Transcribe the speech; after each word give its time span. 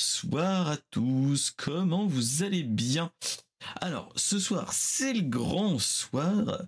bonsoir 0.00 0.68
à 0.68 0.76
tous, 0.90 1.52
comment 1.54 2.06
vous 2.06 2.42
allez 2.42 2.62
bien? 2.62 3.12
Alors, 3.82 4.10
ce 4.16 4.38
soir, 4.38 4.72
c'est 4.72 5.12
le 5.12 5.20
grand 5.20 5.78
soir. 5.78 6.62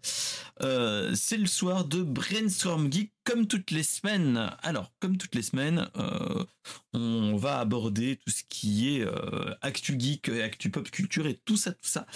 Euh, 0.61 1.15
c'est 1.15 1.39
le 1.39 1.47
soir 1.47 1.87
de 1.87 2.03
Brainstorm 2.03 2.93
Geek, 2.93 3.11
comme 3.25 3.47
toutes 3.47 3.71
les 3.71 3.85
semaines. 3.85 4.51
Alors, 4.63 4.93
comme 5.01 5.17
toutes 5.17 5.35
les 5.35 5.43
semaines, 5.43 5.89
euh, 5.97 6.45
on 6.93 7.35
va 7.37 7.59
aborder 7.59 8.17
tout 8.17 8.31
ce 8.31 8.43
qui 8.51 8.97
est 8.97 9.01
euh, 9.01 9.55
Actu 9.63 9.99
Geek, 9.99 10.29
Actu 10.29 10.71
Pop 10.71 10.91
Culture 10.91 11.27
et 11.27 11.41
tout 11.47 11.57
ça, 11.57 11.73
tout 11.73 11.89
ça, 11.89 12.07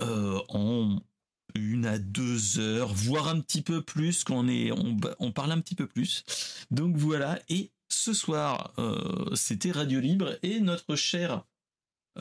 en 0.00 0.98
une 1.54 1.84
à 1.84 1.98
deux 1.98 2.58
heures, 2.58 2.94
voire 2.94 3.28
un 3.28 3.40
petit 3.40 3.60
peu 3.60 3.82
plus, 3.82 4.24
qu'on 4.24 4.48
est, 4.48 4.70
on 4.72 5.32
parle 5.32 5.52
un 5.52 5.60
petit 5.60 5.74
peu 5.74 5.86
plus. 5.86 6.24
Donc 6.70 6.96
voilà, 6.96 7.38
et 7.50 7.70
ce 7.88 8.12
soir, 8.12 8.74
c'était 9.34 9.70
Radio 9.70 10.00
Libre 10.00 10.38
et 10.42 10.60
notre 10.60 10.96
cher 10.96 11.44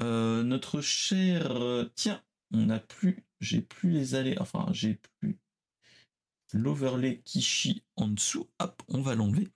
euh, 0.02 0.44
notre 0.44 0.82
cher, 0.82 1.52
euh, 1.52 1.92
tiens, 1.96 2.22
on 2.54 2.66
n'a 2.68 2.80
plus, 2.80 3.26
j'ai 3.42 3.62
plus 3.62 3.90
les 3.90 4.16
allées, 4.16 4.38
enfin 4.40 4.68
j'ai 4.72 5.00
plus 5.20 5.40
l'overlay 6.54 7.22
Kishi 7.26 7.84
en 7.96 8.08
dessous. 8.08 8.48
Hop, 8.60 8.82
on 8.88 9.02
va 9.02 9.16
l'enlever. 9.16 9.50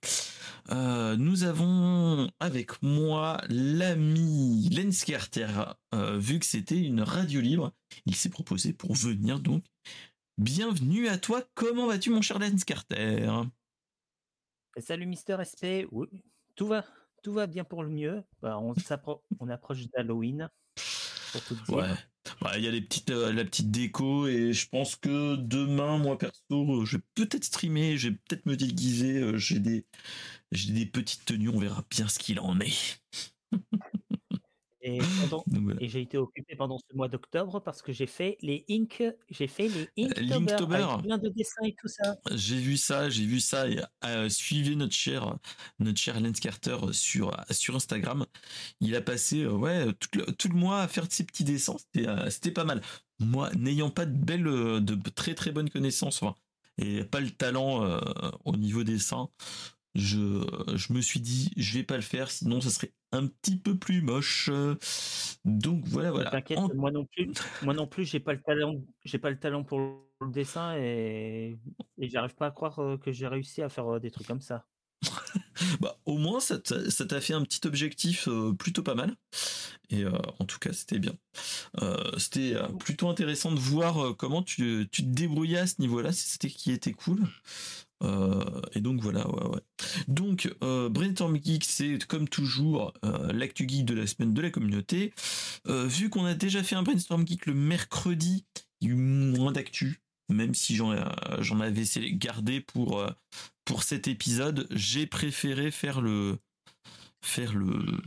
Euh, 0.70 1.16
nous 1.16 1.44
avons 1.44 2.28
avec 2.40 2.82
moi 2.82 3.40
l'ami 3.48 4.68
Lens 4.70 5.04
Carter. 5.04 5.74
vu 5.92 6.38
que 6.38 6.46
c'était 6.46 6.80
une 6.80 7.00
radio 7.00 7.40
libre, 7.40 7.72
il 8.06 8.14
s'est 8.14 8.28
proposé 8.28 8.72
pour 8.72 8.94
venir 8.94 9.40
donc. 9.40 9.64
Bienvenue 10.38 11.08
à 11.08 11.18
toi. 11.18 11.44
Comment 11.54 11.86
vas-tu, 11.86 12.10
mon 12.10 12.20
cher 12.20 12.38
Lens 12.38 12.64
Carter 12.64 13.30
Salut, 14.78 15.06
Mister 15.06 15.36
SP. 15.44 15.86
Oui, 15.90 16.08
tout 16.54 16.66
va 16.66 16.84
tout 17.22 17.32
va 17.32 17.46
bien 17.46 17.64
pour 17.64 17.82
le 17.82 17.88
mieux. 17.88 18.22
Bah, 18.40 18.58
on, 18.58 19.48
approche 19.48 19.86
d'Halloween. 19.90 20.50
Ouais. 21.68 21.94
Il 22.56 22.64
y 22.64 22.68
a 22.68 23.14
euh, 23.14 23.32
la 23.32 23.44
petite 23.44 23.70
déco 23.70 24.26
et 24.26 24.52
je 24.52 24.68
pense 24.68 24.96
que 24.96 25.36
demain, 25.36 25.98
moi 25.98 26.18
perso, 26.18 26.84
je 26.84 26.96
vais 26.96 27.02
peut-être 27.14 27.44
streamer, 27.44 27.96
je 27.96 28.08
vais 28.08 28.14
peut-être 28.14 28.46
me 28.46 28.56
déguiser. 28.56 29.18
Euh, 29.18 29.38
j'ai 29.38 29.58
des 29.60 30.86
petites 30.86 31.24
tenues, 31.24 31.48
on 31.48 31.58
verra 31.58 31.84
bien 31.90 32.08
ce 32.08 32.18
qu'il 32.18 32.38
en 32.40 32.60
est. 32.60 33.00
Et, 34.84 35.00
j'ai 35.80 36.00
été 36.00 36.18
occupé 36.18 36.56
pendant 36.56 36.78
ce 36.78 36.96
mois 36.96 37.08
d'octobre 37.08 37.60
parce 37.60 37.82
que 37.82 37.92
j'ai 37.92 38.06
fait 38.06 38.36
les 38.42 38.64
Ink, 38.68 39.02
j'ai 39.30 39.46
fait 39.46 39.68
les 39.68 40.04
Inktober, 40.04 40.76
avec 40.76 41.04
plein 41.04 41.18
de 41.18 41.28
dessins 41.28 41.64
et 41.64 41.74
tout 41.80 41.86
ça. 41.86 42.16
J'ai 42.32 42.58
vu 42.58 42.76
ça, 42.76 43.08
j'ai 43.08 43.24
vu 43.24 43.38
ça. 43.38 43.68
Et, 43.68 43.80
euh, 44.04 44.28
suivez 44.28 44.74
notre 44.74 44.94
cher, 44.94 45.36
notre 45.78 45.98
cher 45.98 46.20
Lance 46.20 46.40
Carter 46.40 46.76
sur 46.92 47.32
sur 47.50 47.76
Instagram. 47.76 48.26
Il 48.80 48.96
a 48.96 49.00
passé 49.00 49.42
euh, 49.42 49.52
ouais 49.52 49.86
tout 49.92 50.48
le, 50.48 50.54
mois 50.54 50.80
à 50.80 50.88
faire 50.88 51.06
ses 51.08 51.24
petits 51.24 51.44
dessins. 51.44 51.76
C'était 51.94 52.50
euh, 52.50 52.54
pas 52.54 52.64
mal. 52.64 52.82
Moi, 53.20 53.50
n'ayant 53.54 53.90
pas 53.90 54.04
de 54.04 54.16
belles, 54.16 54.42
de 54.42 55.10
très 55.10 55.34
très 55.34 55.52
bonnes 55.52 55.70
connaissances, 55.70 56.24
et 56.76 57.04
pas 57.04 57.20
le 57.20 57.30
talent 57.30 58.00
au 58.44 58.56
niveau 58.56 58.82
dessin, 58.82 59.28
je, 59.94 60.44
je 60.74 60.92
me 60.92 61.00
suis 61.00 61.20
dit, 61.20 61.50
je 61.56 61.78
vais 61.78 61.84
pas 61.84 61.96
le 61.96 62.02
faire, 62.02 62.30
sinon 62.30 62.60
ça 62.60 62.70
serait 62.70 62.92
un 63.12 63.26
petit 63.26 63.56
peu 63.56 63.76
plus 63.76 64.02
moche. 64.02 64.50
Donc 65.44 65.84
voilà, 65.86 66.10
voilà. 66.10 66.30
T'inquiète, 66.30 66.58
moi 66.74 66.90
non 66.90 67.04
plus, 67.04 67.30
moi 67.62 67.74
non 67.74 67.86
plus, 67.86 68.04
j'ai 68.04 68.20
pas 68.20 68.32
le 68.32 68.40
talent, 68.40 68.82
j'ai 69.04 69.18
pas 69.18 69.30
le 69.30 69.38
talent 69.38 69.64
pour 69.64 69.78
le 70.20 70.32
dessin 70.32 70.76
et, 70.76 71.58
et 71.98 72.08
j'arrive 72.08 72.34
pas 72.34 72.46
à 72.46 72.50
croire 72.50 72.78
euh, 72.78 72.96
que 72.96 73.12
j'ai 73.12 73.26
réussi 73.26 73.62
à 73.62 73.68
faire 73.68 73.94
euh, 73.94 74.00
des 74.00 74.10
trucs 74.10 74.26
comme 74.26 74.40
ça. 74.40 74.64
bah, 75.80 75.98
au 76.06 76.16
moins, 76.16 76.40
ça 76.40 76.58
t'a 76.58 77.20
fait 77.20 77.34
un 77.34 77.42
petit 77.42 77.66
objectif 77.66 78.28
euh, 78.28 78.52
plutôt 78.52 78.82
pas 78.82 78.94
mal. 78.94 79.16
Et 79.90 80.06
en 80.06 80.46
tout 80.46 80.58
cas, 80.58 80.72
c'était 80.72 80.98
bien. 80.98 81.12
c'était 82.16 82.54
plutôt 82.78 83.10
intéressant 83.10 83.52
de 83.52 83.58
voir 83.58 84.16
comment 84.16 84.42
tu, 84.42 84.88
tu 84.90 85.02
te 85.02 85.08
débrouillais 85.08 85.58
à 85.58 85.66
ce 85.66 85.82
niveau-là, 85.82 86.12
c'était 86.12 86.48
qui 86.48 86.72
était 86.72 86.94
cool. 86.94 87.20
Euh, 88.02 88.60
et 88.74 88.80
donc 88.80 89.00
voilà, 89.00 89.28
ouais, 89.28 89.46
ouais. 89.46 89.60
Donc 90.08 90.52
euh, 90.62 90.88
Brainstorm 90.88 91.36
Geek, 91.42 91.64
c'est 91.64 92.04
comme 92.06 92.28
toujours 92.28 92.92
euh, 93.04 93.32
l'actu 93.32 93.68
geek 93.68 93.84
de 93.84 93.94
la 93.94 94.06
semaine 94.06 94.34
de 94.34 94.42
la 94.42 94.50
communauté. 94.50 95.12
vu 95.66 96.10
qu'on 96.10 96.24
a 96.24 96.34
déjà 96.34 96.62
fait 96.62 96.74
un 96.74 96.82
Brainstorm 96.82 97.26
Geek 97.26 97.46
le 97.46 97.54
mercredi, 97.54 98.44
il 98.80 98.88
y 98.88 98.90
a 98.90 98.94
eu 98.94 98.96
moins 98.96 99.52
d'actu, 99.52 100.02
même 100.28 100.54
si 100.54 100.76
j'en 100.76 100.90
avais 101.60 101.84
gardé 102.12 102.60
pour 102.60 103.04
pour 103.64 103.82
cet 103.84 104.08
épisode, 104.08 104.66
j'ai 104.70 105.06
préféré 105.06 105.70
faire 105.70 106.00
le 106.00 106.38
faire 107.22 107.54
le 107.54 108.00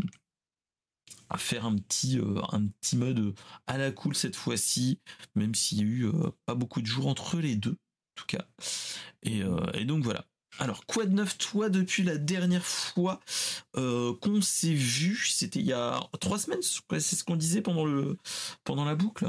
faire 1.37 1.65
un 1.65 1.75
petit 1.75 2.19
un 2.51 2.67
petit 2.67 2.97
mode 2.97 3.33
à 3.67 3.77
la 3.77 3.91
cool 3.91 4.15
cette 4.15 4.35
fois-ci, 4.35 4.99
même 5.35 5.55
s'il 5.55 5.77
y 5.79 5.81
a 5.81 5.85
eu 5.85 6.07
pas 6.45 6.55
beaucoup 6.55 6.81
de 6.81 6.85
jours 6.85 7.07
entre 7.07 7.39
les 7.39 7.55
deux 7.55 7.77
tout 8.15 8.25
cas. 8.25 8.45
Euh, 9.27 9.71
et, 9.73 9.85
donc 9.85 10.03
voilà. 10.03 10.25
Alors, 10.57 10.85
quoi 10.85 11.05
de 11.05 11.13
neuf, 11.13 11.37
toi, 11.37 11.69
depuis 11.69 12.03
la 12.03 12.17
dernière 12.17 12.65
fois 12.65 13.19
euh, 13.75 14.13
qu'on 14.21 14.41
s'est 14.41 14.73
vu? 14.73 15.17
C'était 15.17 15.59
il 15.59 15.65
y 15.65 15.73
a 15.73 15.99
trois 16.21 16.39
semaines, 16.39 16.61
c'est 16.61 17.15
ce 17.15 17.23
qu'on 17.23 17.35
disait 17.35 17.61
pendant, 17.61 17.85
le, 17.85 18.17
pendant 18.63 18.85
la 18.85 18.95
boucle? 18.95 19.27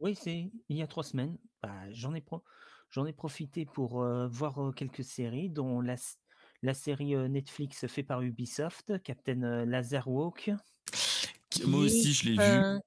Oui, 0.00 0.14
c'est 0.14 0.50
il 0.68 0.76
y 0.76 0.82
a 0.82 0.86
trois 0.86 1.04
semaines. 1.04 1.38
Bah, 1.62 1.72
j'en, 1.92 2.14
ai 2.14 3.12
profité 3.12 3.64
pour 3.64 4.02
euh, 4.02 4.28
voir 4.28 4.72
quelques 4.76 5.04
séries, 5.04 5.48
dont 5.48 5.80
la, 5.80 5.96
la 6.62 6.74
série 6.74 7.16
Netflix 7.30 7.86
faite 7.86 8.06
par 8.06 8.20
Ubisoft, 8.20 9.02
Captain 9.02 9.64
Walk. 10.06 10.50
Moi 11.64 11.80
aussi, 11.80 12.12
je 12.12 12.28
l'ai 12.28 12.32
vu 12.32 12.80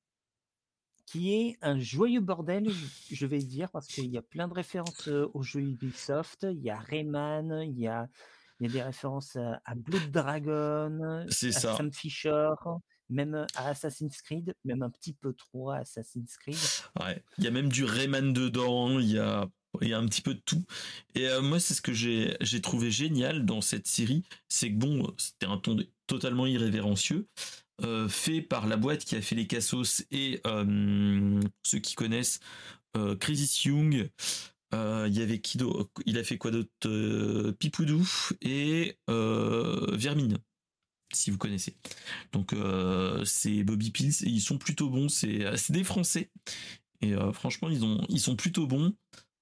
qui 1.05 1.33
est 1.33 1.57
un 1.61 1.79
joyeux 1.79 2.21
bordel, 2.21 2.71
je 3.11 3.25
vais 3.25 3.39
dire, 3.39 3.69
parce 3.71 3.87
qu'il 3.87 4.07
y 4.07 4.17
a 4.17 4.21
plein 4.21 4.47
de 4.47 4.53
références 4.53 5.07
aux 5.07 5.43
jeux 5.43 5.61
Ubisoft. 5.61 6.47
Il 6.49 6.61
y 6.61 6.69
a 6.69 6.77
Rayman, 6.77 7.63
il 7.63 7.79
y 7.79 7.87
a, 7.87 8.07
il 8.59 8.67
y 8.67 8.69
a 8.69 8.73
des 8.73 8.81
références 8.81 9.35
à, 9.35 9.75
Blood 9.75 10.11
Dragon, 10.11 11.25
à 11.27 11.51
Sam 11.51 11.91
Fisher, 11.93 12.49
même 13.09 13.45
à 13.55 13.69
Assassin's 13.69 14.21
Creed, 14.21 14.55
même 14.63 14.81
un 14.81 14.89
petit 14.89 15.13
peu 15.13 15.33
trop 15.33 15.71
à 15.71 15.77
Assassin's 15.77 16.37
Creed. 16.37 16.57
Ouais, 16.99 17.23
il 17.37 17.43
y 17.43 17.47
a 17.47 17.51
même 17.51 17.69
du 17.69 17.85
Rayman 17.85 18.33
dedans, 18.33 18.99
il 18.99 19.11
y 19.11 19.19
a, 19.19 19.47
il 19.81 19.89
y 19.89 19.93
a 19.93 19.99
un 19.99 20.05
petit 20.07 20.21
peu 20.21 20.33
de 20.33 20.41
tout. 20.41 20.63
Et 21.13 21.27
euh, 21.27 21.41
moi, 21.41 21.59
c'est 21.59 21.73
ce 21.73 21.81
que 21.81 21.93
j'ai, 21.93 22.35
j'ai 22.41 22.61
trouvé 22.61 22.91
génial 22.91 23.45
dans 23.45 23.61
cette 23.61 23.87
série, 23.87 24.23
c'est 24.47 24.71
que 24.71 24.77
bon, 24.77 25.13
c'était 25.17 25.45
un 25.45 25.57
ton 25.57 25.77
totalement 26.07 26.45
irrévérencieux, 26.45 27.27
euh, 27.83 28.07
fait 28.07 28.41
par 28.41 28.67
la 28.67 28.77
boîte 28.77 29.03
qui 29.03 29.17
a 29.17 29.21
fait 29.21 29.35
les 29.35 29.47
Cassos 29.47 30.05
et 30.09 30.39
euh, 30.47 31.41
ceux 31.63 31.79
qui 31.79 31.95
connaissent 31.95 32.39
euh, 32.95 33.17
Young. 33.65 34.09
Il 34.73 35.13
y 35.17 35.21
avait 35.21 35.39
Kido, 35.39 35.89
il 36.05 36.17
a 36.17 36.23
fait 36.23 36.37
quoi 36.37 36.51
d'autre? 36.51 36.69
Pipoudou 37.59 38.05
et 38.41 38.97
Vermine, 39.07 40.37
si 41.13 41.31
vous 41.31 41.37
connaissez. 41.37 41.77
Donc 42.33 42.53
c'est 43.23 43.63
Bobby 43.63 43.91
Pills 43.91 44.15
ils 44.23 44.41
sont 44.41 44.57
plutôt 44.57 44.89
bons. 44.89 45.07
C'est 45.07 45.71
des 45.71 45.85
Français 45.85 46.29
et 46.99 47.13
franchement 47.31 47.69
ils 47.69 47.85
ont 47.85 48.05
ils 48.09 48.19
sont 48.19 48.35
plutôt 48.35 48.67
bons. 48.67 48.93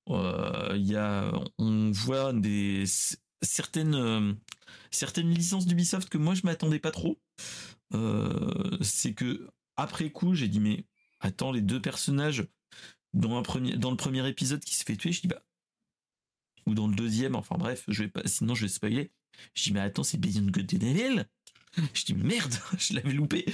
Y 0.08 0.96
a 0.98 1.32
on 1.58 1.90
voit 1.90 2.32
des 2.34 2.84
certaines 3.42 4.38
certaines 4.92 5.32
licences 5.32 5.66
d'Ubisoft 5.66 6.10
que 6.10 6.20
moi 6.20 6.36
je 6.36 6.42
m'attendais 6.44 6.80
pas 6.80 6.92
trop. 6.92 7.20
Euh, 7.94 8.78
c'est 8.82 9.14
que 9.14 9.48
après 9.76 10.12
coup, 10.12 10.34
j'ai 10.34 10.48
dit 10.48 10.60
mais 10.60 10.86
attends, 11.20 11.52
les 11.52 11.62
deux 11.62 11.82
personnages 11.82 12.48
dans 13.14 13.38
un 13.38 13.44
premier, 13.44 13.78
dans 13.78 13.92
le 13.92 13.98
premier 13.98 14.28
épisode 14.28 14.64
qui 14.64 14.76
se 14.76 14.84
fait 14.84 14.96
tuer, 14.96 15.12
je 15.12 15.22
dis 15.22 15.28
bah 15.28 15.44
ou 16.66 16.74
dans 16.74 16.88
le 16.88 16.96
deuxième, 16.96 17.36
enfin 17.36 17.58
bref, 17.58 17.84
je 17.88 18.04
vais 18.04 18.10
pas, 18.10 18.22
sinon 18.26 18.56
je 18.56 18.64
vais 18.64 18.70
spoiler. 18.70 19.12
Je 19.54 19.64
dis 19.64 19.74
mais 19.74 19.82
attends, 19.82 20.04
c'est 20.04 20.18
Beyond 20.18 20.50
Good 20.50 20.74
and 20.76 20.86
Evil. 20.86 21.26
Je 21.94 22.06
dis 22.06 22.14
merde, 22.14 22.54
je 22.78 22.94
l'avais 22.94 23.14
loupé. 23.14 23.46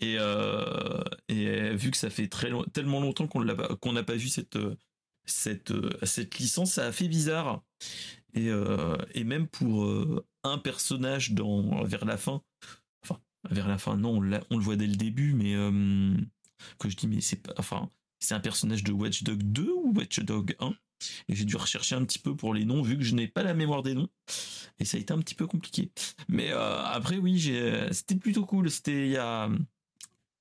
Et, 0.00 0.16
euh, 0.18 1.02
et 1.28 1.74
vu 1.74 1.90
que 1.90 1.96
ça 1.96 2.08
fait 2.08 2.28
très 2.28 2.50
tellement 2.72 3.00
longtemps 3.00 3.26
qu'on 3.26 3.40
l'a 3.40 3.54
qu'on 3.80 3.92
n'a 3.92 4.04
pas 4.04 4.14
vu 4.14 4.28
cette 4.28 4.58
cette 5.24 5.72
cette 6.04 6.38
licence, 6.38 6.72
ça 6.72 6.86
a 6.86 6.92
fait 6.92 7.08
bizarre. 7.08 7.62
Et, 8.34 8.48
euh, 8.48 8.96
et 9.14 9.24
même 9.24 9.46
pour 9.46 10.24
un 10.44 10.58
personnage 10.58 11.32
dans 11.32 11.84
vers 11.84 12.04
la 12.04 12.16
fin, 12.16 12.42
vers 13.50 13.68
la 13.68 13.78
fin, 13.78 13.96
non, 13.96 14.22
on, 14.22 14.40
on 14.50 14.56
le 14.56 14.62
voit 14.62 14.76
dès 14.76 14.86
le 14.86 14.96
début, 14.96 15.34
mais 15.34 15.54
euh, 15.54 16.14
que 16.78 16.88
je 16.88 16.96
dis, 16.96 17.06
mais 17.06 17.20
c'est 17.20 17.42
pas, 17.42 17.54
enfin, 17.58 17.90
c'est 18.20 18.34
un 18.34 18.40
personnage 18.40 18.84
de 18.84 18.92
Watchdog 18.92 19.42
2 19.42 19.70
ou 19.70 19.92
Watchdog 19.94 20.56
1 20.58 20.74
et 21.28 21.34
j'ai 21.34 21.44
dû 21.44 21.56
rechercher 21.56 21.94
un 21.94 22.04
petit 22.04 22.18
peu 22.18 22.34
pour 22.34 22.54
les 22.54 22.64
noms 22.64 22.82
vu 22.82 22.96
que 22.96 23.04
je 23.04 23.14
n'ai 23.14 23.28
pas 23.28 23.42
la 23.42 23.54
mémoire 23.54 23.82
des 23.82 23.94
noms 23.94 24.08
et 24.78 24.84
ça 24.84 24.96
a 24.96 25.00
été 25.00 25.12
un 25.12 25.18
petit 25.18 25.34
peu 25.34 25.46
compliqué. 25.46 25.92
Mais 26.28 26.50
euh, 26.52 26.82
après 26.84 27.18
oui, 27.18 27.38
j'ai, 27.38 27.92
c'était 27.92 28.16
plutôt 28.16 28.44
cool. 28.46 28.70
C'était 28.70 29.06
il 29.06 29.12
y 29.12 29.16
a, 29.16 29.48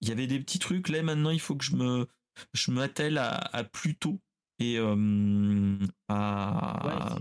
il 0.01 0.07
y 0.07 0.11
avait 0.11 0.27
des 0.27 0.39
petits 0.39 0.59
trucs. 0.59 0.89
Là 0.89 1.03
maintenant, 1.03 1.29
il 1.29 1.39
faut 1.39 1.55
que 1.55 1.65
je 1.65 1.75
me, 1.75 2.07
je 2.53 2.71
m'attelle 2.71 3.17
à, 3.17 3.35
à 3.35 3.63
Pluto 3.63 4.19
et 4.59 4.77
euh, 4.77 5.77
à 6.07 7.17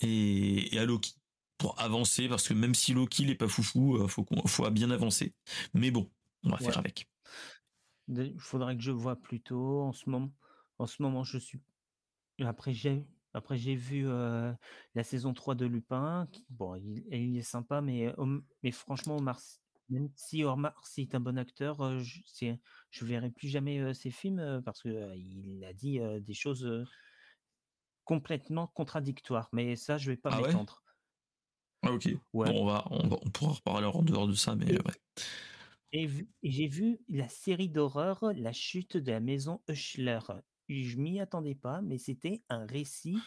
et, 0.00 0.74
et, 0.74 0.78
à 0.78 0.84
Loki 0.84 1.14
pour 1.58 1.80
avancer, 1.80 2.28
parce 2.28 2.48
que 2.48 2.54
même 2.54 2.74
si 2.74 2.92
Loki 2.92 3.26
n'est 3.26 3.34
pas 3.34 3.48
foufou, 3.48 4.02
il 4.02 4.08
faut, 4.08 4.24
qu'on, 4.24 4.46
faut 4.46 4.68
bien 4.70 4.90
avancer. 4.90 5.34
Mais 5.74 5.90
bon, 5.90 6.10
on 6.42 6.50
va 6.50 6.58
faire 6.58 6.78
avec. 6.78 7.08
Il 8.08 8.38
faudrait 8.38 8.76
que 8.76 8.82
je 8.82 8.92
vois 8.92 9.16
plutôt. 9.16 9.80
En 9.82 9.92
ce 9.92 10.08
moment, 10.08 10.32
en 10.78 10.86
ce 10.86 11.02
moment 11.02 11.24
je 11.24 11.38
suis. 11.38 11.60
Après, 12.40 12.72
j'ai, 12.72 13.06
après, 13.32 13.56
j'ai 13.56 13.74
vu 13.74 14.06
la 14.06 15.02
saison 15.02 15.32
3 15.32 15.54
de 15.54 15.66
Lupin. 15.66 16.28
bon, 16.50 16.74
il, 16.76 17.04
il, 17.10 17.36
est 17.36 17.42
sympa, 17.42 17.80
mais, 17.80 18.14
mais 18.62 18.70
franchement, 18.70 19.16
Omar, 19.16 19.40
même 19.88 20.10
si 20.14 20.44
Omar 20.44 20.82
est 20.96 21.14
un 21.14 21.20
bon 21.20 21.38
acteur, 21.38 21.98
je 21.98 22.44
ne 22.44 23.06
verrai 23.06 23.30
plus 23.30 23.48
jamais 23.48 23.94
ses 23.94 24.10
films 24.10 24.62
parce 24.64 24.82
qu'il 24.82 25.64
a 25.64 25.72
dit 25.72 26.00
des 26.20 26.34
choses 26.34 26.86
complètement 28.04 28.68
contradictoires. 28.68 29.48
Mais 29.52 29.76
ça, 29.76 29.98
je 29.98 30.10
vais 30.10 30.16
pas 30.16 30.30
ah 30.32 30.40
m'étendre. 30.40 30.82
Ah, 31.82 31.92
ok. 31.92 32.08
Bon, 32.32 32.44
on, 32.44 32.66
va, 32.66 32.86
on, 32.90 33.08
va, 33.08 33.16
on 33.22 33.30
pourra 33.30 33.52
reparler 33.52 33.86
en 33.86 34.02
dehors 34.02 34.26
de 34.26 34.34
ça, 34.34 34.54
mais 34.56 34.72
ouais. 34.72 34.94
Et, 35.92 36.08
j'ai 36.42 36.66
vu 36.66 36.98
la 37.08 37.28
série 37.28 37.68
d'horreur 37.68 38.32
La 38.34 38.52
chute 38.52 38.96
de 38.96 39.12
la 39.12 39.20
maison 39.20 39.60
Hushler. 39.68 40.20
Je 40.68 40.96
m'y 40.96 41.20
attendais 41.20 41.54
pas, 41.54 41.80
mais 41.80 41.98
c'était 41.98 42.42
un 42.48 42.66
récit 42.66 43.18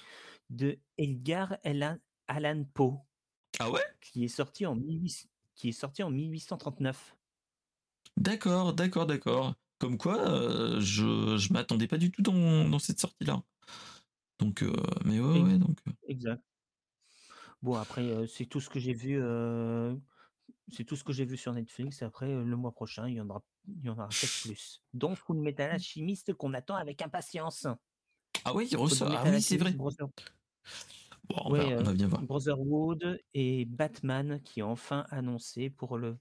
de 0.50 0.78
Edgar 0.98 1.57
Allan, 1.63 2.66
Poe. 2.74 3.00
Ah 3.60 3.72
ouais? 3.72 3.81
Qui 4.01 4.25
est 4.25 4.30
sorti 4.30 4.66
en, 4.66 4.78
qui 5.56 5.69
est 5.69 5.74
sorti 5.74 6.04
en 6.04 6.12
1839. 6.12 7.16
D'accord, 8.18 8.74
d'accord, 8.74 9.06
d'accord. 9.06 9.56
Comme 9.80 9.98
quoi, 9.98 10.19
euh, 10.30 10.81
je 10.81 11.06
ne 11.06 11.54
m'attendais 11.54 11.88
pas 11.88 11.98
du 11.98 12.12
tout 12.12 12.22
dans, 12.22 12.80
cette 12.80 13.00
sortie-là. 13.00 13.42
Donc, 14.40 14.62
euh, 14.62 14.74
mais 15.06 15.19
ouais, 15.19 15.42
ouais, 15.42 15.57
donc. 15.57 15.78
Euh. 15.88 15.92
Exact. 16.07 16.44
Bon, 17.62 17.76
après, 17.76 18.28
c'est 18.28 18.46
tout 18.46 18.62
ce 18.62 18.70
que 18.70 18.80
j'ai 18.80 18.94
vu 18.94 19.20
c'est 20.72 20.84
tout 20.84 20.96
ce 20.96 21.04
que 21.04 21.14
j'ai 21.14 21.26
vu 21.26 21.38
sur 21.38 21.54
Netflix. 21.54 22.02
Après, 22.02 22.28
le 22.28 22.56
mois 22.56 22.72
prochain, 22.72 23.08
il 23.08 23.16
y 23.16 23.22
en 23.22 23.30
aura, 23.30 23.44
il 23.68 23.86
y 23.86 23.90
en 23.90 23.94
aura 23.94 24.08
peut-être 24.08 24.42
plus. 24.44 24.82
Donc, 24.94 25.18
Full 25.18 25.38
Metal 25.38 25.72
Alchemist 25.72 26.34
qu'on 26.34 26.54
attend 26.54 26.76
avec 26.76 27.02
impatience. 27.02 27.68
Ah 28.46 28.54
oui, 28.54 28.68
il 28.72 28.78
ressort. 28.78 29.12
Ah 29.12 29.24
oui, 29.30 29.42
c'est 29.42 29.58
vrai. 29.58 29.74
Bon, 29.74 29.90
on, 31.46 31.54
va, 31.54 31.64
on, 31.64 31.84
va, 31.84 31.94
bien 31.94 32.08
voir. 32.08 32.22
Brotherhood 32.24 33.22
et 33.34 33.66
Batman 33.66 34.42
qui 34.44 34.62
est 34.62 34.64
enfin 34.64 35.06
annoncé 35.12 35.70
pour 35.70 35.98
le, 35.98 36.18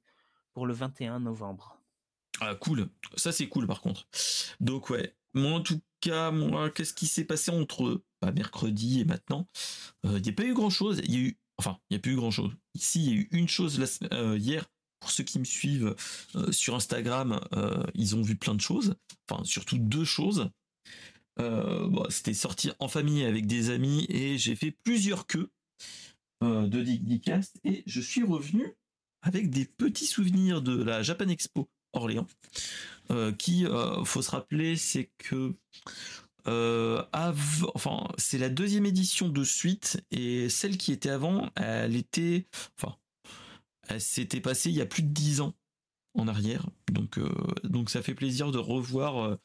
pour 0.52 0.66
le 0.66 0.74
21 0.74 1.20
novembre. 1.20 1.80
Ah 2.40 2.54
cool, 2.54 2.88
ça 3.16 3.32
c'est 3.32 3.48
cool 3.48 3.66
par 3.66 3.80
contre. 3.80 4.06
Donc 4.60 4.90
ouais, 4.90 5.16
moi 5.32 5.52
en 5.52 5.60
tout 5.60 5.80
cas, 6.00 6.30
moi, 6.30 6.70
qu'est-ce 6.70 6.92
qui 6.92 7.06
s'est 7.06 7.24
passé 7.24 7.50
entre 7.50 8.02
mercredi 8.22 9.00
et 9.00 9.04
maintenant 9.04 9.46
Il 10.04 10.22
n'y 10.22 10.30
a 10.30 10.32
pas 10.32 10.44
eu 10.44 10.54
grand 10.54 10.70
chose. 10.70 11.00
Il 11.04 11.12
y 11.12 11.16
a 11.16 11.20
eu 11.20 11.36
Enfin, 11.58 11.78
il 11.90 11.94
n'y 11.94 11.96
a 11.96 12.00
plus 12.00 12.12
eu 12.12 12.16
grand-chose. 12.16 12.52
Ici, 12.74 13.04
il 13.04 13.08
y 13.08 13.18
a 13.18 13.20
eu 13.20 13.28
une 13.32 13.48
chose 13.48 13.84
euh, 14.12 14.38
hier. 14.38 14.66
Pour 15.00 15.10
ceux 15.10 15.24
qui 15.24 15.38
me 15.38 15.44
suivent 15.44 15.94
euh, 16.34 16.50
sur 16.50 16.74
Instagram, 16.74 17.40
euh, 17.52 17.84
ils 17.94 18.16
ont 18.16 18.22
vu 18.22 18.36
plein 18.36 18.54
de 18.54 18.60
choses. 18.60 18.96
Enfin, 19.28 19.44
surtout 19.44 19.78
deux 19.78 20.04
choses. 20.04 20.50
C'était 22.08 22.34
sortir 22.34 22.74
en 22.80 22.88
famille 22.88 23.24
avec 23.24 23.46
des 23.46 23.70
amis 23.70 24.06
et 24.08 24.38
j'ai 24.38 24.56
fait 24.56 24.72
plusieurs 24.72 25.24
queues 25.28 25.48
de 26.42 26.82
Dickcast 26.82 27.60
et 27.62 27.84
je 27.86 28.00
suis 28.00 28.24
revenu 28.24 28.74
avec 29.22 29.48
des 29.48 29.64
petits 29.64 30.06
souvenirs 30.06 30.62
de 30.62 30.82
la 30.82 31.04
Japan 31.04 31.28
Expo 31.28 31.68
Orléans. 31.92 32.26
qui, 33.38 33.66
faut 34.04 34.20
se 34.20 34.30
rappeler, 34.32 34.74
c'est 34.74 35.12
que 35.18 35.54
euh, 36.46 37.02
c'est 38.16 38.38
la 38.38 38.48
deuxième 38.48 38.86
édition 38.86 39.28
de 39.28 39.44
suite 39.44 40.02
et 40.10 40.48
celle 40.48 40.78
qui 40.78 40.92
était 40.92 41.10
avant, 41.10 41.50
elle 41.56 41.96
était, 41.96 42.46
enfin, 42.78 42.96
elle 43.88 44.00
s'était 44.00 44.40
passée 44.40 44.70
il 44.70 44.76
y 44.76 44.80
a 44.80 44.86
plus 44.86 45.02
de 45.02 45.08
dix 45.08 45.40
ans 45.40 45.54
en 46.14 46.28
arrière. 46.28 46.68
Donc, 46.92 47.18
euh, 47.18 47.30
ça 47.88 48.02
fait 48.02 48.14
plaisir 48.14 48.50
de 48.50 48.58
revoir, 48.58 49.24
euh, 49.24 49.36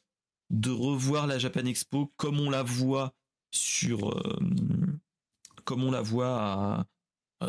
de 0.50 0.70
revoir 0.70 1.26
la 1.26 1.38
Japan 1.38 1.64
Expo 1.64 2.12
comme 2.16 2.40
on 2.40 2.50
la 2.50 2.62
voit 2.62 3.14
sur, 3.50 4.20
comme 5.64 5.84
on 5.84 5.90
la 5.90 6.02
voit 6.02 6.86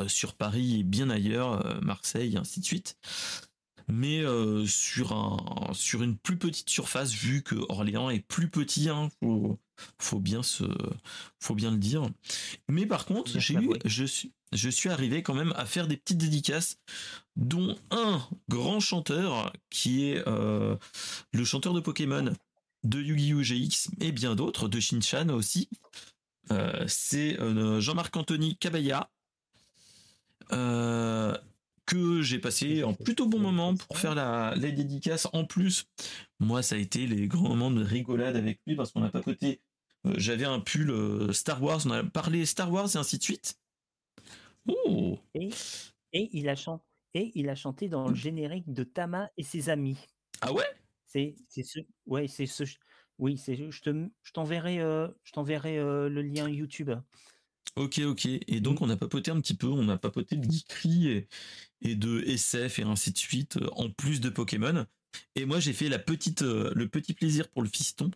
sur 0.08 0.36
Paris 0.36 0.82
et 0.82 0.84
bien 0.84 1.10
ailleurs, 1.10 1.82
Marseille, 1.82 2.38
ainsi 2.38 2.60
de 2.60 2.66
suite 2.66 2.98
mais 3.88 4.22
euh, 4.22 4.66
sur 4.66 5.14
un 5.14 5.74
sur 5.74 6.04
une 6.04 6.18
plus 6.18 6.38
petite 6.38 6.70
surface 6.70 7.12
vu 7.14 7.44
que 7.44 7.56
Orléans 7.70 8.10
est 8.10 8.20
plus 8.20 8.50
petit 8.50 8.90
hein, 8.90 9.10
faut, 10.00 10.20
bien 10.20 10.44
se 10.44 10.64
faut 11.40 11.56
bien 11.56 11.72
le 11.72 11.78
dire. 11.78 12.08
Mais 12.68 12.86
par 12.86 13.06
contre 13.06 13.40
j'ai 13.40 13.56
eu 13.56 13.70
je 13.86 14.06
suis 14.06 14.32
je 14.52 14.70
suis 14.70 14.90
arrivé 14.90 15.22
quand 15.22 15.34
même 15.34 15.54
à 15.56 15.66
faire 15.66 15.88
des 15.88 15.98
petites 15.98 16.18
dédicaces 16.18 16.78
dont 17.36 17.78
un 17.92 18.22
grand 18.50 18.80
chanteur 18.80 19.52
qui 19.70 20.06
est 20.06 20.28
euh, 20.28 20.78
le 21.34 21.44
chanteur 21.44 21.74
de 21.74 21.80
Pokémon 21.80 22.34
de 22.84 23.02
Yu-Gi-Oh! 23.02 23.42
GX 23.42 23.90
et 24.00 24.12
bien 24.12 24.36
d'autres 24.36 24.68
de 24.68 24.80
Shinchan 24.80 25.30
aussi. 25.30 25.70
Euh, 26.52 26.86
c'est 26.88 27.38
Jean-Marc 27.80 28.16
Anthony 28.16 28.56
Cabaya 28.58 29.10
que 31.86 32.22
j'ai 32.22 32.40
passé 32.40 32.82
un 32.82 32.94
plutôt 32.94 33.28
bon 33.28 33.40
moment 33.40 33.76
pour 33.76 33.98
faire 33.98 34.16
la, 34.16 34.54
la, 34.56 34.72
dédicace. 34.72 35.28
En 35.34 35.46
plus, 35.46 35.88
moi, 36.40 36.64
ça 36.64 36.76
a 36.76 36.78
été 36.78 37.08
les 37.08 37.28
grands 37.28 37.50
moments 37.50 37.72
de 37.72 37.84
rigolade 37.84 38.36
avec 38.36 38.60
lui 38.66 38.76
parce 38.76 38.92
qu'on 38.92 39.04
a 39.04 39.10
papoté. 39.10 39.62
Euh, 40.06 40.14
J'avais 40.18 40.46
un 40.46 40.60
pull 40.60 40.90
euh, 40.90 41.32
Star 41.34 41.62
Wars, 41.62 41.82
on 41.86 41.92
a 41.92 42.04
parlé 42.04 42.46
Star 42.46 42.72
Wars 42.72 42.90
et 42.94 42.98
ainsi 42.98 43.18
de 43.18 43.24
suite. 43.24 43.56
Oh 44.68 45.20
et, 45.34 45.50
il 46.12 46.50
a 46.50 46.56
chanté, 46.56 46.84
et 47.14 47.32
il 47.36 47.50
a 47.50 47.56
chanté 47.56 47.90
dans 47.90 48.08
le 48.08 48.16
générique 48.16 48.72
de 48.72 48.84
Tama 48.84 49.30
et 49.38 49.44
ses 49.44 49.70
amis. 49.70 49.98
Ah 50.42 50.54
ouais? 50.54 50.66
C'est 51.06 51.36
ce. 51.64 51.80
Ouais, 52.06 52.28
c'est 52.28 52.46
ce. 52.46 52.64
Oui, 53.18 53.38
c'est. 53.38 53.56
Je 53.56 54.32
t'enverrai. 54.34 54.80
Euh, 54.80 55.08
je 55.24 55.32
t'enverrai 55.32 55.78
euh, 55.78 56.10
le 56.10 56.22
lien 56.22 56.50
YouTube. 56.50 56.92
Ok, 57.76 58.00
ok. 58.00 58.26
Et 58.26 58.62
donc, 58.62 58.82
on 58.82 58.90
a 58.90 58.96
papoté 58.96 59.32
un 59.32 59.42
petit 59.42 59.54
peu, 59.54 59.68
on 59.68 59.90
a 59.90 59.98
papoté 59.98 60.38
de 60.38 60.50
geekery 60.50 61.08
et, 61.08 61.28
et 61.82 61.96
de 61.96 62.22
SF 62.22 62.80
et 62.80 62.84
ainsi 62.84 63.12
de 63.12 63.18
suite, 63.18 63.58
euh, 63.58 63.68
en 63.74 63.90
plus 63.90 64.22
de 64.22 64.30
Pokémon. 64.30 64.86
Et 65.36 65.46
moi, 65.46 65.60
j'ai 65.60 65.74
fait 65.74 65.90
la 65.90 66.00
petite, 66.00 66.42
euh, 66.42 66.72
le 66.76 66.88
petit 66.88 67.14
plaisir 67.14 67.50
pour 67.50 67.62
le 67.64 67.70
fiston, 67.70 68.12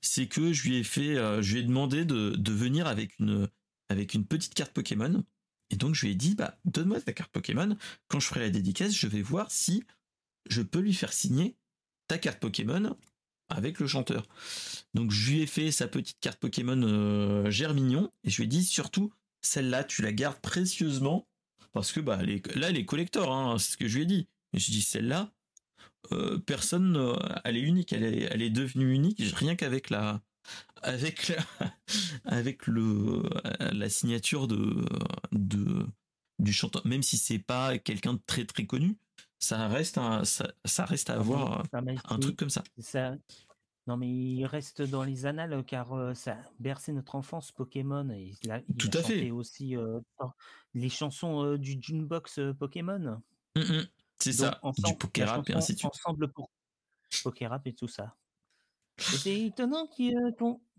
c'est 0.00 0.26
que 0.28 0.52
je 0.52 0.68
lui 0.68 0.76
ai 0.76 0.84
fait, 0.84 1.16
euh, 1.16 1.42
je 1.42 1.54
lui 1.54 1.60
ai 1.60 1.62
demandé 1.64 2.04
de, 2.04 2.30
de, 2.30 2.52
venir 2.52 2.86
avec 2.86 3.18
une, 3.18 3.48
avec 3.88 4.14
une 4.14 4.26
petite 4.26 4.54
carte 4.54 4.72
Pokémon. 4.72 5.24
Et 5.70 5.76
donc, 5.76 5.94
je 5.94 6.06
lui 6.06 6.12
ai 6.12 6.14
dit, 6.14 6.34
bah, 6.34 6.58
donne-moi 6.64 7.00
ta 7.00 7.12
carte 7.12 7.32
Pokémon. 7.32 7.76
Quand 8.08 8.20
je 8.20 8.26
ferai 8.26 8.40
la 8.40 8.50
dédicace, 8.50 8.94
je 8.94 9.06
vais 9.06 9.22
voir 9.22 9.50
si 9.50 9.84
je 10.48 10.62
peux 10.62 10.80
lui 10.80 10.94
faire 10.94 11.12
signer 11.12 11.56
ta 12.08 12.18
carte 12.18 12.40
Pokémon 12.40 12.96
avec 13.48 13.80
le 13.80 13.86
chanteur. 13.86 14.26
Donc 14.94 15.10
je 15.10 15.30
lui 15.30 15.42
ai 15.42 15.46
fait 15.46 15.70
sa 15.70 15.88
petite 15.88 16.18
carte 16.20 16.38
Pokémon 16.38 16.80
euh, 16.82 17.50
Germignon 17.50 18.10
et 18.24 18.30
je 18.30 18.36
lui 18.38 18.44
ai 18.44 18.46
dit 18.48 18.64
surtout 18.64 19.12
celle-là 19.40 19.84
tu 19.84 20.02
la 20.02 20.12
gardes 20.12 20.40
précieusement 20.40 21.26
parce 21.72 21.92
que 21.92 22.00
bah 22.00 22.20
là 22.22 22.68
elle 22.68 22.76
est 22.76 22.84
collector, 22.84 23.32
hein, 23.32 23.58
c'est 23.58 23.72
ce 23.72 23.76
que 23.76 23.88
je 23.88 23.96
lui 23.96 24.02
ai 24.02 24.06
dit. 24.06 24.28
Et 24.54 24.58
je 24.58 24.70
dis 24.70 24.82
celle-là 24.82 25.32
euh, 26.12 26.38
personne 26.38 26.96
euh, 26.96 27.14
elle 27.44 27.56
est 27.56 27.62
unique, 27.62 27.92
elle 27.92 28.04
est, 28.04 28.28
elle 28.30 28.42
est 28.42 28.50
devenue 28.50 28.92
unique 28.92 29.22
rien 29.34 29.56
qu'avec 29.56 29.90
la 29.90 30.22
avec 30.82 31.32
avec 32.24 32.66
le 32.66 33.22
la 33.72 33.90
signature 33.90 34.48
de 34.48 34.86
de 35.32 35.86
du 36.38 36.52
chanteur 36.52 36.86
même 36.86 37.02
si 37.02 37.18
c'est 37.18 37.38
pas 37.38 37.78
quelqu'un 37.78 38.14
de 38.14 38.20
très 38.26 38.44
très 38.44 38.64
connu 38.64 38.96
ça 39.38 39.68
reste 39.68 39.98
un, 39.98 40.24
ça, 40.24 40.84
reste 40.84 41.10
à 41.10 41.14
avoir 41.14 41.62
un 41.72 42.18
truc 42.18 42.36
comme 42.36 42.50
ça. 42.50 42.62
ça. 42.78 43.14
Non, 43.86 43.96
mais 43.96 44.08
il 44.08 44.44
reste 44.44 44.82
dans 44.82 45.02
les 45.02 45.24
annales 45.24 45.64
car 45.64 46.14
ça 46.14 46.32
a 46.32 46.36
bercé 46.58 46.92
notre 46.92 47.14
enfance 47.14 47.52
Pokémon 47.52 48.10
et 48.10 48.34
il 48.42 48.50
a, 48.50 48.60
Tout 48.78 48.90
à 48.92 49.02
fait. 49.02 49.30
aussi 49.30 49.76
les 50.74 50.88
chansons 50.88 51.56
du 51.56 51.78
Junebox 51.80 52.40
Pokémon. 52.58 53.22
Mmh, 53.56 53.60
mmh. 53.60 53.86
C'est 54.18 54.32
ça, 54.32 54.60
du 54.78 54.94
Pokérap 54.96 55.48
et 55.48 55.54
ainsi 55.54 55.74
de 55.74 55.78
suite. 55.78 55.90
Ensemble 55.90 56.30
pour 56.32 56.50
Pokérap 57.22 57.66
et 57.66 57.72
tout 57.72 57.88
ça. 57.88 58.14
C'est 58.98 59.40
étonnant 59.40 59.86
que, 59.86 60.32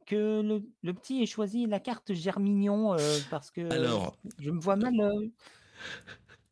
que 0.05 0.41
le, 0.41 0.61
le, 0.83 0.93
petit 0.93 1.23
ait 1.23 1.25
choisi 1.25 1.65
la 1.65 1.79
carte 1.79 2.13
Germignon 2.13 2.97
parce 3.29 3.49
que 3.49 3.71
Alors, 3.71 4.17
je 4.39 4.51
me 4.51 4.59
vois 4.59 4.75
mal. 4.75 4.93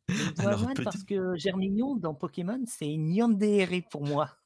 Alors, 0.37 0.65
parce 0.83 1.03
que 1.03 1.35
Germignon 1.35 1.95
dans 1.95 2.13
Pokémon, 2.13 2.63
c'est 2.65 2.89
Yandere 2.89 3.81
pour 3.89 4.05
moi. 4.05 4.37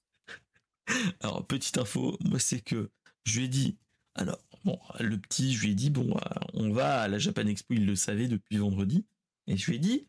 Alors, 1.21 1.45
petite 1.45 1.77
info, 1.77 2.17
moi, 2.21 2.39
c'est 2.39 2.61
que 2.61 2.89
je 3.25 3.39
lui 3.39 3.45
ai 3.45 3.49
dit, 3.49 3.77
alors, 4.15 4.39
bon, 4.65 4.79
le 4.99 5.17
petit, 5.17 5.53
je 5.53 5.61
lui 5.61 5.71
ai 5.71 5.75
dit, 5.75 5.89
bon, 5.89 6.15
euh, 6.15 6.19
on 6.53 6.71
va 6.71 7.01
à 7.01 7.07
la 7.07 7.19
Japan 7.19 7.45
Expo, 7.45 7.73
il 7.73 7.85
le 7.85 7.95
savait 7.95 8.27
depuis 8.27 8.57
vendredi, 8.57 9.05
et 9.47 9.55
je 9.55 9.69
lui 9.69 9.77
ai 9.77 9.79
dit, 9.79 10.07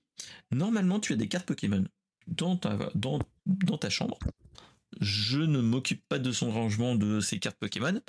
normalement, 0.51 0.99
tu 0.99 1.13
as 1.13 1.17
des 1.17 1.29
cartes 1.29 1.47
Pokémon 1.47 1.85
dans 2.27 2.57
ta, 2.57 2.91
dans, 2.95 3.19
dans 3.47 3.79
ta 3.79 3.91
chambre. 3.91 4.19
Je 5.01 5.41
ne 5.41 5.61
m'occupe 5.61 6.07
pas 6.09 6.19
de 6.19 6.33
son 6.33 6.51
rangement 6.51 6.95
de 6.95 7.21
ses 7.21 7.39
cartes 7.39 7.59
Pokémon. 7.59 8.01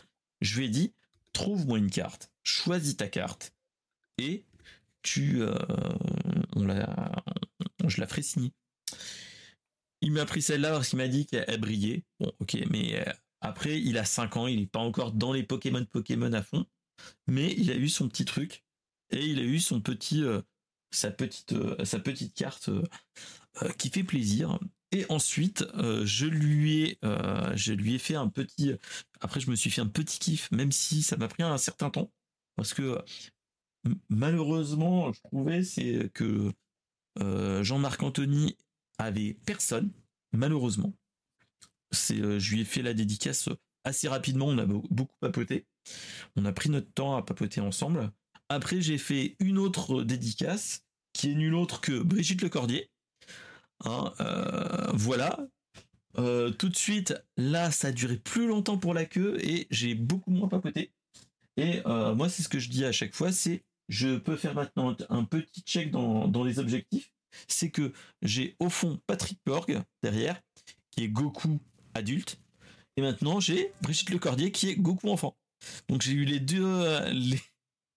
Je 0.41 0.57
lui 0.57 0.65
ai 0.65 0.69
dit, 0.69 0.93
trouve-moi 1.33 1.77
une 1.77 1.91
carte, 1.91 2.31
choisis 2.43 2.97
ta 2.97 3.07
carte, 3.07 3.53
et 4.17 4.45
tu, 5.01 5.41
on 6.55 6.63
l'a, 6.63 7.11
je 7.89 8.01
la 8.01 8.07
ferai 8.07 8.21
signer. 8.21 8.51
Il 10.01 10.11
m'a 10.11 10.25
pris 10.25 10.41
celle-là 10.41 10.71
parce 10.71 10.89
qu'il 10.89 10.97
m'a 10.97 11.07
dit 11.07 11.25
qu'elle 11.25 11.59
brillait. 11.59 12.03
Bon, 12.19 12.31
ok, 12.39 12.57
mais 12.69 13.03
après, 13.41 13.81
il 13.81 13.97
a 13.97 14.05
5 14.05 14.37
ans, 14.37 14.47
il 14.47 14.59
n'est 14.59 14.67
pas 14.67 14.79
encore 14.79 15.11
dans 15.11 15.33
les 15.33 15.43
Pokémon 15.43 15.85
Pokémon 15.85 16.33
à 16.33 16.43
fond, 16.43 16.65
mais 17.27 17.53
il 17.57 17.71
a 17.71 17.75
eu 17.75 17.89
son 17.89 18.07
petit 18.07 18.25
truc 18.25 18.63
et 19.11 19.25
il 19.25 19.39
a 19.39 19.43
eu 19.43 19.59
son 19.59 19.81
petit, 19.81 20.23
sa 20.91 21.11
petite, 21.11 21.53
sa 21.85 21.99
petite 21.99 22.33
carte 22.33 22.69
qui 23.77 23.89
fait 23.89 24.03
plaisir. 24.03 24.59
Et 24.91 25.05
ensuite, 25.09 25.65
je 26.03 26.25
lui 26.25 26.81
ai, 26.81 26.99
je 27.55 27.73
lui 27.73 27.95
ai 27.95 27.99
fait 27.99 28.15
un 28.15 28.27
petit. 28.27 28.73
Après, 29.21 29.39
je 29.39 29.49
me 29.49 29.55
suis 29.55 29.71
fait 29.71 29.81
un 29.81 29.87
petit 29.87 30.19
kiff, 30.19 30.51
même 30.51 30.71
si 30.71 31.01
ça 31.01 31.17
m'a 31.17 31.27
pris 31.27 31.43
un 31.43 31.57
certain 31.57 31.89
temps, 31.89 32.11
parce 32.55 32.73
que 32.73 33.01
malheureusement, 34.09 35.11
je 35.11 35.21
trouvais 35.21 35.63
c'est 35.63 36.11
que 36.13 36.51
Jean-Marc 37.19 38.01
Anthony 38.03 38.57
avait 38.97 39.37
personne, 39.45 39.91
malheureusement. 40.31 40.93
C'est, 41.91 42.39
je 42.39 42.53
lui 42.53 42.61
ai 42.61 42.65
fait 42.65 42.81
la 42.81 42.93
dédicace 42.93 43.49
assez 43.83 44.07
rapidement. 44.07 44.47
On 44.47 44.57
a 44.57 44.65
beaucoup 44.65 45.15
papoté. 45.19 45.65
On 46.35 46.45
a 46.45 46.51
pris 46.51 46.69
notre 46.69 46.91
temps 46.91 47.15
à 47.15 47.21
papoter 47.21 47.61
ensemble. 47.61 48.11
Après, 48.49 48.81
j'ai 48.81 48.97
fait 48.97 49.35
une 49.39 49.57
autre 49.57 50.03
dédicace 50.03 50.83
qui 51.13 51.31
est 51.31 51.35
nulle 51.35 51.55
autre 51.55 51.81
que 51.81 51.99
Brigitte 51.99 52.41
Lecordier 52.41 52.89
Hein, 53.85 54.13
euh, 54.21 54.91
voilà. 54.93 55.39
Euh, 56.17 56.51
tout 56.51 56.69
de 56.69 56.75
suite, 56.75 57.13
là, 57.37 57.71
ça 57.71 57.87
a 57.87 57.91
duré 57.91 58.17
plus 58.17 58.47
longtemps 58.47 58.77
pour 58.77 58.93
la 58.93 59.05
queue 59.05 59.37
et 59.41 59.67
j'ai 59.71 59.95
beaucoup 59.95 60.31
moins 60.31 60.47
papoté. 60.47 60.91
Et 61.57 61.81
euh, 61.85 62.15
moi, 62.15 62.29
c'est 62.29 62.43
ce 62.43 62.49
que 62.49 62.59
je 62.59 62.69
dis 62.69 62.85
à 62.85 62.91
chaque 62.91 63.13
fois, 63.13 63.31
c'est 63.31 63.63
je 63.93 64.17
peux 64.17 64.35
faire 64.35 64.55
maintenant 64.55 64.97
un 65.09 65.23
petit 65.23 65.61
check 65.61 65.91
dans, 65.91 66.43
les 66.43 66.57
objectifs. 66.57 67.13
C'est 67.47 67.69
que 67.69 67.93
j'ai 68.23 68.55
au 68.59 68.69
fond 68.69 68.99
Patrick 69.05 69.39
Borg 69.45 69.81
derrière, 70.01 70.41
qui 70.89 71.03
est 71.03 71.09
Goku 71.09 71.59
adulte. 71.93 72.39
Et 72.97 73.01
maintenant, 73.01 73.39
j'ai 73.39 73.71
Brigitte 73.81 74.09
Lecordier 74.09 74.51
qui 74.51 74.69
est 74.69 74.75
Goku 74.75 75.09
enfant. 75.09 75.37
Donc 75.89 76.01
j'ai 76.01 76.13
eu 76.13 76.25
les 76.25 76.39
deux, 76.39 77.11
les, 77.11 77.39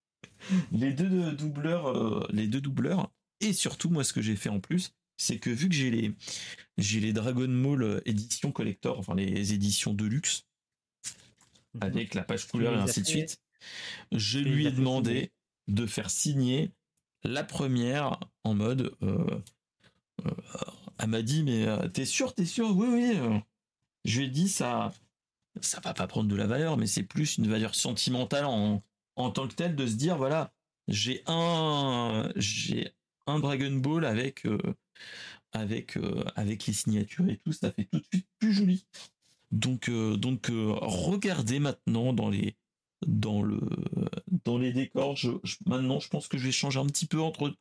les 0.72 0.92
deux 0.92 1.32
doubleurs, 1.32 2.30
les 2.30 2.46
deux 2.46 2.60
doubleurs. 2.60 3.10
Et 3.40 3.54
surtout, 3.54 3.88
moi, 3.88 4.04
ce 4.04 4.12
que 4.12 4.20
j'ai 4.20 4.36
fait 4.36 4.50
en 4.50 4.60
plus, 4.60 4.92
c'est 5.16 5.38
que 5.38 5.48
vu 5.48 5.70
que 5.70 5.74
j'ai 5.74 5.90
les 5.90 6.12
j'ai 6.76 7.00
les 7.00 7.14
Dragon 7.14 7.48
Ball 7.48 7.82
euh, 7.82 8.00
édition 8.04 8.52
collector, 8.52 8.98
enfin 8.98 9.14
les 9.14 9.54
éditions 9.54 9.94
de 9.94 10.04
luxe, 10.04 10.44
mhm. 11.74 11.82
avec 11.82 12.14
la 12.14 12.22
page 12.22 12.46
couleur 12.48 12.74
et 12.74 12.80
ainsi 12.80 13.00
de 13.00 13.06
suite, 13.06 13.40
je 14.12 14.38
lui 14.38 14.66
ai 14.66 14.70
demandé 14.70 15.32
de 15.68 15.86
faire 15.86 16.10
signer 16.10 16.72
la 17.24 17.44
première 17.44 18.20
en 18.44 18.54
mode. 18.54 18.94
Euh, 19.02 19.40
euh, 20.24 20.30
elle 20.98 21.08
m'a 21.08 21.22
dit 21.22 21.42
mais 21.42 21.66
t'es 21.90 22.04
sûr, 22.04 22.34
t'es 22.34 22.46
sûr, 22.46 22.76
oui 22.76 22.88
oui. 22.90 23.40
Je 24.04 24.18
lui 24.18 24.26
ai 24.26 24.30
dit 24.30 24.48
ça, 24.48 24.92
ça 25.60 25.80
va 25.80 25.94
pas 25.94 26.06
prendre 26.06 26.28
de 26.28 26.36
la 26.36 26.46
valeur, 26.46 26.76
mais 26.76 26.86
c'est 26.86 27.02
plus 27.02 27.38
une 27.38 27.48
valeur 27.48 27.74
sentimentale 27.74 28.46
en, 28.46 28.82
en 29.16 29.30
tant 29.30 29.48
que 29.48 29.54
telle 29.54 29.76
de 29.76 29.86
se 29.86 29.94
dire 29.94 30.16
voilà 30.16 30.52
j'ai 30.88 31.22
un 31.26 32.30
j'ai 32.36 32.92
un 33.26 33.40
Dragon 33.40 33.72
Ball 33.72 34.04
avec 34.04 34.46
avec, 35.52 35.96
euh, 35.96 36.24
avec 36.34 36.66
les 36.66 36.72
signatures 36.72 37.28
et 37.28 37.38
tout, 37.38 37.52
ça 37.52 37.72
fait 37.72 37.84
tout 37.84 37.98
de 37.98 38.04
suite 38.12 38.28
plus 38.38 38.52
joli. 38.52 38.86
Donc, 39.50 39.88
euh, 39.88 40.16
donc 40.16 40.50
euh, 40.50 40.72
regardez 40.80 41.58
maintenant 41.58 42.12
dans 42.12 42.28
les, 42.28 42.56
dans 43.06 43.42
le 43.42 43.60
dans 44.44 44.58
les 44.58 44.72
décors. 44.72 45.16
Je, 45.16 45.30
maintenant, 45.66 46.00
je 46.00 46.08
pense 46.08 46.28
que 46.28 46.38
je 46.38 46.44
vais 46.44 46.52
changer 46.52 46.78
un 46.78 46.86
petit 46.86 47.06
peu 47.06 47.20
entre 47.20 47.54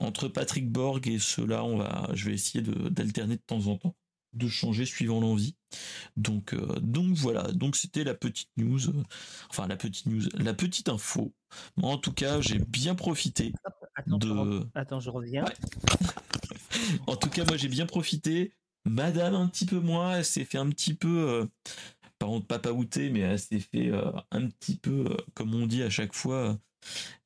entre 0.00 0.28
Patrick 0.28 0.70
Borg 0.70 1.06
et 1.08 1.18
ceux-là. 1.18 1.64
On 1.64 1.76
va, 1.78 2.08
je 2.14 2.26
vais 2.26 2.34
essayer 2.34 2.62
d'alterner 2.62 3.36
de, 3.36 3.42
temps 3.42 3.66
en 3.66 3.76
temps, 3.76 3.96
de 4.32 4.48
changer 4.48 4.84
suivant 4.84 5.20
l'envie. 5.20 5.56
Donc 6.16 6.54
donc 6.80 7.14
voilà. 7.16 7.44
Donc 7.52 7.76
c'était 7.76 8.04
la 8.04 8.14
petite 8.14 8.50
news, 8.56 8.80
enfin 9.50 9.66
la 9.66 9.76
petite 9.76 10.06
news, 10.06 10.22
la 10.34 10.54
petite 10.54 10.88
info. 10.88 11.34
en 11.82 11.98
tout 11.98 12.12
cas, 12.12 12.40
j'ai 12.40 12.58
bien 12.58 12.94
profité 12.94 13.52
de. 14.06 14.66
Attends, 14.74 15.00
je 15.00 15.10
reviens 15.10 15.44
en 17.06 17.16
tout 17.16 17.30
cas, 17.30 17.44
moi 17.44 17.56
j'ai 17.56 17.68
bien 17.68 17.86
profité. 17.86 18.52
Madame 18.84 19.34
un 19.34 19.48
petit 19.48 19.66
peu 19.66 19.80
moins, 19.80 20.16
elle 20.16 20.24
s'est 20.24 20.44
fait 20.44 20.56
un 20.56 20.68
petit 20.70 20.94
peu, 20.94 21.28
euh, 21.28 21.46
par 22.18 22.28
contre 22.30 22.46
pas 22.46 22.58
paouter, 22.58 23.10
mais 23.10 23.20
elle 23.20 23.38
s'est 23.38 23.60
fait 23.60 23.90
euh, 23.90 24.10
un 24.30 24.48
petit 24.48 24.76
peu, 24.76 25.06
euh, 25.06 25.16
comme 25.34 25.54
on 25.54 25.66
dit 25.66 25.82
à 25.82 25.90
chaque 25.90 26.14
fois. 26.14 26.58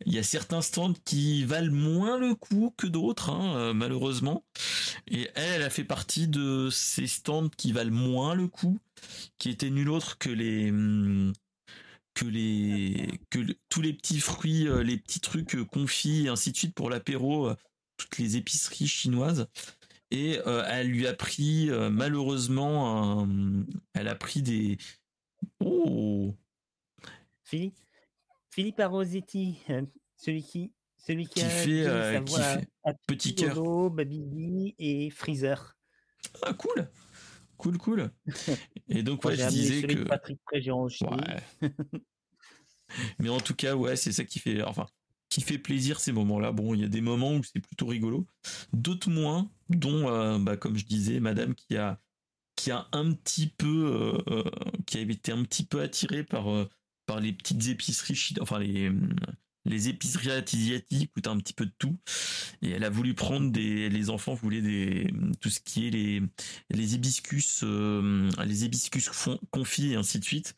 Il 0.07 0.13
y 0.13 0.19
a 0.19 0.23
certains 0.23 0.63
stands 0.63 0.95
qui 1.05 1.45
valent 1.45 1.73
moins 1.73 2.19
le 2.19 2.35
coup 2.35 2.75
que 2.79 2.87
d'autres, 2.87 3.31
hein, 3.31 3.75
malheureusement. 3.75 4.47
Et 5.09 5.29
elle, 5.35 5.63
a 5.63 5.69
fait 5.71 5.85
partie 5.85 6.27
de 6.27 6.71
ces 6.71 7.07
stands 7.07 7.51
qui 7.51 7.73
valent 7.73 7.93
moins 7.93 8.35
le 8.35 8.49
coup, 8.49 8.81
qui 9.39 9.51
étaient 9.51 9.71
nul 9.71 9.91
autre 9.91 10.17
que 10.19 10.31
les 10.31 10.73
que 12.15 12.25
les 12.25 13.21
que 13.31 13.41
tous 13.69 13.83
les 13.83 13.93
petits 13.93 14.21
fruits, 14.21 14.67
les 14.83 14.97
petits 14.97 15.21
trucs 15.21 15.63
confits 15.65 16.25
et 16.25 16.29
ainsi 16.29 16.51
de 16.51 16.57
suite 16.57 16.75
pour 16.75 16.89
l'apéro 16.89 17.53
toutes 17.99 18.19
les 18.19 18.37
épiceries 18.37 18.89
chinoises. 18.89 19.47
Et 20.13 20.39
euh, 20.47 20.63
elle 20.69 20.89
lui 20.89 21.07
a 21.07 21.15
pris, 21.15 21.71
euh, 21.71 21.89
malheureusement, 21.89 23.27
elle 23.95 24.09
a 24.09 24.15
pris 24.15 24.43
des. 24.43 24.77
Oh 25.59 26.37
Philippe, 27.43 27.79
Philippe 28.51 28.79
Arosetti, 28.81 29.59
euh, 29.71 29.81
celui 30.17 30.43
qui, 30.43 30.71
celui 30.99 31.27
qui, 31.27 31.41
a 31.41 31.49
fait, 31.49 32.23
qui 32.27 32.37
fait 32.37 32.69
petit 33.07 33.35
cœur. 33.35 33.91
Baby 33.91 34.75
et 34.79 35.09
Freezer. 35.09 35.79
Ah, 36.43 36.53
cool! 36.53 36.91
Cool, 37.57 37.79
cool. 37.79 38.11
Et 38.89 39.03
donc, 39.03 39.25
ouais, 39.25 39.35
je 39.35 39.49
disais 39.49 39.83
que. 39.83 40.03
Patrick 40.03 40.41
Mais 43.19 43.31
en 43.31 43.41
tout 43.41 43.55
cas, 43.55 43.75
ouais, 43.75 43.97
c'est 43.97 44.13
ça 44.13 44.25
qui 44.25 44.41
fait. 44.41 44.63
Enfin, 44.63 44.87
qui 45.33 45.41
fait 45.41 45.57
plaisir 45.57 45.99
ces 45.99 46.13
moments-là. 46.13 46.53
Bon, 46.53 46.75
il 46.75 46.83
y 46.83 46.85
a 46.85 46.89
des 46.89 47.01
moments 47.01 47.33
où 47.33 47.43
c'est 47.43 47.59
plutôt 47.59 47.87
rigolo, 47.87 48.27
d'autres 48.75 49.09
moins, 49.09 49.51
dont, 49.71 50.11
euh, 50.11 50.39
bah, 50.39 50.59
comme 50.59 50.77
je 50.77 50.85
disais, 50.85 51.21
Madame 51.21 51.55
qui 51.55 51.79
a 51.79 51.99
qui 52.55 52.71
a 52.71 52.87
un 52.93 53.13
petit 53.15 53.47
peu, 53.47 53.87
euh, 53.87 54.19
euh, 54.29 54.51
qui 54.85 54.99
a 54.99 55.01
été 55.01 55.33
un 55.33 55.43
petit 55.45 55.65
peu 55.65 55.81
attirée 55.81 56.23
par 56.23 56.45
par 57.07 57.19
les 57.19 57.33
petites 57.33 57.67
épiceries, 57.67 58.35
enfin 58.43 58.59
les 58.59 58.91
les 59.65 59.89
épiceries 59.89 60.31
asiatiques 60.31 61.13
où 61.17 61.21
t'as 61.21 61.31
un 61.31 61.39
petit 61.39 61.53
peu 61.53 61.67
de 61.67 61.73
tout. 61.79 61.97
Et 62.63 62.71
elle 62.71 62.85
a 62.85 62.91
voulu 62.91 63.15
prendre 63.15 63.51
des, 63.51 63.89
les 63.89 64.11
enfants 64.11 64.35
voulaient 64.35 64.61
des, 64.61 65.13
tout 65.41 65.51
ce 65.51 65.61
qui 65.61 65.89
est 65.89 65.91
les, 65.91 66.23
les 66.71 66.95
hibiscus, 66.95 67.61
euh, 67.65 68.31
les 68.45 68.65
hibiscus 68.65 69.11
confits 69.51 69.93
et 69.93 69.97
ainsi 69.97 70.19
de 70.19 70.25
suite. 70.25 70.57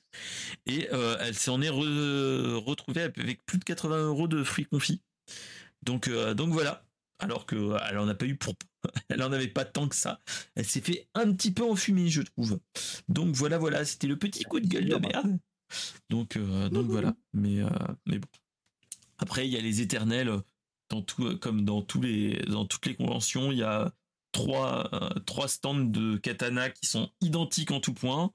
Et 0.67 0.89
euh, 0.93 1.17
elle 1.21 1.35
s'en 1.35 1.61
est 1.61 1.71
retrouvée 1.71 3.03
avec 3.03 3.45
plus 3.47 3.59
de 3.59 3.65
80 3.65 4.07
euros 4.07 4.29
de 4.29 4.43
fruits 4.43 4.67
confits. 4.67 5.03
Donc, 5.83 6.09
euh, 6.09 6.35
donc 6.35 6.51
voilà. 6.51 6.85
Alors 7.21 7.47
que 7.47 7.77
elle 7.89 7.99
en 7.99 8.09
a 8.09 8.15
pas 8.15 8.27
eu 8.27 8.37
pour, 8.37 8.55
elle 9.09 9.23
en 9.23 9.33
avait 9.33 9.49
pas 9.49 9.65
tant 9.65 9.89
que 9.89 9.95
ça. 9.97 10.21
Elle 10.57 10.67
s'est 10.67 10.81
fait 10.81 11.09
un 11.15 11.33
petit 11.33 11.53
peu 11.53 11.63
enfumer, 11.63 12.09
je 12.09 12.23
trouve. 12.23 12.59
Donc 13.09 13.35
voilà, 13.35 13.57
voilà, 13.57 13.85
c'était 13.85 14.09
le 14.09 14.19
petit 14.19 14.43
coup 14.45 14.61
de 14.61 14.67
gueule 14.67 14.89
de 14.89 14.97
merde. 14.97 15.39
Donc, 16.11 16.37
donc 16.37 16.87
voilà. 16.87 17.15
Mais, 17.33 17.61
mais 18.07 18.19
bon. 18.19 18.29
Après, 19.19 19.47
il 19.47 19.53
y 19.53 19.57
a 19.57 19.61
les 19.61 19.81
éternels, 19.81 20.33
dans 20.91 21.03
tout, 21.03 21.39
comme 21.39 21.65
dans, 21.65 21.83
toutes 21.83 22.05
les 22.05 22.95
conventions, 22.97 23.53
il 23.53 23.59
y 23.59 23.63
a 23.63 23.93
trois, 24.35 24.91
euh, 24.93 25.21
trois 25.21 25.49
stands 25.49 25.75
de 25.75 26.17
katana 26.17 26.69
qui 26.69 26.87
sont 26.87 27.11
identiques 27.23 27.71
en 27.71 27.81
tout 27.81 27.95
point. 27.95 28.33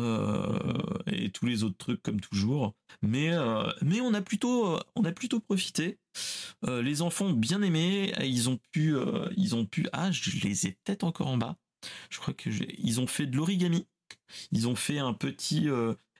Euh, 0.00 0.58
et 1.06 1.30
tous 1.30 1.46
les 1.46 1.62
autres 1.62 1.76
trucs 1.78 2.02
comme 2.02 2.20
toujours. 2.20 2.74
Mais, 3.02 3.32
euh, 3.32 3.70
on, 4.02 4.14
a 4.14 4.22
plutôt, 4.22 4.80
profité. 5.40 5.98
les 6.66 7.02
enfants 7.02 7.30
bien 7.30 7.62
aimé. 7.62 8.12
Ils 8.20 8.48
ont 8.48 8.58
pu. 8.72 8.96
ils 9.36 9.54
ont 9.54 9.66
pu 9.66 9.86
ah, 9.92 10.10
je 10.10 10.40
les 10.40 10.66
ai 10.66 10.72
peut-être 10.84 11.04
encore 11.04 11.28
en 11.28 11.36
bas. 11.36 11.56
Je 12.10 12.18
crois 12.18 12.34
que 12.34 12.50
ils 12.78 13.00
ont 13.00 13.06
fait 13.06 13.26
de 13.26 13.36
l'origami. 13.36 13.86
Ils 14.52 14.68
ont 14.68 14.76
fait 14.76 14.98
un 14.98 15.14
petit. 15.14 15.68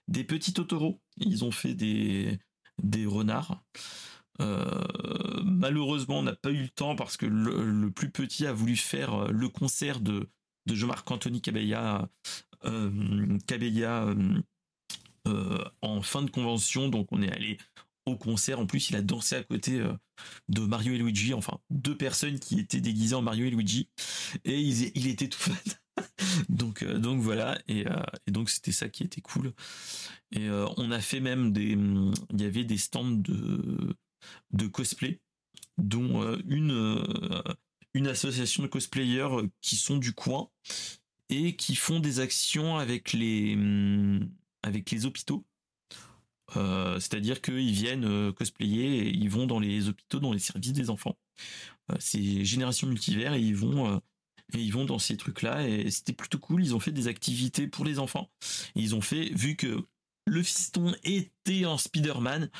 des 0.06 0.24
petits 0.24 0.52
Totoro. 0.52 1.00
Ils 1.16 1.44
ont 1.44 1.50
fait 1.52 1.74
des, 1.74 2.38
des 2.82 3.06
renards. 3.06 3.62
Euh, 4.40 4.64
malheureusement, 5.44 6.18
on 6.18 6.22
n'a 6.22 6.34
pas 6.34 6.50
eu 6.50 6.62
le 6.62 6.68
temps 6.68 6.96
parce 6.96 7.16
que 7.16 7.26
le, 7.26 7.90
plus 7.90 8.10
petit 8.10 8.46
a 8.46 8.52
voulu 8.52 8.76
faire 8.76 9.14
euh, 9.14 9.28
le 9.30 9.48
concert 9.48 10.00
de, 10.00 10.28
Jean-Marc 10.66 11.08
Anthony 11.10 11.40
Cabella, 11.40 12.08
euh, 15.26 15.64
en 15.82 16.02
fin 16.02 16.22
de 16.22 16.30
convention. 16.30 16.88
Donc, 16.88 17.08
on 17.12 17.22
est 17.22 17.30
allé 17.30 17.58
au 18.06 18.16
concert. 18.16 18.58
En 18.58 18.66
plus, 18.66 18.90
il 18.90 18.96
a 18.96 19.02
dansé 19.02 19.36
à 19.36 19.42
côté 19.42 19.82
de 20.48 20.60
Mario 20.60 20.94
et 20.94 20.98
Luigi, 20.98 21.34
enfin 21.34 21.58
deux 21.70 21.96
personnes 21.96 22.38
qui 22.38 22.58
étaient 22.60 22.80
déguisées 22.80 23.14
en 23.14 23.22
Mario 23.22 23.46
et 23.46 23.50
Luigi, 23.50 23.88
et 24.44 24.60
il, 24.60 24.90
il 24.94 25.06
était 25.06 25.28
tout 25.28 25.38
fan. 25.40 25.56
donc, 26.48 26.82
euh, 26.82 26.98
donc 26.98 27.20
voilà, 27.20 27.58
euh, 27.70 28.02
et, 28.26 28.30
donc 28.30 28.50
c'était 28.50 28.72
ça 28.72 28.88
qui 28.88 29.04
était 29.04 29.20
cool. 29.20 29.52
Et 30.32 30.48
euh, 30.48 30.66
on 30.76 30.90
a 30.90 31.00
fait 31.00 31.20
même 31.20 31.52
des, 31.52 31.72
il 31.72 32.40
y 32.40 32.44
avait 32.44 32.64
des 32.64 32.78
stands 32.78 33.10
de, 33.10 33.96
de 34.52 34.66
cosplay. 34.66 35.20
dont 35.78 36.36
une 36.46 37.02
une 37.96 38.08
association 38.08 38.64
de 38.64 38.68
cosplayers 38.68 39.48
qui 39.60 39.76
sont 39.76 39.98
du 39.98 40.12
coin 40.12 40.50
et 41.28 41.54
qui 41.54 41.76
font 41.76 42.00
des 42.00 42.18
actions 42.18 42.76
avec 42.76 43.12
les 43.12 43.54
hum, 43.54 44.28
avec 44.62 44.90
les 44.90 45.06
hôpitaux. 45.06 45.44
C'est-à-dire 47.00 47.40
qu'ils 47.42 47.72
viennent 47.72 48.32
cosplayer 48.32 48.98
et 48.98 49.08
ils 49.08 49.28
vont 49.28 49.46
dans 49.46 49.58
les 49.58 49.88
hôpitaux, 49.88 50.20
dans 50.20 50.32
les 50.32 50.38
services 50.38 50.72
des 50.72 50.88
enfants. 50.88 51.18
c'est 51.98 52.44
Génération 52.44 52.86
Multivers 52.86 53.34
et 53.34 53.40
ils 53.40 53.56
vont 53.56 54.00
et 54.54 54.60
ils 54.60 54.72
vont 54.72 54.84
dans 54.84 54.98
ces 54.98 55.16
trucs-là 55.16 55.66
et 55.66 55.90
c'était 55.90 56.12
plutôt 56.12 56.38
cool. 56.38 56.62
Ils 56.62 56.74
ont 56.74 56.80
fait 56.80 56.92
des 56.92 57.08
activités 57.08 57.66
pour 57.66 57.84
les 57.84 57.98
enfants. 57.98 58.30
ils 58.74 58.94
ont 58.94 59.00
fait, 59.00 59.30
vu 59.34 59.56
que 59.56 59.86
le 60.26 60.42
fiston 60.42 60.94
était 61.04 61.66
en 61.66 61.78
Spider-Man, 61.78 62.50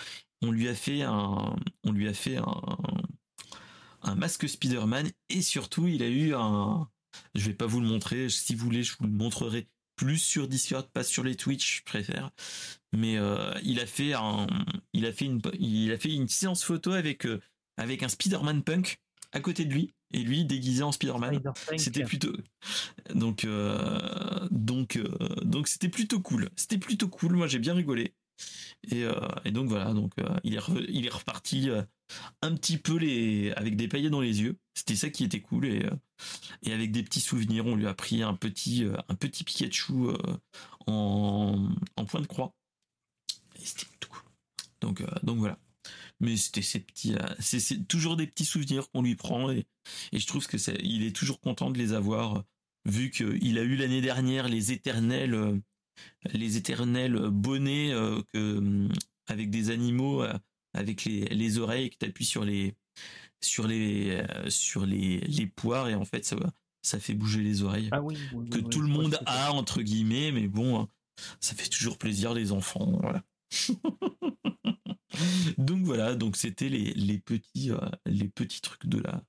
on 0.43 0.51
lui 0.51 0.69
a 0.69 0.75
fait 0.75 1.03
un, 1.03 1.57
on 1.85 1.93
lui 1.93 2.09
a 2.09 2.15
fait 2.15 2.37
un, 2.37 4.15
masque 4.17 4.49
Spider-Man 4.49 5.11
et 5.31 5.43
surtout 5.43 5.89
il 5.89 6.03
a 6.03 6.09
eu 6.09 6.35
un, 6.35 6.89
je 7.35 7.47
vais 7.47 7.55
pas 7.55 7.67
vous 7.67 7.81
le 7.81 7.87
montrer, 7.87 8.29
si 8.29 8.55
vous 8.55 8.65
voulez 8.65 8.83
je 8.83 8.95
vous 8.99 9.07
le 9.07 9.13
montrerai 9.13 9.69
plus 9.97 10.19
sur 10.19 10.49
Discord, 10.49 10.89
pas 10.91 11.05
sur 11.05 11.25
les 11.25 11.37
Twitch, 11.37 11.79
je 11.79 11.85
préfère. 11.85 12.31
Mais 12.93 13.17
euh, 13.17 13.55
il 13.63 13.81
a 13.81 13.87
fait 13.87 14.13
un, 14.13 14.47
il 14.93 15.07
a 15.07 15.13
fait 15.13 15.25
une, 15.25 15.41
il 15.59 15.93
a 15.93 15.99
fait 15.99 16.13
une 16.13 16.29
séance 16.29 16.65
photo 16.65 16.93
avec 16.93 17.27
euh, 17.27 17.41
avec 17.77 18.03
un 18.03 18.09
Spider-Man 18.09 18.63
punk 18.63 19.01
à 19.35 19.41
côté 19.41 19.65
de 19.65 19.75
lui 19.75 19.93
et 20.13 20.21
lui 20.21 20.45
déguisé 20.45 20.83
en 20.83 20.93
Spider-Man. 20.93 21.41
C'était 21.77 22.05
plutôt 22.05 22.33
donc 23.15 23.45
euh, 23.45 24.49
donc 24.51 24.97
euh, 24.97 25.09
donc 25.43 25.69
c'était 25.69 25.89
plutôt 25.89 26.21
cool. 26.21 26.49
C'était 26.57 26.79
plutôt 26.79 27.09
cool. 27.09 27.35
Moi 27.37 27.49
j'ai 27.49 27.59
bien 27.59 27.75
rigolé. 27.75 28.15
Et, 28.91 29.05
euh, 29.05 29.15
et, 29.45 29.53
donc 29.53 29.69
voilà, 29.69 29.95
donc 29.95 30.13
il 30.43 30.55
est 30.55 30.61
il 30.89 31.07
est 31.07 31.13
reparti 31.13 31.69
un 32.43 32.55
petit 32.55 32.79
peu 32.79 32.97
les 32.97 33.53
avec 33.53 33.77
des 33.77 33.89
paillettes 33.89 34.13
dans 34.13 34.21
les 34.21 34.41
yeux. 34.41 34.57
C'était 34.75 34.97
ça 34.97 35.11
qui 35.11 35.25
était 35.25 35.41
cool 35.41 35.67
et 35.67 35.87
et 36.63 36.73
avec 36.73 36.93
des 36.93 37.03
petits 37.03 37.21
souvenirs. 37.21 37.67
On 37.67 37.75
lui 37.75 37.87
a 37.87 37.95
pris 37.95 38.23
un 38.23 38.35
petit 38.35 38.87
un 39.09 39.15
petit 39.15 39.45
Pikachu 39.45 40.11
en 40.87 41.69
en 41.97 42.05
point 42.05 42.21
de 42.21 42.27
croix. 42.27 42.55
Et 43.61 43.65
c'était 43.65 43.87
cool. 44.09 44.23
Donc 44.81 45.03
donc 45.25 45.39
voilà 45.39 45.59
mais 46.25 46.37
c'était 46.37 46.63
ces 46.63 46.81
petits, 46.81 47.15
euh, 47.15 47.35
c'est 47.39 47.87
toujours 47.87 48.17
des 48.17 48.27
petits 48.27 48.45
souvenirs 48.45 48.91
qu'on 48.91 49.03
lui 49.03 49.15
prend 49.15 49.51
et, 49.51 49.67
et 50.13 50.19
je 50.19 50.27
trouve 50.27 50.47
que 50.47 50.59
c'est, 50.59 50.79
il 50.83 51.05
est 51.05 51.15
toujours 51.15 51.41
content 51.41 51.71
de 51.71 51.79
les 51.79 51.93
avoir 51.93 52.45
vu 52.87 53.11
qu'il 53.11 53.59
a 53.59 53.63
eu 53.63 53.77
l'année 53.77 54.01
dernière 54.01 54.49
les 54.49 54.73
éternels, 54.73 55.35
euh, 55.35 55.57
les 56.33 56.57
éternels 56.57 57.15
bonnets 57.31 57.93
euh, 57.93 58.21
que, 58.33 58.89
avec 59.27 59.51
des 59.51 59.71
animaux 59.71 60.25
avec 60.75 61.05
les, 61.05 61.27
les 61.27 61.59
oreilles 61.59 61.91
que 61.91 61.97
tu 61.99 62.07
appuies 62.07 62.25
sur 62.25 62.45
les 62.45 62.75
sur 63.41 63.67
les 63.67 64.25
sur 64.49 64.87
les, 64.87 65.21
les 65.21 65.47
poires 65.47 65.89
et 65.89 65.95
en 65.95 66.05
fait 66.05 66.25
ça 66.25 66.37
ça 66.83 66.99
fait 66.99 67.15
bouger 67.15 67.41
les 67.41 67.63
oreilles 67.63 67.89
ah 67.93 68.03
oui, 68.03 68.19
que 68.51 68.59
tout 68.59 68.81
le 68.81 68.89
monde 68.89 69.19
a 69.27 69.53
entre 69.53 69.83
guillemets 69.83 70.33
mais 70.33 70.49
bon 70.49 70.81
hein, 70.81 70.89
ça 71.41 71.55
fait 71.55 71.69
toujours 71.69 71.97
plaisir 71.97 72.35
les 72.35 72.53
enfants 72.53 72.99
voilà 73.01 73.23
donc 75.59 75.83
voilà, 75.85 76.15
donc 76.15 76.37
c'était 76.37 76.69
les, 76.69 77.19
petits 77.19 77.71
euh, 77.71 77.79
les 78.07 78.29
petits 78.29 78.61
trucs 78.61 78.87
de 78.87 78.99
la 78.99 79.23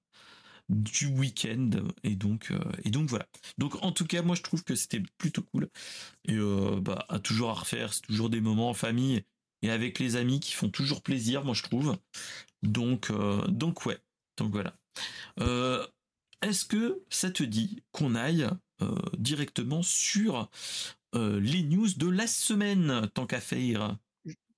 du 0.68 1.06
week-end 1.08 1.70
et 2.04 2.15
donc 2.15 2.50
euh, 2.51 2.60
et 2.84 2.89
donc 2.89 3.10
voilà. 3.10 3.27
Donc 3.58 3.75
en 3.84 3.92
tout 3.92 4.06
cas, 4.06 4.22
moi 4.22 4.36
je 4.36 4.42
trouve 4.42 4.63
que 4.63 4.75
c'était 4.75 5.04
plutôt 5.18 5.44
cool 5.44 5.70
et 6.25 6.36
euh, 6.36 6.80
bah 6.82 7.06
toujours 7.24 7.51
à 7.51 7.54
refaire, 7.54 7.94
c'est 7.94 8.01
toujours 8.01 8.29
des 8.29 8.42
moments 8.42 8.70
en 8.70 8.74
famille 8.74 9.24
et 9.62 9.70
avec 9.70 10.00
les 10.00 10.16
amis 10.16 10.40
qui 10.40 10.53
font 10.53 10.70
toujours 10.70 11.01
plaisir, 11.01 11.44
moi 11.44 11.53
je 11.53 11.64
trouve. 11.64 11.98
Donc 12.64 13.12
donc 13.48 13.86
ouais, 13.86 14.00
donc 14.38 14.51
voilà. 14.51 14.75
Est-ce 16.42 16.66
que 16.66 17.03
ça 17.09 17.31
te 17.31 17.44
dit 17.44 17.83
qu'on 17.92 18.16
aille 18.16 18.48
directement 19.18 19.83
sur 19.83 20.50
les 21.14 21.64
news 21.64 21.90
de 21.96 22.09
la 22.09 22.27
semaine 22.27 23.09
tant 23.14 23.27
qu'à 23.27 23.40
faire? 23.40 23.98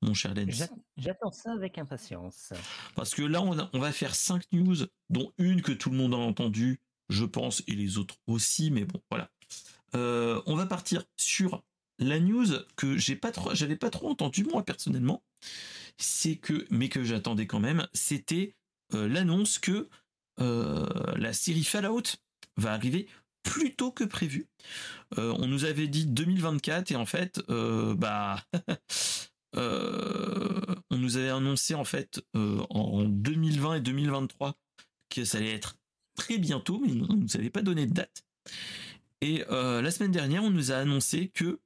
Mon 0.01 0.13
cher 0.13 0.33
Lens 0.33 0.69
J'attends 0.97 1.31
ça 1.31 1.51
avec 1.53 1.77
impatience. 1.77 2.53
Parce 2.95 3.15
que 3.15 3.21
là, 3.21 3.41
on, 3.41 3.79
va 3.79 3.91
faire 3.91 4.15
cinq 4.15 4.43
news, 4.51 4.75
dont 5.09 5.31
une 5.37 5.61
que 5.61 5.71
tout 5.71 5.89
le 5.89 5.97
monde 5.97 6.13
a 6.13 6.17
entendue, 6.17 6.79
je 7.09 7.25
pense, 7.25 7.63
et 7.67 7.73
les 7.73 7.97
autres 7.97 8.15
aussi, 8.27 8.71
mais 8.71 8.85
bon, 8.85 9.01
voilà. 9.09 9.29
Euh, 9.95 10.41
on 10.45 10.55
va 10.55 10.65
partir 10.65 11.03
sur 11.15 11.63
la 11.99 12.19
news 12.19 12.47
que 12.75 12.97
j'ai 12.97 13.15
pas 13.15 13.31
trop, 13.31 13.55
j'avais 13.55 13.77
pas 13.77 13.89
trop 13.89 14.09
entendu 14.09 14.43
moi 14.43 14.63
personnellement. 14.63 15.23
C'est 15.97 16.35
que, 16.35 16.67
mais 16.69 16.89
que 16.89 17.03
j'attendais 17.03 17.47
quand 17.47 17.59
même, 17.59 17.87
c'était 17.93 18.55
euh, 18.93 19.07
l'annonce 19.07 19.57
que 19.57 19.89
euh, 20.39 20.85
la 21.15 21.33
série 21.33 21.63
Fallout 21.63 22.03
va 22.57 22.73
arriver 22.73 23.07
plus 23.43 23.73
tôt 23.75 23.91
que 23.91 24.03
prévu. 24.03 24.47
on 25.15 25.47
nous 25.47 25.63
avait 25.63 25.87
dit 25.87 26.05
2024 26.05 26.91
et 26.91 26.95
en 26.97 27.05
fait, 27.05 27.39
bah 27.47 28.43
on 29.57 30.97
nous 30.97 31.17
avait 31.17 31.29
annoncé 31.29 31.73
en 31.75 31.83
fait 31.83 32.21
euh, 32.35 32.63
en 32.69 33.03
2020 33.03 33.75
et 33.75 33.81
2023 33.81 34.55
que 35.09 35.25
ça 35.25 35.37
allait 35.37 35.53
être 35.53 35.77
très 36.15 36.37
bientôt, 36.37 36.79
mais 36.79 36.91
on 37.09 37.13
ne 37.13 37.21
nous 37.21 37.35
avait 37.35 37.49
pas 37.49 37.61
donné 37.61 37.85
de 37.85 37.93
date. 37.93 38.23
Et 39.21 39.43
euh, 39.49 39.81
la 39.81 39.91
semaine 39.91 40.11
dernière, 40.11 40.43
on 40.43 40.49
nous 40.49 40.71
a 40.71 40.75
annoncé 40.75 41.29
que 41.29 41.59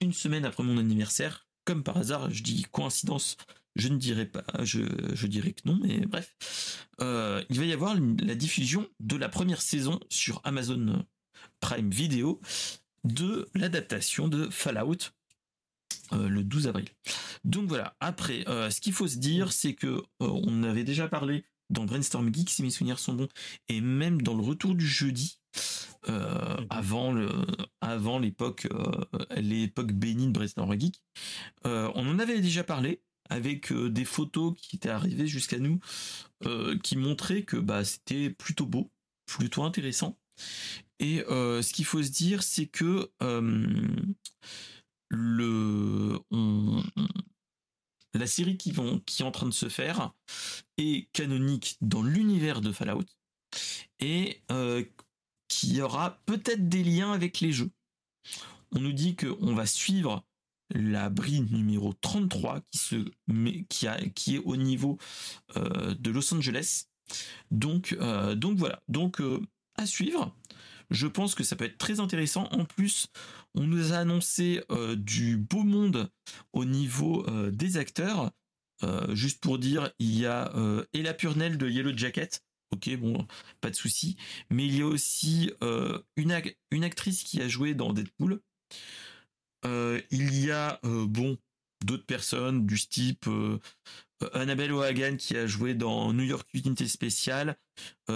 une 0.00 0.12
semaine 0.14 0.46
après 0.46 0.62
mon 0.62 0.78
anniversaire, 0.78 1.46
comme 1.66 1.84
par 1.84 1.98
hasard, 1.98 2.30
je 2.30 2.42
dis 2.42 2.64
coïncidence, 2.72 3.36
je 3.76 3.88
ne 3.88 3.98
dirais 3.98 4.24
pas, 4.24 4.42
je 4.62 5.26
dirais 5.26 5.52
que 5.52 5.60
non, 5.66 5.78
mais 5.82 6.00
bref, 6.06 6.34
il 6.98 7.58
va 7.58 7.64
y 7.66 7.72
avoir 7.74 7.94
la 7.94 8.34
diffusion 8.34 8.88
de 9.00 9.16
la 9.16 9.28
première 9.28 9.60
saison 9.60 10.00
sur 10.08 10.40
Amazon 10.44 11.04
Prime 11.60 11.90
Video 11.90 12.40
de 13.04 13.46
l'adaptation 13.54 14.28
de 14.28 14.48
Fallout 14.48 15.12
euh, 16.14 16.28
le 16.28 16.44
12 16.44 16.68
avril. 16.68 16.88
Donc 17.44 17.68
voilà, 17.68 17.96
après, 18.00 18.44
euh, 18.48 18.70
ce 18.70 18.80
qu'il 18.80 18.92
faut 18.92 19.08
se 19.08 19.16
dire, 19.16 19.52
c'est 19.52 19.74
que 19.74 19.86
euh, 19.86 20.00
on 20.20 20.62
avait 20.62 20.84
déjà 20.84 21.08
parlé 21.08 21.44
dans 21.70 21.84
Brainstorm 21.84 22.32
Geek, 22.32 22.50
si 22.50 22.62
mes 22.62 22.70
souvenirs 22.70 22.98
sont 22.98 23.14
bons, 23.14 23.28
et 23.68 23.80
même 23.80 24.20
dans 24.20 24.34
le 24.34 24.42
retour 24.42 24.74
du 24.74 24.86
jeudi, 24.86 25.40
mhm. 26.06 26.66
avant 26.68 27.12
le, 27.12 27.30
avant 27.80 28.18
l'époque, 28.18 28.68
l'époque 29.36 29.92
bénie 29.92 30.26
de 30.26 30.32
Brainstorm 30.32 30.78
Geek, 30.78 31.02
on 31.64 32.06
en 32.06 32.18
avait 32.18 32.40
déjà 32.40 32.62
parlé 32.62 33.00
avec 33.30 33.72
des 33.72 34.04
photos 34.04 34.52
qui 34.58 34.76
étaient 34.76 34.90
arrivées 34.90 35.26
jusqu'à 35.26 35.58
nous, 35.58 35.80
qui 36.82 36.98
montraient 36.98 37.44
que 37.44 37.56
bah 37.56 37.84
c'était 37.84 38.28
plutôt 38.28 38.66
beau, 38.66 38.90
plutôt 39.24 39.62
intéressant. 39.62 40.18
Et 40.98 41.24
ce 41.28 41.72
qu'il 41.72 41.86
faut 41.86 42.02
se 42.02 42.10
dire, 42.10 42.42
c'est 42.42 42.66
que 42.66 43.10
la 48.14 48.26
série 48.26 48.56
qui, 48.56 48.72
qui 49.06 49.22
est 49.22 49.26
en 49.26 49.30
train 49.30 49.46
de 49.46 49.54
se 49.54 49.68
faire 49.68 50.12
est 50.78 51.10
canonique 51.12 51.76
dans 51.80 52.02
l'univers 52.02 52.60
de 52.60 52.72
Fallout 52.72 53.04
et 54.00 54.42
euh, 54.50 54.84
qui 55.48 55.80
aura 55.80 56.20
peut-être 56.26 56.68
des 56.68 56.82
liens 56.82 57.12
avec 57.12 57.40
les 57.40 57.52
jeux. 57.52 57.70
On 58.72 58.80
nous 58.80 58.92
dit 58.92 59.16
qu'on 59.16 59.54
va 59.54 59.66
suivre 59.66 60.24
la 60.74 61.10
bride 61.10 61.52
numéro 61.52 61.92
33 61.92 62.62
qui, 63.68 63.86
est 63.86 64.38
au 64.38 64.56
niveau 64.56 64.98
euh, 65.56 65.94
de 65.94 66.10
Los 66.10 66.32
Angeles. 66.32 66.84
Donc, 67.50 67.94
euh, 68.00 68.34
donc 68.34 68.56
voilà, 68.56 68.82
donc 68.88 69.20
à 69.76 69.86
suivre. 69.86 70.34
Je 70.90 71.06
pense 71.06 71.34
que 71.34 71.44
ça 71.44 71.56
peut 71.56 71.64
être 71.64 71.78
très 71.78 72.00
intéressant. 72.00 72.44
En 72.52 72.64
plus, 72.64 73.08
on 73.54 73.66
nous 73.66 73.92
a 73.92 73.98
annoncé 73.98 74.62
euh, 74.70 74.96
du 74.96 75.36
beau 75.36 75.62
monde 75.62 76.10
au 76.52 76.64
niveau 76.64 77.28
euh, 77.28 77.50
des 77.50 77.76
acteurs. 77.76 78.30
Euh, 78.82 79.14
juste 79.14 79.40
pour 79.40 79.58
dire, 79.58 79.92
il 79.98 80.18
y 80.18 80.26
a 80.26 80.52
Ella 80.92 81.14
Purnell 81.14 81.56
de 81.56 81.68
Yellow 81.68 81.96
Jacket. 81.96 82.42
Ok, 82.72 82.90
bon, 82.96 83.26
pas 83.60 83.70
de 83.70 83.76
souci. 83.76 84.16
Mais 84.50 84.66
il 84.66 84.76
y 84.76 84.82
a 84.82 84.86
aussi 84.86 85.52
une, 86.16 86.32
actrice 86.82 87.22
qui 87.22 87.40
a 87.40 87.48
joué 87.48 87.74
dans 87.74 87.92
Deadpool. 87.92 88.40
il 89.64 90.44
y 90.44 90.50
a, 90.50 90.80
bon, 90.82 91.38
d'autres 91.84 92.06
personnes 92.06 92.66
du 92.66 92.80
type 92.88 93.28
Annabelle 94.32 94.72
O'Hagan 94.72 95.16
qui 95.16 95.36
a 95.36 95.46
joué 95.46 95.74
dans 95.74 96.12
New 96.12 96.24
York 96.24 96.48
Unité 96.54 96.88
Spéciale, 96.88 97.56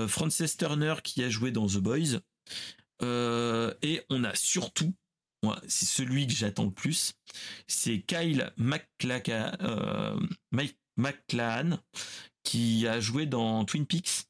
Frances 0.08 0.56
Turner 0.56 0.94
qui 1.04 1.22
a 1.22 1.28
joué 1.28 1.52
dans 1.52 1.66
The 1.66 1.78
Boys, 1.78 2.18
et 3.82 4.02
on 4.08 4.24
a 4.24 4.34
surtout 4.34 4.94
c'est 5.66 5.86
celui 5.86 6.26
que 6.26 6.32
j'attends 6.32 6.64
le 6.64 6.70
plus. 6.70 7.14
C'est 7.66 8.00
Kyle 8.00 8.52
euh, 8.60 10.20
McLachlan 10.96 11.78
qui 12.42 12.86
a 12.86 13.00
joué 13.00 13.26
dans 13.26 13.64
Twin 13.64 13.86
Peaks 13.86 14.26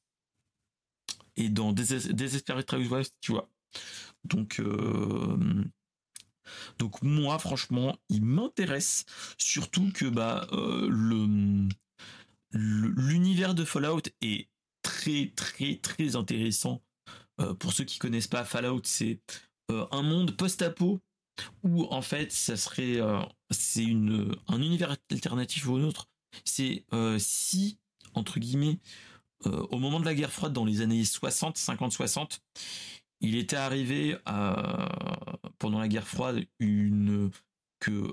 et 1.36 1.48
dans 1.48 1.72
Desperate 1.72 2.72
Housewives, 2.72 3.10
tu 3.20 3.32
vois. 3.32 3.50
Donc, 4.24 4.58
euh, 4.60 5.64
donc 6.78 7.02
moi, 7.02 7.38
franchement, 7.38 7.96
il 8.08 8.24
m'intéresse. 8.24 9.04
Surtout 9.38 9.92
que 9.92 10.06
bah, 10.06 10.46
euh, 10.52 10.88
le, 10.90 11.68
l'univers 12.52 13.54
de 13.54 13.64
Fallout 13.64 14.02
est 14.22 14.48
très 14.82 15.32
très 15.36 15.76
très 15.76 16.16
intéressant. 16.16 16.82
Euh, 17.40 17.54
pour 17.54 17.72
ceux 17.72 17.84
qui 17.84 17.98
connaissent 17.98 18.28
pas 18.28 18.44
Fallout, 18.44 18.80
c'est 18.84 19.20
euh, 19.20 19.55
un 19.68 20.02
monde 20.02 20.36
post-apo 20.36 21.00
où 21.62 21.84
en 21.90 22.02
fait 22.02 22.32
ça 22.32 22.56
serait 22.56 23.00
euh, 23.00 23.20
c'est 23.50 23.84
une 23.84 24.34
un 24.48 24.62
univers 24.62 24.96
alternatif 25.10 25.68
au 25.68 25.78
nôtre. 25.78 26.08
C'est 26.44 26.84
si 27.18 27.78
entre 28.14 28.38
guillemets 28.38 28.78
au 29.44 29.78
moment 29.78 30.00
de 30.00 30.04
la 30.04 30.14
guerre 30.14 30.32
froide 30.32 30.52
dans 30.52 30.64
les 30.64 30.80
années 30.80 31.04
60, 31.04 31.56
50, 31.56 31.92
60, 31.92 32.42
il 33.20 33.36
était 33.36 33.56
arrivé 33.56 34.16
pendant 35.58 35.78
la 35.78 35.88
guerre 35.88 36.08
froide 36.08 36.44
une 36.58 37.30
que 37.80 38.12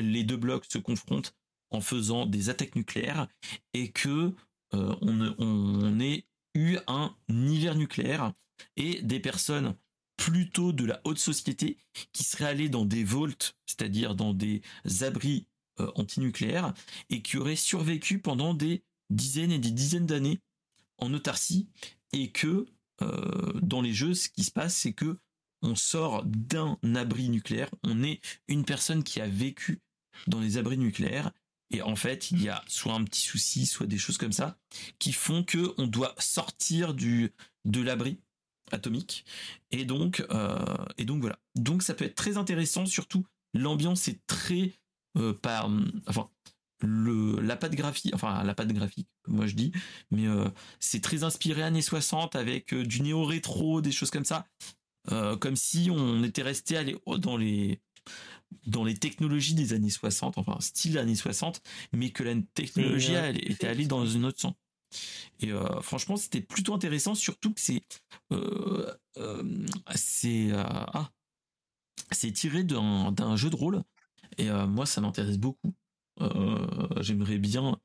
les 0.00 0.24
deux 0.24 0.36
blocs 0.36 0.66
se 0.68 0.78
confrontent 0.78 1.34
en 1.70 1.80
faisant 1.80 2.26
des 2.26 2.50
attaques 2.50 2.76
nucléaires 2.76 3.28
et 3.74 3.90
que 3.90 4.32
euh, 4.74 4.94
on, 5.00 6.00
ait 6.00 6.24
eu 6.54 6.78
un 6.86 7.14
hiver 7.28 7.74
nucléaire 7.76 8.32
et 8.76 9.02
des 9.02 9.20
personnes 9.20 9.76
plutôt 10.26 10.72
de 10.72 10.84
la 10.84 11.00
haute 11.04 11.20
société 11.20 11.78
qui 12.12 12.24
seraient 12.24 12.46
allées 12.46 12.68
dans 12.68 12.84
des 12.84 13.04
vaults, 13.04 13.54
c'est-à-dire 13.64 14.16
dans 14.16 14.34
des 14.34 14.60
abris 15.02 15.46
euh, 15.78 15.88
antinucléaires, 15.94 16.74
et 17.10 17.22
qui 17.22 17.36
auraient 17.36 17.54
survécu 17.54 18.18
pendant 18.18 18.52
des 18.52 18.82
dizaines 19.08 19.52
et 19.52 19.60
des 19.60 19.70
dizaines 19.70 20.06
d'années 20.06 20.40
en 20.98 21.14
autarcie, 21.14 21.68
et 22.12 22.32
que 22.32 22.66
euh, 23.02 23.52
dans 23.62 23.80
les 23.80 23.92
jeux, 23.92 24.14
ce 24.14 24.28
qui 24.28 24.42
se 24.42 24.50
passe, 24.50 24.74
c'est 24.74 24.94
que 24.94 25.16
on 25.62 25.76
sort 25.76 26.24
d'un 26.24 26.76
abri 26.96 27.28
nucléaire, 27.28 27.70
on 27.84 28.02
est 28.02 28.20
une 28.48 28.64
personne 28.64 29.04
qui 29.04 29.20
a 29.20 29.28
vécu 29.28 29.80
dans 30.26 30.40
les 30.40 30.58
abris 30.58 30.76
nucléaires 30.76 31.30
et 31.70 31.82
en 31.82 31.96
fait, 31.96 32.30
il 32.30 32.42
y 32.42 32.48
a 32.48 32.62
soit 32.68 32.94
un 32.94 33.04
petit 33.04 33.22
souci, 33.22 33.66
soit 33.66 33.86
des 33.86 33.98
choses 33.98 34.18
comme 34.18 34.32
ça, 34.32 34.56
qui 34.98 35.12
font 35.12 35.42
que 35.42 35.74
on 35.78 35.86
doit 35.86 36.14
sortir 36.18 36.94
du 36.94 37.32
de 37.64 37.80
l'abri 37.80 38.20
atomique. 38.72 39.24
Et 39.70 39.84
donc, 39.84 40.24
euh, 40.30 40.58
et 40.98 41.04
donc 41.04 41.20
voilà. 41.20 41.38
Donc 41.54 41.82
ça 41.82 41.94
peut 41.94 42.04
être 42.04 42.14
très 42.14 42.36
intéressant. 42.36 42.86
Surtout, 42.86 43.24
l'ambiance 43.54 44.08
est 44.08 44.20
très 44.26 44.72
euh, 45.16 45.32
par, 45.32 45.70
enfin, 46.06 46.28
le 46.80 47.40
la 47.40 47.56
patte 47.56 47.74
graphique, 47.74 48.14
enfin 48.14 48.42
la 48.44 48.54
patte 48.54 48.72
graphique, 48.72 49.08
comme 49.22 49.36
moi 49.36 49.46
je 49.46 49.54
dis, 49.54 49.72
mais 50.10 50.26
euh, 50.26 50.48
c'est 50.78 51.00
très 51.00 51.24
inspiré 51.24 51.62
années 51.62 51.82
60 51.82 52.36
avec 52.36 52.74
du 52.74 53.00
néo 53.00 53.24
rétro, 53.24 53.80
des 53.80 53.92
choses 53.92 54.10
comme 54.10 54.26
ça, 54.26 54.46
comme 55.40 55.56
si 55.56 55.88
on 55.90 56.22
était 56.22 56.42
resté 56.42 56.98
dans 57.06 57.36
les 57.36 57.80
dans 58.66 58.84
les 58.84 58.94
technologies 58.94 59.54
des 59.54 59.72
années 59.72 59.90
60, 59.90 60.38
enfin 60.38 60.56
style 60.60 60.98
années 60.98 61.14
60, 61.16 61.62
mais 61.92 62.10
que 62.10 62.22
la 62.22 62.34
technologie 62.54 63.12
elle, 63.12 63.38
était 63.50 63.66
allée 63.66 63.86
dans 63.86 64.06
une 64.06 64.24
autre 64.24 64.40
sens. 64.40 64.54
Et 65.40 65.52
euh, 65.52 65.80
franchement, 65.80 66.16
c'était 66.16 66.40
plutôt 66.40 66.74
intéressant, 66.74 67.14
surtout 67.14 67.52
que 67.52 67.60
c'est 67.60 67.82
euh, 68.32 68.92
euh, 69.18 69.66
c'est 69.94 70.50
ah, 70.52 71.10
c'est 72.10 72.32
tiré 72.32 72.64
d'un 72.64 73.36
jeu 73.36 73.50
de 73.50 73.56
rôle. 73.56 73.82
Et 74.38 74.50
moi, 74.50 74.86
ça 74.86 75.00
m'intéresse 75.00 75.38
beaucoup. 75.38 75.74
J'aimerais 77.00 77.38
bien, 77.38 77.78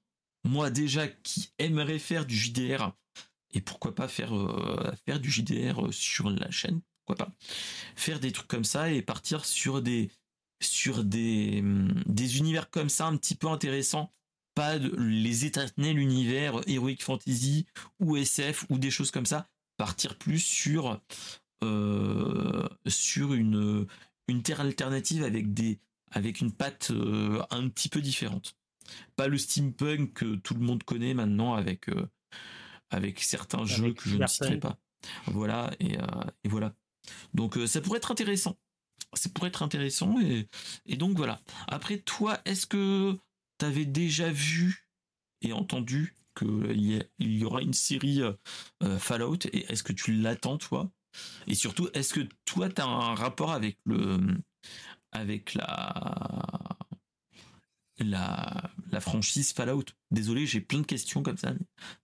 moi 0.44 0.70
déjà, 0.70 1.08
qui 1.08 1.52
aimerais 1.60 2.00
faire 2.00 2.26
du 2.26 2.36
JDR, 2.36 2.92
et 3.52 3.62
pourquoi 3.62 3.96
pas 3.96 4.08
faire 4.08 4.34
faire 5.06 5.20
du 5.20 5.30
JDR 5.30 5.88
sur 5.92 6.30
la 6.30 6.50
chaîne, 6.52 6.82
pourquoi 7.06 7.26
pas 7.26 7.34
faire 7.96 8.20
des 8.20 8.32
trucs 8.32 8.48
comme 8.48 8.64
ça 8.64 8.92
et 8.92 9.02
partir 9.02 9.46
sur 9.46 9.82
des 9.82 10.12
sur 10.62 11.04
des, 11.04 11.64
des 12.06 12.38
univers 12.38 12.70
comme 12.70 12.90
ça 12.90 13.08
un 13.08 13.18
petit 13.18 13.36
peu 13.36 13.48
intéressants 13.48 14.14
pas 14.56 14.80
de, 14.80 14.94
les 14.98 15.46
éternels 15.46 15.98
univers 15.98 16.62
Heroic 16.68 16.98
Fantasy 17.02 17.66
ou 18.00 18.18
SF 18.18 18.66
ou 18.70 18.78
des 18.78 18.92
choses 18.92 19.12
comme 19.12 19.26
ça 19.26 19.48
partir 19.78 20.18
plus 20.18 20.40
sur 20.40 21.00
euh, 21.64 22.68
sur 22.88 23.34
une 23.34 23.88
une 24.28 24.44
terre 24.44 24.62
alternative 24.62 25.24
avec 25.24 25.54
des 25.54 25.80
avec 26.12 26.42
une 26.42 26.52
patte 26.52 26.92
euh, 26.92 27.42
un 27.50 27.70
petit 27.70 27.90
peu 27.90 28.02
différente 28.02 28.56
pas 29.16 29.28
le 29.28 29.38
steampunk 29.38 30.14
que 30.14 30.36
tout 30.36 30.54
le 30.54 30.62
monde 30.62 30.84
connaît 30.84 31.14
maintenant 31.14 31.54
avec 31.54 31.90
euh, 31.90 32.08
avec 32.90 33.22
certains 33.22 33.66
jeux 33.66 33.94
que 33.94 34.10
je 34.10 34.18
ne 34.18 34.28
citerai 34.28 34.60
pas 34.60 34.78
voilà 35.28 35.72
et, 35.80 35.98
et 36.44 36.50
voilà 36.50 36.74
donc 37.34 37.58
ça 37.66 37.82
pourrait 37.82 37.98
être 37.98 38.12
intéressant 38.12 38.58
ça 39.14 39.30
pourrait 39.30 39.50
être 39.50 39.64
intéressant. 39.64 40.20
Et, 40.22 40.48
et 40.86 40.96
donc 40.96 41.18
voilà. 41.18 41.42
Après, 41.68 41.98
toi, 41.98 42.40
est-ce 42.46 42.66
que 42.66 43.18
tu 43.62 43.66
avais 43.66 43.86
déjà 43.86 44.32
vu 44.32 44.88
et 45.42 45.54
entendu 45.54 46.16
qu'il 46.36 46.82
y, 46.82 47.00
y, 47.20 47.46
aura 47.46 47.62
une 47.62 47.74
série 47.74 48.22
euh, 48.24 48.34
euh, 48.82 48.98
Fallout 48.98 49.38
Et 49.54 49.72
est-ce 49.72 49.84
que 49.84 49.94
tu 49.94 50.14
l'attends, 50.14 50.58
toi? 50.58 50.92
Et 51.46 51.54
surtout, 51.54 51.88
est-ce 51.94 52.14
que 52.14 52.28
toi, 52.46 52.70
tu 52.70 52.82
as 52.82 52.86
un 52.86 53.14
rapport 53.14 53.52
avec 53.52 53.78
le 53.86 54.20
avec 55.12 55.54
la 55.54 56.78
la, 58.00 58.72
la 58.92 59.00
franchise 59.00 59.54
Fallout? 59.54 59.86
Désolé, 60.10 60.48
j'ai 60.48 60.62
plein 60.62 60.80
de 60.80 60.86
questions 60.86 61.22
comme 61.22 61.38
ça. 61.38 61.54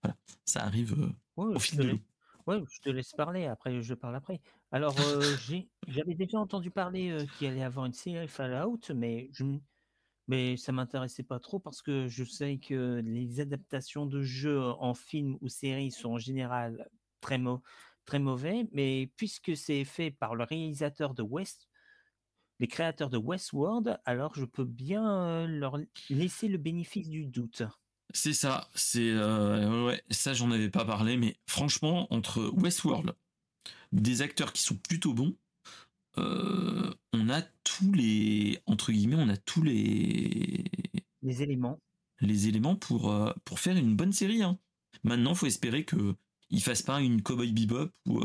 voilà, 0.02 0.16
ça 0.44 0.62
arrive 0.62 0.92
euh, 0.92 1.12
au 1.54 1.58
fil 1.58 1.78
de 1.78 1.84
l'eau. 1.84 1.98
Ouais, 2.46 2.62
je 2.70 2.80
te 2.80 2.88
laisse 2.88 3.12
parler, 3.12 3.46
après 3.46 3.82
je 3.82 3.94
parle 3.94 4.14
après. 4.14 4.40
Alors, 4.70 4.94
euh, 5.00 5.36
j'avais 5.88 6.14
déjà 6.14 6.38
entendu 6.38 6.70
parler 6.70 7.10
euh, 7.10 7.26
qu'il 7.36 7.48
allait 7.48 7.64
avoir 7.64 7.84
une 7.86 7.92
série 7.92 8.28
Fallout, 8.28 8.80
mais, 8.94 9.28
je, 9.32 9.44
mais 10.28 10.58
ça 10.58 10.72
m'intéressait 10.72 11.22
pas 11.22 11.40
trop 11.40 11.58
parce 11.58 11.80
que 11.82 12.06
je 12.06 12.22
sais 12.22 12.58
que 12.58 13.00
les 13.04 13.40
adaptations 13.40 14.04
de 14.06 14.20
jeux 14.22 14.62
en 14.62 14.92
film 14.94 15.38
ou 15.40 15.48
série 15.48 15.90
sont 15.90 16.10
en 16.10 16.18
général 16.18 16.88
très, 17.20 17.38
mauvais, 18.18 18.68
mais 18.72 19.10
puisque 19.16 19.56
c'est 19.56 19.84
fait 19.84 20.10
par 20.10 20.34
le 20.34 20.44
réalisateur 20.44 21.14
de 21.14 21.22
West, 21.22 21.68
les 22.60 22.66
créateurs 22.66 23.10
de 23.10 23.18
Westworld, 23.18 23.98
alors 24.04 24.34
je 24.34 24.44
peux 24.44 24.64
bien 24.64 25.46
leur 25.46 25.78
laisser 26.10 26.48
le 26.48 26.58
bénéfice 26.58 27.08
du 27.08 27.26
doute. 27.26 27.62
C'est 28.14 28.32
ça, 28.32 28.68
c'est 28.74 29.10
euh, 29.10 29.94
ça 30.10 30.32
j'en 30.32 30.50
avais 30.50 30.70
pas 30.70 30.84
parlé, 30.84 31.16
mais 31.16 31.36
franchement 31.46 32.06
entre 32.12 32.50
Westworld, 32.54 33.12
des 33.92 34.22
acteurs 34.22 34.52
qui 34.52 34.62
sont 34.62 34.76
plutôt 34.76 35.12
bons, 35.12 35.36
euh, 36.18 36.94
on 37.12 37.28
a 37.28 37.42
tous 37.64 37.92
les 37.92 38.60
entre 38.66 38.92
guillemets, 38.92 39.16
on 39.16 39.28
a 39.28 39.36
tous 39.36 39.62
les 39.62 40.64
les 41.22 41.42
éléments, 41.42 41.80
les 42.20 42.48
éléments 42.48 42.76
pour 42.76 43.10
euh, 43.10 43.32
pour 43.44 43.60
faire 43.60 43.76
une 43.76 43.96
bonne 43.96 44.12
série. 44.12 44.42
Hein. 44.42 44.58
Maintenant, 45.04 45.34
faut 45.34 45.46
espérer 45.46 45.84
que 45.84 46.14
il 46.50 46.62
fasse 46.62 46.82
pas 46.82 47.00
une 47.00 47.22
Cowboy 47.22 47.52
Bebop 47.52 47.90
ou 48.06 48.20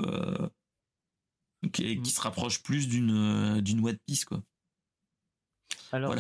qui, 1.71 1.97
mm. 1.97 2.05
se 2.05 2.21
rapproche 2.21 2.63
plus 2.63 2.87
d'une 2.87 3.61
d'une 3.61 3.85
One 3.85 3.97
Piece 4.05 4.25
quoi. 4.25 4.43
Alors. 5.91 6.15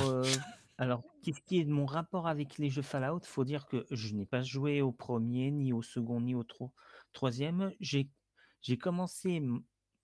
Alors, 0.79 1.03
qu'est-ce 1.21 1.41
qui 1.41 1.59
est 1.59 1.65
de 1.65 1.71
mon 1.71 1.85
rapport 1.85 2.27
avec 2.27 2.57
les 2.57 2.69
jeux 2.69 2.81
Fallout? 2.81 3.21
Faut 3.23 3.45
dire 3.45 3.67
que 3.67 3.85
je 3.91 4.13
n'ai 4.15 4.25
pas 4.25 4.41
joué 4.41 4.81
au 4.81 4.91
premier, 4.91 5.51
ni 5.51 5.71
au 5.71 5.83
second, 5.83 6.19
ni 6.19 6.33
au 6.33 6.43
troisième. 7.13 7.71
J'ai 7.79 8.09
commencé 8.77 9.41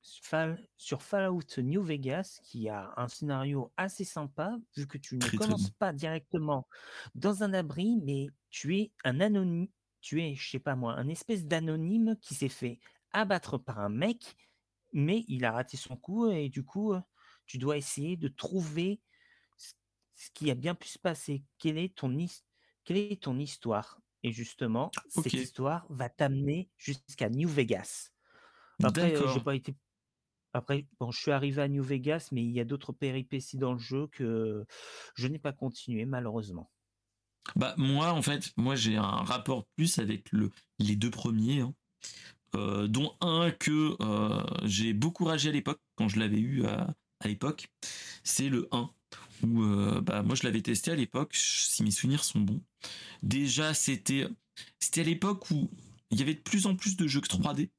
sur 0.02 1.02
Fallout 1.02 1.42
New 1.58 1.84
Vegas, 1.84 2.40
qui 2.44 2.70
a 2.70 2.94
un 2.98 3.08
scénario 3.08 3.72
assez 3.78 4.04
sympa, 4.04 4.58
vu 4.76 4.88
que 4.88 4.98
tu 4.98 5.18
ne 5.18 5.38
commences 5.38 5.72
pas 5.72 5.94
directement 5.94 6.68
dans 7.16 7.44
un 7.44 7.54
abri, 7.54 7.98
mais 8.04 8.28
tu 8.50 8.78
es 8.78 8.92
un 9.04 9.20
anonyme, 9.20 9.68
tu 10.02 10.22
es, 10.22 10.36
je 10.36 10.50
sais 10.50 10.60
pas 10.60 10.76
moi, 10.76 10.94
un 10.94 11.08
espèce 11.08 11.46
d'anonyme 11.46 12.16
qui 12.22 12.36
s'est 12.36 12.50
fait 12.50 12.80
abattre 13.12 13.58
par 13.58 13.80
un 13.80 13.90
mec, 13.90 14.36
mais 14.94 15.26
il 15.28 15.46
a 15.46 15.52
raté 15.52 15.78
son 15.78 15.96
coup 15.96 16.30
et 16.30 16.50
du 16.50 16.64
coup, 16.64 16.94
tu 17.46 17.58
dois 17.58 17.78
essayer 17.78 18.18
de 18.18 18.28
trouver 18.28 19.02
ce 19.58 20.30
qui 20.34 20.52
a 20.52 20.56
bien 20.56 20.76
pu 20.76 20.88
se 20.88 21.00
passer. 21.00 21.44
Quelle 21.58 21.78
est 21.78 21.96
ton, 21.96 22.16
quelle 22.84 22.98
est 22.98 23.22
ton 23.22 23.38
histoire? 23.38 24.00
Et 24.22 24.32
justement, 24.32 24.92
cette 25.08 25.34
histoire 25.34 25.86
va 25.90 26.10
t'amener 26.10 26.70
jusqu'à 26.78 27.30
New 27.30 27.48
Vegas. 27.48 28.12
Après, 28.84 29.16
euh, 29.16 29.34
j'ai 29.34 29.40
pas 29.40 29.56
été. 29.56 29.76
Après, 30.54 30.86
bon, 31.00 31.12
je 31.12 31.20
suis 31.20 31.32
arrivé 31.32 31.62
à 31.62 31.68
New 31.68 31.84
Vegas, 31.84 32.30
mais 32.32 32.44
il 32.44 32.52
y 32.52 32.60
a 32.60 32.66
d'autres 32.66 32.92
péripéties 32.92 33.58
dans 33.58 33.74
le 33.74 33.80
jeu 33.80 34.08
que 34.08 34.66
je 35.16 35.28
n'ai 35.28 35.40
pas 35.40 35.54
continué, 35.54 36.06
malheureusement. 36.06 36.72
Bah 37.56 37.74
moi, 37.78 38.12
en 38.12 38.22
fait, 38.22 38.52
moi 38.58 38.76
j'ai 38.76 38.98
un 38.98 39.24
rapport 39.24 39.66
plus 39.76 40.00
avec 40.00 40.32
le, 40.32 40.52
les 40.78 40.96
deux 40.96 41.10
premiers, 41.10 41.62
hein. 41.62 41.74
euh, 42.56 42.88
dont 42.88 43.16
un 43.22 43.52
que 43.52 43.96
euh, 44.02 44.44
j'ai 44.66 44.94
beaucoup 44.94 45.26
ragé 45.26 45.50
à 45.50 45.52
l'époque 45.52 45.80
quand 45.96 46.08
je 46.08 46.20
l'avais 46.20 46.40
eu 46.40 46.66
à, 46.66 46.94
à 47.20 47.28
l'époque. 47.28 47.68
C'est 48.24 48.50
le 48.50 48.68
1 48.72 48.90
où 49.44 49.64
euh, 49.64 50.02
bah, 50.02 50.22
moi 50.22 50.36
je 50.36 50.44
l'avais 50.44 50.62
testé 50.62 50.92
à 50.92 50.96
l'époque, 50.96 51.34
si 51.36 51.84
mes 51.84 51.92
souvenirs 51.92 52.24
sont 52.24 52.40
bons. 52.40 52.62
Déjà, 53.24 53.74
c'était 53.74 54.28
c'était 54.80 55.02
à 55.02 55.06
l'époque 55.06 55.50
où 55.52 55.70
il 56.12 56.20
y 56.20 56.22
avait 56.22 56.34
de 56.34 56.42
plus 56.42 56.66
en 56.66 56.76
plus 56.76 56.98
de 56.98 57.08
jeux 57.08 57.22
3D 57.22 57.70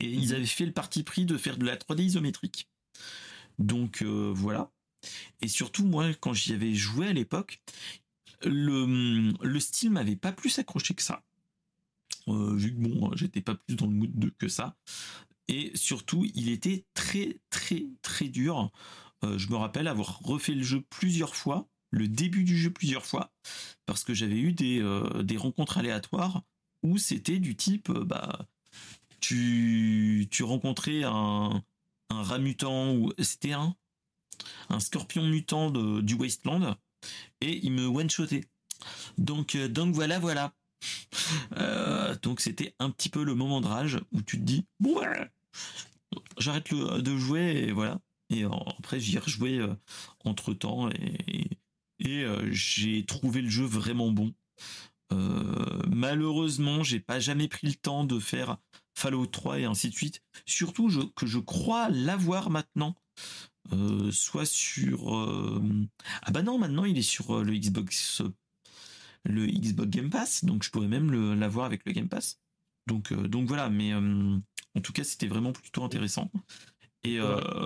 et 0.00 0.06
ils 0.06 0.28
mhm. 0.28 0.34
avaient 0.34 0.46
fait 0.46 0.66
le 0.66 0.72
parti 0.72 1.02
pris 1.02 1.24
de 1.24 1.36
faire 1.36 1.56
de 1.56 1.64
la 1.64 1.76
3D 1.76 2.02
isométrique. 2.02 2.68
Donc 3.58 4.02
euh, 4.02 4.32
voilà. 4.34 4.70
Et 5.40 5.48
surtout 5.48 5.86
moi 5.86 6.12
quand 6.14 6.32
j'y 6.32 6.52
avais 6.52 6.74
joué 6.74 7.08
à 7.08 7.12
l'époque, 7.12 7.60
le, 8.44 9.32
le 9.42 9.60
style 9.60 9.90
m'avait 9.90 10.16
pas 10.16 10.32
plus 10.32 10.58
accroché 10.58 10.94
que 10.94 11.02
ça. 11.02 11.24
vu 12.26 12.74
que 12.74 12.80
bon, 12.80 13.10
j'étais 13.16 13.40
pas 13.40 13.54
plus 13.54 13.74
dans 13.74 13.86
le 13.86 13.92
mood 13.92 14.12
de, 14.14 14.28
que 14.30 14.48
ça. 14.48 14.76
Et 15.48 15.72
surtout, 15.74 16.26
il 16.34 16.50
était 16.50 16.84
très, 16.92 17.40
très, 17.48 17.86
très 18.02 18.28
dur. 18.28 18.70
je 19.22 19.48
me 19.48 19.56
rappelle 19.56 19.88
avoir 19.88 20.20
refait 20.20 20.54
le 20.54 20.62
jeu 20.62 20.84
plusieurs 20.90 21.34
fois, 21.34 21.68
le 21.90 22.06
début 22.06 22.44
du 22.44 22.56
jeu 22.56 22.70
plusieurs 22.70 23.06
fois, 23.06 23.32
parce 23.86 24.04
que 24.04 24.12
j'avais 24.12 24.38
eu 24.38 24.52
des, 24.52 24.84
des 25.24 25.36
rencontres 25.38 25.78
aléatoires 25.78 26.42
où 26.82 26.98
c'était 26.98 27.38
du 27.38 27.56
type, 27.56 27.90
bah, 27.90 28.46
tu, 29.20 30.28
tu 30.30 30.42
rencontrais 30.42 31.02
un, 31.04 31.62
un 32.10 32.22
rat 32.22 32.38
mutant 32.38 32.94
ou 32.94 33.12
c'était 33.18 33.52
un, 33.52 33.74
un 34.68 34.80
scorpion 34.80 35.24
mutant 35.24 35.70
de, 35.70 36.00
du 36.00 36.14
Wasteland 36.14 36.76
et 37.40 37.64
il 37.64 37.72
me 37.72 37.86
one-shotait. 37.86 38.44
Donc, 39.16 39.54
euh, 39.54 39.68
donc 39.68 39.94
voilà, 39.94 40.18
voilà. 40.18 40.54
Euh, 41.56 42.14
donc 42.22 42.40
c'était 42.40 42.74
un 42.78 42.90
petit 42.90 43.08
peu 43.08 43.24
le 43.24 43.34
moment 43.34 43.60
de 43.60 43.66
rage 43.66 43.98
où 44.12 44.22
tu 44.22 44.38
te 44.38 44.44
dis 44.44 44.64
bon 44.78 45.00
j'arrête 46.38 46.72
de 46.72 47.16
jouer 47.16 47.64
et 47.66 47.72
voilà. 47.72 48.00
Et 48.30 48.44
après 48.78 49.00
j'y 49.00 49.16
ai 49.16 49.18
rejoué 49.18 49.58
euh, 49.58 49.74
entre 50.24 50.54
temps 50.54 50.88
et, 50.90 51.50
et, 51.98 52.24
j'ai 52.50 53.04
trouvé 53.04 53.42
le 53.42 53.50
jeu 53.50 53.64
vraiment 53.64 54.12
bon. 54.12 54.32
malheureusement, 55.88 56.84
j'ai 56.84 57.00
pas 57.00 57.18
jamais 57.18 57.48
pris 57.48 57.66
le 57.66 57.74
temps 57.74 58.04
de 58.04 58.20
faire 58.20 58.58
Fallout 58.98 59.26
3 59.26 59.60
et 59.60 59.64
ainsi 59.64 59.88
de 59.88 59.94
suite. 59.94 60.22
Surtout 60.44 60.90
que 61.14 61.26
je 61.26 61.38
crois 61.38 61.88
l'avoir 61.88 62.50
maintenant. 62.50 62.96
Euh, 63.72 64.10
soit 64.10 64.46
sur 64.46 65.14
euh, 65.14 65.60
ah 66.22 66.30
bah 66.30 66.40
non 66.40 66.56
maintenant 66.56 66.86
il 66.86 66.96
est 66.96 67.02
sur 67.02 67.36
euh, 67.36 67.42
le 67.42 67.52
Xbox 67.52 68.22
le 69.24 69.46
Xbox 69.46 69.90
Game 69.90 70.08
Pass 70.08 70.42
donc 70.46 70.62
je 70.62 70.70
pourrais 70.70 70.86
même 70.86 71.34
l'avoir 71.34 71.66
avec 71.66 71.84
le 71.84 71.92
Game 71.92 72.08
Pass 72.08 72.40
donc 72.86 73.12
donc 73.12 73.46
voilà 73.46 73.68
mais 73.68 73.92
en 73.92 74.80
tout 74.82 74.94
cas 74.94 75.04
c'était 75.04 75.26
vraiment 75.26 75.52
plutôt 75.52 75.84
intéressant 75.84 76.30
et, 77.04 77.16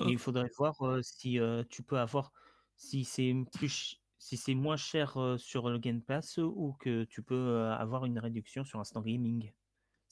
il 0.08 0.18
faudrait 0.18 0.50
voir 0.58 0.74
si 1.02 1.38
tu 1.70 1.82
peux 1.84 2.00
avoir 2.00 2.32
si 2.76 3.04
c'est 3.04 3.32
plus 3.52 4.00
si 4.18 4.36
c'est 4.36 4.54
moins 4.54 4.76
cher 4.76 5.16
sur 5.36 5.70
le 5.70 5.78
Game 5.78 6.02
Pass 6.02 6.38
ou 6.38 6.74
que 6.80 7.04
tu 7.04 7.22
peux 7.22 7.68
avoir 7.78 8.06
une 8.06 8.18
réduction 8.18 8.64
sur 8.64 8.80
Instant 8.80 9.02
Gaming 9.02 9.52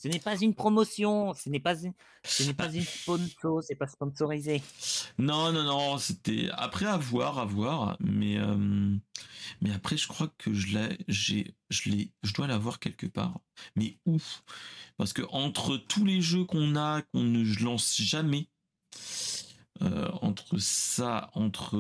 ce 0.01 0.09
n'est 0.09 0.19
pas 0.19 0.37
une 0.39 0.55
promotion, 0.55 1.35
ce 1.35 1.51
n'est 1.51 1.61
pas 1.61 1.77
ce 1.77 2.43
n'est 2.43 2.55
pas 2.55 2.73
une 2.73 2.83
sponsor, 2.83 3.63
c'est 3.63 3.75
pas 3.75 3.87
sponsorisé. 3.87 4.63
Non, 5.19 5.53
non, 5.53 5.65
non, 5.65 5.99
c'était 5.99 6.49
après 6.53 6.87
à 6.87 6.97
voir, 6.97 7.99
mais 8.01 8.39
euh, 8.39 8.97
mais 9.61 9.73
après 9.73 9.99
je 9.99 10.09
crois 10.09 10.33
que 10.39 10.55
je 10.55 10.79
l'ai, 10.79 10.99
j'ai, 11.09 11.55
je 11.69 11.91
l'ai, 11.91 12.13
je 12.23 12.33
dois 12.33 12.47
l'avoir 12.47 12.79
quelque 12.79 13.07
part. 13.07 13.41
Mais 13.77 13.99
où 14.07 14.19
Parce 14.97 15.13
que 15.13 15.23
entre 15.29 15.77
tous 15.77 16.07
les 16.07 16.23
jeux 16.23 16.45
qu'on 16.45 16.77
a, 16.77 17.03
qu'on 17.03 17.23
ne 17.23 17.63
lance 17.63 18.01
jamais, 18.01 18.49
euh, 19.83 20.11
entre 20.23 20.57
ça, 20.57 21.31
entre 21.35 21.77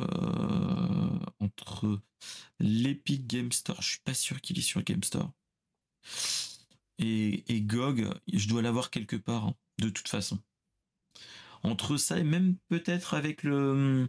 euh, 0.00 1.18
entre 1.40 2.00
l'Epic 2.60 3.26
Game 3.26 3.50
Store, 3.50 3.82
je 3.82 3.88
suis 3.90 4.00
pas 4.04 4.14
sûr 4.14 4.40
qu'il 4.40 4.60
est 4.60 4.62
sur 4.62 4.80
Game 4.84 5.02
Store 5.02 5.32
et, 6.98 7.60
GOG, 7.62 8.08
je 8.32 8.48
dois 8.48 8.62
l'avoir 8.62 8.90
quelque 8.90 9.16
part, 9.16 9.46
hein, 9.46 9.54
de 9.78 9.88
toute 9.88 10.08
façon. 10.08 10.38
Entre 11.62 11.96
ça 11.96 12.18
et 12.18 12.24
même 12.24 12.56
peut-être 12.68 13.14
avec 13.14 13.42
le... 13.42 14.06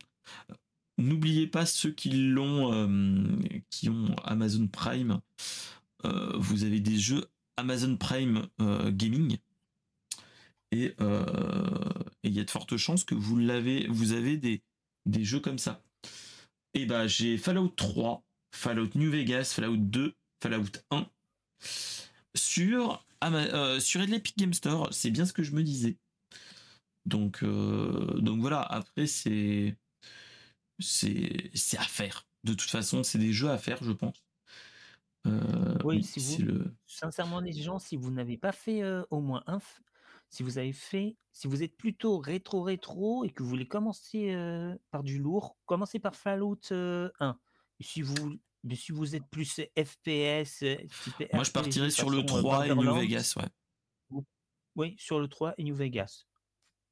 N'oubliez 0.98 1.48
pas 1.48 1.66
ceux 1.66 1.92
qui 1.92 2.10
l'ont, 2.10 2.74
euh, 2.74 3.28
qui 3.70 3.90
ont 3.90 4.16
Amazon 4.24 4.68
Prime. 4.68 5.20
Euh, 6.06 6.38
vous 6.38 6.64
avez 6.64 6.80
des 6.80 6.98
jeux 6.98 7.26
Amazon 7.58 7.98
Prime 7.98 8.48
euh, 8.62 8.92
Gaming. 8.92 9.38
Et 10.72 10.94
il 12.24 12.34
y 12.34 12.40
a 12.40 12.44
de 12.44 12.52
fortes 12.52 12.76
chances 12.76 13.06
que 13.06 13.16
vous 13.16 13.38
l'avez, 13.38 13.88
vous 13.88 14.12
avez 14.12 14.36
des, 14.36 14.62
des 15.06 15.24
jeux 15.24 15.40
comme 15.40 15.60
ça. 15.60 15.82
Et 16.74 16.86
bah 16.86 17.08
j'ai 17.08 17.38
Fallout 17.38 17.70
3, 17.70 18.26
Fallout 18.54 18.90
New 18.96 19.10
Vegas, 19.10 19.54
Fallout 19.56 19.78
2, 19.78 20.14
Fallout 20.42 20.66
1 20.92 21.08
sur, 22.36 23.06
euh, 23.24 23.80
sur 23.80 24.02
l'Epic 24.02 24.38
Game 24.38 24.54
Store. 24.54 24.90
C'est 24.92 25.12
bien 25.12 25.26
ce 25.26 25.34
que 25.34 25.44
je 25.44 25.52
me 25.52 25.64
disais. 25.64 25.98
Donc, 27.06 27.44
euh, 27.44 28.20
donc 28.20 28.40
voilà, 28.40 28.62
après, 28.62 29.08
c'est, 29.08 29.76
c'est, 30.80 31.52
c'est 31.54 31.78
à 31.78 31.84
faire. 31.84 32.28
De 32.44 32.54
toute 32.54 32.70
façon, 32.70 33.04
c'est 33.04 33.18
des 33.18 33.34
jeux 33.34 33.50
à 33.50 33.58
faire, 33.58 33.84
je 33.84 33.92
pense. 33.92 34.24
Euh, 35.28 35.78
oui, 35.84 36.04
si 36.04 36.44
vous, 36.44 36.64
sincèrement, 36.86 37.40
les 37.40 37.54
gens, 37.54 37.80
si 37.80 37.96
vous 37.96 38.12
n'avez 38.12 38.38
pas 38.38 38.52
fait 38.52 38.84
au 39.10 39.22
moins 39.22 39.44
un, 39.48 39.60
si 40.30 40.44
vous 40.44 40.60
avez 40.60 40.74
fait, 40.74 41.16
si 41.32 41.48
vous 41.48 41.64
êtes 41.64 41.76
plutôt 41.76 42.20
rétro-rétro 42.20 43.26
et 43.26 43.32
que 43.32 43.42
vous 43.42 43.50
voulez 43.50 43.68
commencer 43.68 44.36
par 44.92 45.02
du 45.02 45.18
lourd, 45.18 45.58
commencez 45.66 45.98
par 45.98 46.16
Fallout 46.16 46.60
1. 46.72 47.12
Et 47.80 47.84
si 47.84 48.04
vous 48.04 48.38
mais 48.66 48.76
si 48.76 48.92
vous 48.92 49.16
êtes 49.16 49.28
plus 49.28 49.62
FPS, 49.78 50.64
euh, 50.64 50.76
moi 51.34 51.44
je 51.44 51.52
partirais 51.52 51.92
sur 51.92 52.10
le 52.10 52.26
3 52.26 52.68
et 52.68 52.76
New 52.76 52.96
Vegas, 52.96 53.36
ouais. 53.38 54.24
Oui, 54.76 54.96
sur 54.98 55.20
le 55.20 55.28
3 55.28 55.54
et 55.58 55.64
New 55.64 55.76
Vegas. 55.76 56.26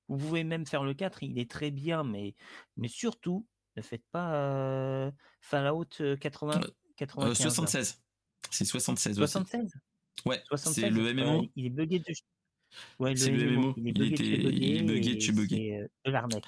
Vous 0.08 0.18
pouvez 0.18 0.44
même 0.44 0.66
faire 0.66 0.84
le 0.84 0.94
4, 0.94 1.24
il 1.24 1.38
est 1.40 1.50
très 1.50 1.72
bien, 1.72 2.04
mais, 2.04 2.36
mais 2.78 2.88
surtout, 2.88 3.48
ne 3.76 3.82
faites 3.82 4.06
pas 4.12 4.36
euh, 4.36 5.12
Fallout 5.42 5.90
80, 6.22 6.62
euh, 6.62 7.34
76. 7.34 8.02
C'est 8.52 8.66
76 8.66 9.18
76 9.18 9.74
Ouais, 10.26 10.42
c'est 10.56 10.90
le 10.92 11.12
MMO. 11.14 11.48
il 11.56 11.66
est 11.66 11.70
bugué 11.70 12.00
de... 12.00 12.06
Ouais, 13.00 13.16
c'est 13.16 13.32
le, 13.32 13.58
MMO. 13.58 13.74
Il, 13.78 13.90
est 13.90 13.94
bugué, 13.94 14.26
il, 14.26 14.78
est 14.78 14.84
bugué 14.84 15.16
de 15.16 15.20
chez 15.20 15.32
bugué. 15.32 15.88
de 16.06 16.12
l'arnaque. 16.12 16.46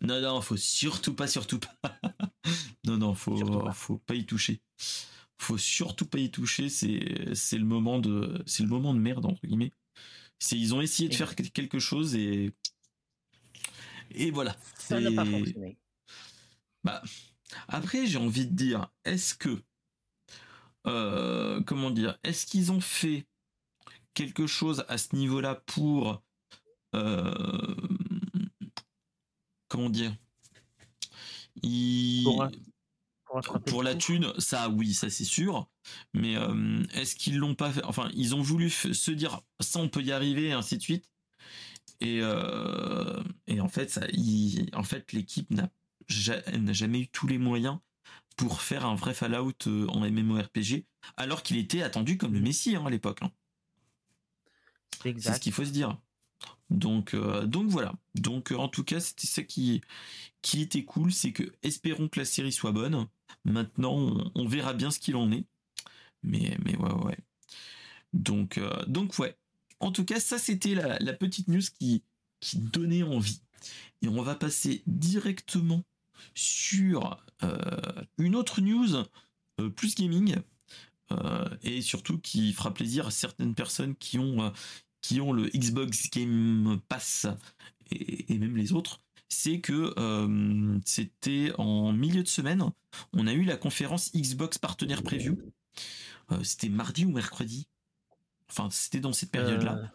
Non, 0.00 0.20
non, 0.20 0.40
faut 0.40 0.56
surtout 0.56 1.14
pas, 1.14 1.26
surtout 1.28 1.60
pas. 1.60 2.00
non, 2.92 3.08
non, 3.08 3.14
faut, 3.14 3.70
faut 3.72 3.98
pas 3.98 4.14
y 4.14 4.24
toucher. 4.24 4.60
Faut 5.38 5.58
surtout 5.58 6.06
pas 6.06 6.18
y 6.18 6.30
toucher. 6.30 6.68
C'est, 6.68 7.34
c'est 7.34 7.58
le 7.58 7.64
moment 7.64 7.98
de, 7.98 8.42
c'est 8.46 8.62
le 8.62 8.68
moment 8.68 8.94
de 8.94 9.00
merde 9.00 9.26
entre 9.26 9.46
guillemets. 9.46 9.72
C'est, 10.38 10.58
ils 10.58 10.74
ont 10.74 10.80
essayé 10.80 11.08
de 11.08 11.14
faire 11.14 11.34
quelque 11.34 11.78
chose 11.78 12.14
et, 12.14 12.52
et 14.10 14.30
voilà. 14.30 14.56
Ça 14.78 15.00
n'a 15.00 15.10
pas 15.12 15.24
fonctionné. 15.24 15.78
Bah, 16.84 17.02
après, 17.68 18.06
j'ai 18.06 18.18
envie 18.18 18.46
de 18.46 18.54
dire, 18.54 18.90
est-ce 19.04 19.34
que, 19.34 19.62
euh, 20.86 21.62
comment 21.62 21.90
dire, 21.90 22.18
est-ce 22.24 22.46
qu'ils 22.46 22.72
ont 22.72 22.80
fait 22.80 23.26
quelque 24.14 24.46
chose 24.46 24.84
à 24.88 24.98
ce 24.98 25.14
niveau-là 25.14 25.62
pour 25.66 26.22
euh, 26.94 27.74
comment 29.68 29.88
dire 29.88 30.14
pour, 32.22 32.48
la 33.82 33.94
thune, 33.94 34.32
ça 34.38 34.68
oui, 34.68 34.94
ça 34.94 35.10
c'est 35.10 35.24
sûr. 35.24 35.68
Mais 36.14 36.36
euh, 36.36 36.82
est-ce 36.94 37.16
qu'ils 37.16 37.38
l'ont 37.38 37.54
pas 37.54 37.72
fait? 37.72 37.84
Enfin, 37.84 38.10
ils 38.14 38.34
ont 38.34 38.42
voulu 38.42 38.70
se 38.70 39.10
dire 39.10 39.40
ça, 39.60 39.78
on 39.80 39.88
peut 39.88 40.02
y 40.02 40.12
arriver, 40.12 40.48
et 40.48 40.52
ainsi 40.52 40.76
de 40.76 40.82
suite. 40.82 41.08
Et, 42.00 42.18
euh, 42.20 43.22
et 43.46 43.60
en 43.60 43.68
fait, 43.68 43.90
ça, 43.90 44.02
en 44.72 44.82
fait, 44.82 45.12
l'équipe 45.12 45.50
n'a 45.50 45.70
jamais 46.08 47.00
eu 47.00 47.08
tous 47.08 47.26
les 47.26 47.38
moyens 47.38 47.78
pour 48.36 48.62
faire 48.62 48.84
un 48.84 48.94
vrai 48.94 49.14
Fallout 49.14 49.52
euh, 49.66 49.86
en 49.88 50.00
MMORPG, 50.00 50.84
alors 51.16 51.42
qu'il 51.42 51.56
était 51.56 51.82
attendu 51.82 52.16
comme 52.16 52.34
le 52.34 52.40
Messie 52.40 52.76
hein, 52.76 52.84
à 52.86 52.90
l'époque. 52.90 53.22
Hein. 53.22 53.30
C'est 55.02 55.34
ce 55.34 55.40
qu'il 55.40 55.52
faut 55.52 55.64
se 55.64 55.70
dire. 55.70 55.98
Donc, 56.70 57.14
euh, 57.14 57.44
donc 57.46 57.68
voilà. 57.68 57.94
Donc, 58.14 58.52
euh, 58.52 58.56
en 58.56 58.68
tout 58.68 58.84
cas, 58.84 59.00
c'était 59.00 59.26
ça 59.26 59.42
qui, 59.42 59.80
qui 60.42 60.62
était 60.62 60.84
cool, 60.84 61.12
c'est 61.12 61.32
que 61.32 61.52
espérons 61.62 62.08
que 62.08 62.20
la 62.20 62.24
série 62.24 62.52
soit 62.52 62.72
bonne. 62.72 63.06
Maintenant, 63.44 64.30
on, 64.34 64.46
verra 64.46 64.72
bien 64.72 64.90
ce 64.90 64.98
qu'il 64.98 65.16
en 65.16 65.32
est. 65.32 65.44
Mais, 66.22 66.56
mais 66.64 66.76
ouais, 66.76 66.92
ouais. 67.04 67.18
Donc, 68.12 68.58
euh, 68.58 68.84
donc 68.86 69.18
ouais. 69.18 69.36
En 69.80 69.90
tout 69.90 70.04
cas, 70.04 70.20
ça 70.20 70.38
c'était 70.38 70.74
la, 70.74 71.12
petite 71.12 71.48
news 71.48 71.62
qui, 71.78 72.02
donnait 72.54 73.02
envie. 73.02 73.40
Et 74.00 74.08
on 74.08 74.22
va 74.22 74.34
passer 74.34 74.82
directement 74.86 75.82
sur 76.34 77.24
une 78.18 78.36
autre 78.36 78.60
news 78.60 79.04
plus 79.74 79.96
gaming. 79.96 80.36
et 81.62 81.82
surtout 81.82 82.18
qui 82.18 82.52
fera 82.52 82.72
plaisir 82.72 83.08
à 83.08 83.10
certaines 83.10 83.54
personnes 83.54 83.96
qui 83.96 84.18
ont 84.18 84.52
qui 85.02 85.20
ont 85.20 85.32
le 85.32 85.48
Xbox 85.48 86.08
Game 86.10 86.80
Pass 86.88 87.26
et, 87.90 88.38
même 88.38 88.56
les 88.56 88.72
autres, 88.72 89.00
c'est 89.32 89.60
que 89.60 89.94
euh, 89.98 90.78
c'était 90.84 91.52
en 91.56 91.92
milieu 91.92 92.22
de 92.22 92.28
semaine, 92.28 92.62
on 93.14 93.26
a 93.26 93.32
eu 93.32 93.44
la 93.44 93.56
conférence 93.56 94.12
Xbox 94.12 94.58
Partenaire 94.58 95.02
Preview. 95.02 95.38
Euh, 96.30 96.44
c'était 96.44 96.68
mardi 96.68 97.06
ou 97.06 97.12
mercredi? 97.12 97.66
Enfin, 98.50 98.68
c'était 98.70 99.00
dans 99.00 99.14
cette 99.14 99.30
période-là. 99.30 99.90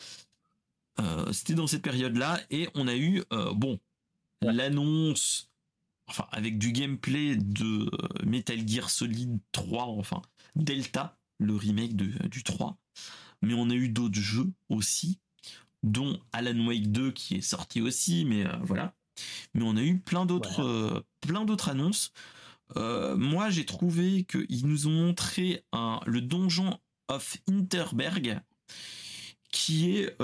Euh. 0.99 1.31
c'était 1.31 1.53
dans 1.53 1.67
cette 1.67 1.83
période-là 1.83 2.39
et 2.49 2.67
on 2.73 2.87
a 2.87 2.95
eu 2.95 3.23
bon 3.53 3.79
l'annonce 4.41 5.51
enfin 6.07 6.27
avec 6.31 6.57
du 6.57 6.71
gameplay 6.71 7.35
de 7.35 7.91
Metal 8.25 8.67
Gear 8.67 8.89
Solid 8.89 9.37
3, 9.51 9.83
enfin 9.83 10.23
Delta, 10.55 11.19
le 11.37 11.55
remake 11.55 11.95
de, 11.95 12.27
du 12.27 12.41
3. 12.41 12.79
Mais 13.43 13.53
on 13.53 13.69
a 13.69 13.75
eu 13.75 13.89
d'autres 13.89 14.19
jeux 14.19 14.51
aussi, 14.69 15.19
dont 15.83 16.19
Alan 16.33 16.65
Wake 16.65 16.91
2 16.91 17.11
qui 17.11 17.35
est 17.35 17.41
sorti 17.41 17.81
aussi, 17.81 18.25
mais 18.25 18.45
voilà. 18.63 18.96
Mais 19.53 19.63
on 19.63 19.75
a 19.77 19.83
eu 19.83 19.99
plein 19.99 20.25
d'autres, 20.25 21.03
plein 21.21 21.45
d'autres 21.45 21.69
annonces. 21.69 22.11
moi, 22.75 23.49
j'ai 23.49 23.65
trouvé 23.65 24.23
qu'ils 24.25 24.67
nous 24.67 24.87
ont 24.87 24.91
montré 24.91 25.63
un, 25.71 25.99
le 26.05 26.21
donjon 26.21 26.77
of 27.07 27.37
Interberg, 27.47 28.41
qui 29.51 29.97
est 29.97 30.15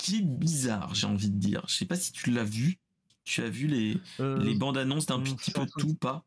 qui 0.00 0.16
est 0.16 0.22
bizarre, 0.22 0.94
j'ai 0.94 1.06
envie 1.06 1.30
de 1.30 1.38
dire. 1.38 1.62
Je 1.68 1.74
sais 1.74 1.84
pas 1.84 1.96
si 1.96 2.12
tu 2.12 2.30
l'as 2.30 2.44
vu. 2.44 2.78
Tu 3.24 3.42
as 3.42 3.50
vu 3.50 3.66
les, 3.66 3.96
euh, 4.18 4.42
les 4.42 4.54
bandes 4.54 4.78
annonces 4.78 5.06
d'un 5.06 5.20
petit 5.20 5.50
peu 5.50 5.66
tout, 5.78 5.94
pas? 5.94 6.24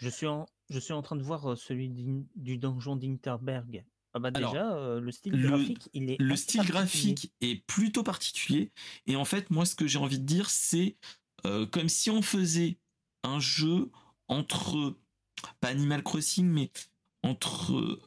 Je 0.00 0.08
suis, 0.08 0.26
en, 0.26 0.46
je 0.68 0.78
suis 0.78 0.92
en 0.92 1.00
train 1.00 1.16
de 1.16 1.22
voir 1.22 1.52
euh, 1.52 1.56
celui 1.56 1.88
du 1.88 2.58
donjon 2.58 2.96
d'Interberg. 2.96 3.84
Ah 4.14 4.18
bah 4.18 4.30
déjà, 4.30 4.74
euh, 4.74 5.00
le 5.00 5.10
style 5.10 5.40
graphique, 5.40 5.88
il 5.94 6.10
est. 6.10 6.16
Le 6.20 6.36
style 6.36 6.62
graphique 6.62 7.32
est 7.40 7.64
plutôt 7.66 8.02
particulier. 8.02 8.70
Et 9.06 9.16
en 9.16 9.24
fait, 9.24 9.50
moi, 9.50 9.64
ce 9.64 9.74
que 9.74 9.86
j'ai 9.86 9.98
envie 9.98 10.18
de 10.18 10.26
dire, 10.26 10.50
c'est 10.50 10.96
comme 11.70 11.88
si 11.88 12.10
on 12.10 12.22
faisait 12.22 12.78
un 13.22 13.40
jeu 13.40 13.90
entre. 14.28 14.96
Pas 15.60 15.68
Animal 15.68 16.02
Crossing, 16.02 16.46
mais 16.46 16.70
entre. 17.22 17.98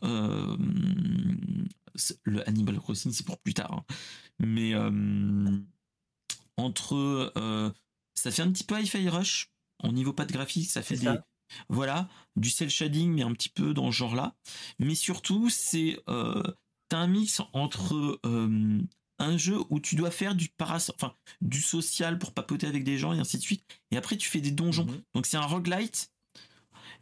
le 2.24 2.48
Animal 2.48 2.78
Crossing, 2.78 3.12
c'est 3.12 3.26
pour 3.26 3.40
plus 3.40 3.54
tard. 3.54 3.72
Hein. 3.74 3.86
Mais 4.40 4.74
entre 6.58 7.34
euh, 7.38 7.70
ça 8.14 8.32
fait 8.32 8.42
un 8.42 8.52
petit 8.52 8.64
peu 8.64 8.80
hi-fi 8.80 9.10
rush 9.10 9.52
au 9.84 9.92
niveau 9.92 10.14
pas 10.14 10.26
de 10.26 10.32
graphique, 10.32 10.70
ça 10.70 10.82
fait 10.82 10.98
des 10.98 11.14
voilà 11.70 12.10
du 12.36 12.50
cel 12.50 12.70
shading 12.70 13.14
mais 13.14 13.24
un 13.24 13.34
petit 13.34 13.50
peu 13.50 13.74
dans 13.74 13.92
ce 13.92 13.98
genre-là. 13.98 14.36
Mais 14.80 14.96
surtout 14.96 15.50
c'est 15.50 16.00
euh, 16.10 16.44
un 16.92 17.08
mix 17.08 17.42
entre 17.54 18.20
euh, 18.26 18.80
un 19.20 19.38
jeu 19.38 19.58
où 19.70 19.80
tu 19.80 19.96
dois 19.96 20.12
faire 20.12 20.36
du 20.36 20.50
paras 20.50 20.92
enfin 20.96 21.14
du 21.42 21.62
social 21.62 22.18
pour 22.18 22.34
papoter 22.34 22.68
avec 22.68 22.84
des 22.84 22.98
gens 22.98 23.14
et 23.14 23.20
ainsi 23.20 23.38
de 23.38 23.42
suite. 23.42 23.66
Et 23.92 23.98
après 23.98 24.18
tu 24.18 24.30
fais 24.30 24.42
des 24.42 24.52
donjons. 24.52 24.86
Mhm. 24.86 25.02
Donc 25.14 25.26
c'est 25.26 25.38
un 25.38 25.46
roguelite 25.46 26.12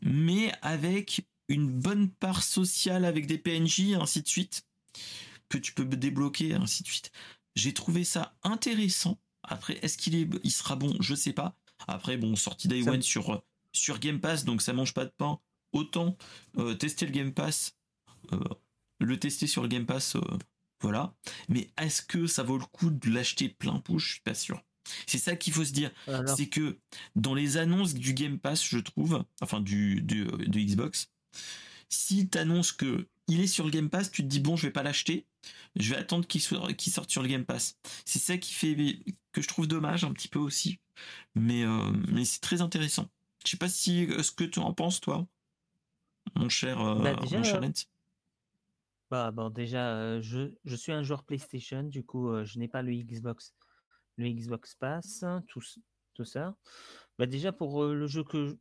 mais 0.01 0.51
avec 0.61 1.25
une 1.47 1.69
bonne 1.69 2.09
part 2.09 2.43
sociale 2.43 3.05
avec 3.05 3.27
des 3.27 3.37
PNJ 3.37 3.79
et 3.91 3.95
ainsi 3.95 4.21
de 4.21 4.27
suite 4.27 4.63
que 5.49 5.57
tu 5.57 5.73
peux 5.73 5.85
débloquer 5.85 6.49
et 6.49 6.53
ainsi 6.55 6.83
de 6.83 6.87
suite. 6.87 7.11
J'ai 7.55 7.73
trouvé 7.73 8.03
ça 8.03 8.35
intéressant. 8.43 9.19
Après, 9.43 9.77
est-ce 9.81 9.97
qu'il 9.97 10.15
est, 10.15 10.27
il 10.43 10.51
sera 10.51 10.75
bon? 10.75 10.95
Je 10.99 11.15
sais 11.15 11.33
pas. 11.33 11.55
Après, 11.87 12.17
bon, 12.17 12.35
sorti 12.35 12.67
Day 12.67 12.87
One 12.87 13.01
sur, 13.01 13.43
sur 13.73 13.99
Game 13.99 14.19
Pass, 14.19 14.45
donc 14.45 14.61
ça 14.61 14.73
mange 14.73 14.93
pas 14.93 15.05
de 15.05 15.13
pain. 15.17 15.39
Autant 15.71 16.17
euh, 16.57 16.75
tester 16.75 17.05
le 17.05 17.11
Game 17.11 17.33
Pass, 17.33 17.75
euh, 18.31 18.39
le 18.99 19.19
tester 19.19 19.47
sur 19.47 19.63
le 19.63 19.67
Game 19.67 19.85
Pass, 19.85 20.15
euh, 20.15 20.21
voilà. 20.81 21.15
Mais 21.49 21.71
est-ce 21.81 22.01
que 22.01 22.27
ça 22.27 22.43
vaut 22.43 22.57
le 22.57 22.65
coup 22.65 22.91
de 22.91 23.09
l'acheter 23.09 23.49
plein 23.49 23.79
pouce 23.79 24.03
Je 24.03 24.11
suis 24.13 24.21
pas 24.21 24.35
sûr. 24.35 24.61
C'est 25.07 25.17
ça 25.17 25.35
qu'il 25.35 25.53
faut 25.53 25.65
se 25.65 25.71
dire. 25.71 25.91
C'est 26.35 26.47
que 26.47 26.77
dans 27.15 27.33
les 27.33 27.57
annonces 27.57 27.93
du 27.93 28.13
Game 28.13 28.37
Pass, 28.37 28.63
je 28.63 28.77
trouve, 28.77 29.23
enfin 29.41 29.61
du, 29.61 30.01
du 30.01 30.25
de 30.25 30.59
Xbox, 30.59 31.09
si 31.89 32.27
t'annonces 32.27 32.71
que 32.71 33.07
il 33.27 33.39
est 33.39 33.47
sur 33.47 33.65
le 33.65 33.71
Game 33.71 33.89
Pass, 33.89 34.11
tu 34.11 34.23
te 34.23 34.27
dis 34.27 34.39
bon, 34.39 34.55
je 34.55 34.67
vais 34.67 34.73
pas 34.73 34.83
l'acheter, 34.83 35.25
je 35.75 35.93
vais 35.93 35.99
attendre 35.99 36.27
qu'il 36.27 36.41
sorte 36.41 37.09
sur 37.09 37.21
le 37.21 37.29
Game 37.29 37.45
Pass. 37.45 37.77
C'est 38.05 38.19
ça 38.19 38.37
qui 38.37 38.53
fait 38.53 38.75
que 39.31 39.41
je 39.41 39.47
trouve 39.47 39.67
dommage 39.67 40.03
un 40.03 40.11
petit 40.11 40.27
peu 40.27 40.39
aussi, 40.39 40.79
mais 41.35 41.63
euh, 41.63 41.91
mais 42.09 42.25
c'est 42.25 42.41
très 42.41 42.61
intéressant. 42.61 43.09
Je 43.45 43.51
sais 43.51 43.57
pas 43.57 43.69
si 43.69 44.05
euh, 44.05 44.23
ce 44.23 44.31
que 44.31 44.43
tu 44.43 44.59
en 44.59 44.73
penses 44.73 45.01
toi, 45.01 45.27
mon 46.35 46.49
cher, 46.49 46.79
euh, 46.81 46.95
bah, 46.95 47.15
mon 47.15 47.43
cher 47.43 47.61
Bah 49.11 49.31
bon, 49.31 49.49
déjà, 49.49 50.21
je, 50.21 50.53
je 50.63 50.75
suis 50.75 50.91
un 50.91 51.03
joueur 51.03 51.23
PlayStation, 51.23 51.83
du 51.83 52.03
coup, 52.03 52.43
je 52.43 52.59
n'ai 52.59 52.67
pas 52.67 52.81
le 52.81 52.93
Xbox, 52.93 53.53
le 54.17 54.29
Xbox 54.29 54.75
Pass, 54.75 55.25
tout, 55.47 55.61
tout 56.13 56.25
ça. 56.25 56.55
Bah 57.19 57.25
déjà 57.25 57.51
pour 57.51 57.85
le 57.85 58.07
jeu 58.07 58.23
que 58.23 58.57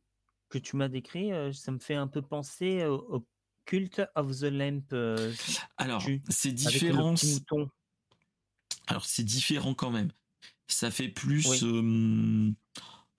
que 0.49 0.59
tu 0.59 0.75
m'as 0.75 0.89
décrit, 0.89 1.31
ça 1.51 1.71
me 1.71 1.79
fait 1.79 1.95
un 1.95 2.07
peu 2.07 2.21
penser 2.21 2.85
au 2.85 3.25
Cult 3.65 4.01
of 4.15 4.39
the 4.39 4.43
Lamp. 4.43 4.93
Euh, 4.93 5.33
alors, 5.77 6.03
c'est 6.29 6.51
différent. 6.51 7.15
Alors, 8.87 9.05
c'est 9.05 9.23
différent 9.23 9.73
quand 9.73 9.91
même. 9.91 10.11
Ça 10.67 10.91
fait 10.91 11.09
plus. 11.09 11.63
Euh, 11.63 12.51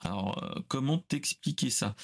alors, 0.01 0.43
euh, 0.43 0.61
comment 0.69 0.99
t'expliquer 0.99 1.71
ça? 1.71 1.95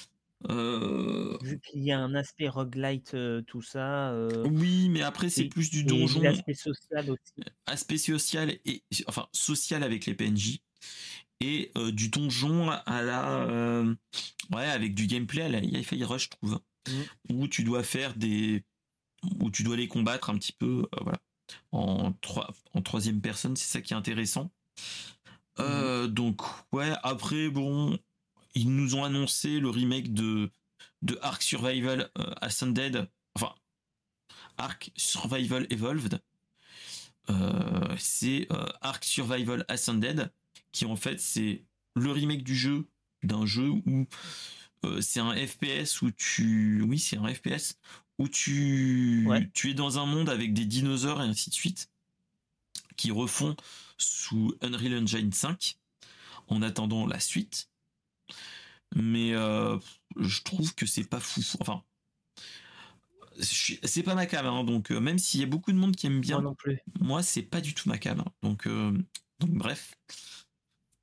Vu 0.49 1.59
qu'il 1.59 1.83
y 1.83 1.91
a 1.91 1.99
un 1.99 2.15
aspect 2.15 2.49
roguelite, 2.49 3.15
tout 3.45 3.61
ça. 3.61 4.11
oui, 4.45 4.89
mais 4.89 5.03
après, 5.03 5.29
c'est 5.29 5.45
plus 5.45 5.69
du 5.69 5.83
donjon. 5.83 6.23
Aspect 6.23 6.55
social 6.55 7.11
aussi. 7.11 7.49
Aspect 7.67 7.97
social 7.97 8.57
et. 8.65 8.83
Enfin, 9.05 9.27
social 9.33 9.83
avec 9.83 10.07
les 10.07 10.15
PNJ. 10.15 10.59
Et 11.41 11.71
du 11.93 12.09
donjon 12.09 12.71
à 12.71 13.03
la. 13.03 13.83
ouais, 14.51 14.65
avec 14.65 14.95
du 14.95 15.05
gameplay 15.05 15.43
à 15.43 15.49
la 15.49 15.59
Hi-Fi 15.59 16.03
Rush, 16.03 16.23
je 16.23 16.29
trouve. 16.29 16.59
Mm. 16.87 17.33
où 17.35 17.47
tu 17.47 17.63
dois 17.63 17.83
faire 17.83 18.15
des, 18.15 18.63
où 19.39 19.51
tu 19.51 19.63
dois 19.63 19.75
les 19.75 19.87
combattre 19.87 20.29
un 20.29 20.37
petit 20.37 20.53
peu, 20.53 20.87
euh, 20.93 20.97
voilà, 21.01 21.19
en 21.71 22.13
trois, 22.13 22.53
en 22.73 22.81
troisième 22.81 23.21
personne, 23.21 23.55
c'est 23.55 23.71
ça 23.71 23.81
qui 23.81 23.93
est 23.93 23.97
intéressant. 23.97 24.51
Euh, 25.59 26.07
mm. 26.07 26.13
donc 26.13 26.41
ouais, 26.71 26.91
après 27.03 27.49
bon, 27.49 27.97
ils 28.55 28.73
nous 28.73 28.95
ont 28.95 29.03
annoncé 29.03 29.59
le 29.59 29.69
remake 29.69 30.13
de 30.13 30.49
de 31.01 31.17
Ark 31.21 31.41
Survival 31.41 32.11
euh, 32.17 32.33
Ascended, 32.41 33.09
enfin 33.35 33.53
Ark 34.57 34.91
Survival 34.95 35.67
Evolved. 35.69 36.21
c'est 37.97 38.47
Ark 38.81 39.03
Survival 39.03 39.65
Ascended 39.67 40.31
qui 40.71 40.85
en 40.85 40.95
fait 40.95 41.19
c'est 41.19 41.63
le 41.95 42.11
remake 42.11 42.43
du 42.43 42.55
jeu 42.55 42.87
d'un 43.23 43.45
jeu 43.45 43.69
où 43.69 44.07
euh, 44.85 45.01
c'est 45.01 45.19
un 45.19 45.35
FPS 45.35 46.01
où 46.01 46.11
tu, 46.11 46.81
oui, 46.81 46.97
c'est 46.99 47.17
un 47.17 47.31
FPS 47.33 47.77
où 48.17 48.27
tu, 48.27 49.27
tu 49.53 49.71
es 49.71 49.73
dans 49.73 49.99
un 49.99 50.05
monde 50.05 50.29
avec 50.29 50.53
des 50.53 50.65
dinosaures 50.65 51.21
et 51.21 51.25
ainsi 51.25 51.49
de 51.49 51.55
suite 51.55 51.89
qui 52.97 53.11
refont 53.11 53.55
sous 54.01 54.53
Unreal 54.61 55.03
Engine 55.03 55.31
5 55.31 55.77
en 56.47 56.61
attendant 56.61 57.05
la 57.05 57.19
suite. 57.19 57.69
Mais 58.95 59.33
euh, 59.33 59.77
je 60.17 60.41
trouve 60.41 60.75
que 60.75 60.85
c'est 60.85 61.07
pas 61.07 61.19
fou. 61.19 61.41
Enfin, 61.59 61.83
c'est 63.39 64.03
pas 64.03 64.15
ma 64.15 64.25
cam, 64.25 64.45
hein, 64.45 64.63
donc 64.63 64.91
euh, 64.91 64.99
même 64.99 65.17
s'il 65.17 65.39
y 65.39 65.43
a 65.43 65.47
beaucoup 65.47 65.71
de 65.71 65.77
monde 65.77 65.95
qui 65.95 66.07
aime 66.07 66.19
bien, 66.19 66.37
moi 66.37 66.51
non 66.51 66.55
plus. 66.55 66.79
Moi, 66.99 67.23
c'est 67.23 67.43
pas 67.43 67.61
du 67.61 67.73
tout 67.73 67.87
ma 67.87 67.97
cam. 67.97 68.19
Hein. 68.19 68.31
donc, 68.41 68.67
donc 68.67 69.51
bref. 69.51 69.95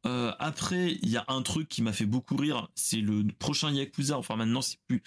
Euh, 0.06 0.32
après, 0.38 0.92
il 1.02 1.08
y 1.08 1.16
a 1.16 1.24
un 1.28 1.42
truc 1.42 1.68
qui 1.68 1.82
m'a 1.82 1.92
fait 1.92 2.06
beaucoup 2.06 2.36
rire, 2.36 2.68
c'est 2.74 3.00
le 3.00 3.24
prochain 3.38 3.70
Yakuza. 3.70 4.18
Enfin, 4.18 4.36
maintenant, 4.36 4.62
c'est 4.62 4.78
plus 4.86 5.02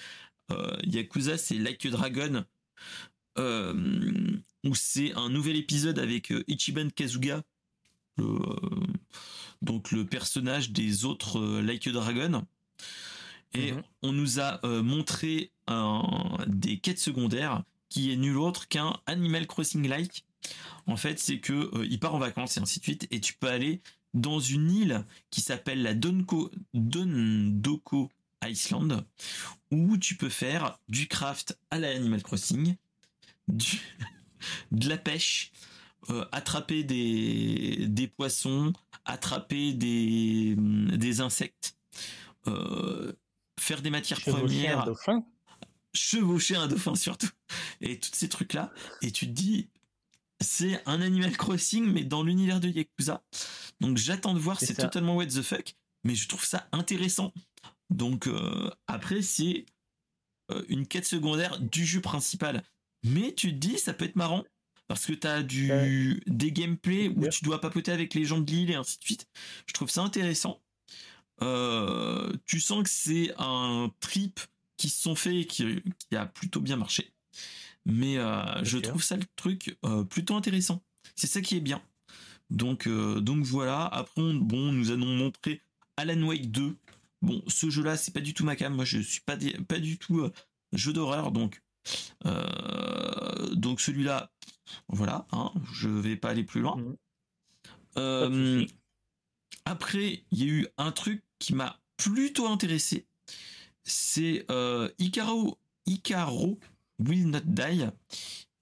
euh, 0.52 0.78
Yakuza, 0.84 1.38
c'est 1.38 1.56
Like 1.56 1.86
a 1.86 1.90
Dragon, 1.90 2.46
euh, 3.38 4.38
où 4.66 4.76
c'est 4.76 5.14
un 5.14 5.30
nouvel 5.30 5.56
épisode 5.56 5.98
avec 5.98 6.34
Ichiban 6.48 6.90
Kazuga, 6.90 7.42
donc 9.62 9.92
le 9.92 10.06
personnage 10.06 10.72
des 10.72 11.06
autres 11.06 11.62
Like 11.62 11.88
a 11.88 11.92
Dragon. 11.92 12.46
Et 13.54 13.74
mhm. 13.74 13.84
on 14.02 14.12
nous 14.14 14.40
a 14.40 14.60
montré 14.82 15.52
un, 15.68 16.38
des 16.48 16.78
quêtes 16.78 17.00
secondaires 17.00 17.64
qui 17.90 18.12
est 18.12 18.16
nul 18.16 18.38
autre 18.38 18.68
qu'un 18.68 18.94
Animal 19.06 19.48
Crossing 19.48 19.88
like. 19.88 20.24
En 20.88 20.96
fait, 20.96 21.20
c'est 21.20 21.40
que 21.40 21.70
il 21.84 22.00
part 22.00 22.16
en 22.16 22.20
vacances 22.20 22.58
et 22.58 22.62
ainsi 22.62 22.80
de 22.80 22.84
suite, 22.84 23.08
et 23.12 23.20
tu 23.20 23.34
peux 23.34 23.50
aller 23.50 23.82
dans 24.14 24.40
une 24.40 24.72
île 24.72 25.06
qui 25.30 25.42
s'appelle 25.42 25.82
la 25.82 25.94
Donko, 25.94 26.52
Dondoko 26.74 28.10
Iceland, 28.44 29.04
où 29.70 29.98
tu 29.98 30.16
peux 30.16 30.30
faire 30.30 30.80
du 30.90 31.08
craft 31.08 31.58
à 31.70 31.80
la 31.80 31.92
Animal 31.92 32.24
Crossing, 32.24 32.76
de 33.48 34.90
la 34.90 34.98
pêche, 34.98 35.52
euh, 36.10 36.26
attraper 36.32 36.84
des, 36.84 37.86
des 37.88 38.08
poissons, 38.08 38.74
attraper 39.06 39.74
des, 39.74 40.56
des 40.58 41.22
insectes, 41.22 41.76
euh, 42.48 43.14
faire 43.60 43.82
des 43.82 43.92
matières 43.92 44.22
premières. 44.22 44.82
Un 44.82 44.86
dauphin. 44.86 45.26
Chevaucher 45.94 46.56
un 46.56 46.68
dauphin 46.68 46.96
surtout. 46.96 47.30
Et 47.82 48.00
tous 48.00 48.12
ces 48.14 48.30
trucs-là. 48.30 48.74
Et 49.02 49.12
tu 49.12 49.28
te 49.28 49.32
dis, 49.32 49.70
c'est 50.40 50.82
un 50.88 51.02
Animal 51.02 51.38
Crossing, 51.38 51.86
mais 51.86 52.04
dans 52.04 52.24
l'univers 52.24 52.60
de 52.60 52.70
Yakuza. 52.70 53.24
Donc 53.80 53.98
j'attends 53.98 54.34
de 54.34 54.40
voir, 54.40 54.60
c'est 54.60 54.74
totalement 54.74 55.16
what 55.16 55.28
the 55.28 55.42
fuck, 55.42 55.76
mais 56.04 56.16
je 56.16 56.28
trouve 56.28 56.46
ça 56.46 56.68
intéressant. 56.72 57.34
Donc 57.90 58.28
euh, 58.28 58.72
après, 58.88 59.22
c'est 59.22 59.66
une 60.68 60.88
quête 60.88 61.06
secondaire 61.06 61.60
du 61.60 61.86
jeu 61.86 62.02
principal. 62.02 62.64
Mais 63.04 63.34
tu 63.34 63.52
te 63.52 63.58
dis, 63.58 63.78
ça 63.78 63.94
peut 63.94 64.06
être 64.06 64.16
marrant, 64.16 64.44
parce 64.92 65.06
que 65.06 65.14
tu 65.14 65.26
as 65.26 65.42
du, 65.42 66.22
des 66.28 66.52
gameplays 66.52 67.08
où 67.08 67.26
tu 67.30 67.46
dois 67.46 67.62
papoter 67.62 67.94
avec 67.94 68.14
les 68.14 68.26
gens 68.26 68.42
de 68.42 68.52
l'île 68.52 68.72
et 68.72 68.76
ainsi 68.76 69.00
de 69.00 69.04
suite. 69.06 69.26
Je 69.66 69.72
trouve 69.72 69.90
ça 69.90 70.02
intéressant. 70.02 70.62
tu 71.40 72.60
sens 72.60 72.84
que 72.84 72.90
c'est 72.90 73.34
un 73.38 73.90
trip 74.02 74.42
qui 74.76 74.90
se 74.90 75.02
sont 75.02 75.16
faits 75.16 75.34
et 75.34 75.46
qui, 75.46 75.82
a 76.14 76.26
plutôt 76.26 76.60
bien 76.60 76.76
marché. 76.76 77.14
Mais 77.86 78.16
je 78.64 78.80
trouve 78.80 79.02
ça 79.02 79.16
le 79.16 79.24
truc 79.38 79.78
plutôt 80.10 80.36
intéressant. 80.36 80.84
C'est 81.16 81.28
ça 81.28 81.40
qui 81.40 81.56
est 81.56 81.62
bien. 81.62 81.82
Donc, 82.50 82.90
donc 82.90 83.46
voilà. 83.46 83.86
Après, 83.86 84.34
bon, 84.34 84.74
nous 84.74 84.92
allons 84.92 85.06
montrer 85.06 85.62
Alan 85.96 86.22
Wake 86.24 86.52
2. 86.52 86.76
Bon, 87.22 87.42
ce 87.48 87.70
jeu-là, 87.70 87.96
c'est 87.96 88.14
pas 88.14 88.20
du 88.20 88.34
tout 88.34 88.44
ma 88.44 88.58
cam. 88.58 88.76
Moi, 88.76 88.84
je 88.84 89.00
suis 89.00 89.22
pas, 89.22 89.38
pas 89.70 89.80
du 89.80 89.98
tout 89.98 90.30
jeu 90.74 90.92
d'horreur, 90.92 91.32
donc 91.32 91.62
donc 93.54 93.82
celui-là, 93.82 94.32
voilà, 94.88 95.28
hein, 95.32 95.52
je 95.74 95.90
vais 95.90 96.16
pas 96.16 96.30
aller 96.30 96.44
plus 96.44 96.62
loin. 96.62 96.78
Mmh. 96.78 96.96
Euh, 97.98 98.66
après, 99.66 100.24
il 100.32 100.40
y 100.40 100.44
a 100.44 100.52
eu 100.52 100.68
un 100.78 100.92
truc 100.92 101.24
qui 101.40 101.54
m'a 101.54 101.80
plutôt 101.98 102.48
intéressé. 102.48 103.06
C'est 103.84 104.46
euh, 104.52 104.90
Icaro, 105.00 105.58
Icaro 105.86 106.60
Will 107.00 107.30
Not 107.30 107.42
Die, 107.46 107.86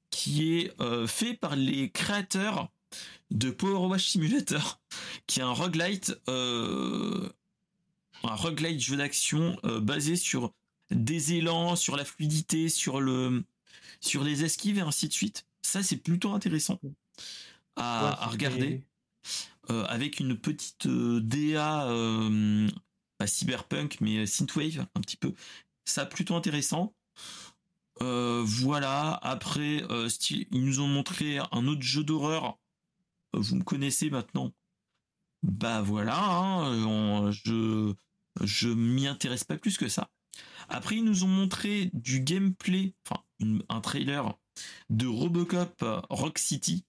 qui 0.09 0.57
est 0.57 0.81
euh, 0.81 1.07
fait 1.07 1.33
par 1.33 1.55
les 1.55 1.89
créateurs 1.91 2.69
de 3.31 3.51
Power 3.51 3.87
Wash 3.87 4.07
Simulator, 4.09 4.81
qui 5.27 5.39
est 5.39 5.43
un 5.43 5.51
roguelite, 5.51 6.19
un 6.27 7.29
roguelite 8.23 8.81
jeu 8.81 8.97
d'action 8.97 9.57
basé 9.63 10.15
sur 10.15 10.53
des 10.89 11.33
élans, 11.33 11.75
sur 11.75 11.95
la 11.95 12.05
fluidité, 12.05 12.67
sur 12.69 12.99
le, 12.99 13.43
sur 14.01 14.23
les 14.23 14.43
esquives 14.43 14.79
et 14.79 14.81
ainsi 14.81 15.07
de 15.07 15.13
suite. 15.13 15.45
Ça, 15.61 15.83
c'est 15.83 15.97
plutôt 15.97 16.31
intéressant 16.31 16.79
à, 17.75 18.27
regarder. 18.27 18.83
Euh, 19.69 19.85
avec 19.85 20.19
une 20.19 20.35
petite 20.35 20.87
euh, 20.87 21.19
DA, 21.21 21.87
euh, 21.89 22.67
pas 23.19 23.27
cyberpunk, 23.27 24.01
mais 24.01 24.25
synthwave, 24.25 24.87
un 24.95 25.01
petit 25.01 25.17
peu. 25.17 25.33
Ça, 25.85 26.05
plutôt 26.05 26.35
intéressant. 26.35 26.95
voilà. 27.99 29.19
Après, 29.21 29.83
ils 30.31 30.65
nous 30.65 30.79
ont 30.79 30.87
montré 30.87 31.39
un 31.51 31.67
autre 31.67 31.81
jeu 31.81 32.03
d'horreur. 32.03 32.57
Vous 33.33 33.55
me 33.55 33.63
connaissez 33.63 34.09
maintenant. 34.09 34.53
Bah 35.43 35.81
voilà. 35.81 36.17
Hein, 36.17 37.31
je 37.31 37.93
je 38.41 38.69
m'y 38.69 39.07
intéresse 39.07 39.43
pas 39.43 39.57
plus 39.57 39.77
que 39.77 39.89
ça. 39.89 40.09
Après, 40.69 40.95
ils 40.95 41.03
nous 41.03 41.23
ont 41.23 41.27
montré 41.29 41.89
du 41.93 42.21
gameplay, 42.21 42.93
enfin 43.05 43.23
un 43.69 43.81
trailer 43.81 44.38
de 44.89 45.07
Robocop 45.07 45.83
Rock 46.09 46.37
City 46.37 46.85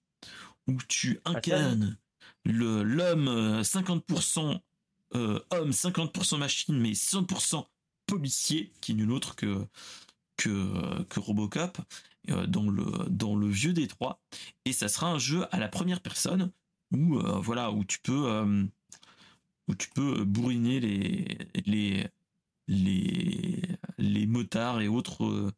où 0.66 0.76
tu 0.88 1.20
incarnes 1.24 1.96
le 2.44 2.82
l'homme 2.82 3.62
50% 3.62 4.54
euh, 4.54 4.58
euh, 5.16 5.40
homme, 5.50 5.70
50% 5.70 6.38
machine, 6.38 6.78
mais 6.78 6.92
100% 6.92 7.66
policier, 8.06 8.72
qui 8.80 8.92
est 8.92 8.94
nul 8.94 9.12
autre 9.12 9.36
que 9.36 9.66
que, 10.36 11.02
que 11.04 11.20
Robocop 11.20 11.78
euh, 12.30 12.46
dans 12.46 12.70
le 12.70 13.08
dans 13.08 13.36
le 13.36 13.48
vieux 13.48 13.72
Détroit. 13.72 14.20
Et 14.64 14.72
ça 14.72 14.88
sera 14.88 15.08
un 15.08 15.18
jeu 15.18 15.44
à 15.50 15.58
la 15.58 15.68
première 15.68 16.00
personne 16.00 16.52
où 16.92 17.18
voilà 17.40 17.70
où 17.70 17.84
tu 17.84 18.00
peux 18.00 18.68
où 19.68 19.74
tu 19.74 19.88
peux 19.90 20.24
bourriner 20.24 20.80
les 20.80 21.38
les 21.66 22.06
les 22.66 23.62
les 23.98 24.26
motards 24.26 24.80
et 24.80 24.88
autres 24.88 25.52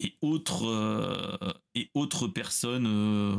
et 0.00 0.16
autres 0.20 1.54
et 1.74 1.90
autres 1.94 2.28
personnes 2.28 3.36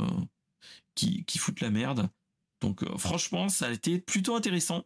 qui, 0.94 1.24
qui 1.24 1.38
foutent 1.38 1.60
la 1.60 1.70
merde 1.70 2.10
donc 2.60 2.82
euh, 2.82 2.96
franchement, 2.96 3.48
ça 3.48 3.66
a 3.66 3.70
été 3.70 3.98
plutôt 3.98 4.34
intéressant. 4.34 4.84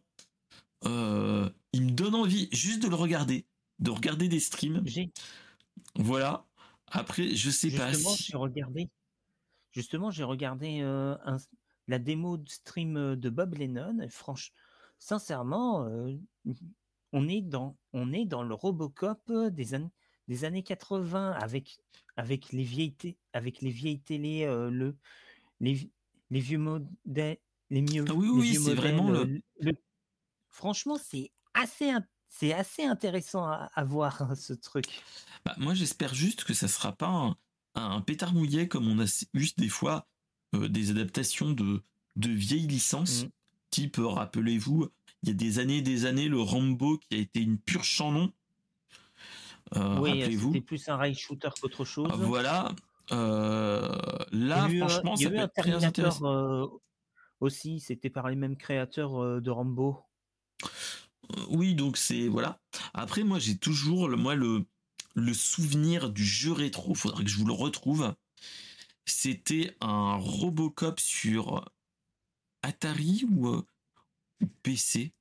Euh, 0.85 1.49
il 1.71 1.85
me 1.85 1.91
donne 1.91 2.15
envie 2.15 2.49
juste 2.51 2.83
de 2.83 2.87
le 2.87 2.95
regarder, 2.95 3.45
de 3.79 3.91
regarder 3.91 4.27
des 4.27 4.39
streams. 4.39 4.83
Voilà. 5.95 6.45
Après, 6.87 7.35
je 7.35 7.49
sais 7.49 7.71
pas. 7.71 7.91
Justement, 7.91 8.15
j'ai 8.15 8.37
regardé. 8.37 8.89
Justement, 9.71 10.11
j'ai 10.11 10.23
regardé 10.23 10.81
euh, 10.81 11.15
la 11.87 11.97
démo 11.97 12.37
de 12.37 12.49
stream 12.49 13.15
de 13.15 13.29
Bob 13.29 13.55
Lennon. 13.55 13.99
Et 14.01 14.09
franchement, 14.09 14.55
sincèrement, 14.99 15.89
on 17.11 17.27
est 17.27 17.41
dans 17.41 17.75
on 17.93 18.13
est 18.13 18.25
dans 18.25 18.43
le 18.43 18.53
Robocop 18.53 19.31
des 19.51 19.73
années 19.73 19.91
des 20.27 20.45
années 20.45 20.63
80 20.63 21.31
avec 21.31 21.77
avec 22.15 22.51
les 22.51 22.63
vieilles 22.63 22.95
avec 23.33 23.61
les 23.61 23.71
vieilles 23.71 24.01
télé 24.01 24.45
le 24.45 24.95
les, 25.59 25.91
les 26.29 26.39
vieux 26.39 26.57
modèles 26.57 27.37
les 27.73 27.81
mieux. 27.81 28.05
Ah 28.07 28.13
oui, 28.13 28.29
oui, 28.29 28.55
c'est 28.55 28.75
vraiment 28.75 29.09
le... 29.09 29.41
Franchement, 30.49 30.97
c'est 31.03 31.31
assez, 31.55 31.91
c'est 32.29 32.53
assez 32.53 32.83
intéressant 32.83 33.45
à, 33.47 33.83
voir 33.83 34.21
hein, 34.21 34.35
ce 34.35 34.53
truc. 34.53 34.85
Bah, 35.43 35.55
moi, 35.57 35.73
j'espère 35.73 36.13
juste 36.13 36.43
que 36.43 36.53
ça 36.53 36.67
sera 36.67 36.93
pas 36.93 37.35
un, 37.73 38.01
pétard 38.01 38.33
mouillé 38.33 38.67
comme 38.67 38.87
on 38.87 38.99
a 38.99 39.25
vu 39.33 39.49
des 39.57 39.69
fois 39.69 40.07
euh, 40.53 40.69
des 40.69 40.91
adaptations 40.91 41.51
de, 41.51 41.83
de 42.15 42.29
vieilles 42.29 42.67
licences. 42.67 43.23
Mmh. 43.23 43.29
Type, 43.71 43.97
euh, 43.97 44.07
rappelez-vous, 44.07 44.87
il 45.23 45.29
y 45.29 45.31
a 45.31 45.35
des 45.35 45.57
années 45.57 45.81
des 45.81 46.05
années, 46.05 46.29
le 46.29 46.39
Rambo 46.39 46.99
qui 46.99 47.15
a 47.15 47.17
été 47.17 47.41
une 47.41 47.57
pure 47.57 47.83
chanon. 47.83 48.31
Euh, 49.75 49.99
oui, 49.99 50.39
c'était 50.39 50.61
plus 50.61 50.87
un 50.89 50.97
rail 50.97 51.15
shooter 51.15 51.49
qu'autre 51.59 51.85
chose. 51.85 52.09
voilà. 52.17 52.71
là, 53.09 54.69
franchement, 54.79 55.15
ça 55.15 55.29
peut 55.29 55.35
être 55.35 55.53
très 55.53 55.83
intéressant 55.83 56.69
aussi, 57.39 57.81
c'était 57.81 58.09
par 58.09 58.29
les 58.29 58.37
mêmes 58.37 58.55
créateurs 58.55 59.41
de 59.41 59.51
Rambo. 59.51 59.99
Oui, 61.49 61.75
donc 61.75 61.97
c'est 61.97 62.27
voilà. 62.27 62.59
Après, 62.93 63.23
moi, 63.23 63.39
j'ai 63.39 63.57
toujours 63.57 64.07
le, 64.07 64.15
moi 64.17 64.35
le 64.35 64.65
le 65.15 65.33
souvenir 65.33 66.09
du 66.09 66.25
jeu 66.25 66.51
rétro. 66.51 66.93
Faudrait 66.93 67.23
que 67.23 67.29
je 67.29 67.37
vous 67.37 67.45
le 67.45 67.53
retrouve. 67.53 68.13
C'était 69.05 69.75
un 69.81 70.15
Robocop 70.15 70.99
sur 70.99 71.69
Atari 72.61 73.25
ou, 73.29 73.61
PC. 74.61 75.13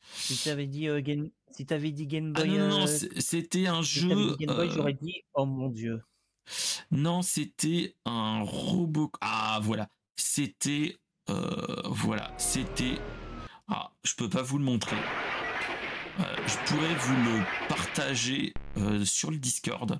Si 0.00 0.44
t'avais 0.44 0.66
dit 0.66 0.86
Game, 1.02 1.30
si 1.54 1.66
avais 1.70 1.92
dit 1.92 2.06
Game 2.06 2.32
ah 2.36 2.40
Boy. 2.40 2.50
non, 2.50 2.68
non, 2.68 2.86
c'était 2.86 3.66
un 3.66 3.82
jeu. 3.82 4.36
Game 4.36 4.56
Boy, 4.56 4.70
j'aurais 4.70 4.94
dit 4.94 5.22
oh 5.34 5.46
mon 5.46 5.68
dieu. 5.68 6.02
Non, 6.90 7.22
c'était 7.22 7.94
un 8.04 8.42
robot. 8.42 9.12
Ah 9.20 9.60
voilà, 9.62 9.88
c'était 10.16 10.98
euh, 11.30 11.82
voilà, 11.86 12.32
c'était 12.38 12.98
ah, 13.68 13.92
je 14.02 14.14
peux 14.14 14.28
pas 14.28 14.42
vous 14.42 14.58
le 14.58 14.64
montrer. 14.64 14.96
Euh, 16.20 16.22
je 16.46 16.56
pourrais 16.66 16.94
vous 16.94 17.16
le 17.24 17.68
partager 17.68 18.52
euh, 18.76 19.04
sur 19.04 19.30
le 19.30 19.38
Discord. 19.38 19.98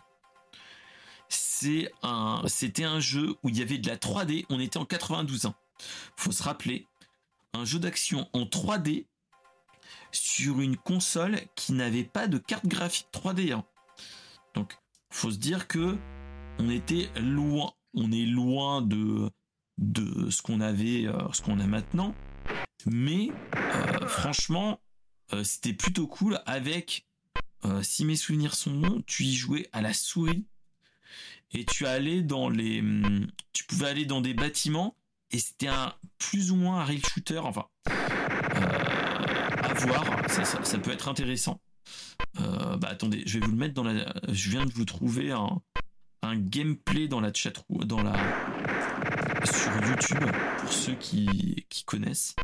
C'est 1.29 1.91
un, 2.03 2.43
c'était 2.47 2.85
un 2.85 3.01
jeu 3.01 3.37
où 3.43 3.49
il 3.49 3.59
y 3.59 3.63
avait 3.63 3.79
de 3.79 3.89
la 3.89 3.97
3D. 3.97 4.45
On 4.51 4.61
était 4.61 4.77
en 4.77 4.85
92 4.85 5.47
ans. 5.47 5.55
Faut 6.17 6.31
se 6.31 6.43
rappeler, 6.43 6.87
un 7.53 7.65
jeu 7.65 7.79
d'action 7.79 8.29
en 8.33 8.43
3D 8.43 9.07
sur 10.15 10.61
une 10.61 10.77
console 10.77 11.41
qui 11.55 11.73
n'avait 11.73 12.05
pas 12.05 12.27
de 12.27 12.39
carte 12.39 12.67
graphique 12.67 13.09
3D. 13.13 13.53
Hein. 13.53 13.65
Donc, 14.55 14.77
faut 15.11 15.31
se 15.31 15.39
dire 15.39 15.69
que 15.69 15.97
on 16.59 16.71
était 16.71 17.11
loin, 17.21 17.73
on 17.95 18.13
est 18.13 18.27
loin 18.27 18.83
de 18.83 19.31
de 19.79 20.31
ce 20.31 20.43
qu'on 20.43 20.61
avait, 20.61 21.07
euh, 21.07 21.33
ce 21.33 21.43
qu'on 21.43 21.59
a 21.59 21.67
maintenant. 21.67 22.15
Mais 22.87 23.31
euh, 23.57 24.07
franchement, 24.07 24.81
euh, 25.33 25.43
c'était 25.43 25.73
plutôt 25.73 26.07
cool 26.07 26.41
avec, 26.47 27.07
si 27.81 28.05
mes 28.05 28.17
souvenirs 28.17 28.55
sont 28.55 28.75
bons, 28.75 29.03
tu 29.07 29.23
y 29.23 29.33
jouais 29.33 29.71
à 29.73 29.81
la 29.81 29.95
souris 29.95 30.45
et 31.51 31.65
tu 31.65 31.87
allais 31.87 32.21
dans 32.21 32.51
les, 32.51 32.81
hum, 32.81 33.27
tu 33.55 33.65
pouvais 33.65 33.89
aller 33.89 34.05
dans 34.05 34.21
des 34.21 34.35
bâtiments 34.35 34.99
et 35.31 35.39
c'était 35.39 35.69
un 35.69 35.95
plus 36.19 36.51
ou 36.51 36.57
moins 36.57 36.81
un 36.81 36.85
rail 36.85 37.01
shooter. 37.01 37.39
Enfin, 37.39 37.65
à 39.65 39.75
voir, 39.75 40.05
ça, 40.29 40.79
peut 40.79 40.93
être 40.93 41.09
intéressant. 41.09 41.61
bah 42.35 42.89
attendez, 42.89 43.23
je 43.27 43.39
vais 43.39 43.47
vous 43.47 43.53
le 43.53 43.59
mettre 43.59 43.75
dans 43.75 43.85
la. 43.85 44.15
Je 44.29 44.51
viens 44.51 44.67
de 44.67 44.73
vous 44.73 44.85
trouver 44.85 45.33
un, 45.33 45.61
un 46.23 46.37
gameplay 46.37 47.09
dans 47.09 47.21
la 47.21 47.33
chat 47.33 47.65
dans 47.69 48.03
la 48.03 48.15
sur 49.45 49.73
YouTube 49.87 50.31
pour 50.59 50.73
ceux 50.73 50.95
qui, 50.95 51.67
qui 51.69 51.85
connaissent. 51.85 52.35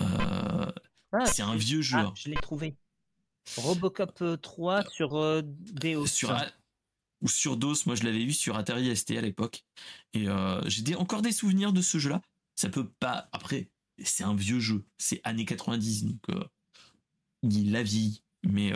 Euh, 0.00 0.70
ah, 1.12 1.26
c'est 1.26 1.42
un 1.42 1.56
vieux 1.56 1.82
jeu. 1.82 1.98
Ah, 1.98 2.06
hein. 2.06 2.12
je 2.14 2.28
l'ai 2.30 2.36
trouvé. 2.36 2.76
Robocop 3.56 4.22
3 4.42 4.74
euh, 4.74 4.82
sur 4.90 5.16
euh, 5.16 5.42
DOS. 5.44 6.06
Sur, 6.06 6.36
ou 7.22 7.28
sur 7.28 7.56
DOS, 7.56 7.86
moi 7.86 7.94
je 7.94 8.04
l'avais 8.04 8.24
vu 8.24 8.32
sur 8.32 8.56
Atari 8.56 8.94
ST 8.94 9.12
à 9.12 9.20
l'époque. 9.20 9.64
Et 10.12 10.26
j'ai 10.66 10.94
encore 10.94 11.22
des 11.22 11.32
souvenirs 11.32 11.72
de 11.72 11.80
ce 11.80 11.98
jeu-là. 11.98 12.20
Ça 12.56 12.68
peut 12.68 12.88
pas. 12.88 13.28
Après, 13.32 13.68
c'est 14.02 14.24
un 14.24 14.34
vieux 14.34 14.60
jeu. 14.60 14.84
C'est 14.98 15.20
années 15.24 15.44
90, 15.44 16.06
donc 16.06 16.20
il 17.42 17.76
a 17.76 17.82
vie. 17.82 18.22
Mais, 18.44 18.72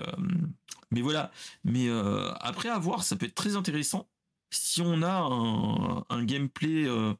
mais 0.90 1.00
voilà. 1.00 1.30
Mais 1.64 1.88
après, 2.40 2.68
à 2.68 2.78
voir, 2.78 3.04
ça 3.04 3.16
peut 3.16 3.26
être 3.26 3.34
très 3.34 3.56
intéressant 3.56 4.08
si 4.52 4.82
on 4.82 5.02
a 5.02 6.06
un, 6.10 6.24
gameplay 6.24 6.84
euh, 6.84 7.14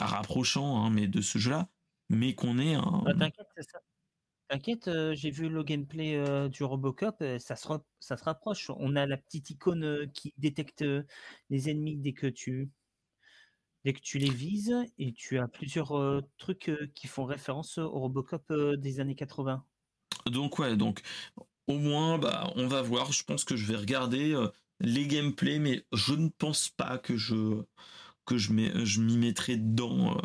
rapprochant, 0.00 0.84
hein, 0.84 0.90
mais 0.90 1.08
de 1.08 1.20
ce 1.20 1.38
jeu-là, 1.38 1.68
mais 2.08 2.34
qu'on 2.34 2.58
ait 2.58 2.74
un. 2.74 3.02
Bah, 3.04 3.30
t'inquiète, 4.48 4.90
j'ai 5.14 5.30
vu 5.30 5.48
le 5.48 5.62
gameplay 5.62 6.48
du 6.48 6.62
Robocop, 6.64 7.22
ça 7.38 7.56
se 7.56 8.24
rapproche. 8.24 8.70
On 8.76 8.96
a 8.96 9.06
la 9.06 9.16
petite 9.16 9.50
icône 9.50 10.10
qui 10.12 10.32
détecte 10.38 10.84
les 11.50 11.68
ennemis 11.68 11.96
dès 11.96 12.12
que 12.12 12.28
tu, 12.28 12.70
dès 13.84 13.92
que 13.92 14.00
tu 14.00 14.18
les 14.18 14.30
vises, 14.30 14.74
et 14.98 15.12
tu 15.12 15.38
as 15.38 15.48
plusieurs 15.48 16.22
trucs 16.36 16.70
qui 16.94 17.06
font 17.06 17.24
référence 17.24 17.78
au 17.78 18.00
Robocop 18.00 18.52
des 18.78 19.00
années 19.00 19.14
80. 19.14 19.64
Donc 20.26 20.58
ouais, 20.58 20.76
donc 20.76 21.02
au 21.66 21.78
moins, 21.78 22.18
bah, 22.18 22.52
on 22.56 22.66
va 22.66 22.82
voir. 22.82 23.12
Je 23.12 23.24
pense 23.24 23.44
que 23.44 23.56
je 23.56 23.66
vais 23.66 23.76
regarder 23.76 24.36
les 24.80 25.06
gameplays, 25.06 25.58
mais 25.58 25.84
je 25.92 26.14
ne 26.14 26.28
pense 26.28 26.68
pas 26.68 26.98
que 26.98 27.16
je 27.16 27.62
que 28.24 28.36
je 28.36 28.52
m'y 28.52 29.16
mettrai 29.16 29.56
dedans. 29.56 30.20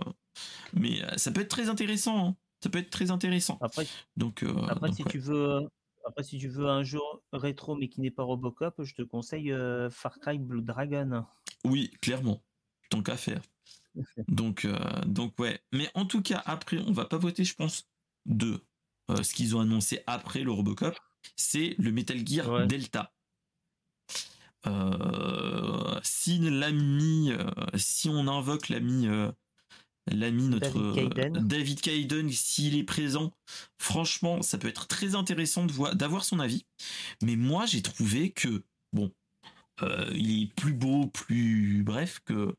mais 0.74 1.01
ça 1.18 1.32
peut 1.32 1.41
être 1.41 1.49
très 1.49 1.70
intéressant. 1.70 2.28
Hein 2.28 2.36
ça 2.64 2.70
peut 2.70 2.80
être 2.80 2.89
très 2.89 3.12
intéressant. 3.12 3.58
Après, 3.60 3.86
donc, 4.16 4.41
euh, 4.41 4.54
après 4.70 4.93
si 4.93 5.04
tu 5.04 5.20
veux, 5.20 5.60
après 6.06 6.24
si 6.24 6.38
tu 6.38 6.47
veux 6.47 6.68
un 6.68 6.84
jeu 6.84 6.99
rétro 7.34 7.76
mais 7.76 7.89
qui 7.89 7.99
n'est 7.99 8.12
pas 8.12 8.24
Robocop, 8.24 8.82
je 8.84 8.95
te 8.95 9.01
conseille 9.01 9.54
Far 9.91 10.18
Cry 10.20 10.39
Blue 10.39 10.62
Dragon. 10.62 11.26
Oui, 11.66 11.91
clairement, 12.01 12.41
tant 12.90 13.02
qu'à 13.02 13.18
faire. 13.18 13.42
donc, 14.28 14.66
euh, 14.66 14.78
donc 15.06 15.38
ouais. 15.40 15.60
Mais 15.72 15.90
en 15.94 16.06
tout 16.06 16.22
cas, 16.22 16.42
après, 16.46 16.80
on 16.80 16.92
va 16.92 17.06
pas 17.06 17.18
voter, 17.18 17.44
je 17.44 17.56
pense, 17.56 17.90
de 18.26 18.64
ce 19.22 19.34
qu'ils 19.34 19.56
ont 19.56 19.60
annoncé 19.60 20.02
après 20.08 20.42
le 20.42 20.52
Robocop. 20.52 20.98
C'est 21.36 21.76
le 21.78 21.92
Metal 21.92 22.26
Gear 22.26 22.68
Delta. 22.68 23.14
si 26.04 26.40
l'ami, 26.40 27.32
si 27.76 28.10
on 28.10 28.28
invoque 28.28 28.70
l'ami 28.70 29.08
l'ami 30.08 30.48
notre 30.48 31.40
David 31.42 31.82
Kayden, 31.82 32.30
s'il 32.30 32.76
est 32.76 32.84
présent, 32.84 33.34
franchement, 33.78 34.42
ça 34.42 34.58
peut 34.58 34.68
être 34.68 34.88
très 34.88 35.16
intéressant 35.16 35.66
d'avoir 35.66 36.26
son 36.26 36.40
avis. 36.40 36.66
Mais 37.22 37.36
moi, 37.36 37.66
j'ai 37.66 37.82
trouvé 37.82 38.32
que 38.32 38.64
bon, 38.92 39.06
euh, 39.06 39.10
il 39.82 40.44
est 40.44 40.54
plus 40.56 40.74
beau, 40.74 41.08
plus 41.08 41.84
bref 41.84 42.22
que 42.26 42.56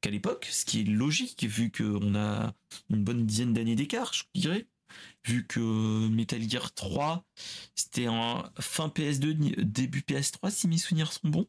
qu'à 0.00 0.10
l'époque, 0.10 0.46
ce 0.50 0.66
qui 0.66 0.82
est 0.82 0.84
logique 0.84 1.44
vu 1.44 1.70
qu'on 1.70 2.14
a 2.14 2.52
une 2.90 3.02
bonne 3.02 3.24
dizaine 3.24 3.54
d'années 3.54 3.74
d'écart, 3.74 4.12
je 4.12 4.24
dirais. 4.34 4.66
Vu 5.24 5.46
que 5.46 5.60
Metal 6.08 6.42
Gear 6.48 6.74
3, 6.74 7.24
c'était 7.74 8.08
en 8.08 8.44
fin 8.60 8.88
PS2, 8.88 9.62
début 9.62 10.00
PS3, 10.00 10.50
si 10.50 10.68
mes 10.68 10.76
souvenirs 10.76 11.10
sont 11.12 11.28
bons. 11.28 11.48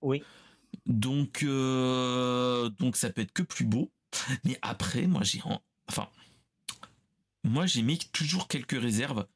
oui. 0.00 0.22
Donc, 0.86 1.42
euh, 1.42 2.68
donc 2.78 2.96
ça 2.96 3.10
peut 3.10 3.22
être 3.22 3.32
que 3.32 3.42
plus 3.42 3.64
beau. 3.64 3.90
Mais 4.44 4.56
après, 4.62 5.08
moi 5.08 5.22
j'ai, 5.24 5.42
enfin, 5.88 6.08
moi 7.42 7.66
j'ai 7.66 7.82
mis 7.82 7.98
toujours 7.98 8.46
quelques 8.46 8.80
réserves 8.80 9.26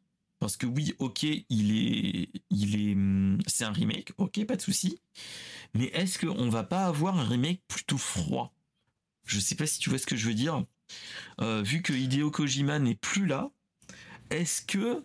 parce 0.40 0.56
que 0.56 0.66
oui, 0.66 0.94
ok, 0.98 1.22
il 1.22 1.76
est, 1.76 2.30
il 2.48 2.88
est, 2.88 2.94
hum, 2.94 3.38
c'est 3.46 3.64
un 3.64 3.72
remake, 3.72 4.12
ok, 4.16 4.44
pas 4.46 4.56
de 4.56 4.62
souci. 4.62 4.98
Mais 5.74 5.86
est-ce 5.88 6.18
qu'on 6.18 6.48
va 6.48 6.64
pas 6.64 6.86
avoir 6.86 7.18
un 7.18 7.24
remake 7.24 7.62
plutôt 7.68 7.98
froid? 7.98 8.52
Je 9.26 9.38
sais 9.38 9.54
pas 9.54 9.66
si 9.66 9.78
tu 9.78 9.90
vois 9.90 9.98
ce 9.98 10.06
que 10.06 10.16
je 10.16 10.26
veux 10.26 10.34
dire. 10.34 10.64
Euh, 11.42 11.62
vu 11.62 11.82
que 11.82 11.92
Hideo 11.92 12.30
Kojima 12.30 12.78
n'est 12.78 12.96
plus 12.96 13.26
là, 13.26 13.50
est-ce 14.30 14.62
que 14.62 15.04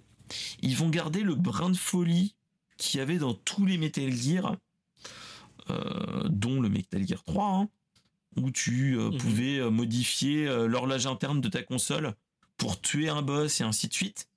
ils 0.62 0.76
vont 0.76 0.90
garder 0.90 1.22
le 1.22 1.36
brin 1.36 1.70
de 1.70 1.78
folie 1.78 2.36
qu'il 2.78 3.00
y 3.00 3.02
avait 3.02 3.20
dans 3.20 3.34
tous 3.34 3.66
les 3.66 3.78
Metal 3.78 4.12
Gear 4.12 4.56
euh, 5.70 6.24
dont 6.30 6.62
le 6.62 6.70
Metal 6.70 7.06
Gear 7.06 7.24
3, 7.26 7.46
hein, 7.46 7.70
où 8.38 8.52
tu 8.52 8.98
euh, 8.98 9.12
mhm. 9.12 9.18
pouvais 9.18 9.70
modifier 9.70 10.46
l'horloge 10.66 11.06
interne 11.08 11.42
de 11.42 11.50
ta 11.50 11.62
console 11.62 12.16
pour 12.56 12.80
tuer 12.80 13.10
un 13.10 13.22
boss 13.22 13.60
et 13.60 13.66
ainsi 13.66 13.90
de 13.90 13.94
suite? 13.94 14.30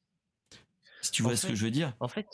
Si 1.03 1.11
tu 1.11 1.22
vois 1.22 1.36
ce 1.36 1.46
que 1.46 1.55
je 1.55 1.64
veux 1.64 1.70
dire. 1.70 1.94
En 2.01 2.09
fait, 2.09 2.26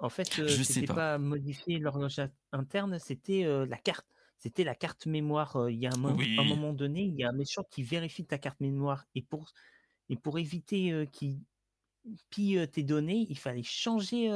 en 0.00 0.08
fait, 0.08 0.46
je 0.46 0.62
sais 0.62 0.82
pas. 0.82 1.18
modifier 1.18 1.78
l'horloge 1.78 2.20
interne, 2.52 2.98
c'était 2.98 3.44
la 3.66 3.76
carte. 3.76 4.06
C'était 4.40 4.62
la 4.62 4.76
carte 4.76 5.06
mémoire. 5.06 5.68
Il 5.68 5.78
y 5.78 5.86
a 5.86 5.90
un, 5.90 6.04
un, 6.04 6.44
moment 6.44 6.72
donné, 6.72 7.02
il 7.02 7.16
y 7.16 7.24
a 7.24 7.28
un 7.28 7.32
méchant 7.32 7.64
qui 7.72 7.82
vérifie 7.82 8.24
ta 8.24 8.38
carte 8.38 8.60
mémoire 8.60 9.04
et 9.16 9.22
pour 9.22 9.50
et 10.08 10.16
pour 10.16 10.38
éviter 10.38 11.08
qu'il 11.12 11.40
pille 12.30 12.66
tes 12.70 12.82
données, 12.84 13.26
il 13.28 13.38
fallait 13.38 13.62
changer 13.62 14.30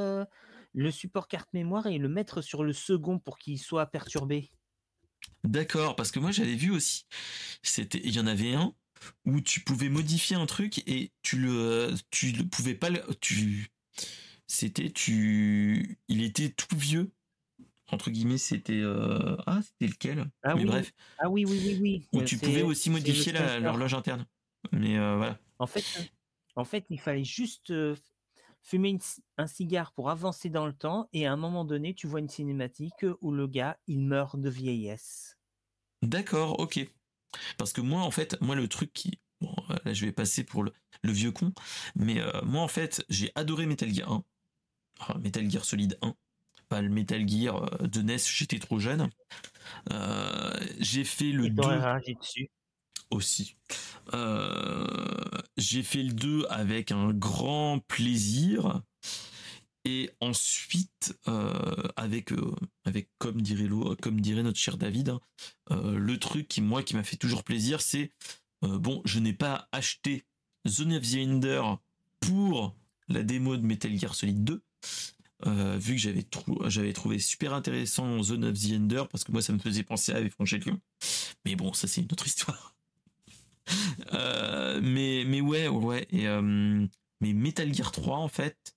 le 0.74 0.90
support 0.90 1.28
carte 1.28 1.52
mémoire 1.52 1.86
et 1.86 1.98
le 1.98 2.08
mettre 2.08 2.40
sur 2.40 2.64
le 2.64 2.72
second 2.72 3.18
pour 3.18 3.38
qu'il 3.38 3.58
soit 3.58 3.86
perturbé. 3.86 4.50
D'accord, 5.44 5.96
parce 5.96 6.10
que 6.10 6.18
moi 6.18 6.30
j'avais 6.30 6.54
vu 6.54 6.70
aussi. 6.70 7.06
C'était, 7.62 8.00
il 8.04 8.14
y 8.14 8.20
en 8.20 8.26
avait 8.26 8.54
un 8.54 8.74
où 9.24 9.40
tu 9.40 9.60
pouvais 9.60 9.88
modifier 9.88 10.36
un 10.36 10.46
truc 10.46 10.78
et 10.88 11.12
tu 11.22 11.38
le, 11.38 11.94
tu 12.10 12.32
ne 12.32 12.42
pouvais 12.42 12.74
pas 12.74 12.90
le, 12.90 13.02
tu, 13.20 13.68
c'était 14.46 14.90
tu, 14.90 15.98
il 16.08 16.22
était 16.22 16.50
tout 16.50 16.76
vieux 16.76 17.12
entre 17.92 18.10
guillemets, 18.10 18.38
c'était 18.38 18.80
euh, 18.80 19.36
ah 19.46 19.60
c'était 19.62 19.86
lequel? 19.86 20.30
Ah 20.42 20.54
Mais 20.54 20.62
oui. 20.62 20.66
bref. 20.66 20.92
Ah 21.18 21.28
oui 21.28 21.44
oui 21.44 21.60
oui 21.62 21.78
oui. 21.80 22.08
Où 22.14 22.22
tu 22.22 22.38
pouvais 22.38 22.62
aussi 22.62 22.88
modifier 22.90 23.32
l'horloge 23.32 23.94
interne. 23.94 24.26
Mais 24.72 24.98
euh, 24.98 25.16
voilà. 25.16 25.38
En 25.58 25.66
fait, 25.66 25.84
en 26.56 26.64
fait, 26.64 26.86
il 26.88 26.98
fallait 26.98 27.24
juste 27.24 27.70
euh, 27.70 27.94
fumer 28.62 28.98
un 29.36 29.46
cigare 29.46 29.92
pour 29.92 30.08
avancer 30.08 30.48
dans 30.48 30.66
le 30.66 30.72
temps 30.72 31.08
et 31.12 31.26
à 31.26 31.32
un 31.32 31.36
moment 31.36 31.64
donné, 31.64 31.94
tu 31.94 32.06
vois 32.06 32.20
une 32.20 32.28
cinématique 32.28 33.04
où 33.20 33.30
le 33.30 33.46
gars, 33.46 33.78
il 33.86 34.00
meurt 34.00 34.38
de 34.40 34.48
vieillesse. 34.48 35.36
D'accord, 36.02 36.60
ok. 36.60 36.88
Parce 37.58 37.72
que 37.72 37.80
moi, 37.80 38.02
en 38.02 38.10
fait, 38.10 38.40
moi, 38.40 38.54
le 38.54 38.68
truc 38.68 38.92
qui... 38.92 39.18
Bon, 39.40 39.54
là, 39.84 39.92
je 39.92 40.06
vais 40.06 40.12
passer 40.12 40.44
pour 40.44 40.62
le, 40.62 40.72
vieux 41.02 41.32
con, 41.32 41.52
mais 41.96 42.20
euh, 42.20 42.30
moi, 42.44 42.62
en 42.62 42.68
fait, 42.68 43.04
j'ai 43.08 43.32
adoré 43.34 43.66
Metal 43.66 43.92
Gear 43.92 44.12
1. 44.12 44.24
Enfin, 45.00 45.18
Metal 45.18 45.50
Gear 45.50 45.64
Solid 45.64 45.98
1. 46.00 46.14
Pas 46.68 46.80
le 46.80 46.88
Metal 46.88 47.28
Gear 47.28 47.62
euh, 47.62 47.86
de 47.86 48.02
NES, 48.02 48.18
j'étais 48.18 48.58
trop 48.58 48.78
jeune. 48.78 49.10
Euh, 49.90 50.52
j'ai 50.78 51.04
fait 51.04 51.32
le 51.32 51.50
2 51.50 51.62
aussi. 53.10 53.56
Euh, 54.14 54.86
j'ai 55.56 55.82
fait 55.82 56.02
le 56.02 56.12
2 56.12 56.46
avec 56.48 56.92
un 56.92 57.12
grand 57.12 57.78
plaisir. 57.80 58.82
Et 59.84 60.10
ensuite, 60.20 61.18
euh, 61.26 61.88
avec, 61.96 62.32
euh, 62.32 62.54
avec 62.84 63.08
comme, 63.18 63.42
dirait 63.42 63.68
comme 64.00 64.20
dirait 64.20 64.42
notre 64.42 64.58
cher 64.58 64.76
David, 64.76 65.10
hein, 65.10 65.20
le 65.70 66.18
truc 66.18 66.46
qui, 66.48 66.60
moi, 66.60 66.82
qui 66.82 66.94
m'a 66.94 67.02
fait 67.02 67.16
toujours 67.16 67.42
plaisir, 67.42 67.80
c'est 67.80 68.12
bon, 68.62 69.02
je 69.04 69.18
n'ai 69.18 69.32
pas 69.32 69.68
acheté 69.72 70.24
the 70.64 70.82
Ender 71.16 71.62
pour 72.20 72.76
la 73.08 73.24
démo 73.24 73.56
de 73.56 73.62
Metal 73.62 73.98
Gear 73.98 74.14
Solid 74.14 74.44
2. 74.44 74.62
vu 75.78 75.96
que 75.96 76.68
j'avais 76.68 76.92
trouvé 76.92 77.18
super 77.18 77.52
intéressant 77.54 78.22
Zone 78.22 78.44
of 78.44 78.56
the 78.56 78.72
Ender 78.74 79.02
parce 79.10 79.24
que 79.24 79.32
moi 79.32 79.42
ça 79.42 79.52
me 79.52 79.58
faisait 79.58 79.82
penser 79.82 80.12
à 80.12 80.20
Evangelion 80.20 80.80
mais 81.44 81.56
bon 81.56 81.72
ça 81.72 81.88
c'est 81.88 82.02
une 82.02 82.12
autre 82.12 82.28
histoire 82.28 82.72
euh, 84.12 84.80
mais, 84.82 85.24
mais 85.26 85.40
ouais, 85.40 85.68
ouais. 85.68 86.06
Euh, 86.14 86.86
mais 87.20 87.32
Metal 87.32 87.72
Gear 87.72 87.92
3, 87.92 88.18
en 88.18 88.28
fait, 88.28 88.74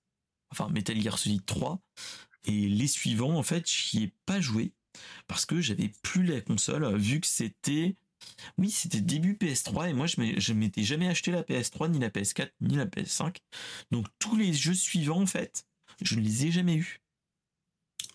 enfin 0.50 0.68
Metal 0.68 1.00
Gear 1.00 1.18
Solid 1.18 1.44
3, 1.44 1.80
et 2.44 2.68
les 2.68 2.86
suivants, 2.86 3.36
en 3.36 3.42
fait, 3.42 3.68
j'y 3.68 4.04
ai 4.04 4.12
pas 4.24 4.40
joué 4.40 4.72
parce 5.26 5.44
que 5.44 5.60
j'avais 5.60 5.90
plus 6.02 6.24
la 6.24 6.40
console, 6.40 6.96
vu 6.96 7.20
que 7.20 7.26
c'était. 7.26 7.96
Oui, 8.56 8.70
c'était 8.70 9.02
début 9.02 9.34
PS3 9.34 9.90
et 9.90 9.92
moi 9.92 10.06
je 10.06 10.52
m'étais 10.52 10.82
jamais 10.82 11.06
acheté 11.06 11.30
la 11.30 11.42
PS3, 11.42 11.90
ni 11.90 11.98
la 11.98 12.08
PS4, 12.08 12.50
ni 12.60 12.76
la 12.76 12.86
PS5. 12.86 13.36
Donc 13.90 14.06
tous 14.18 14.36
les 14.36 14.52
jeux 14.52 14.74
suivants, 14.74 15.20
en 15.20 15.26
fait, 15.26 15.66
je 16.00 16.16
ne 16.16 16.22
les 16.22 16.46
ai 16.46 16.50
jamais 16.50 16.76
eus. 16.76 17.02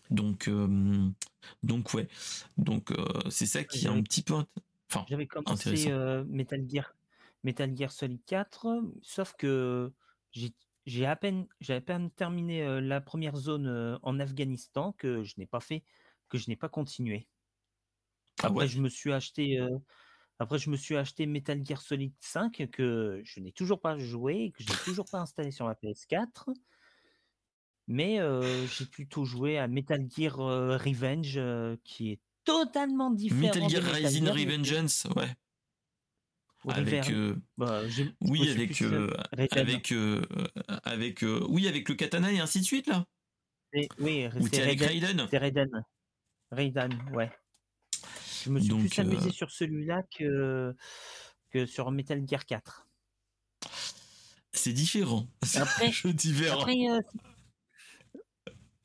Donc, 0.10 0.48
euh, 0.48 1.08
donc 1.64 1.94
ouais. 1.94 2.08
Donc 2.58 2.92
c'est 3.30 3.46
ça 3.46 3.64
qui 3.64 3.86
est 3.86 3.90
un 3.90 4.02
petit 4.02 4.24
peu 4.24 4.44
j'avais 5.08 5.28
commencé 5.28 5.90
Metal 6.28 6.66
Gear, 6.70 6.96
Metal 7.44 7.76
Gear 7.76 7.92
Solid 7.92 8.20
4, 8.26 8.82
sauf 9.02 9.34
que 9.38 9.92
j'ai 10.32 10.54
à 11.06 11.16
peine, 11.16 11.48
j'avais 11.60 11.78
à 11.78 11.82
peine 11.82 12.12
terminé 12.12 12.82
la 12.82 13.02
première 13.02 13.36
zone 13.36 14.00
en 14.02 14.20
Afghanistan 14.20 14.94
que 14.94 15.24
je 15.24 15.36
n'ai 15.38 15.46
pas 15.46 15.60
fait, 15.60 15.84
que 16.30 16.38
je 16.38 16.50
n'ai 16.50 16.56
pas 16.56 16.70
continué. 16.70 17.28
Ah 18.44 18.48
après, 18.48 18.68
je 18.68 18.80
me 18.80 18.90
suis 18.90 19.12
acheté, 19.14 19.60
après, 20.40 20.58
je 20.58 20.70
me 20.70 20.78
suis 20.78 20.96
acheté 20.96 21.26
Metal 21.26 21.64
Gear 21.64 21.82
Solid 21.82 22.14
5 22.20 22.70
que 22.72 23.22
je 23.24 23.40
n'ai 23.40 23.52
toujours 23.52 23.80
pas 23.80 23.98
joué, 23.98 24.52
que 24.52 24.64
je 24.64 24.70
n'ai 24.70 24.78
toujours 24.84 25.06
pas 25.12 25.20
installé 25.20 25.52
sur 25.52 25.68
la 25.68 25.76
PS4. 25.76 26.54
Mais 27.88 28.20
j'ai 28.68 28.86
plutôt 28.86 29.26
joué 29.26 29.58
à 29.58 29.68
Metal 29.68 30.08
Gear 30.10 30.36
Revenge, 30.36 31.40
qui 31.84 32.12
est 32.12 32.20
totalement 32.44 33.12
différent. 33.12 33.42
Metal 33.42 33.70
Gear 33.70 33.84
Rising 33.84 34.28
Revengeance, 34.28 35.08
ouais. 35.16 35.36
Avec, 36.68 37.10
euh, 37.10 37.36
bah, 37.58 37.82
oui, 38.22 38.50
avec, 38.52 38.82
euh, 38.84 39.10
avec, 39.52 39.92
euh, 39.92 40.22
avec, 40.84 41.26
oui, 41.50 41.68
avec 41.68 41.90
le 41.90 41.96
katana 41.96 42.32
et 42.32 42.40
ainsi 42.40 42.60
de 42.60 42.66
suite 42.66 42.88
là. 42.88 43.06
oui, 44.00 44.28
c'est 44.52 44.62
avec 44.62 44.80
Raiden. 44.80 45.28
C'est 45.30 45.38
Raiden. 45.40 45.70
Raiden, 46.52 46.92
ouais. 47.14 47.32
Je 48.44 48.50
me 48.50 48.60
suis 48.60 48.74
plus 48.74 49.00
amusé 49.00 49.32
sur 49.32 49.50
celui-là 49.52 50.04
que, 50.18 50.76
que 51.50 51.66
sur 51.66 51.92
Metal 51.92 52.22
Gear 52.28 52.46
4. 52.46 52.88
C'est 54.54 54.74
différent. 54.74 55.28
Après, 55.56 55.92
différent. 56.14 56.60
Après, 56.60 56.90
euh, 56.90 57.00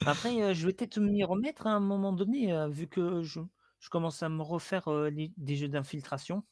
après 0.04 0.42
euh, 0.42 0.54
je 0.54 0.66
vais 0.66 0.72
peut-être 0.72 1.00
m'y 1.00 1.24
remettre 1.24 1.66
à 1.66 1.70
un 1.70 1.80
moment 1.80 2.12
donné, 2.12 2.52
euh, 2.52 2.68
vu 2.68 2.86
que 2.86 3.22
je, 3.22 3.40
je 3.80 3.88
commence 3.88 4.22
à 4.22 4.28
me 4.28 4.42
refaire 4.42 4.88
des 5.10 5.56
jeux 5.56 5.68
d'infiltration. 5.68 6.44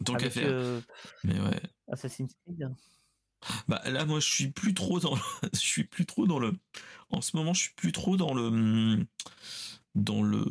Donc 0.00 0.22
à 0.22 0.30
faire. 0.30 0.82
Mais 1.24 1.38
ouais. 1.40 1.60
Assassin's 1.88 2.34
Creed. 2.44 2.68
Bah 3.68 3.82
là, 3.86 4.04
moi, 4.04 4.20
je 4.20 4.28
suis 4.28 4.50
plus 4.50 4.74
trop 4.74 5.00
dans. 5.00 5.14
je 5.52 5.58
suis 5.58 5.84
plus 5.84 6.06
trop 6.06 6.26
dans 6.26 6.38
le. 6.38 6.52
En 7.10 7.20
ce 7.20 7.36
moment, 7.36 7.54
je 7.54 7.62
suis 7.62 7.74
plus 7.74 7.92
trop 7.92 8.16
dans 8.16 8.34
le. 8.34 9.06
Dans 9.94 10.22
le 10.22 10.44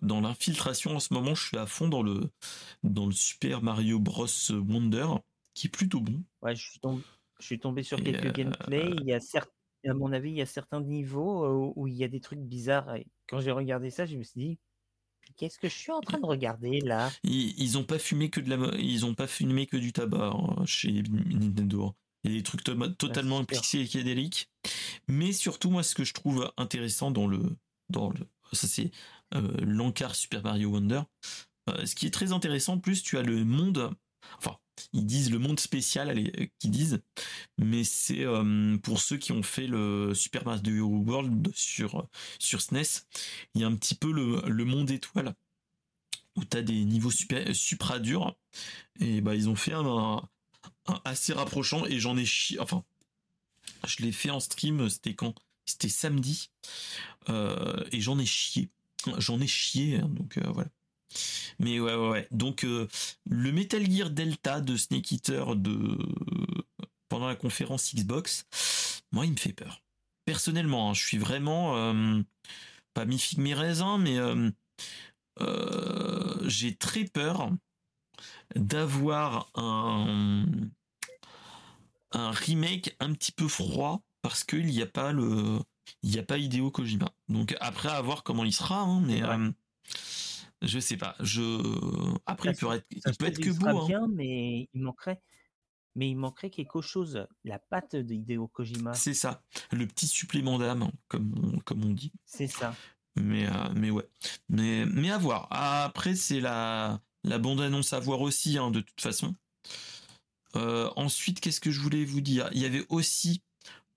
dans 0.00 0.22
l'infiltration 0.22 0.96
en 0.96 1.00
ce 1.00 1.12
moment, 1.12 1.34
je 1.34 1.48
suis 1.48 1.58
à 1.58 1.66
fond 1.66 1.88
dans 1.88 2.02
le 2.02 2.30
dans 2.82 3.04
le 3.04 3.12
Super 3.12 3.62
Mario 3.62 4.00
Bros 4.00 4.26
Wonder 4.48 5.06
qui 5.52 5.66
est 5.66 5.70
plutôt 5.70 6.00
bon. 6.00 6.22
Ouais, 6.40 6.56
je 6.56 6.62
suis 6.62 6.80
tombé, 6.80 7.02
je 7.38 7.44
suis 7.44 7.58
tombé 7.58 7.82
sur 7.82 8.02
quelques 8.02 8.26
euh, 8.26 8.32
gameplays. 8.32 8.90
Il 9.00 9.04
y 9.04 9.12
a 9.12 9.20
certes, 9.20 9.52
à 9.86 9.92
mon 9.92 10.12
avis, 10.12 10.30
il 10.30 10.36
y 10.36 10.42
a 10.42 10.46
certains 10.46 10.80
niveaux 10.80 11.44
euh, 11.44 11.72
où 11.76 11.86
il 11.86 11.94
y 11.94 12.04
a 12.04 12.08
des 12.08 12.20
trucs 12.20 12.40
bizarres. 12.40 12.96
Et 12.96 13.06
quand 13.28 13.40
j'ai 13.40 13.50
regardé 13.50 13.90
ça, 13.90 14.06
je 14.06 14.16
me 14.16 14.22
suis 14.22 14.40
dit, 14.40 14.58
qu'est-ce 15.36 15.58
que 15.58 15.68
je 15.68 15.74
suis 15.74 15.92
en 15.92 16.00
train 16.00 16.18
de 16.18 16.26
regarder 16.26 16.80
là? 16.80 17.10
Ils, 17.24 17.54
ils 17.60 17.78
ont 17.78 17.84
pas 17.84 17.98
fumé 17.98 18.30
que 18.30 18.40
de 18.40 18.50
la, 18.50 18.74
ils 18.78 19.04
ont 19.04 19.14
pas 19.14 19.26
fumé 19.26 19.66
que 19.66 19.76
du 19.76 19.92
tabac 19.92 20.32
hein, 20.34 20.64
chez 20.66 21.02
Nintendo. 21.02 21.94
Il 22.22 22.32
y 22.32 22.34
a 22.34 22.36
des 22.38 22.42
trucs 22.42 22.62
totalement 22.64 23.44
psychédéliques. 23.44 24.50
Mais 25.08 25.32
surtout, 25.32 25.70
moi, 25.70 25.82
ce 25.82 25.94
que 25.94 26.04
je 26.04 26.12
trouve 26.12 26.52
intéressant 26.58 27.10
dans 27.10 27.26
le, 27.26 27.56
dans 27.88 28.10
le, 28.10 28.26
ça 28.52 28.66
c'est 28.66 28.90
euh, 29.34 29.56
l'encart 29.62 30.14
Super 30.14 30.42
Mario 30.42 30.70
Wonder. 30.70 31.02
Euh, 31.70 31.86
ce 31.86 31.94
qui 31.94 32.06
est 32.06 32.10
très 32.10 32.32
intéressant, 32.32 32.78
plus 32.78 33.02
tu 33.02 33.16
as 33.16 33.22
le 33.22 33.44
monde, 33.44 33.90
enfin, 34.38 34.58
ils 34.92 35.06
disent 35.06 35.30
le 35.30 35.38
monde 35.38 35.60
spécial, 35.60 36.10
allez, 36.10 36.32
euh, 36.38 36.46
qui 36.58 36.68
disent, 36.68 37.02
mais 37.58 37.84
c'est 37.84 38.24
pour 38.82 39.00
ceux 39.00 39.16
qui 39.16 39.32
ont 39.32 39.42
fait 39.42 39.66
le 39.66 40.14
Super 40.14 40.44
Mario 40.44 40.86
World 40.86 41.50
sur 41.54 42.06
sur 42.38 42.60
SNES, 42.60 43.06
il 43.54 43.60
y 43.60 43.64
a 43.64 43.66
un 43.66 43.76
petit 43.76 43.94
peu 43.94 44.12
le, 44.12 44.42
le 44.46 44.64
monde 44.64 44.90
étoile 44.90 45.34
où 46.36 46.44
tu 46.44 46.56
as 46.56 46.62
des 46.62 46.84
niveaux 46.84 47.10
super 47.10 47.54
supra 47.54 47.98
durs 47.98 48.36
et 49.00 49.20
bah 49.20 49.34
ils 49.34 49.48
ont 49.48 49.56
fait 49.56 49.72
un, 49.72 50.22
assez 51.04 51.32
rapprochant 51.32 51.86
et 51.86 51.98
j'en 51.98 52.16
ai 52.16 52.24
chié. 52.24 52.58
Enfin, 52.60 52.84
je 53.86 54.02
l'ai 54.02 54.12
fait 54.12 54.30
en 54.30 54.40
stream, 54.40 54.88
c'était 54.88 55.14
quand? 55.14 55.34
C'était 55.66 55.88
samedi. 55.88 56.50
Euh, 57.28 57.84
et 57.92 58.00
j'en 58.00 58.18
ai 58.18 58.26
chié. 58.26 58.70
J'en 59.18 59.40
ai 59.40 59.46
chié, 59.46 59.98
hein, 59.98 60.08
donc 60.08 60.38
euh, 60.38 60.50
voilà. 60.52 60.70
Mais 61.58 61.80
ouais, 61.80 61.94
ouais, 61.94 62.08
ouais. 62.08 62.28
Donc, 62.30 62.64
euh, 62.64 62.88
le 63.26 63.52
Metal 63.52 63.88
Gear 63.90 64.10
Delta 64.10 64.60
de 64.60 64.76
Snake 64.76 65.12
Eater 65.12 65.56
de... 65.56 65.98
pendant 67.08 67.28
la 67.28 67.36
conférence 67.36 67.94
Xbox, 67.94 68.46
moi, 69.12 69.26
il 69.26 69.32
me 69.32 69.36
fait 69.36 69.52
peur. 69.52 69.82
Personnellement, 70.24 70.90
hein, 70.90 70.94
je 70.94 71.04
suis 71.04 71.18
vraiment. 71.18 71.74
pas 72.94 73.04
mi 73.04 73.18
figue 73.18 73.40
mi 73.40 73.54
raisin, 73.54 73.98
mais 73.98 74.18
j'ai 76.46 76.76
très 76.76 77.04
peur 77.04 77.50
d'avoir 78.54 79.50
un, 79.54 80.44
un 82.12 82.30
remake 82.30 82.96
un 83.00 83.12
petit 83.12 83.32
peu 83.32 83.48
froid 83.48 84.02
parce 84.22 84.44
qu'il 84.44 84.66
n'y 84.66 84.82
a 84.82 84.86
pas 84.86 85.12
le 85.12 85.60
il 86.02 86.10
n'y 86.10 86.18
a 86.18 86.22
pas 86.22 86.38
Hideo 86.38 86.70
Kojima. 86.70 87.12
Donc 87.28 87.56
après 87.60 87.88
à 87.88 88.00
voir 88.00 88.22
comment 88.22 88.44
il 88.44 88.52
sera, 88.52 88.80
hein, 88.80 89.00
mais 89.00 89.22
euh, 89.22 89.50
je 90.62 90.78
sais 90.78 90.96
pas. 90.96 91.16
Je 91.20 91.42
après 92.26 92.50
il 92.50 92.56
peut 92.56 92.72
être, 92.72 92.86
il 92.90 93.16
peut 93.16 93.26
être 93.26 93.40
que 93.40 93.50
beau. 93.50 93.66
Hein. 93.66 93.86
Bien, 93.86 94.08
mais 94.08 94.68
il 94.72 94.82
manquerait. 94.82 95.20
Mais 95.96 96.08
il 96.08 96.16
manquerait 96.16 96.50
quelque 96.50 96.80
chose, 96.80 97.26
la 97.44 97.58
patte 97.58 97.96
de 97.96 98.14
Hideo 98.14 98.46
Kojima. 98.46 98.94
C'est 98.94 99.14
ça, 99.14 99.42
le 99.72 99.86
petit 99.86 100.06
supplément 100.06 100.56
d'âme, 100.56 100.90
comme 101.08 101.34
on, 101.42 101.58
comme 101.58 101.84
on 101.84 101.92
dit. 101.92 102.12
C'est 102.24 102.46
ça. 102.46 102.76
Mais 103.16 103.46
euh, 103.48 103.72
mais 103.74 103.90
ouais, 103.90 104.08
mais 104.48 104.86
mais 104.86 105.10
à 105.10 105.18
voir. 105.18 105.48
Après 105.50 106.14
c'est 106.14 106.40
la 106.40 107.00
la 107.24 107.38
bande 107.38 107.60
annonce 107.60 107.92
à 107.92 107.98
voir 107.98 108.20
aussi, 108.20 108.56
hein, 108.56 108.70
de 108.70 108.80
toute 108.80 109.00
façon. 109.00 109.34
Euh, 110.56 110.90
ensuite, 110.96 111.40
qu'est-ce 111.40 111.60
que 111.60 111.70
je 111.70 111.80
voulais 111.80 112.04
vous 112.04 112.20
dire? 112.20 112.48
Il 112.52 112.60
y 112.60 112.64
avait 112.66 112.86
aussi 112.88 113.42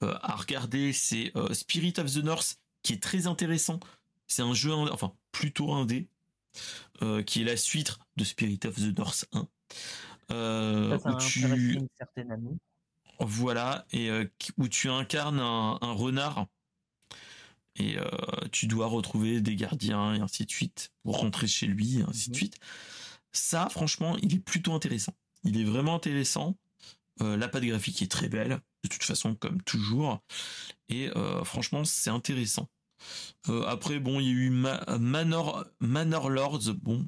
euh, 0.04 0.16
à 0.22 0.36
regarder, 0.36 0.94
c'est 0.94 1.32
Spirit 1.52 1.94
of 1.98 2.12
the 2.12 2.24
North, 2.24 2.58
qui 2.82 2.94
est 2.94 3.02
très 3.02 3.28
intéressant. 3.28 3.80
C'est 4.28 4.42
un 4.42 4.54
jeu, 4.54 4.74
enfin 4.74 5.14
plutôt 5.32 5.74
indé, 5.74 6.10
qui 7.26 7.42
est 7.42 7.46
la 7.46 7.58
suite 7.58 7.98
de 8.16 8.24
Spirit 8.24 8.60
of 8.66 8.76
the 8.76 8.98
North 8.98 9.26
1. 9.34 9.48
où 11.06 11.18
tu... 11.18 11.46
Voilà, 13.20 13.86
et 13.92 14.10
où 14.58 14.68
tu 14.68 14.90
incarnes 14.90 15.40
un, 15.40 15.92
renard 15.94 16.48
et 17.76 17.98
tu 18.52 18.68
dois 18.68 18.88
retrouver 18.88 19.42
des 19.42 19.56
gardiens 19.56 20.16
et 20.16 20.20
ainsi 20.20 20.46
de 20.46 20.52
suite 20.52 20.92
pour 21.04 21.20
rentrer 21.20 21.48
chez 21.48 21.68
lui 21.68 22.00
et 22.00 22.04
ainsi 22.04 22.30
de 22.30 22.36
mhm. 22.36 22.38
suite. 22.38 22.60
Ça, 23.34 23.68
franchement, 23.70 24.16
il 24.22 24.36
est 24.36 24.40
plutôt 24.40 24.74
intéressant. 24.74 25.14
Il 25.44 25.60
est 25.60 25.64
vraiment 25.64 25.96
intéressant. 25.96 26.56
Euh, 27.22 27.36
la 27.36 27.48
pâte 27.48 27.64
graphique 27.64 28.02
est 28.02 28.12
très 28.12 28.30
belle, 28.30 28.60
de 28.84 28.90
toute 28.90 29.04
façon, 29.04 29.36
comme 29.36 29.62
toujours. 29.64 30.24
Et 30.90 31.10
euh, 31.16 31.44
franchement, 31.44 31.84
c'est 31.84 32.10
intéressant. 32.10 32.70
Euh, 33.50 33.64
après, 33.66 34.00
bon, 34.00 34.20
il 34.20 34.26
y 34.26 34.30
a 34.30 34.34
eu 34.34 34.50
Manor, 34.50 35.66
Manor 35.80 36.30
Lords. 36.30 36.74
Bon, 36.82 37.06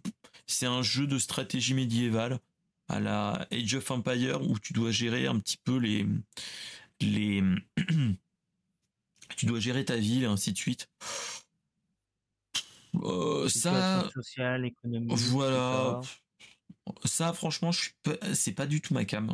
c'est 0.48 0.66
un 0.66 0.82
jeu 0.82 1.08
de 1.08 1.18
stratégie 1.18 1.74
médiévale 1.74 2.40
à 2.88 3.00
la 3.00 3.48
Age 3.52 3.76
of 3.76 3.90
Empire 3.92 4.42
où 4.48 4.60
tu 4.60 4.74
dois 4.74 4.92
gérer 4.92 5.28
un 5.28 5.40
petit 5.40 5.58
peu 5.58 5.78
les 5.78 6.06
les 7.02 7.44
tu 9.38 9.46
dois 9.46 9.60
gérer 9.60 9.86
ta 9.86 9.98
ville 9.98 10.24
et 10.24 10.28
ainsi 10.28 10.54
de 10.54 10.58
suite. 10.58 10.90
ça 13.48 14.10
social, 14.14 14.66
économique, 14.66 15.18
voilà 15.18 16.02
ça, 17.04 17.34
franchement, 17.34 17.72
je 17.72 17.82
suis 17.82 17.94
c'est 18.34 18.54
pas 18.54 18.68
du 18.68 18.82
tout 18.82 18.94
ma 18.94 19.06
cam. 19.06 19.34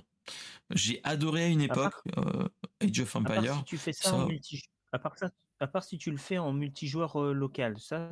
J'ai 0.71 1.01
adoré 1.03 1.43
à 1.43 1.47
une 1.47 1.61
époque 1.61 1.95
euh, 2.17 2.47
Age 2.79 2.99
of 2.99 3.15
Empire. 3.15 3.37
À 3.37 3.45
part 3.45 3.57
si 3.57 3.63
tu 3.65 3.77
fais 3.77 3.93
ça, 3.93 4.15
En 4.15 4.27
multi... 4.27 4.63
à 4.91 4.99
part 4.99 5.17
ça, 5.17 5.29
à 5.61 5.67
part 5.67 5.83
si 5.83 5.97
tu 5.97 6.11
le 6.11 6.17
fais 6.17 6.37
en 6.37 6.53
multijoueur 6.53 7.21
euh, 7.21 7.33
local, 7.33 7.77
ça, 7.79 8.09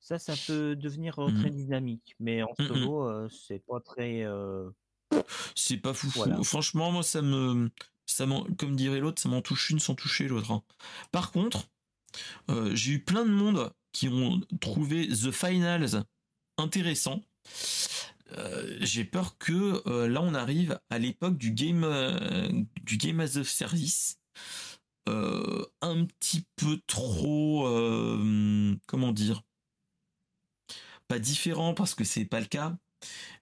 ça, 0.00 0.18
ça 0.18 0.34
peut 0.46 0.76
devenir 0.76 1.18
euh, 1.18 1.30
très 1.32 1.50
mmh. 1.50 1.56
dynamique. 1.56 2.14
Mais 2.20 2.42
en 2.42 2.52
mmh, 2.58 2.62
mmh. 2.62 2.68
solo, 2.68 3.28
c'est 3.28 3.64
pas 3.66 3.80
très. 3.80 4.26
C'est 5.54 5.78
pas 5.78 5.94
fou. 5.94 6.08
Franchement, 6.42 6.92
moi, 6.92 7.02
ça 7.02 7.22
me, 7.22 7.70
ça 8.06 8.26
comme 8.58 8.76
dirait 8.76 9.00
l'autre, 9.00 9.20
ça 9.20 9.28
m'en 9.28 9.42
touche 9.42 9.70
une 9.70 9.80
sans 9.80 9.94
toucher 9.94 10.28
l'autre. 10.28 10.52
Hein. 10.52 10.62
Par 11.10 11.32
contre, 11.32 11.68
j'ai 12.72 12.92
eu 12.92 13.04
plein 13.04 13.24
de 13.24 13.30
monde 13.30 13.72
qui 13.92 14.08
ont 14.08 14.40
trouvé 14.60 15.08
The 15.08 15.30
Finals 15.30 16.04
intéressant. 16.58 17.22
Euh, 18.38 18.78
j'ai 18.80 19.04
peur 19.04 19.36
que 19.38 19.82
euh, 19.86 20.08
là 20.08 20.22
on 20.22 20.34
arrive 20.34 20.78
à 20.90 20.98
l'époque 20.98 21.36
du 21.36 21.50
game 21.50 21.84
euh, 21.84 22.48
du 22.82 22.96
game 22.96 23.20
as 23.20 23.36
a 23.36 23.44
service 23.44 24.18
un 25.06 26.04
petit 26.04 26.46
peu 26.56 26.80
trop 26.86 27.66
comment 28.86 29.12
dire 29.12 29.42
pas 31.08 31.18
différent 31.18 31.74
parce 31.74 31.94
que 31.94 32.04
c'est 32.04 32.24
pas 32.24 32.40
le 32.40 32.46
cas 32.46 32.76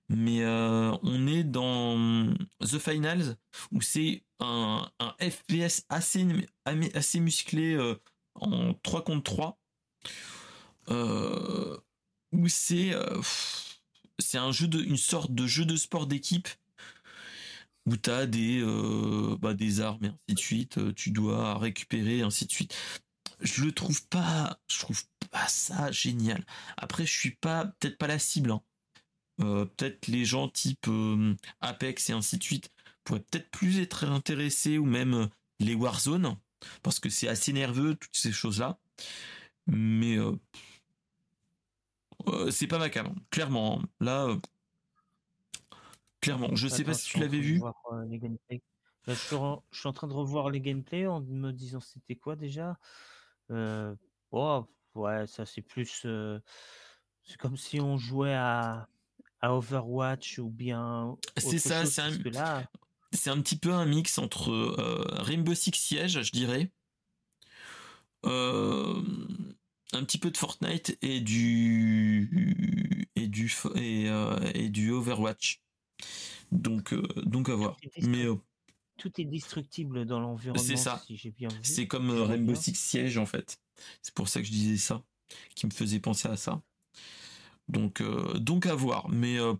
mais 0.08 0.44
on 0.44 1.26
est 1.26 1.44
dans 1.44 2.34
The 2.60 2.78
Finals 2.78 3.36
où 3.72 3.80
c'est 3.80 4.24
un, 4.40 4.90
FPS 5.20 5.84
assez 5.88 6.26
assez 6.94 7.20
musclé 7.20 7.78
en 8.34 8.74
3 8.74 9.04
contre 9.04 9.24
3 9.24 9.58
où 12.32 12.48
c'est 12.48 12.92
c'est 14.18 14.38
une 14.38 14.96
sorte 14.96 15.32
de 15.32 15.46
jeu 15.46 15.64
de 15.64 15.76
sport 15.76 16.06
d'équipe 16.06 16.48
où 17.86 17.96
tu 17.96 18.10
as 18.10 18.26
des, 18.26 18.60
euh, 18.62 19.36
bah, 19.40 19.54
des 19.54 19.80
armes 19.80 20.04
et 20.04 20.08
ainsi 20.08 20.34
de 20.34 20.38
suite, 20.38 20.78
euh, 20.78 20.92
tu 20.94 21.10
dois 21.10 21.58
récupérer 21.58 22.18
et 22.18 22.22
ainsi 22.22 22.46
de 22.46 22.52
suite. 22.52 22.76
Je 23.40 23.64
le 23.64 23.72
trouve 23.72 24.06
pas, 24.08 24.60
je 24.68 24.80
trouve 24.80 25.02
pas 25.30 25.46
ça 25.48 25.90
génial. 25.90 26.44
Après, 26.76 27.06
je 27.06 27.12
suis 27.12 27.36
pas, 27.36 27.66
peut-être 27.78 27.98
pas 27.98 28.06
la 28.06 28.18
cible. 28.18 28.52
Hein. 28.52 28.62
Euh, 29.40 29.64
peut-être 29.64 30.08
les 30.08 30.24
gens 30.26 30.48
type 30.48 30.86
Apex 31.60 32.10
et 32.10 32.12
ainsi 32.12 32.36
de 32.36 32.42
suite 32.42 32.70
pourraient 33.04 33.20
peut-être 33.20 33.50
plus 33.50 33.80
être 33.80 34.04
intéressés 34.04 34.76
ou 34.76 34.84
même 34.84 35.30
les 35.60 35.74
Warzone 35.74 36.36
parce 36.82 37.00
que 37.00 37.08
c'est 37.08 37.28
assez 37.28 37.54
nerveux 37.54 37.94
toutes 37.94 38.16
ces 38.16 38.32
choses 38.32 38.60
là. 38.60 38.78
Mais 39.66 40.18
c'est 42.50 42.66
pas 42.66 42.78
ma 42.78 42.90
cam, 42.90 43.14
clairement. 43.30 43.82
Là, 44.00 44.26
euh, 44.26 44.36
clairement, 46.20 46.54
je 46.54 46.68
sais 46.68 46.84
pas 46.84 46.94
si 46.94 47.10
tu 47.10 47.20
l'avais 47.20 47.40
vu. 47.40 47.60
Euh, 47.62 49.14
je, 49.14 49.14
suis 49.14 49.36
en, 49.88 49.92
train 49.92 50.08
de 50.08 50.12
revoir 50.12 50.50
les 50.50 50.60
gameplays 50.60 51.06
en 51.06 51.20
me 51.20 51.52
disant 51.52 51.80
c'était 51.80 52.16
quoi 52.16 52.36
déjà? 52.36 52.76
oh, 54.30 54.66
ouais, 54.94 55.26
ça 55.26 55.46
c'est 55.46 55.62
plus. 55.62 56.06
c'est 57.22 57.36
comme 57.38 57.56
si 57.56 57.80
on 57.80 57.96
jouait 57.98 58.34
à, 58.34 58.88
à 59.40 59.54
Overwatch 59.54 60.38
ou 60.38 60.50
bien. 60.50 61.16
C'est 61.36 61.58
ça, 61.58 61.86
c'est 61.86 62.02
un. 62.02 62.64
c'est 63.12 63.30
un 63.30 63.40
petit 63.40 63.58
peu 63.58 63.72
un 63.72 63.86
mix 63.86 64.18
entre 64.18 64.52
Rainbow 65.22 65.54
Six 65.54 65.72
Siege, 65.74 66.22
je 66.22 66.32
dirais. 66.32 66.70
un 68.24 70.04
petit 70.04 70.18
peu 70.18 70.30
de 70.30 70.36
Fortnite 70.36 70.98
et 71.02 71.20
du 71.20 73.08
et 73.16 73.26
du 73.28 73.52
et, 73.76 74.06
et 74.54 74.68
du 74.68 74.90
Overwatch. 74.92 75.62
Donc 76.52 76.94
donc 77.24 77.48
à 77.48 77.54
voir. 77.54 77.76
Mais 78.02 78.26
tout 78.96 79.20
est 79.20 79.24
destructible 79.24 80.04
dans 80.04 80.20
l'environnement. 80.20 80.62
C'est 80.62 80.76
ça. 80.76 81.02
c'est 81.62 81.86
comme 81.86 82.10
Rainbow 82.10 82.54
Six 82.54 82.74
Siege 82.74 83.18
en 83.18 83.26
fait. 83.26 83.58
C'est 84.02 84.14
pour 84.14 84.28
ça 84.28 84.40
que 84.40 84.46
je 84.46 84.52
disais 84.52 84.76
ça, 84.76 85.02
qui 85.54 85.66
me 85.66 85.70
faisait 85.70 86.00
penser 86.00 86.28
à 86.28 86.36
ça. 86.36 86.62
Donc, 87.68 88.00
euh, 88.00 88.34
donc 88.34 88.66
à 88.66 88.74
voir. 88.74 89.08
Mais 89.08 89.38
euh, 89.38 89.54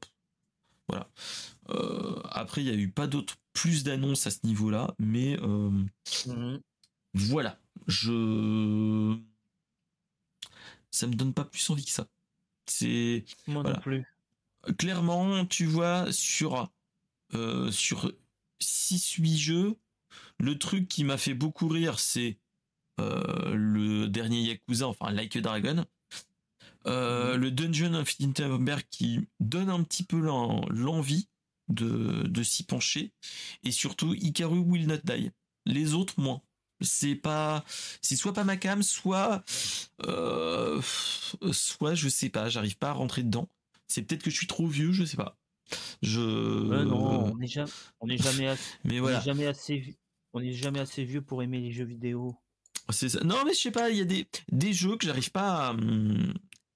voilà. 0.89 1.09
Euh, 1.71 2.21
après, 2.25 2.63
il 2.63 2.65
n'y 2.65 2.77
a 2.77 2.79
eu 2.79 2.91
pas 2.91 3.07
d'autres 3.07 3.37
plus 3.53 3.85
d'annonces 3.85 4.27
à 4.27 4.31
ce 4.31 4.41
niveau-là, 4.45 4.95
mais 4.99 5.37
mhm. 5.39 6.61
voilà. 7.15 7.59
Je 7.87 9.17
ça 10.91 11.07
me 11.07 11.15
donne 11.15 11.33
pas 11.33 11.45
plus 11.45 11.71
envie 11.71 11.85
que 11.85 11.91
ça. 11.91 12.07
C'est 12.67 13.25
moi 13.47 13.63
non 13.63 13.75
plus. 13.81 14.05
Clairement, 14.79 15.47
tu 15.47 15.67
vois 15.67 16.13
sur 16.13 16.71
sur 17.71 18.13
6-8 18.61 19.37
jeux, 19.37 19.77
le 20.39 20.59
truc 20.59 20.89
qui 20.89 21.05
m'a 21.05 21.17
fait 21.17 21.35
beaucoup 21.35 21.69
rire, 21.69 21.99
c'est 21.99 22.39
le 22.99 24.07
dernier 24.07 24.43
Yakuza, 24.43 24.89
enfin 24.89 25.11
Like 25.11 25.37
a 25.37 25.41
Dragon. 25.41 25.87
Euh, 26.87 27.37
le 27.37 27.51
Dungeon 27.51 27.95
of 27.95 28.15
Interberg 28.21 28.85
qui 28.91 29.29
donne 29.39 29.69
un 29.69 29.83
petit 29.83 30.03
peu 30.03 30.19
l'envie 30.19 31.29
de, 31.69 32.43
s'y 32.43 32.65
pencher. 32.65 33.13
Et 33.63 33.71
surtout, 33.71 34.15
Ikaru 34.15 34.59
Will 34.59 34.87
Not 34.87 34.99
Die. 35.05 35.31
Les 35.67 35.95
autres, 35.95 36.15
moins. 36.19 36.41
C'est 36.83 37.15
pas, 37.15 37.65
c'est 38.01 38.17
soit 38.17 38.33
pas 38.33 38.45
ma 38.45 38.57
cam, 38.57 38.83
soit, 38.83 39.45
euh, 40.07 40.81
soit 41.53 41.95
je 41.95 42.09
sais 42.09 42.31
pas, 42.31 42.49
j'arrive 42.49 42.79
pas 42.79 42.89
à 42.89 42.95
rentrer 42.95 43.23
dedans. 43.23 43.51
C'est 43.91 44.03
peut-être 44.03 44.23
que 44.23 44.31
je 44.31 44.37
suis 44.37 44.47
trop 44.47 44.69
vieux, 44.69 44.93
je 44.93 45.05
sais 45.05 45.17
pas. 45.17 45.37
Je. 46.01 46.21
non, 46.21 47.33
on 47.33 47.37
n'est 48.07 48.17
jamais, 48.19 48.47
assez, 48.47 48.71
mais 48.85 49.01
voilà. 49.01 49.21
jamais 49.21 49.47
assez, 49.47 49.99
on 50.33 50.41
jamais 50.53 50.79
assez 50.79 51.05
vieux 51.05 51.23
pour 51.23 51.43
aimer 51.43 51.61
les 51.61 51.73
jeux 51.73 51.85
vidéo. 51.85 52.37
Ça. 52.91 53.07
Non, 53.25 53.45
mais 53.45 53.53
je 53.53 53.59
sais 53.59 53.71
pas, 53.71 53.91
il 53.91 53.99
y 53.99 54.01
a 54.01 54.05
des, 54.05 54.29
des 54.51 54.73
jeux 54.73 54.97
que 54.97 55.07
j'arrive 55.07 55.33
pas 55.33 55.75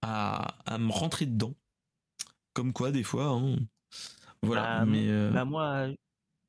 à, 0.03 0.55
à, 0.67 0.79
me 0.79 0.91
rentrer 0.91 1.27
dedans. 1.27 1.55
Comme 2.53 2.73
quoi, 2.73 2.91
des 2.91 3.03
fois. 3.05 3.27
Hein. 3.27 3.59
Voilà. 4.43 4.81
Bah, 4.81 4.85
mais 4.85 5.09
euh, 5.09 5.31
bah 5.31 5.45
moi, 5.45 5.89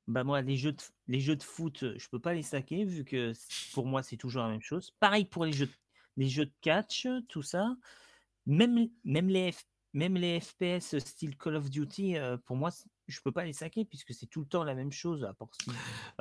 bah 0.07 0.23
moi, 0.23 0.41
les 0.41 0.57
jeux 0.57 0.73
de 0.73 0.81
les 1.07 1.19
jeux 1.19 1.35
de 1.35 1.43
foot, 1.43 1.85
je 1.97 2.07
peux 2.09 2.19
pas 2.19 2.33
les 2.33 2.43
saquer 2.43 2.85
vu 2.85 3.05
que 3.05 3.33
pour 3.73 3.85
moi 3.85 4.01
c'est 4.01 4.17
toujours 4.17 4.41
la 4.41 4.49
même 4.49 4.61
chose. 4.61 4.93
Pareil 4.99 5.25
pour 5.25 5.45
les 5.45 5.53
jeux 5.53 5.67
de, 5.67 5.71
les 6.17 6.29
jeux 6.29 6.45
de 6.45 6.53
catch, 6.61 7.07
tout 7.29 7.43
ça. 7.43 7.75
Même 8.47 8.89
même 9.03 9.29
les 9.29 9.53
même 9.95 10.15
les 10.15 10.41
FPS 10.41 10.99
style 10.99 11.37
Call 11.37 11.55
of 11.55 11.69
Duty, 11.69 12.17
euh, 12.17 12.37
pour 12.45 12.57
moi, 12.57 12.69
je 13.07 13.19
peux 13.23 13.31
pas 13.31 13.45
les 13.45 13.53
saquer 13.53 13.85
puisque 13.85 14.13
c'est 14.13 14.27
tout 14.27 14.41
le 14.41 14.45
temps 14.45 14.63
la 14.63 14.75
même 14.75 14.91
chose. 14.91 15.23
À 15.23 15.33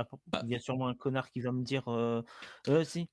part, 0.04 0.18
bah 0.28 0.42
il 0.44 0.50
y 0.50 0.54
a 0.54 0.60
sûrement 0.60 0.86
un 0.86 0.94
connard 0.94 1.28
qui 1.28 1.40
va 1.40 1.50
me 1.50 1.64
dire, 1.64 1.88
euh, 1.88 2.22
euh 2.68 2.84
si. 2.84 3.08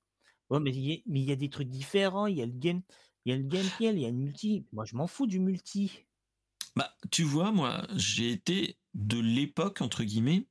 mais 0.50 0.70
il 0.70 1.18
y, 1.18 1.32
a 1.32 1.36
des 1.36 1.50
trucs 1.50 1.68
différents. 1.68 2.26
Il 2.26 2.36
y 2.36 2.42
a 2.42 2.46
le 2.46 2.52
game, 2.52 2.80
il 3.24 3.32
y 3.32 3.34
a 3.34 3.38
le 3.38 3.42
gameplay, 3.42 3.88
il 3.88 3.98
y 3.98 4.06
a 4.06 4.10
le 4.10 4.16
multi. 4.16 4.64
Moi, 4.72 4.84
je 4.84 4.94
m'en 4.94 5.08
fous 5.08 5.26
du 5.26 5.40
multi. 5.40 6.04
Bah, 6.76 6.94
tu 7.10 7.24
vois, 7.24 7.50
moi, 7.50 7.84
j'ai 7.96 8.30
été 8.30 8.78
de 8.94 9.18
l'époque, 9.18 9.82
entre 9.82 10.04
guillemets. 10.04 10.46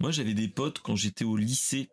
Moi, 0.00 0.10
j'avais 0.10 0.34
des 0.34 0.48
potes 0.48 0.78
quand 0.78 0.96
j'étais 0.96 1.26
au 1.26 1.36
lycée 1.36 1.90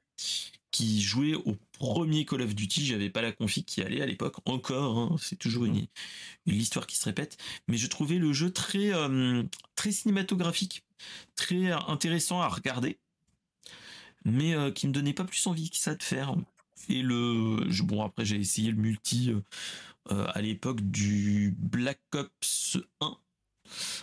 qui 0.72 1.01
jouaient 1.01 1.36
au 1.36 1.55
premier 1.74 2.26
Call 2.26 2.41
of 2.41 2.55
Duty. 2.55 2.86
J'avais 2.86 3.09
pas 3.09 3.22
la 3.22 3.32
config 3.32 3.65
qui 3.65 3.82
allait 3.82 4.01
à 4.01 4.05
l'époque. 4.05 4.36
Encore, 4.45 4.97
hein, 4.97 5.15
c'est 5.20 5.38
toujours 5.38 5.65
une, 5.65 5.82
mmh. 5.82 5.88
une, 6.47 6.55
histoire 6.55 6.88
qui 6.88 6.97
se 6.97 7.05
répète. 7.05 7.38
Mais 7.68 7.78
je 7.78 7.88
trouvais 7.88 8.18
le 8.18 8.34
jeu 8.34 8.51
très, 8.51 8.93
euh, 8.93 9.43
très 9.76 9.91
cinématographique, 9.91 10.84
très 11.36 11.72
intéressant 11.72 12.41
à 12.41 12.47
regarder. 12.47 12.99
Mais 14.26 14.55
euh, 14.55 14.72
qui 14.72 14.88
me 14.88 14.93
donnait 14.93 15.13
pas 15.13 15.24
plus 15.24 15.45
envie 15.47 15.70
que 15.70 15.78
ça 15.78 15.95
de 15.95 16.03
faire. 16.03 16.36
Et 16.89 17.01
le, 17.01 17.68
bon 17.84 18.03
après 18.03 18.24
j'ai 18.24 18.38
essayé 18.38 18.72
le 18.72 18.78
multi 18.78 19.32
euh, 19.32 19.41
euh, 20.11 20.26
à 20.34 20.41
l'époque 20.41 20.82
du 20.82 21.53
Black 21.57 21.99
Ops 22.13 22.78
1 23.01 23.18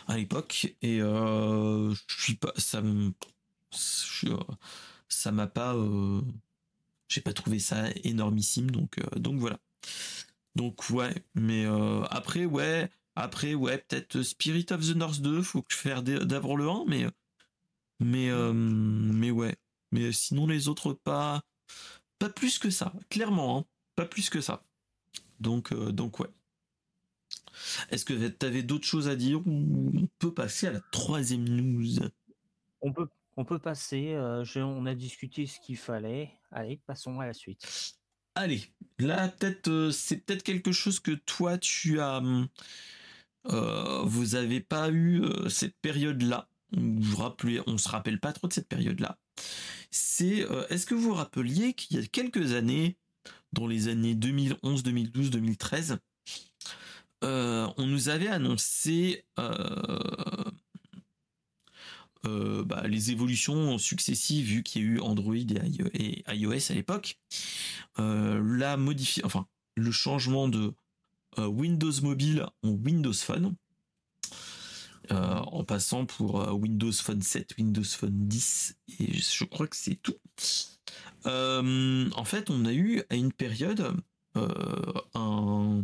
à 0.06 0.16
l'époque 0.16 0.74
et 0.82 1.00
euh, 1.00 1.94
je 1.94 2.22
suis 2.22 2.34
pas 2.34 2.52
ça 2.56 2.82
ça 5.08 5.32
m'a 5.32 5.46
pas 5.46 5.74
euh, 5.74 6.20
j'ai 7.08 7.20
pas 7.20 7.32
trouvé 7.32 7.58
ça 7.58 7.84
énormissime 8.04 8.70
donc 8.70 8.98
donc 9.16 9.38
voilà. 9.38 9.58
Donc 10.56 10.88
ouais 10.90 11.14
mais 11.34 11.66
après 12.10 12.44
ouais 12.44 12.90
après 13.16 13.54
ouais 13.54 13.78
peut-être 13.78 14.22
Spirit 14.22 14.66
of 14.70 14.80
the 14.86 14.96
North 14.96 15.20
2 15.20 15.42
faut 15.42 15.62
que 15.62 15.72
je 15.72 15.76
fasse 15.76 16.02
d'abord 16.02 16.56
le 16.56 16.68
1 16.68 16.84
mais 16.86 17.06
mais 18.00 18.30
mais 18.52 19.30
ouais. 19.30 19.56
Mais 19.92 20.12
sinon 20.12 20.46
les 20.46 20.68
autres 20.68 20.92
pas 20.92 21.42
pas 22.18 22.28
plus 22.28 22.58
que 22.58 22.70
ça 22.70 22.92
clairement 23.10 23.58
hein, 23.58 23.64
pas 23.94 24.06
plus 24.06 24.30
que 24.30 24.40
ça. 24.40 24.64
Donc, 25.40 25.72
euh, 25.72 25.92
donc 25.92 26.20
ouais. 26.20 26.28
Est-ce 27.90 28.04
que 28.04 28.28
tu 28.28 28.46
avais 28.46 28.62
d'autres 28.62 28.86
choses 28.86 29.08
à 29.08 29.16
dire 29.16 29.46
ou 29.46 29.92
on 29.94 30.08
peut 30.18 30.34
passer 30.34 30.66
à 30.66 30.72
la 30.72 30.80
troisième 30.80 31.44
news? 31.44 32.00
On 32.80 32.92
peut, 32.92 33.08
on 33.36 33.44
peut 33.44 33.58
passer. 33.58 34.14
Euh, 34.14 34.44
on 34.56 34.86
a 34.86 34.94
discuté 34.94 35.46
ce 35.46 35.60
qu'il 35.60 35.76
fallait. 35.76 36.30
Allez, 36.50 36.80
passons 36.86 37.20
à 37.20 37.26
la 37.26 37.32
suite. 37.32 37.96
Allez, 38.34 38.62
là 38.98 39.28
peut-être 39.28 39.68
euh, 39.68 39.90
c'est 39.90 40.16
peut-être 40.16 40.42
quelque 40.42 40.72
chose 40.72 40.98
que 41.00 41.12
toi 41.12 41.58
tu 41.58 42.00
as. 42.00 42.20
vous 43.44 44.34
avez 44.34 44.60
pas 44.60 44.90
eu 44.90 45.22
cette 45.48 45.76
période-là. 45.80 46.48
Vous 46.72 47.16
rappelez, 47.16 47.60
on 47.66 47.78
se 47.78 47.88
rappelle 47.88 48.18
pas 48.18 48.32
trop 48.32 48.48
de 48.48 48.52
cette 48.52 48.68
période-là. 48.68 49.18
C'est, 49.90 50.44
est-ce 50.70 50.86
que 50.86 50.94
vous 50.94 51.10
vous 51.10 51.14
rappeliez 51.14 51.74
qu'il 51.74 51.96
y 51.96 52.02
a 52.02 52.06
quelques 52.06 52.52
années, 52.54 52.96
dans 53.52 53.68
les 53.68 53.86
années 53.86 54.16
2011, 54.16 54.82
2012, 54.82 55.30
2013, 55.30 55.98
on 57.22 57.86
nous 57.86 58.08
avait 58.08 58.28
annoncé 58.28 59.24
euh, 62.24 62.60
euh, 62.60 62.64
bah, 62.64 62.84
les 62.86 63.10
évolutions 63.10 63.78
successives 63.78 64.46
vu 64.46 64.62
qu'il 64.62 64.82
y 64.82 64.84
a 64.84 64.88
eu 64.88 65.00
Android 65.00 65.34
et 65.34 66.24
iOS 66.28 66.70
à 66.70 66.74
l'époque. 66.74 67.18
Euh, 67.98 68.42
la 68.58 68.78
enfin 69.24 69.46
le 69.76 69.90
changement 69.90 70.48
de 70.48 70.72
Windows 71.36 71.92
Mobile 72.02 72.46
en 72.62 72.70
Windows 72.70 73.12
Phone. 73.12 73.54
en 75.10 75.64
passant 75.64 76.06
pour 76.06 76.36
Windows 76.54 76.92
Phone 76.92 77.22
7, 77.22 77.56
Windows 77.58 77.84
Phone 77.84 78.28
10 78.28 78.76
et 79.00 79.12
je 79.14 79.44
crois 79.44 79.66
que 79.66 79.76
c'est 79.76 79.96
tout. 79.96 80.14
Euh, 81.26 82.10
en 82.14 82.24
fait, 82.24 82.50
on 82.50 82.64
a 82.64 82.72
eu 82.72 83.02
à 83.10 83.14
une 83.14 83.32
période 83.32 83.96
euh, 84.36 85.82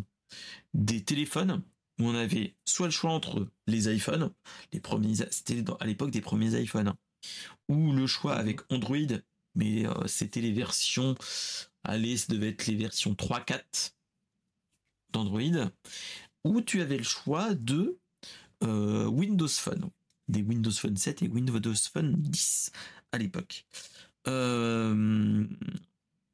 des 0.74 1.02
téléphones 1.02 1.62
où 2.00 2.04
on 2.04 2.14
avait 2.14 2.54
soit 2.64 2.86
le 2.86 2.92
choix 2.92 3.12
entre 3.12 3.48
les 3.66 3.94
iPhones, 3.94 4.32
les 4.72 4.80
premiers, 4.80 5.14
c'était 5.30 5.62
à 5.78 5.86
l'époque 5.86 6.10
des 6.10 6.20
premiers 6.20 6.60
iPhones, 6.60 6.94
ou 7.68 7.92
le 7.92 8.06
choix 8.06 8.34
avec 8.34 8.60
Android, 8.70 8.96
mais 9.54 9.86
euh, 9.86 10.06
c'était 10.06 10.40
les 10.40 10.52
versions, 10.52 11.14
allez, 11.84 12.16
ça 12.16 12.32
devait 12.32 12.48
être 12.48 12.66
les 12.66 12.76
versions 12.76 13.12
3-4 13.12 13.92
d'Android, 15.12 15.70
ou 16.44 16.60
tu 16.60 16.80
avais 16.80 16.98
le 16.98 17.04
choix 17.04 17.54
de 17.54 17.98
Windows 18.62 19.48
Phone, 19.48 19.90
des 20.28 20.42
Windows 20.42 20.70
Phone 20.70 20.96
7 20.96 21.22
et 21.22 21.28
Windows 21.28 21.74
Phone 21.92 22.14
10 22.16 22.72
à 23.12 23.18
l'époque. 23.18 23.64
Euh, 24.26 25.46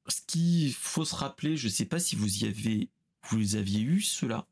ce 0.09 0.21
qu'il 0.27 0.73
faut 0.73 1.05
se 1.05 1.14
rappeler, 1.14 1.57
je 1.57 1.67
ne 1.67 1.73
sais 1.73 1.85
pas 1.85 1.99
si 1.99 2.17
vous 2.17 2.45
y 2.45 2.47
avez, 2.47 2.89
vous 3.31 3.57
aviez 3.57 3.81
eu 3.81 4.01
cela, 4.01 4.47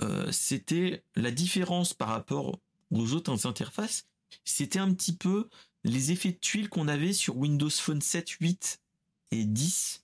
euh, 0.00 0.30
c'était 0.32 1.02
la 1.16 1.30
différence 1.30 1.94
par 1.94 2.08
rapport 2.08 2.58
aux 2.90 3.12
autres 3.12 3.46
interfaces. 3.46 4.06
C'était 4.44 4.78
un 4.78 4.92
petit 4.92 5.14
peu 5.14 5.48
les 5.84 6.12
effets 6.12 6.32
de 6.32 6.38
tuiles 6.38 6.68
qu'on 6.68 6.88
avait 6.88 7.12
sur 7.12 7.36
Windows 7.36 7.70
Phone 7.70 8.00
7, 8.00 8.28
8 8.28 8.80
et 9.30 9.44
10. 9.44 10.02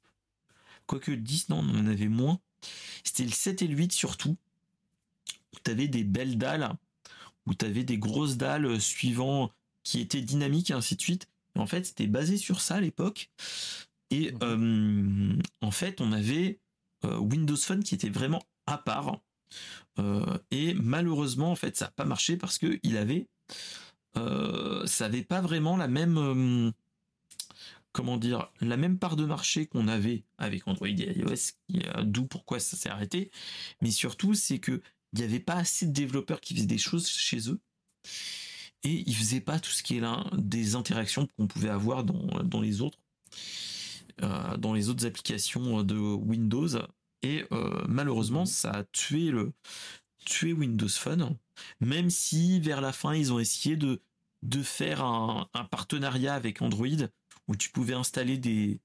Quoique 0.87 1.11
le 1.11 1.17
10, 1.17 1.49
non, 1.49 1.59
on 1.59 1.79
en 1.81 1.87
avait 1.87 2.09
moins. 2.09 2.41
C'était 3.05 3.25
le 3.25 3.31
7 3.31 3.63
et 3.63 3.67
le 3.67 3.77
8 3.77 3.93
surtout. 3.93 4.37
Où 5.53 5.57
tu 5.65 5.71
avais 5.71 5.89
des 5.89 6.05
belles 6.05 6.39
dalles, 6.39 6.71
où 7.47 7.55
tu 7.55 7.65
avais 7.65 7.85
des 7.85 7.99
grosses 7.99 8.37
dalles 8.37 8.81
suivant 8.81 9.51
qui 9.83 10.01
étaient 10.01 10.21
dynamiques 10.21 10.71
et 10.71 10.75
ainsi 10.75 10.97
de 10.97 11.01
suite. 11.01 11.29
En 11.57 11.67
fait, 11.67 11.87
c'était 11.87 12.07
basé 12.07 12.37
sur 12.37 12.61
ça 12.61 12.77
à 12.77 12.81
l'époque. 12.81 13.31
Et 14.11 14.35
euh, 14.43 15.39
en 15.61 15.71
fait, 15.71 16.01
on 16.01 16.13
avait 16.13 16.59
euh, 17.05 17.19
Windows 17.19 17.57
Phone 17.57 17.83
qui 17.83 17.95
était 17.95 18.09
vraiment 18.09 18.43
à 18.67 18.79
part. 18.79 19.21
Euh, 19.99 20.39
et 20.51 20.75
malheureusement, 20.75 21.51
en 21.51 21.57
fait, 21.57 21.77
ça 21.77 21.87
n'a 21.87 21.91
pas 21.91 22.05
marché 22.05 22.37
parce 22.37 22.59
qu'il 22.59 22.97
avait 22.97 23.29
ça 24.87 25.09
n'avait 25.09 25.23
pas 25.23 25.41
vraiment 25.41 25.77
la 25.77 25.87
même 25.87 26.73
comment 27.93 28.17
dire, 28.17 28.51
la 28.61 28.77
même 28.77 28.99
part 28.99 29.17
de 29.17 29.25
marché 29.25 29.67
qu'on 29.67 29.89
avait 29.89 30.25
avec 30.39 30.67
Android 30.69 30.89
et 30.89 31.19
iOS, 31.19 31.55
d'où 32.03 32.25
pourquoi 32.27 32.61
ça 32.61 32.77
s'est 32.77 32.89
arrêté. 32.89 33.31
Mais 33.81 33.91
surtout, 33.91 34.35
c'est 34.35 34.59
que 34.59 34.81
il 35.13 35.19
n'y 35.19 35.25
avait 35.25 35.41
pas 35.41 35.57
assez 35.57 35.87
de 35.87 35.93
développeurs 35.93 36.41
qui 36.41 36.55
faisaient 36.55 36.67
des 36.67 36.79
choses 36.79 37.09
chez 37.09 37.51
eux. 37.51 37.61
Et 38.85 39.03
ils 39.07 39.15
faisaient 39.15 39.41
pas 39.41 39.59
tout 39.59 39.71
ce 39.71 39.83
qui 39.83 39.97
est 39.97 40.01
là, 40.01 40.25
des 40.37 40.77
interactions 40.77 41.27
qu'on 41.37 41.47
pouvait 41.47 41.69
avoir 41.69 42.05
dans, 42.05 42.61
les 42.61 42.81
autres, 42.81 42.99
euh, 44.23 44.57
dans 44.57 44.73
les 44.73 44.89
autres 44.89 45.05
applications 45.07 45.83
de 45.83 45.97
Windows. 45.97 46.69
Et 47.23 47.45
euh, 47.53 47.85
malheureusement, 47.89 48.47
ça 48.47 48.71
a 48.71 48.85
tué 48.85 49.31
le, 49.31 49.53
tué 50.25 50.53
Windows 50.53 50.89
Phone. 50.89 51.37
Même 51.81 52.11
si 52.11 52.61
vers 52.61 52.81
la 52.81 52.93
fin, 52.93 53.15
ils 53.15 53.33
ont 53.33 53.39
essayé 53.39 53.77
de, 53.77 54.01
de 54.43 54.63
faire 54.63 55.05
un 55.05 55.49
partenariat 55.71 56.35
avec 56.35 56.63
Android 56.63 56.87
où 57.49 57.57
tu 57.57 57.71
pouvais 57.71 57.95
installer 57.95 58.39
des 58.39 58.81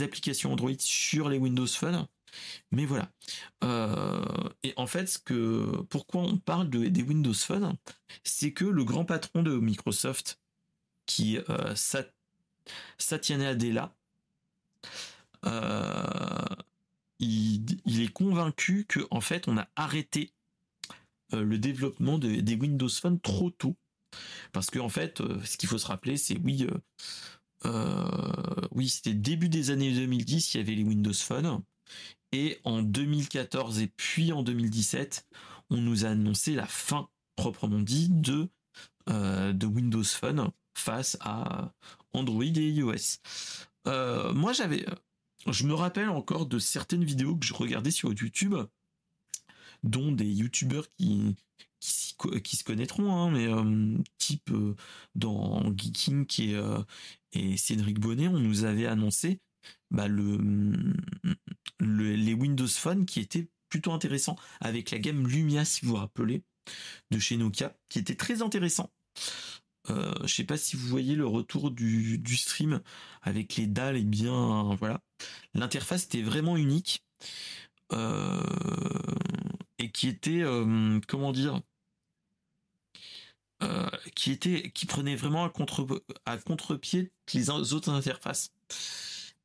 applications 0.00 0.52
Android 0.52 0.72
sur 0.78 1.28
les 1.28 1.38
Windows 1.38 1.66
Phone. 1.66 2.06
Mais 2.70 2.84
voilà. 2.84 3.10
Euh, 3.64 4.24
et 4.62 4.72
en 4.76 4.86
fait, 4.86 5.06
ce 5.06 5.18
que, 5.18 5.82
pourquoi 5.88 6.22
on 6.22 6.36
parle 6.38 6.70
de, 6.70 6.86
des 6.88 7.02
Windows 7.02 7.34
Phone, 7.34 7.76
c'est 8.24 8.52
que 8.52 8.64
le 8.64 8.84
grand 8.84 9.04
patron 9.04 9.42
de 9.42 9.56
Microsoft, 9.56 10.40
qui 11.06 11.38
euh, 11.38 11.74
Satya 12.98 13.36
Nadella, 13.36 13.94
euh, 15.46 16.44
il, 17.18 18.00
est 18.00 18.12
convaincu 18.12 18.84
que 18.88 19.00
en 19.10 19.20
fait, 19.20 19.48
on 19.48 19.58
a 19.58 19.68
arrêté 19.76 20.32
euh, 21.32 21.42
le 21.42 21.58
développement 21.58 22.18
des 22.18 22.54
Windows 22.54 22.88
Phone 22.88 23.20
trop 23.20 23.50
tôt. 23.50 23.76
Parce 24.52 24.70
que 24.70 24.78
en 24.78 24.88
fait, 24.88 25.22
ce 25.44 25.56
qu'il 25.56 25.68
faut 25.68 25.78
se 25.78 25.86
rappeler, 25.86 26.16
c'est 26.16 26.38
oui, 26.38 26.66
euh, 27.64 28.08
oui, 28.72 28.88
c'était 28.88 29.14
début 29.14 29.48
des 29.48 29.70
années 29.70 29.92
2010, 29.92 30.54
il 30.54 30.58
y 30.58 30.60
avait 30.60 30.74
les 30.74 30.84
Windows 30.84 31.12
Phone. 31.12 31.62
Et 32.32 32.58
en 32.64 32.82
2014 32.82 33.80
et 33.80 33.88
puis 33.88 34.32
en 34.32 34.42
2017, 34.42 35.26
on 35.70 35.78
nous 35.78 36.04
a 36.04 36.10
annoncé 36.10 36.54
la 36.54 36.66
fin, 36.66 37.08
proprement 37.36 37.80
dit, 37.80 38.08
de, 38.10 38.48
euh, 39.08 39.52
de 39.52 39.66
Windows 39.66 40.04
Phone 40.04 40.50
face 40.76 41.16
à 41.20 41.72
Android 42.12 42.44
et 42.44 42.68
iOS. 42.70 43.18
Euh, 43.86 44.32
moi, 44.34 44.52
j'avais, 44.52 44.84
je 45.46 45.66
me 45.66 45.74
rappelle 45.74 46.08
encore 46.08 46.46
de 46.46 46.58
certaines 46.58 47.04
vidéos 47.04 47.36
que 47.36 47.46
je 47.46 47.54
regardais 47.54 47.90
sur 47.90 48.12
YouTube, 48.12 48.54
dont 49.82 50.12
des 50.12 50.26
YouTubeurs 50.26 50.88
qui, 50.98 51.36
se 51.80 52.64
connaîtront, 52.64 53.12
hein, 53.12 53.30
mais 53.30 53.48
type 54.18 54.52
dans 55.14 55.72
Geeking 55.76 56.26
qui 56.26 56.52
est, 56.52 56.60
et 57.32 57.56
Cédric 57.56 57.98
Bonnet, 57.98 58.28
on 58.28 58.38
nous 58.38 58.64
avait 58.64 58.86
annoncé 58.86 59.40
bah, 59.90 60.08
le, 60.08 60.38
les 61.80 62.34
Windows 62.34 62.68
Phone 62.68 63.06
qui 63.06 63.20
étaient 63.20 63.48
plutôt 63.68 63.92
intéressants 63.92 64.36
avec 64.60 64.90
la 64.90 64.98
gamme 64.98 65.26
Lumia, 65.26 65.64
si 65.64 65.84
vous 65.84 65.90
vous 65.90 65.96
rappelez, 65.96 66.42
de 67.10 67.18
chez 67.18 67.36
Nokia, 67.36 67.76
qui 67.88 67.98
était 67.98 68.14
très 68.14 68.42
intéressant. 68.42 68.90
Euh, 69.90 70.12
je 70.24 70.34
sais 70.34 70.44
pas 70.44 70.56
si 70.56 70.76
vous 70.76 70.88
voyez 70.88 71.14
le 71.14 71.26
retour 71.26 71.70
du, 71.70 72.36
stream 72.36 72.80
avec 73.22 73.56
les 73.56 73.66
dalles 73.66 73.96
et 73.96 74.04
bien 74.04 74.74
voilà. 74.76 75.00
L'interface 75.54 76.04
était 76.04 76.22
vraiment 76.22 76.56
unique 76.56 77.02
euh, 77.92 78.42
et 79.78 79.90
qui 79.90 80.08
était 80.08 80.42
euh, 80.42 81.00
comment 81.08 81.32
dire 81.32 81.60
euh, 83.62 83.88
qui 84.14 84.86
prenait 84.86 85.16
vraiment 85.16 85.44
à 85.44 85.50
contre 85.50 86.02
à 86.26 86.36
contre-pied 86.36 87.12
les 87.34 87.50
autres 87.50 87.90
interfaces. 87.90 88.52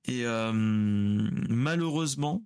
Et 0.06 0.26
malheureusement, 0.26 2.44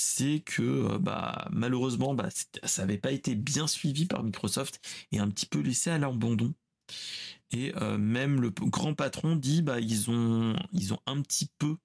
c'est 0.00 0.40
que 0.40 0.62
euh, 0.62 0.98
bah 0.98 1.48
malheureusement 1.52 2.14
bah 2.14 2.28
ça 2.64 2.82
n'avait 2.82 2.98
pas 2.98 3.12
été 3.12 3.34
bien 3.34 3.66
suivi 3.66 4.06
par 4.06 4.22
Microsoft 4.22 4.80
et 5.12 5.18
un 5.18 5.28
petit 5.28 5.46
peu 5.46 5.60
laissé 5.60 5.90
à 5.90 5.98
l'abandon. 5.98 6.54
Et 7.52 7.72
même 7.98 8.40
le 8.40 8.50
grand 8.50 8.94
patron 8.94 9.34
dit 9.34 9.62
bah 9.62 9.80
ils 9.80 10.08
ont 10.10 10.54
un 11.06 11.20
petit 11.22 11.50
peu 11.58 11.76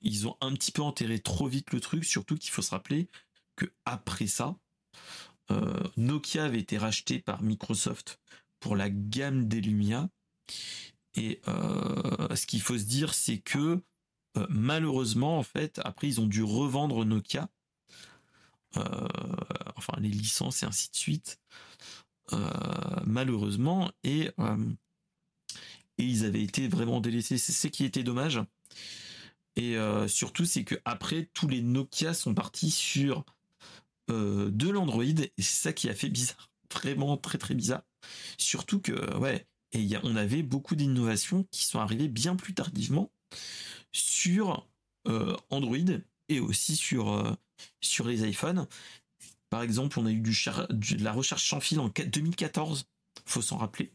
ils 0.00 0.26
ont 0.26 0.36
un 0.40 0.52
petit 0.54 0.72
peu 0.72 0.80
enterré 0.80 1.18
trop 1.18 1.48
vite 1.48 1.70
le 1.72 1.80
truc, 1.80 2.04
surtout 2.04 2.36
qu'il 2.36 2.50
faut 2.50 2.62
se 2.62 2.70
rappeler 2.70 3.08
après 3.84 4.26
ça, 4.26 4.56
euh, 5.50 5.82
Nokia 5.96 6.44
avait 6.44 6.60
été 6.60 6.78
racheté 6.78 7.18
par 7.18 7.42
Microsoft 7.42 8.20
pour 8.60 8.76
la 8.76 8.90
gamme 8.90 9.48
des 9.48 9.60
Lumia. 9.60 10.08
Et 11.14 11.40
euh, 11.48 12.34
ce 12.34 12.46
qu'il 12.46 12.60
faut 12.60 12.78
se 12.78 12.84
dire, 12.84 13.14
c'est 13.14 13.38
que 13.38 13.82
euh, 14.38 14.46
malheureusement, 14.48 15.38
en 15.38 15.42
fait, 15.42 15.80
après, 15.84 16.08
ils 16.08 16.20
ont 16.20 16.26
dû 16.26 16.42
revendre 16.42 17.04
Nokia. 17.04 17.48
enfin, 18.74 19.94
les 19.98 20.08
licences 20.08 20.62
et 20.62 20.66
ainsi 20.66 20.90
de 20.90 20.96
suite. 20.96 21.40
malheureusement. 23.04 23.90
Et, 24.04 24.30
ils 25.98 26.24
avaient 26.24 26.42
été 26.42 26.68
vraiment 26.68 27.00
délaissés. 27.00 27.38
C'est 27.38 27.52
ce 27.52 27.66
qui 27.68 27.84
était 27.84 28.04
dommage. 28.04 28.40
Et 29.56 29.76
surtout, 30.06 30.44
c'est 30.44 30.64
que 30.64 30.76
après, 30.84 31.28
tous 31.34 31.48
les 31.48 31.62
Nokia 31.62 32.14
sont 32.14 32.34
partis 32.34 32.70
sur 32.70 33.24
euh, 34.10 34.50
de 34.50 34.70
l'Android 34.70 35.04
et 35.04 35.32
c'est 35.36 35.62
ça 35.62 35.72
qui 35.72 35.88
a 35.90 35.94
fait 35.94 36.08
bizarre, 36.08 36.50
vraiment 36.72 37.16
très 37.18 37.36
très 37.36 37.54
bizarre. 37.54 37.82
Surtout 38.38 38.80
que 38.80 39.16
ouais, 39.18 39.46
et 39.72 39.86
on 40.02 40.16
avait 40.16 40.42
beaucoup 40.42 40.76
d'innovations 40.76 41.44
qui 41.50 41.64
sont 41.64 41.78
arrivées 41.78 42.08
bien 42.08 42.34
plus 42.34 42.54
tardivement 42.54 43.12
sur 43.92 44.68
euh, 45.06 45.36
Android 45.50 45.76
et 46.28 46.40
aussi 46.40 46.76
sur 46.76 47.12
euh, 47.12 47.32
sur 47.80 48.06
les 48.06 48.28
iPhones. 48.28 48.66
Par 49.50 49.62
exemple, 49.62 49.98
on 49.98 50.06
a 50.06 50.10
eu 50.10 50.20
du, 50.20 50.32
de 50.70 51.02
la 51.02 51.12
recherche 51.12 51.48
sans 51.48 51.60
fil 51.60 51.80
en 51.80 51.88
2014, 51.88 52.86
faut 53.24 53.42
s'en 53.42 53.56
rappeler. 53.56 53.92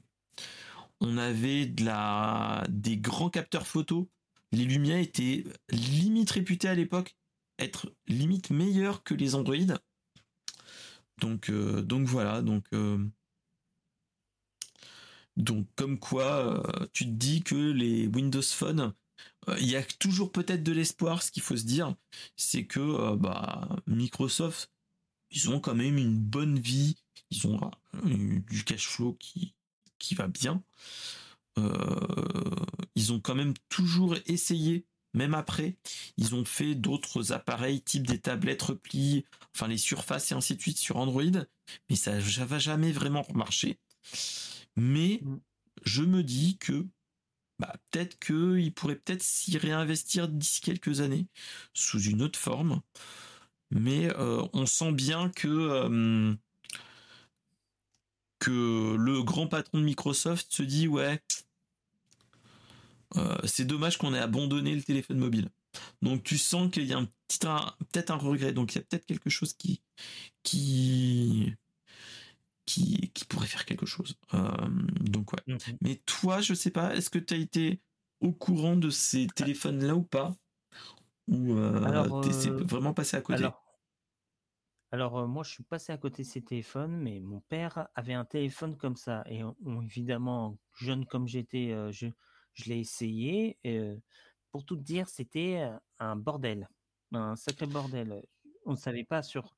On 1.00 1.18
avait 1.18 1.68
de 1.68 1.86
la 1.86 2.66
des 2.70 2.98
grands 2.98 3.30
capteurs 3.30 3.68
photo. 3.68 4.10
Les 4.52 4.66
Lumia 4.66 5.00
étaient 5.00 5.44
limite 5.70 6.32
réputés 6.32 6.68
à 6.68 6.76
l'époque 6.76 7.16
être 7.60 7.94
limite 8.08 8.50
meilleurs 8.50 9.04
que 9.04 9.14
les 9.14 9.36
Android. 9.36 9.56
Donc, 11.20 11.50
euh, 11.50 11.86
voilà, 12.06 12.42
donc, 12.42 12.66
comme 15.76 16.00
quoi, 16.00 16.64
tu 16.94 17.06
te 17.06 17.12
dis 17.12 17.44
que 17.44 17.56
les 17.56 18.08
Windows 18.08 18.42
Phone, 18.42 18.94
il 19.60 19.70
y 19.70 19.76
a 19.76 19.84
toujours 19.84 20.32
peut-être 20.32 20.64
de 20.64 20.72
l'espoir. 20.72 21.22
Ce 21.24 21.32
qu'il 21.32 21.44
faut 21.44 21.58
se 21.58 21.64
dire, 21.64 21.96
c'est 22.36 22.66
que 22.66 23.16
bah, 23.16 23.70
Microsoft, 23.88 24.72
ils 25.32 25.50
ont 25.50 25.60
quand 25.60 25.76
même 25.76 25.98
une 25.98 26.18
bonne 26.20 26.60
vie, 26.60 26.96
ils 27.32 27.48
ont 27.48 27.60
du 28.04 28.64
cash 28.64 28.88
flow 28.88 29.14
qui, 29.20 29.56
qui 30.00 30.16
va 30.16 30.28
bien. 30.28 30.64
ils 31.58 33.14
ont 33.14 33.20
quand 33.20 33.36
même 33.36 33.54
toujours 33.70 34.16
essayé 34.26 34.86
même 35.14 35.36
après, 35.36 35.78
ils 36.18 36.34
ont 36.34 36.46
fait 36.46 36.76
d'autres 36.76 37.34
appareils 37.34 37.82
type 37.82 38.08
des 38.08 38.20
tablettes 38.20 38.64
repliées, 38.64 39.26
enfin 39.54 39.68
les 39.68 39.78
surfaces 39.78 40.32
et 40.32 40.36
ainsi 40.36 40.56
de 40.56 40.62
suite 40.62 40.80
sur 40.80 40.98
Android, 40.98 41.24
mais 41.90 41.96
ça 41.96 42.18
va 42.20 42.60
jamais 42.60 42.92
vraiment 42.92 43.26
marché. 43.34 43.80
Mais 44.76 45.22
mm. 45.22 45.40
je 45.86 46.04
me 46.04 46.24
dis 46.24 46.58
que 46.58 46.88
bah, 47.64 47.76
peut-être 47.92 48.20
qu'ils 48.20 48.74
pourraient 48.74 48.98
peut-être 48.98 49.24
s'y 49.24 49.58
réinvestir 49.58 50.28
d'ici 50.28 50.60
quelques 50.60 51.00
années 51.00 51.28
sous 51.74 52.02
une 52.02 52.22
autre 52.22 52.38
forme. 52.38 52.82
Mais 53.72 54.14
euh, 54.18 54.46
on 54.52 54.66
sent 54.66 54.92
bien 54.92 55.30
que 55.30 55.48
euh, 55.48 56.36
que 58.40 58.96
le 59.00 59.24
grand 59.24 59.48
patron 59.48 59.80
de 59.80 59.86
Microsoft 59.86 60.52
se 60.52 60.64
dit 60.64 60.90
ouais 60.90 61.22
euh, 63.16 63.38
c'est 63.46 63.66
dommage 63.66 63.98
qu'on 63.98 64.14
ait 64.14 64.20
abandonné 64.20 64.76
le 64.76 64.84
téléphone 64.84 65.20
mobile. 65.20 65.50
Donc 66.02 66.24
tu 66.24 66.38
sens 66.38 66.70
qu'il 66.70 66.86
y 66.86 66.94
a 66.94 66.98
un 66.98 67.06
petit 67.28 67.40
peut-être 67.40 68.12
un 68.12 68.18
regret. 68.18 68.52
Donc 68.52 68.74
il 68.74 68.80
y 68.80 68.82
a 68.82 68.84
peut-être 68.84 69.06
quelque 69.06 69.30
chose 69.30 69.54
qui 69.54 69.82
qui 70.44 71.54
qui, 72.66 73.12
pourrait 73.30 73.48
faire 73.48 73.66
quelque 73.66 73.86
chose. 73.86 74.18
Euh, 74.34 74.50
donc 75.00 75.34
ouais. 75.34 75.40
Mhm. 75.48 75.78
Mais 75.82 75.96
toi, 76.06 76.42
je 76.42 76.54
sais 76.54 76.72
pas, 76.72 76.96
est-ce 76.96 77.10
que 77.10 77.20
tu 77.20 77.34
as 77.34 77.38
été 77.38 77.82
au 78.20 78.32
courant 78.32 78.76
de 78.76 78.90
ces 78.90 79.28
téléphones 79.28 79.84
là 79.84 79.96
ou 79.96 80.04
pas? 80.04 80.36
Ou 81.28 81.54
euh, 81.54 82.22
t'es 82.22 82.50
vraiment 82.50 82.94
passé 82.94 83.18
à 83.18 83.22
côté? 83.22 83.48
alors, 84.92 85.28
moi, 85.28 85.44
je 85.44 85.52
suis 85.52 85.64
passé 85.64 85.92
à 85.92 85.98
côté 85.98 86.22
de 86.22 86.28
ces 86.28 86.44
téléphones, 86.44 86.96
mais 86.98 87.20
mon 87.20 87.40
père 87.42 87.88
avait 87.96 88.14
un 88.14 88.26
téléphone 88.26 88.78
comme 88.78 88.96
ça. 88.96 89.24
Et 89.28 89.42
évidemment, 89.84 90.60
jeune 90.78 91.06
comme 91.06 91.28
j'étais, 91.28 91.74
je, 91.92 92.08
je 92.54 92.70
l'ai 92.70 92.80
essayé. 92.80 93.58
pour 94.52 94.66
tout 94.66 94.76
dire, 94.76 95.10
c'était 95.10 95.68
un 95.98 96.16
bordel, 96.16 96.70
un 97.12 97.36
sacré 97.36 97.66
bordel. 97.66 98.22
On 98.66 98.72
ne 98.72 98.78
savait 98.78 99.04
pas 99.04 99.24
sur. 99.24 99.56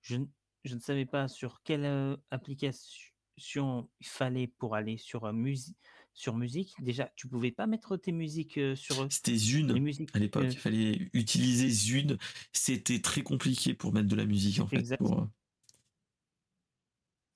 Je, 0.00 0.16
je 0.64 0.74
ne 0.74 0.80
savais 0.80 1.06
pas 1.06 1.28
sur 1.28 1.62
quelle 1.62 2.18
application 2.30 3.88
il 4.00 4.06
fallait 4.06 4.46
pour 4.46 4.74
aller 4.74 4.96
sur, 4.98 5.32
musique 5.32 5.76
sur 6.12 6.36
musique. 6.36 6.74
Déjà, 6.80 7.10
tu 7.16 7.28
pouvais 7.28 7.50
pas 7.50 7.66
mettre 7.66 7.96
tes 7.96 8.12
musiques 8.12 8.60
sur. 8.74 9.10
C'était 9.10 9.36
Zune. 9.36 9.70
À 10.12 10.18
l'époque, 10.18 10.46
il 10.50 10.58
fallait 10.58 11.10
utiliser 11.12 11.70
Zune. 11.70 12.18
C'était 12.52 13.00
très 13.00 13.22
compliqué 13.22 13.74
pour 13.74 13.92
mettre 13.92 14.08
de 14.08 14.16
la 14.16 14.26
musique 14.26 14.60
en 14.60 14.66
fait. 14.66 14.84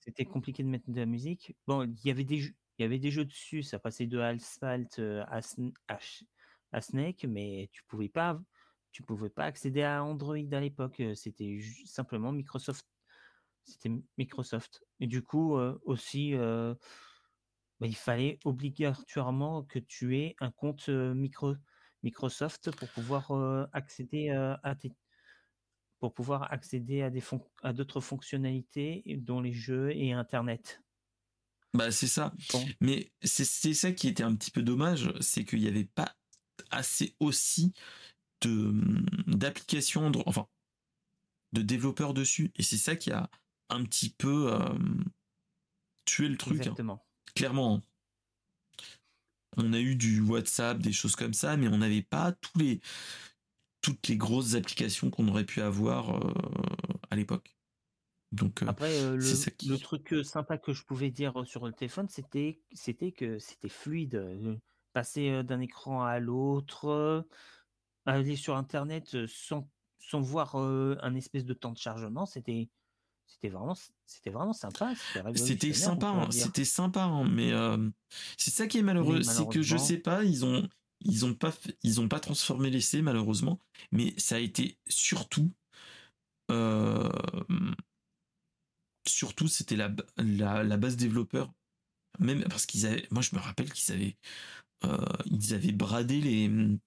C'était 0.00 0.26
compliqué 0.26 0.62
de 0.62 0.68
mettre 0.68 0.90
de 0.90 1.00
la 1.00 1.06
musique. 1.06 1.56
Bon, 1.66 1.84
il 1.84 2.06
y 2.06 2.10
avait 2.10 2.24
des 2.24 2.38
jeux, 2.38 2.54
il 2.78 2.82
y 2.82 2.84
avait 2.84 2.98
des 2.98 3.10
jeux 3.10 3.24
dessus. 3.24 3.62
Ça 3.62 3.78
passait 3.78 4.06
de 4.06 4.18
Asphalt 4.18 4.98
à, 4.98 5.40
à 6.72 6.80
Snake, 6.80 7.24
mais 7.26 7.70
tu 7.72 7.82
pouvais 7.84 8.10
pas 8.10 8.40
tu 8.92 9.02
pouvais 9.02 9.28
pas 9.28 9.46
accéder 9.46 9.82
à 9.82 10.04
Android 10.04 10.36
à 10.36 10.60
l'époque. 10.60 11.02
C'était 11.14 11.58
simplement 11.84 12.30
Microsoft. 12.30 12.86
C'était 13.64 13.90
Microsoft. 14.18 14.84
Et 15.00 15.06
du 15.06 15.22
coup, 15.22 15.56
aussi, 15.84 16.34
bah, 16.34 16.76
il 17.80 17.96
fallait 17.96 18.38
obligatoirement 18.44 19.64
que 19.64 19.78
tu 19.78 20.16
aies 20.18 20.36
un 20.40 20.50
compte 20.50 20.88
micro, 20.88 21.54
Microsoft 22.02 22.70
pour 22.76 22.88
pouvoir 22.90 23.68
accéder 23.72 24.30
à 24.30 24.74
tes 24.74 24.92
pour 26.00 26.12
pouvoir 26.12 26.52
accéder 26.52 27.00
à 27.00 27.08
des 27.08 27.22
à 27.62 27.72
d'autres 27.72 28.00
fonctionnalités 28.00 29.02
dont 29.20 29.40
les 29.40 29.54
jeux 29.54 29.90
et 29.96 30.12
internet. 30.12 30.82
Bah 31.72 31.90
c'est 31.90 32.06
ça. 32.06 32.34
Mais 32.80 33.10
c'est 33.22 33.44
ça 33.44 33.92
qui 33.92 34.08
était 34.08 34.22
un 34.22 34.36
petit 34.36 34.50
peu 34.50 34.62
dommage, 34.62 35.12
c'est 35.20 35.44
qu'il 35.44 35.60
n'y 35.60 35.68
avait 35.68 35.86
pas 35.86 36.14
assez 36.70 37.16
aussi 37.20 37.72
d'applications, 39.26 40.12
enfin, 40.26 40.46
de 41.52 41.62
développeurs 41.62 42.12
dessus. 42.12 42.52
Et 42.56 42.62
c'est 42.62 42.76
ça 42.76 42.96
qui 42.96 43.10
a 43.10 43.30
un 43.68 43.84
petit 43.84 44.10
peu 44.10 44.52
euh, 44.52 44.74
tué 46.04 46.28
le 46.28 46.36
truc. 46.36 46.66
Hein. 46.66 47.00
Clairement. 47.34 47.76
Hein. 47.76 47.82
On 49.56 49.72
a 49.72 49.78
eu 49.78 49.94
du 49.96 50.20
WhatsApp, 50.20 50.78
des 50.78 50.92
choses 50.92 51.16
comme 51.16 51.34
ça, 51.34 51.56
mais 51.56 51.68
on 51.68 51.78
n'avait 51.78 52.02
pas 52.02 52.32
tous 52.32 52.58
les, 52.58 52.80
toutes 53.82 54.08
les 54.08 54.16
grosses 54.16 54.54
applications 54.54 55.10
qu'on 55.10 55.28
aurait 55.28 55.44
pu 55.44 55.60
avoir 55.60 56.16
euh, 56.16 56.32
à 57.10 57.16
l'époque. 57.16 57.56
Donc, 58.32 58.62
euh, 58.62 58.66
Après, 58.66 59.16
le, 59.16 59.76
truc 59.78 60.12
sympa 60.24 60.58
que 60.58 60.72
je 60.72 60.82
pouvais 60.84 61.12
dire 61.12 61.46
sur 61.46 61.64
le 61.66 61.72
téléphone, 61.72 62.08
c'était, 62.08 62.60
c'était 62.72 63.12
que 63.12 63.38
c'était 63.38 63.68
fluide. 63.68 64.60
Passer 64.92 65.42
d'un 65.44 65.60
écran 65.60 66.04
à 66.04 66.20
l'autre, 66.20 67.26
aller 68.06 68.36
sur 68.36 68.56
internet 68.56 69.26
sans, 69.26 69.68
sans 69.98 70.20
voir 70.20 70.56
un 70.56 71.14
espèce 71.14 71.44
de 71.44 71.54
temps 71.54 71.72
de 71.72 71.78
chargement, 71.78 72.26
c'était 72.26 72.68
c'était 73.26 73.48
vraiment 73.48 73.74
c'était 74.06 74.30
vraiment 74.30 74.52
sympa 74.52 74.94
c'était 75.34 75.72
sympa 75.72 76.08
hein, 76.08 76.30
c'était 76.30 76.64
sympa 76.64 77.02
hein, 77.02 77.24
mais 77.24 77.52
c'est 78.36 78.50
ça 78.50 78.66
qui 78.66 78.78
est 78.78 78.82
malheureux 78.82 79.22
c'est 79.22 79.48
que 79.48 79.62
je 79.62 79.76
sais 79.76 79.98
pas 79.98 80.24
ils 80.24 80.44
ont 80.44 80.68
ils 81.00 81.24
ont 81.24 81.34
pas 81.34 81.52
ils 81.82 82.00
ont 82.00 82.08
pas 82.08 82.20
transformé 82.20 82.70
l'essai 82.70 83.02
malheureusement 83.02 83.58
mais 83.92 84.14
ça 84.16 84.36
a 84.36 84.38
été 84.38 84.78
surtout 84.88 85.50
surtout 89.06 89.48
c'était 89.48 89.76
la, 89.76 89.94
la, 90.16 90.62
la 90.62 90.76
base 90.76 90.96
développeur 90.96 91.52
même 92.18 92.44
parce 92.44 92.66
qu'ils 92.66 92.86
avaient 92.86 93.06
moi 93.10 93.22
je 93.22 93.34
me 93.34 93.40
rappelle 93.40 93.72
qu'ils 93.72 93.94
avaient 93.94 94.16
ils 95.26 95.54
avaient 95.54 95.72
bradé 95.72 96.20
les 96.20 96.78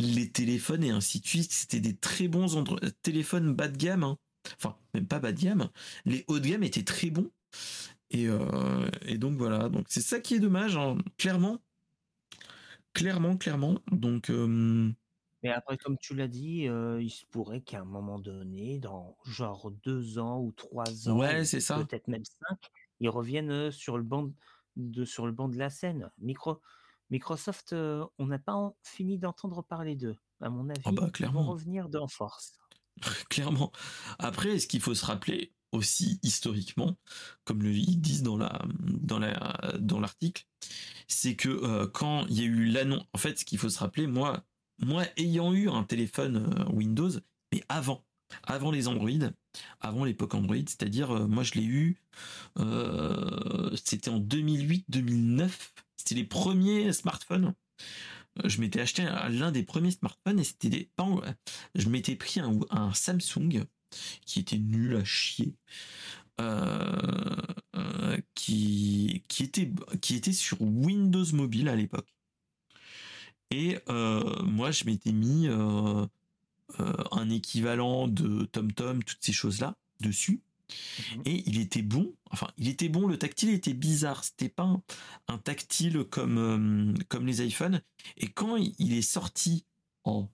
les 0.00 0.30
téléphones 0.30 0.82
et 0.84 0.90
ainsi 0.90 1.20
de 1.20 1.26
suite. 1.26 1.52
C'était 1.52 1.80
des 1.80 1.96
très 1.96 2.28
bons 2.28 2.64
téléphones 3.02 3.54
bas 3.54 3.68
de 3.68 3.76
gamme. 3.76 4.04
Hein. 4.04 4.16
Enfin, 4.56 4.76
même 4.94 5.06
pas 5.06 5.18
bas 5.18 5.32
de 5.32 5.40
gamme. 5.40 5.70
Les 6.04 6.24
hauts 6.28 6.38
de 6.38 6.48
gamme 6.48 6.62
étaient 6.62 6.84
très 6.84 7.10
bons. 7.10 7.30
Et, 8.10 8.26
euh, 8.28 8.88
donc 9.16 9.36
voilà. 9.36 9.68
Donc 9.68 9.86
c'est 9.88 10.00
ça 10.00 10.20
qui 10.20 10.34
est 10.34 10.40
dommage, 10.40 10.76
hein. 10.76 10.98
clairement. 11.16 11.58
Clairement, 12.92 13.36
clairement. 13.36 13.78
Donc. 13.92 14.30
Euh, 14.30 14.90
Mais 15.42 15.50
après, 15.50 15.76
comme 15.78 15.96
tu 15.98 16.14
l'as 16.14 16.28
dit, 16.28 16.68
euh, 16.68 17.00
il 17.00 17.10
se 17.10 17.24
pourrait 17.26 17.60
qu'à 17.60 17.80
un 17.80 17.84
moment 17.84 18.18
donné, 18.18 18.78
dans 18.78 19.16
genre 19.24 19.70
deux 19.84 20.18
ans 20.18 20.40
ou 20.40 20.52
trois 20.52 21.08
ans, 21.08 21.18
ouais, 21.18 21.44
c'est 21.44 21.60
ça. 21.60 21.84
peut-être 21.84 22.08
même 22.08 22.24
cinq, 22.24 22.70
ils 22.98 23.08
reviennent 23.08 23.70
sur 23.70 23.96
le 23.96 24.02
banc 24.02 24.30
de, 24.76 25.04
sur 25.04 25.26
le 25.26 25.32
banc 25.32 25.48
de 25.48 25.56
la 25.56 25.70
scène. 25.70 26.10
Micro, 26.18 26.60
Microsoft, 27.10 27.74
on 27.74 28.26
n'a 28.26 28.38
pas 28.40 28.72
fini 28.82 29.18
d'entendre 29.18 29.62
parler 29.62 29.94
d'eux. 29.94 30.16
À 30.40 30.50
mon 30.50 30.68
avis, 30.68 30.80
ah 30.84 30.92
bah, 30.92 31.10
ils 31.20 31.26
vont 31.26 31.44
revenir 31.44 31.88
d'en 31.88 32.08
force. 32.08 32.58
clairement. 33.28 33.72
Après, 34.18 34.58
ce 34.58 34.66
qu'il 34.66 34.80
faut 34.80 34.94
se 34.94 35.04
rappeler 35.04 35.52
aussi 35.72 36.18
historiquement, 36.22 36.96
comme 37.44 37.62
le, 37.62 37.70
ils 37.70 38.00
disent 38.00 38.22
dans 38.22 38.36
la 38.36 38.62
dans 38.80 39.18
la 39.18 39.74
dans 39.78 40.00
l'article, 40.00 40.46
c'est 41.06 41.36
que 41.36 41.86
quand 41.86 42.26
il 42.28 42.40
y 42.40 42.42
a 42.42 42.44
eu 42.44 42.66
l'annonce, 42.66 43.04
en 43.12 43.18
fait, 43.18 43.38
ce 43.38 43.44
qu'il 43.44 43.58
faut 43.58 43.68
se 43.68 43.78
rappeler, 43.78 44.06
moi, 44.06 44.44
moi 44.80 45.04
ayant 45.16 45.54
eu 45.54 45.68
un 45.68 45.84
téléphone 45.84 46.66
Windows, 46.72 47.10
mais 47.52 47.62
avant, 47.68 48.04
avant 48.42 48.72
les 48.72 48.88
Android, 48.88 49.30
avant 49.80 50.04
l'époque 50.04 50.34
Android, 50.34 50.56
c'est-à-dire 50.56 51.28
moi 51.28 51.44
je 51.44 51.54
l'ai 51.54 51.64
eu, 51.64 52.02
c'était 53.76 54.10
en 54.10 54.18
2008-2009 54.18 55.50
c'était 56.00 56.14
les 56.14 56.24
premiers 56.24 56.94
smartphones. 56.94 57.52
Euh, 58.44 58.48
je 58.48 58.60
m'étais 58.60 58.80
acheté 58.80 59.02
l'un 59.02 59.52
des 59.52 59.62
premiers 59.62 59.90
smartphones 59.90 60.38
et 60.38 60.44
c'était 60.44 60.68
des. 60.68 60.90
Je 61.74 61.88
m'étais 61.88 62.16
pris 62.16 62.40
un, 62.40 62.92
Samsung 62.94 63.64
qui 64.24 64.40
était 64.40 64.58
nul 64.58 64.96
à 64.96 65.04
chier. 65.04 65.54
Euh, 66.40 67.36
euh, 67.76 68.16
qui, 68.34 69.24
était, 69.40 69.70
qui 70.00 70.14
était 70.14 70.32
sur 70.32 70.60
Windows 70.62 71.26
Mobile 71.32 71.68
à 71.68 71.76
l'époque. 71.76 72.14
Et 73.50 73.78
moi, 73.88 74.70
je 74.70 74.84
m'étais 74.84 75.12
mis 75.12 75.48
un 75.48 77.30
équivalent 77.30 78.06
de 78.08 78.44
TomTom, 78.44 79.02
toutes 79.02 79.22
ces 79.22 79.32
choses-là, 79.32 79.76
dessus. 80.00 80.40
Mhm. 81.16 81.22
Et 81.26 81.42
il 81.48 81.58
était 81.60 81.82
bon. 81.82 82.14
Enfin, 82.30 82.48
il 82.56 82.68
était 82.68 82.88
bon. 82.88 83.06
Le 83.06 83.18
tactile 83.18 83.50
était 83.50 83.74
bizarre. 83.74 84.24
C'était 84.24 84.48
pas 84.48 84.80
un, 85.28 85.38
tactile 85.38 86.04
comme 86.04 86.38
euh, 86.38 86.94
comme 87.08 87.26
les 87.26 87.44
iPhones. 87.46 87.82
Et 88.16 88.28
quand 88.28 88.56
il 88.56 88.92
est 88.92 89.02
sorti 89.02 89.64
en 90.04 90.28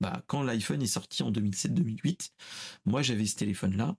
bah, 0.00 0.22
quand 0.26 0.42
l'iPhone 0.42 0.82
est 0.82 0.86
sorti 0.86 1.22
en 1.22 1.32
2007-2008, 1.32 2.30
moi 2.84 3.02
j'avais 3.02 3.26
ce 3.26 3.36
téléphone-là. 3.36 3.96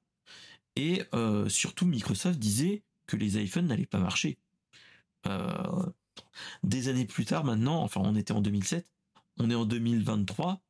Et 0.76 1.04
euh, 1.14 1.50
surtout, 1.50 1.86
Microsoft 1.86 2.40
disait 2.40 2.84
que 3.06 3.18
les 3.18 3.42
iPhones 3.42 3.68
n'allaient 3.68 3.86
pas 3.86 4.00
marcher. 4.00 4.38
Euh, 5.28 5.86
des 6.64 6.88
années 6.88 7.06
plus 7.06 7.26
tard, 7.26 7.44
maintenant, 7.44 7.82
enfin, 7.84 8.02
on 8.04 8.16
était 8.16 8.32
en 8.32 8.42
2007, 8.42 8.86
on 9.38 9.50
est 9.50 9.56
en 9.56 9.66
2023 9.66 10.62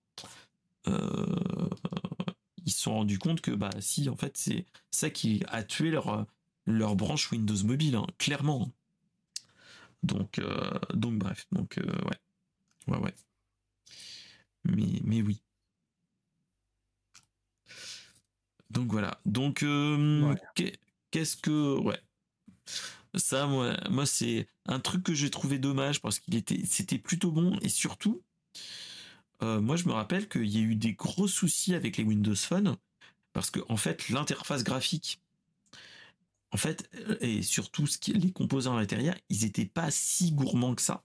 ils 2.69 2.71
se 2.71 2.81
sont 2.81 2.93
rendus 2.93 3.17
compte 3.17 3.41
que 3.41 3.51
bah 3.51 3.71
si 3.79 4.09
en 4.09 4.15
fait 4.15 4.37
c'est 4.37 4.65
ça 4.91 5.09
qui 5.09 5.43
a 5.47 5.63
tué 5.63 5.89
leur 5.89 6.27
leur 6.65 6.95
branche 6.95 7.31
Windows 7.31 7.63
Mobile 7.65 7.95
hein, 7.95 8.05
clairement. 8.19 8.71
Donc 10.03 10.39
euh, 10.39 10.79
donc 10.93 11.17
bref 11.17 11.47
donc 11.51 11.77
euh, 11.79 11.83
ouais. 12.05 12.19
Ouais 12.87 12.97
ouais. 12.99 13.15
Mais 14.65 15.01
mais 15.03 15.21
oui. 15.21 15.41
Donc 18.69 18.91
voilà. 18.91 19.19
Donc 19.25 19.63
euh, 19.63 20.35
qu'est-ce 21.11 21.37
que 21.37 21.77
ouais. 21.79 21.99
Ça 23.15 23.47
moi 23.47 23.75
moi 23.89 24.05
c'est 24.05 24.47
un 24.65 24.79
truc 24.79 25.03
que 25.03 25.15
j'ai 25.15 25.31
trouvé 25.31 25.57
dommage 25.57 26.01
parce 26.01 26.19
qu'il 26.19 26.35
était 26.35 26.63
c'était 26.65 26.99
plutôt 26.99 27.31
bon 27.31 27.57
et 27.61 27.69
surtout 27.69 28.21
euh, 29.41 29.61
moi 29.61 29.75
je 29.75 29.85
me 29.85 29.93
rappelle 29.93 30.27
qu'il 30.27 30.47
y 30.47 30.57
a 30.57 30.61
eu 30.61 30.75
des 30.75 30.93
gros 30.93 31.27
soucis 31.27 31.73
avec 31.73 31.97
les 31.97 32.03
Windows 32.03 32.35
Phone 32.35 32.75
parce 33.33 33.51
que 33.51 33.59
en 33.69 33.77
fait 33.77 34.09
l'interface 34.09 34.63
graphique 34.63 35.21
en 36.51 36.57
fait 36.57 36.89
euh, 36.95 37.17
et 37.21 37.41
surtout 37.41 37.85
les 38.07 38.31
composants 38.31 38.75
à 38.75 38.79
l'intérieur 38.79 39.15
ils 39.29 39.43
n'étaient 39.43 39.65
pas 39.65 39.91
si 39.91 40.31
gourmands 40.31 40.75
que 40.75 40.81
ça. 40.81 41.03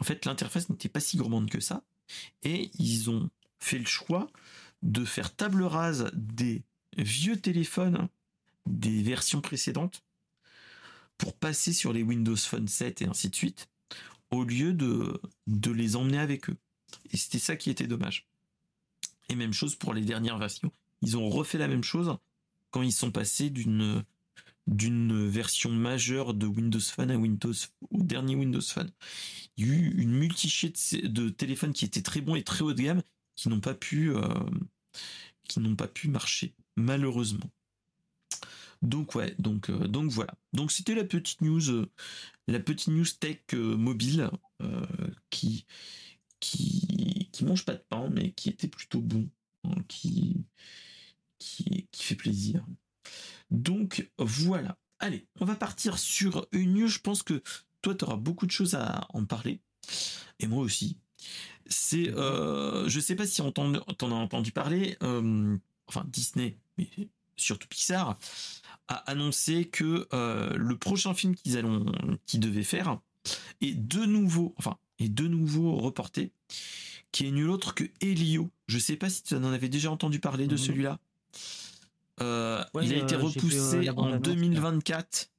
En 0.00 0.04
fait 0.04 0.24
l'interface 0.24 0.68
n'était 0.70 0.88
pas 0.88 1.00
si 1.00 1.16
gourmande 1.16 1.50
que 1.50 1.60
ça. 1.60 1.84
Et 2.42 2.70
ils 2.78 3.08
ont 3.10 3.30
fait 3.60 3.78
le 3.78 3.86
choix 3.86 4.28
de 4.82 5.04
faire 5.04 5.34
table 5.34 5.62
rase 5.62 6.10
des 6.14 6.62
vieux 6.98 7.40
téléphones 7.40 8.08
des 8.66 9.02
versions 9.02 9.40
précédentes 9.40 10.02
pour 11.16 11.34
passer 11.36 11.72
sur 11.72 11.92
les 11.92 12.02
Windows 12.02 12.36
Phone 12.36 12.66
7 12.66 13.02
et 13.02 13.06
ainsi 13.06 13.30
de 13.30 13.34
suite 13.34 13.68
au 14.30 14.44
lieu 14.44 14.72
de, 14.72 15.20
de 15.46 15.70
les 15.70 15.94
emmener 15.94 16.18
avec 16.18 16.50
eux 16.50 16.56
et 17.10 17.16
c'était 17.16 17.38
ça 17.38 17.56
qui 17.56 17.70
était 17.70 17.86
dommage. 17.86 18.26
Et 19.28 19.34
même 19.34 19.52
chose 19.52 19.76
pour 19.76 19.94
les 19.94 20.02
dernières 20.02 20.38
versions. 20.38 20.72
Ils 21.02 21.16
ont 21.16 21.28
refait 21.28 21.58
la 21.58 21.68
même 21.68 21.84
chose 21.84 22.16
quand 22.70 22.82
ils 22.82 22.92
sont 22.92 23.10
passés 23.10 23.50
d'une 23.50 24.04
d'une 24.68 25.28
version 25.28 25.70
majeure 25.70 26.34
de 26.34 26.46
Windows 26.46 26.80
Phone 26.80 27.10
à 27.10 27.16
Windows 27.16 27.52
au 27.90 28.02
dernier 28.02 28.36
Windows 28.36 28.60
Phone. 28.60 28.90
Il 29.56 29.66
y 29.66 29.70
a 29.70 29.74
eu 29.74 29.94
une 30.00 30.12
multichée 30.12 30.72
de, 31.02 31.28
téléphones 31.30 31.72
qui 31.72 31.84
étaient 31.84 32.02
très 32.02 32.20
bons 32.20 32.36
et 32.36 32.44
très 32.44 32.62
haut 32.62 32.72
de 32.72 32.80
gamme 32.80 33.02
qui 33.34 33.48
n'ont 33.48 33.60
pas 33.60 33.74
pu 33.74 34.14
euh, 34.14 34.22
qui 35.48 35.58
n'ont 35.58 35.74
pas 35.74 35.88
pu 35.88 36.08
marcher 36.08 36.54
malheureusement. 36.76 37.50
Donc 38.82 39.14
ouais, 39.14 39.34
donc 39.38 39.70
donc 39.70 40.10
voilà. 40.10 40.34
Donc 40.52 40.70
c'était 40.70 40.94
la 40.94 41.04
petite 41.04 41.40
news, 41.40 41.86
la 42.46 42.60
petite 42.60 42.88
news 42.88 43.06
tech 43.18 43.38
mobile 43.52 44.30
qui 45.30 45.66
qui 46.42 47.28
qui 47.32 47.44
mange 47.44 47.64
pas 47.64 47.74
de 47.74 47.84
pain, 47.88 48.10
mais 48.10 48.32
qui 48.32 48.50
était 48.50 48.68
plutôt 48.68 49.00
bon, 49.00 49.30
hein, 49.64 49.76
qui 49.88 50.44
qui 51.38 51.86
fait 51.92 52.14
plaisir. 52.14 52.66
Donc 53.50 54.10
voilà. 54.18 54.76
Allez, 54.98 55.26
on 55.40 55.44
va 55.44 55.56
partir 55.56 55.98
sur 55.98 56.46
une 56.52 56.74
news. 56.74 56.88
Je 56.88 57.00
pense 57.00 57.22
que 57.22 57.42
toi, 57.80 57.94
tu 57.94 58.04
auras 58.04 58.16
beaucoup 58.16 58.46
de 58.46 58.50
choses 58.50 58.74
à 58.74 59.06
en 59.10 59.24
parler. 59.24 59.60
Et 60.38 60.46
moi 60.46 60.62
aussi. 60.62 60.98
C'est, 61.66 62.10
euh, 62.10 62.88
je 62.88 62.98
sais 62.98 63.14
pas 63.14 63.26
si 63.26 63.40
on 63.40 63.52
t'en 63.52 63.74
as 63.74 64.14
entendu 64.14 64.50
parler. 64.50 64.96
Euh, 65.02 65.56
enfin, 65.86 66.04
Disney, 66.08 66.58
mais 66.76 66.88
surtout 67.36 67.68
Pixar, 67.68 68.18
a 68.88 68.94
annoncé 69.10 69.66
que 69.66 70.08
euh, 70.12 70.56
le 70.56 70.76
prochain 70.76 71.14
film 71.14 71.34
qu'ils 71.34 71.56
allont, 71.56 71.86
qu'ils 72.26 72.40
devaient 72.40 72.64
faire, 72.64 72.98
est 73.60 73.74
de 73.74 74.04
nouveau, 74.04 74.54
enfin, 74.58 74.76
est 74.98 75.08
de 75.08 75.26
nouveau 75.26 75.76
reporté, 75.76 76.32
qui 77.10 77.26
est 77.26 77.30
nul 77.30 77.50
autre 77.50 77.74
que 77.74 77.84
Elio. 78.00 78.50
Je 78.66 78.78
sais 78.78 78.96
pas 78.96 79.10
si 79.10 79.22
tu 79.22 79.34
en 79.34 79.44
avais 79.44 79.68
déjà 79.68 79.90
entendu 79.90 80.20
parler 80.20 80.46
de 80.46 80.56
celui-là. 80.56 80.98
Euh, 82.20 82.62
il 82.82 82.92
a 82.92 82.96
été 82.96 83.14
euh, 83.14 83.18
repoussé 83.18 83.90
en 83.90 84.16
2024. 84.18 85.30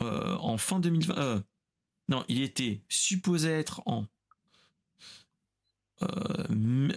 Euh, 0.00 0.36
en 0.36 0.56
fin 0.58 0.80
2020. 0.80 1.44
non, 2.08 2.24
il 2.28 2.42
était 2.42 2.80
supposé 2.88 3.50
être 3.50 3.82
en 3.86 4.06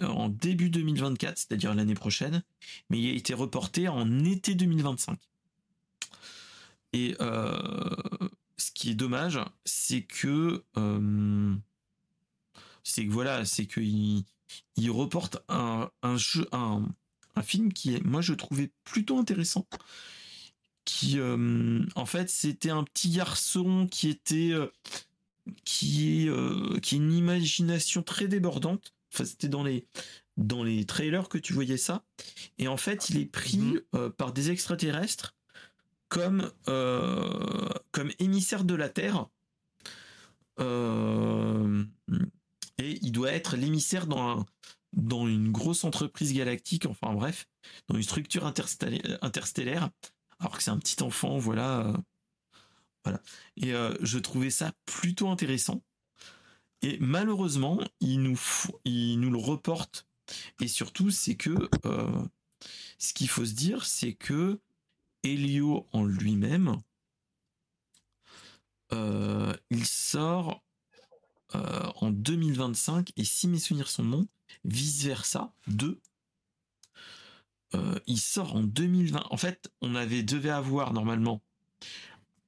en 0.02 0.28
début 0.28 0.68
2024, 0.68 1.38
c'est-à-dire 1.38 1.72
l'année 1.76 1.94
prochaine, 1.94 2.42
mais 2.90 2.98
il 2.98 3.08
a 3.08 3.12
été 3.12 3.34
reporté 3.34 3.86
en 3.86 4.24
été 4.24 4.56
2025. 4.56 5.16
Et 6.92 7.16
ce 8.56 8.70
qui 8.72 8.90
est 8.90 8.94
dommage, 8.94 9.40
c'est 9.64 10.02
que 10.02 10.64
c'est 12.82 13.04
que 13.04 13.10
voilà, 13.10 13.44
c'est 13.44 13.66
qu'il 13.66 14.24
il 14.76 14.90
reporte 14.90 15.38
un, 15.48 15.90
un 16.02 16.16
jeu, 16.16 16.46
un, 16.52 16.86
un 17.34 17.42
film 17.42 17.72
qui 17.72 17.94
est, 17.94 18.04
moi, 18.04 18.20
je 18.20 18.34
trouvais 18.34 18.70
plutôt 18.84 19.18
intéressant. 19.18 19.66
Qui, 20.84 21.18
euh, 21.18 21.84
en 21.94 22.06
fait, 22.06 22.30
c'était 22.30 22.70
un 22.70 22.84
petit 22.84 23.10
garçon 23.10 23.88
qui 23.90 24.08
était, 24.08 24.52
euh, 24.52 24.68
qui 25.64 26.24
est, 26.24 26.28
euh, 26.28 26.78
qui 26.80 26.96
une 26.96 27.12
imagination 27.12 28.02
très 28.02 28.28
débordante. 28.28 28.94
Enfin, 29.12 29.24
c'était 29.24 29.48
dans 29.48 29.64
les, 29.64 29.86
dans 30.36 30.62
les 30.62 30.84
trailers 30.84 31.28
que 31.28 31.38
tu 31.38 31.52
voyais 31.52 31.76
ça. 31.76 32.04
Et 32.58 32.68
en 32.68 32.76
fait, 32.76 33.10
il 33.10 33.18
est 33.18 33.26
pris 33.26 33.58
mhm. 33.92 34.10
par 34.10 34.32
des 34.32 34.50
extraterrestres 34.50 35.34
comme, 36.08 36.52
comme 37.96 38.12
émissaire 38.18 38.64
de 38.64 38.74
la 38.74 38.90
Terre. 38.90 39.26
et 40.58 40.64
il 43.00 43.10
doit 43.10 43.32
être 43.32 43.56
l'émissaire 43.56 44.06
dans 44.06 44.40
un, 44.40 44.44
dans 44.92 45.26
une 45.26 45.50
grosse 45.50 45.82
entreprise 45.82 46.34
galactique, 46.34 46.84
enfin 46.84 47.14
bref, 47.14 47.48
dans 47.88 47.96
une 47.96 48.02
structure 48.02 48.44
interstellaire, 48.44 49.88
alors 50.38 50.58
que 50.58 50.62
c'est 50.62 50.70
un 50.70 50.78
petit 50.78 51.02
enfant, 51.02 51.38
voilà. 51.38 51.86
Euh, 51.86 51.96
voilà. 53.02 53.22
Et 53.56 53.72
euh, 53.72 53.94
je 54.02 54.18
trouvais 54.18 54.50
ça 54.50 54.72
plutôt 54.84 55.30
intéressant. 55.30 55.82
Et 56.82 56.98
malheureusement, 57.00 57.80
il 58.00 58.22
nous, 58.22 58.38
il 58.84 59.18
nous 59.20 59.30
le 59.30 59.38
reporte. 59.38 60.06
Et 60.60 60.68
surtout, 60.68 61.10
c'est 61.10 61.36
que 61.36 61.70
euh, 61.86 62.24
ce 62.98 63.14
qu'il 63.14 63.30
faut 63.30 63.46
se 63.46 63.54
dire, 63.54 63.86
c'est 63.86 64.12
que 64.12 64.60
Helio 65.22 65.88
en 65.92 66.04
lui-même, 66.04 66.76
il 68.92 69.86
sort 69.86 70.62
en 71.52 72.10
2025, 72.10 73.12
et 73.16 73.24
si 73.24 73.48
mes 73.48 73.58
souvenirs 73.58 73.88
sont 73.88 74.04
bons, 74.04 74.26
Vice 74.64 75.04
Versa 75.04 75.52
2. 75.68 76.00
Euh, 77.74 77.98
il 78.06 78.20
sort 78.20 78.54
en 78.54 78.62
2020. 78.62 79.24
En 79.30 79.36
fait, 79.36 79.70
on 79.80 79.94
avait 79.94 80.22
devait 80.22 80.50
avoir 80.50 80.92
normalement 80.92 81.42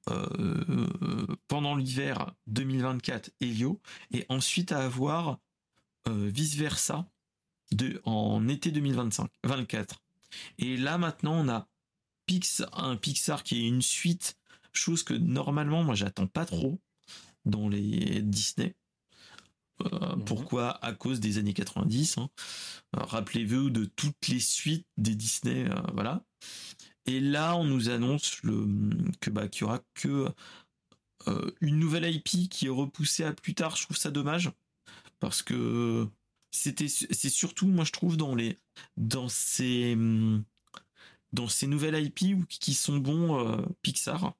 euh, 0.09 1.27
pendant 1.47 1.75
l'hiver 1.75 2.33
2024 2.47 3.31
Helio 3.41 3.81
et 4.11 4.25
ensuite 4.29 4.71
à 4.71 4.83
avoir 4.83 5.39
euh, 6.07 6.29
Vice 6.33 6.55
Versa 6.55 7.07
de, 7.71 8.01
en 8.05 8.47
été 8.47 8.71
2025 8.71 9.29
24. 9.43 10.01
Et 10.57 10.77
là 10.77 10.97
maintenant 10.97 11.33
on 11.33 11.49
a 11.49 11.67
un 12.73 12.95
Pixar 12.95 13.43
qui 13.43 13.57
est 13.57 13.67
une 13.67 13.81
suite, 13.81 14.38
chose 14.79 15.03
que 15.03 15.13
normalement 15.13 15.83
moi 15.83 15.95
j'attends 15.95 16.27
pas 16.27 16.45
trop 16.45 16.79
dans 17.45 17.69
les 17.69 18.21
Disney. 18.21 18.75
Euh, 19.81 20.15
mhm. 20.15 20.25
Pourquoi? 20.25 20.83
À 20.83 20.93
cause 20.93 21.19
des 21.19 21.37
années 21.37 21.53
90. 21.53 22.17
Hein. 22.17 22.29
Euh, 22.95 23.03
rappelez-vous 23.03 23.69
de 23.69 23.85
toutes 23.85 24.27
les 24.27 24.39
suites 24.39 24.87
des 24.97 25.15
Disney, 25.15 25.69
euh, 25.69 25.81
voilà. 25.93 26.23
Et 27.05 27.19
là, 27.19 27.55
on 27.55 27.63
nous 27.63 27.89
annonce 27.89 28.43
le, 28.43 28.67
que 29.19 29.29
bah 29.29 29.47
qu'il 29.47 29.61
y 29.61 29.63
aura 29.63 29.81
que 29.93 30.27
une 31.61 31.77
nouvelle 31.77 32.09
IP 32.09 32.49
qui 32.49 32.67
est 32.67 32.69
repoussée 32.69 33.23
à 33.23 33.33
plus 33.33 33.53
tard. 33.53 33.75
Je 33.75 33.83
trouve 33.83 33.97
ça 33.97 34.09
dommage 34.09 34.51
parce 35.19 35.41
que 35.41 36.07
c'était 36.51 36.87
c'est 36.87 37.29
surtout 37.29 37.67
moi 37.67 37.83
je 37.83 37.91
trouve 37.91 38.15
dans 38.15 38.35
les 38.35 38.57
dans 38.97 39.27
ces 39.27 39.97
dans 41.33 41.47
ces 41.47 41.67
nouvelles 41.67 42.03
IP 42.03 42.47
qui 42.47 42.73
sont 42.73 42.97
bons 42.97 43.65
Pixar. 43.81 44.35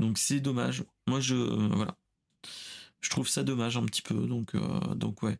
Donc 0.00 0.18
c'est 0.18 0.40
dommage. 0.40 0.84
Moi 1.06 1.20
je 1.20 1.36
voilà 1.36 1.96
je 3.00 3.10
trouve 3.10 3.28
ça 3.28 3.42
dommage 3.42 3.76
un 3.76 3.84
petit 3.86 4.02
peu. 4.02 4.26
Donc, 4.26 4.54
euh, 4.54 4.94
donc 4.94 5.22
ouais. 5.22 5.38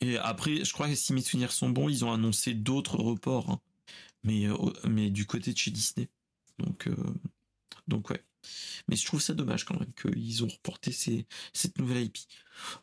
Et 0.00 0.18
après, 0.18 0.64
je 0.64 0.72
crois 0.72 0.88
que 0.88 0.94
si 0.94 1.12
mes 1.12 1.20
souvenirs 1.20 1.52
sont 1.52 1.70
bons, 1.70 1.88
ils 1.88 2.04
ont 2.04 2.12
annoncé 2.12 2.54
d'autres 2.54 2.96
reports, 2.96 3.50
hein. 3.50 3.60
mais, 4.24 4.46
euh, 4.46 4.56
mais 4.84 5.10
du 5.10 5.26
côté 5.26 5.52
de 5.52 5.58
chez 5.58 5.70
Disney. 5.70 6.08
Donc, 6.58 6.88
euh, 6.88 6.96
donc 7.88 8.10
ouais. 8.10 8.24
Mais 8.88 8.96
je 8.96 9.06
trouve 9.06 9.20
ça 9.20 9.34
dommage 9.34 9.64
quand 9.64 9.78
même 9.78 9.92
qu'ils 9.92 10.42
ont 10.42 10.48
reporté 10.48 10.90
ces, 10.90 11.26
cette 11.52 11.78
nouvelle 11.78 12.06
IP. 12.06 12.18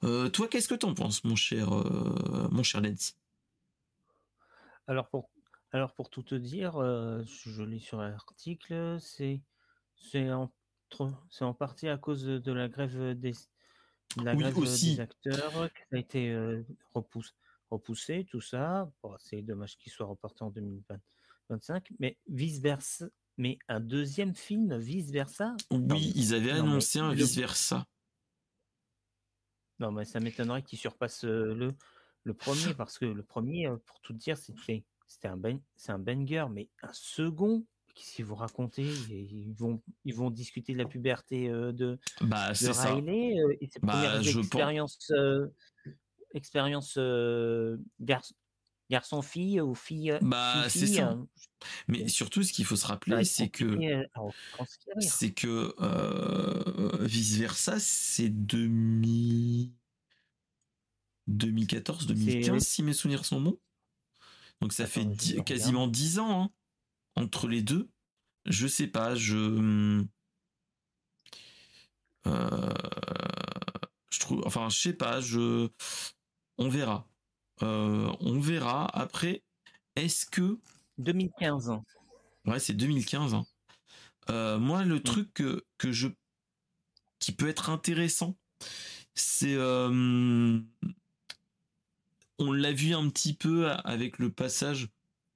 toi, 0.01 0.47
qu'est-ce 0.47 0.69
que 0.69 0.75
t'en 0.75 0.93
penses, 0.93 1.25
mon 1.25 1.35
cher, 1.35 1.69
mon 2.49 2.63
cher 2.63 2.79
Lens 2.79 3.17
Alors 4.87 5.09
pour, 5.09 6.09
tout 6.09 6.23
te 6.23 6.35
dire, 6.35 6.75
je 7.25 7.63
lis 7.63 7.81
sur 7.81 7.97
l'article, 7.97 8.97
c'est 9.01 9.41
c'est 9.97 10.29
en, 10.99 11.11
en 11.41 11.53
partie 11.53 11.87
à 11.87 11.97
cause 11.97 12.23
de 12.23 12.51
la 12.51 12.67
grève 12.67 13.13
des, 13.19 13.33
la 14.23 14.35
grève 14.35 14.55
des 14.55 14.99
acteurs 14.99 15.69
qui 15.73 15.95
a 15.95 15.97
été 15.97 16.63
repoussé, 16.93 17.33
repoussé, 17.69 18.25
tout 18.29 18.41
ça. 18.41 18.91
c'est 19.19 19.41
dommage 19.41 19.77
qu'il 19.77 19.91
soit 19.91 20.07
reporté 20.07 20.43
en 20.43 20.49
2025, 20.49 21.89
mais 21.99 22.17
vice 22.27 22.59
versa. 22.59 23.07
Mais 23.37 23.57
un 23.69 23.79
deuxième 23.79 24.35
film, 24.35 24.77
vice 24.77 25.11
versa? 25.11 25.55
Oui, 25.71 26.11
ils 26.13 26.33
avaient 26.33 26.51
annoncé 26.51 26.99
un 26.99 27.13
vice 27.13 27.37
versa. 27.37 27.85
Non, 29.79 29.93
mais 29.93 30.03
ça 30.03 30.19
m'étonnerait 30.19 30.61
qu'il 30.61 30.77
surpasse 30.77 31.23
le, 31.23 31.73
le 32.23 32.33
premier, 32.33 32.73
parce 32.73 32.97
que 32.97 33.05
le 33.05 33.23
premier, 33.23 33.69
pour 33.85 34.01
tout 34.01 34.11
dire, 34.11 34.37
c'était 34.37 34.83
un, 35.23 35.37
ben, 35.37 35.61
un 35.87 35.99
banger, 35.99 36.47
mais 36.51 36.67
un 36.81 36.91
second, 36.91 37.65
Qu'est-ce 37.95 38.15
qu'ils 38.15 38.25
vont 38.25 38.35
raconter? 38.35 38.83
Ils 39.09 39.53
vont, 39.57 39.81
ils 40.05 40.15
vont 40.15 40.29
discuter 40.29 40.73
de 40.73 40.77
la 40.77 40.85
puberté 40.85 41.49
euh, 41.49 41.71
de, 41.71 41.99
bah, 42.21 42.51
de 42.51 42.67
Riley 42.67 43.35
ça. 43.35 43.53
Et 43.61 43.67
ses 43.67 43.79
bah, 43.81 44.21
expériences, 44.21 45.11
euh, 45.11 45.47
expérience 46.33 46.97
garçon-fille 48.89 49.61
ou 49.61 49.75
fille. 49.75 50.17
Bah, 50.21 50.65
c'est 50.69 50.87
ça. 50.87 51.09
Hein. 51.09 51.27
Mais 51.87 52.07
surtout, 52.07 52.43
ce 52.43 52.53
qu'il 52.53 52.65
faut 52.65 52.75
se 52.75 52.87
rappeler, 52.87 53.23
c'est 53.23 53.49
que 53.49 53.77
c'est 54.99 55.31
que 55.31 55.73
vice 57.05 57.37
versa, 57.37 57.79
c'est 57.79 58.29
2000... 58.29 59.71
2014, 61.27 62.07
2015, 62.07 62.63
si 62.63 62.81
mes 62.81 62.93
souvenirs 62.93 63.23
sont 63.23 63.39
bons. 63.39 63.59
Donc 64.61 64.73
ça 64.73 64.87
fait 64.87 65.07
quasiment 65.45 65.87
10 65.87 66.19
ans. 66.19 66.43
Hein 66.43 66.51
entre 67.19 67.47
les 67.47 67.61
deux, 67.61 67.89
je 68.45 68.67
sais 68.67 68.87
pas, 68.87 69.15
je. 69.15 70.03
Euh, 72.25 72.73
je 74.09 74.19
trouve. 74.19 74.41
Enfin, 74.45 74.69
je 74.69 74.79
sais 74.79 74.93
pas, 74.93 75.21
je. 75.21 75.69
On 76.57 76.69
verra. 76.69 77.07
Euh, 77.61 78.11
on 78.21 78.39
verra. 78.39 78.85
Après, 78.97 79.43
est-ce 79.95 80.25
que. 80.25 80.59
2015. 80.97 81.71
Ouais, 82.45 82.59
c'est 82.59 82.73
2015. 82.73 83.33
Hein. 83.33 83.45
Euh, 84.29 84.57
moi, 84.57 84.83
le 84.83 84.95
mm. 84.95 85.03
truc 85.03 85.33
que, 85.33 85.65
que 85.77 85.91
je. 85.91 86.07
qui 87.19 87.33
peut 87.33 87.49
être 87.49 87.69
intéressant, 87.69 88.37
c'est. 89.13 89.57
on 89.57 90.63
l'a 92.53 92.71
vu 92.71 92.93
un 92.93 93.09
petit 93.09 93.33
peu 93.33 93.69
avec 93.69 94.17
le 94.19 94.31
passage 94.31 94.87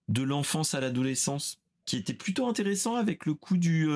de 0.08 0.24
l'enfance 0.24 0.74
à 0.74 0.80
l'adolescence 0.80 1.63
qui 1.86 1.98
était 1.98 2.14
plutôt 2.14 2.48
intéressant 2.48 2.96
avec 2.96 3.26
le 3.26 3.34
coup 3.36 3.58
du 3.58 3.88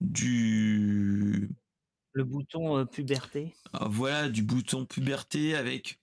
du 0.00 1.50
le 2.14 2.24
bouton 2.24 2.86
puberté. 2.86 3.54
Ah, 3.74 3.86
voilà, 3.88 4.28
du 4.28 4.42
bouton 4.42 4.84
puberté 4.84 5.54
avec 5.54 5.98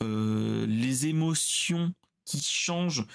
les 0.00 1.06
émotions 1.06 1.94
qui 2.24 2.40
changent, 2.42 3.06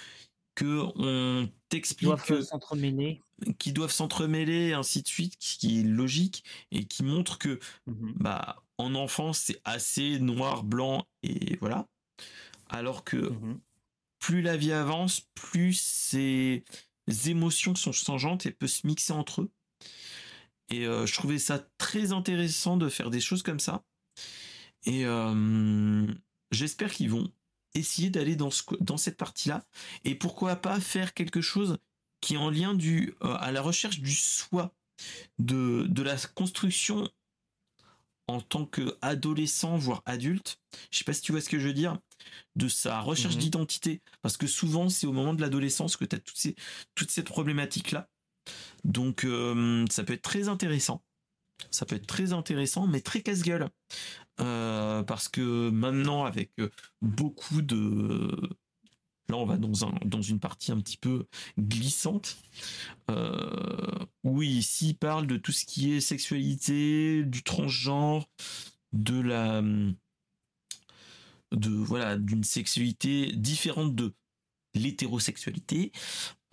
que 0.55 0.83
on 0.95 1.49
t'explique 1.69 2.15
doivent 2.17 2.41
s'entremêler, 2.41 3.21
qui 3.59 3.73
doivent 3.73 3.91
s'entremêler, 3.91 4.73
ainsi 4.73 5.01
de 5.03 5.07
suite, 5.07 5.37
qui 5.37 5.79
est 5.81 5.83
logique 5.83 6.43
et 6.71 6.85
qui 6.85 7.03
montre 7.03 7.37
que 7.39 7.59
mmh 7.87 8.13
bah 8.17 8.57
en 8.77 8.95
enfance 8.95 9.39
c'est 9.39 9.61
assez 9.65 10.19
noir 10.19 10.63
blanc 10.63 11.07
et 11.23 11.57
voilà, 11.61 11.87
alors 12.67 13.03
que 13.05 13.17
mmh 13.17 13.61
plus 14.19 14.41
la 14.43 14.57
vie 14.57 14.73
avance, 14.73 15.21
plus 15.35 15.73
ces 17.07 17.29
émotions 17.29 17.75
sont 17.75 17.91
changeantes 17.91 18.45
et 18.45 18.51
peuvent 18.51 18.69
se 18.69 18.85
mixer 18.85 19.13
entre 19.13 19.41
eux. 19.41 19.51
Et 20.69 20.85
euh, 20.85 21.05
je 21.05 21.13
trouvais 21.13 21.39
ça 21.39 21.65
très 21.77 22.11
intéressant 22.11 22.77
de 22.77 22.89
faire 22.89 23.09
des 23.09 23.21
choses 23.21 23.43
comme 23.43 23.59
ça. 23.59 23.83
Et 24.85 25.05
euh, 25.05 26.07
j'espère 26.51 26.91
qu'ils 26.91 27.09
vont 27.09 27.31
essayer 27.73 28.09
d'aller 28.09 28.35
dans, 28.35 28.51
ce, 28.51 28.63
dans 28.81 28.97
cette 28.97 29.17
partie-là. 29.17 29.65
Et 30.03 30.15
pourquoi 30.15 30.57
pas 30.57 30.79
faire 30.79 31.13
quelque 31.13 31.41
chose 31.41 31.77
qui 32.21 32.33
est 32.33 32.37
en 32.37 32.49
lien 32.49 32.73
du, 32.73 33.15
euh, 33.23 33.35
à 33.39 33.51
la 33.51 33.61
recherche 33.61 33.99
du 33.99 34.13
soi, 34.13 34.73
de, 35.39 35.85
de 35.87 36.01
la 36.01 36.17
construction 36.33 37.09
en 38.27 38.41
tant 38.41 38.65
qu'adolescent, 38.65 39.77
voire 39.77 40.01
adulte. 40.05 40.59
Je 40.91 40.97
sais 40.99 41.03
pas 41.03 41.13
si 41.13 41.21
tu 41.21 41.31
vois 41.31 41.41
ce 41.41 41.49
que 41.49 41.59
je 41.59 41.67
veux 41.67 41.73
dire 41.73 41.97
de 42.55 42.67
sa 42.67 42.99
recherche 42.99 43.35
Mhm. 43.35 43.41
d'identité, 43.41 44.01
parce 44.21 44.35
que 44.37 44.47
souvent 44.47 44.89
c'est 44.89 45.07
au 45.07 45.13
moment 45.13 45.33
de 45.33 45.41
l'adolescence 45.41 45.95
que 45.97 46.05
tu 46.05 46.15
as 46.15 46.19
toutes 46.19 46.37
ces, 46.37 46.55
toutes 46.95 47.11
ces 47.11 47.23
problématiques-là. 47.23 48.09
Donc 48.83 49.23
euh, 49.23 49.85
ça 49.89 50.03
peut 50.03 50.13
être 50.13 50.21
très 50.21 50.47
intéressant. 50.47 51.03
Ça 51.71 51.85
peut 51.85 51.95
être 51.95 52.07
très 52.07 52.33
intéressant, 52.33 52.85
mais 52.87 53.01
très 53.01 53.21
casse-gueule. 53.21 53.69
Euh, 54.39 55.01
parce 55.03 55.27
que 55.27 55.69
maintenant, 55.69 56.25
avec 56.25 56.51
euh, 56.59 56.69
beaucoup 57.01 57.61
de... 57.61 58.29
Là, 59.29 59.37
on 59.37 59.45
va 59.45 59.57
dans, 59.57 59.85
un, 59.85 59.93
dans 60.05 60.21
une 60.21 60.39
partie 60.39 60.71
un 60.71 60.79
petit 60.79 60.97
peu 60.97 61.27
glissante. 61.59 62.37
Euh, 63.11 64.05
oui, 64.23 64.47
ici, 64.47 64.89
il 64.89 64.97
parle 64.97 65.27
de 65.27 65.37
tout 65.37 65.51
ce 65.51 65.65
qui 65.65 65.93
est 65.93 65.99
sexualité, 65.99 67.23
du 67.23 67.43
transgenre, 67.43 68.29
de 68.93 69.19
la 69.19 69.61
de 71.53 71.69
voilà 71.69 72.17
d'une 72.17 72.43
sexualité 72.43 73.31
différente 73.31 73.95
de 73.95 74.13
l'hétérosexualité, 74.73 75.91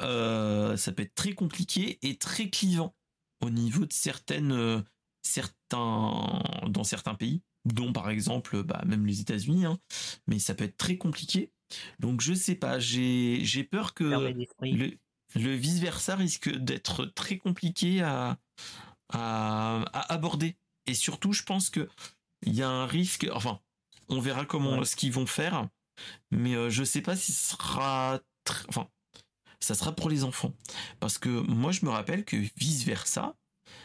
euh, 0.03 0.77
ça 0.77 0.93
peut 0.93 1.03
être 1.03 1.15
très 1.15 1.33
compliqué 1.33 1.99
et 2.03 2.17
très 2.17 2.49
clivant 2.51 2.95
au 3.41 3.51
niveau 3.51 3.85
de 3.87 3.93
certaines 3.93 4.53
euh, 4.53 4.81
certains 5.23 6.43
dans 6.69 6.85
certains 6.85 7.15
pays, 7.15 7.43
dont 7.65 7.93
par 7.93 8.11
exemple 8.11 8.63
bah, 8.63 8.83
même 8.87 9.07
les 9.07 9.21
États-Unis, 9.21 9.67
hein, 9.67 9.79
mais 10.27 10.39
ça 10.39 10.55
peut 10.55 10.65
être 10.65 10.77
très 10.77 10.97
compliqué. 10.97 11.53
Donc 12.01 12.21
je 12.21 12.35
sais 12.35 12.55
pas, 12.55 12.79
j'ai 12.79 13.65
peur 13.71 13.95
que 13.95 14.05
le, 14.61 14.99
le 15.35 15.55
vice 15.55 15.79
versa 15.81 16.17
risque 16.17 16.49
d'être 16.55 17.07
très 17.07 17.39
compliqué 17.39 18.03
à, 18.03 18.39
à, 19.11 19.83
à 19.93 20.13
aborder. 20.13 20.57
Et 20.87 20.95
surtout, 20.95 21.33
je 21.33 21.43
pense 21.43 21.71
que 21.71 21.89
il 22.47 22.55
y 22.55 22.63
a 22.63 22.69
un 22.69 22.87
risque. 22.87 23.27
Enfin, 23.33 23.61
on 24.09 24.21
verra 24.21 24.45
comment 24.45 24.79
Ouais. 24.79 24.85
ce 24.85 24.97
qu'ils 24.97 25.13
vont 25.13 25.27
faire, 25.27 25.69
mais 26.31 26.55
euh, 26.55 26.69
je 26.71 26.85
sais 26.85 27.01
pas 27.01 27.17
si 27.17 27.33
ce 27.33 27.51
sera. 27.57 28.21
tr- 28.47 28.65
Enfin, 28.69 28.89
ça 29.61 29.75
sera 29.75 29.93
pour 29.97 30.11
les 30.11 30.25
enfants, 30.25 30.53
parce 31.01 31.17
que 31.17 31.31
moi, 31.31 31.73
je 31.73 31.87
me 31.87 31.91
rappelle 31.91 32.27
que 32.27 32.37
vice 32.59 32.85
versa, 32.85 33.35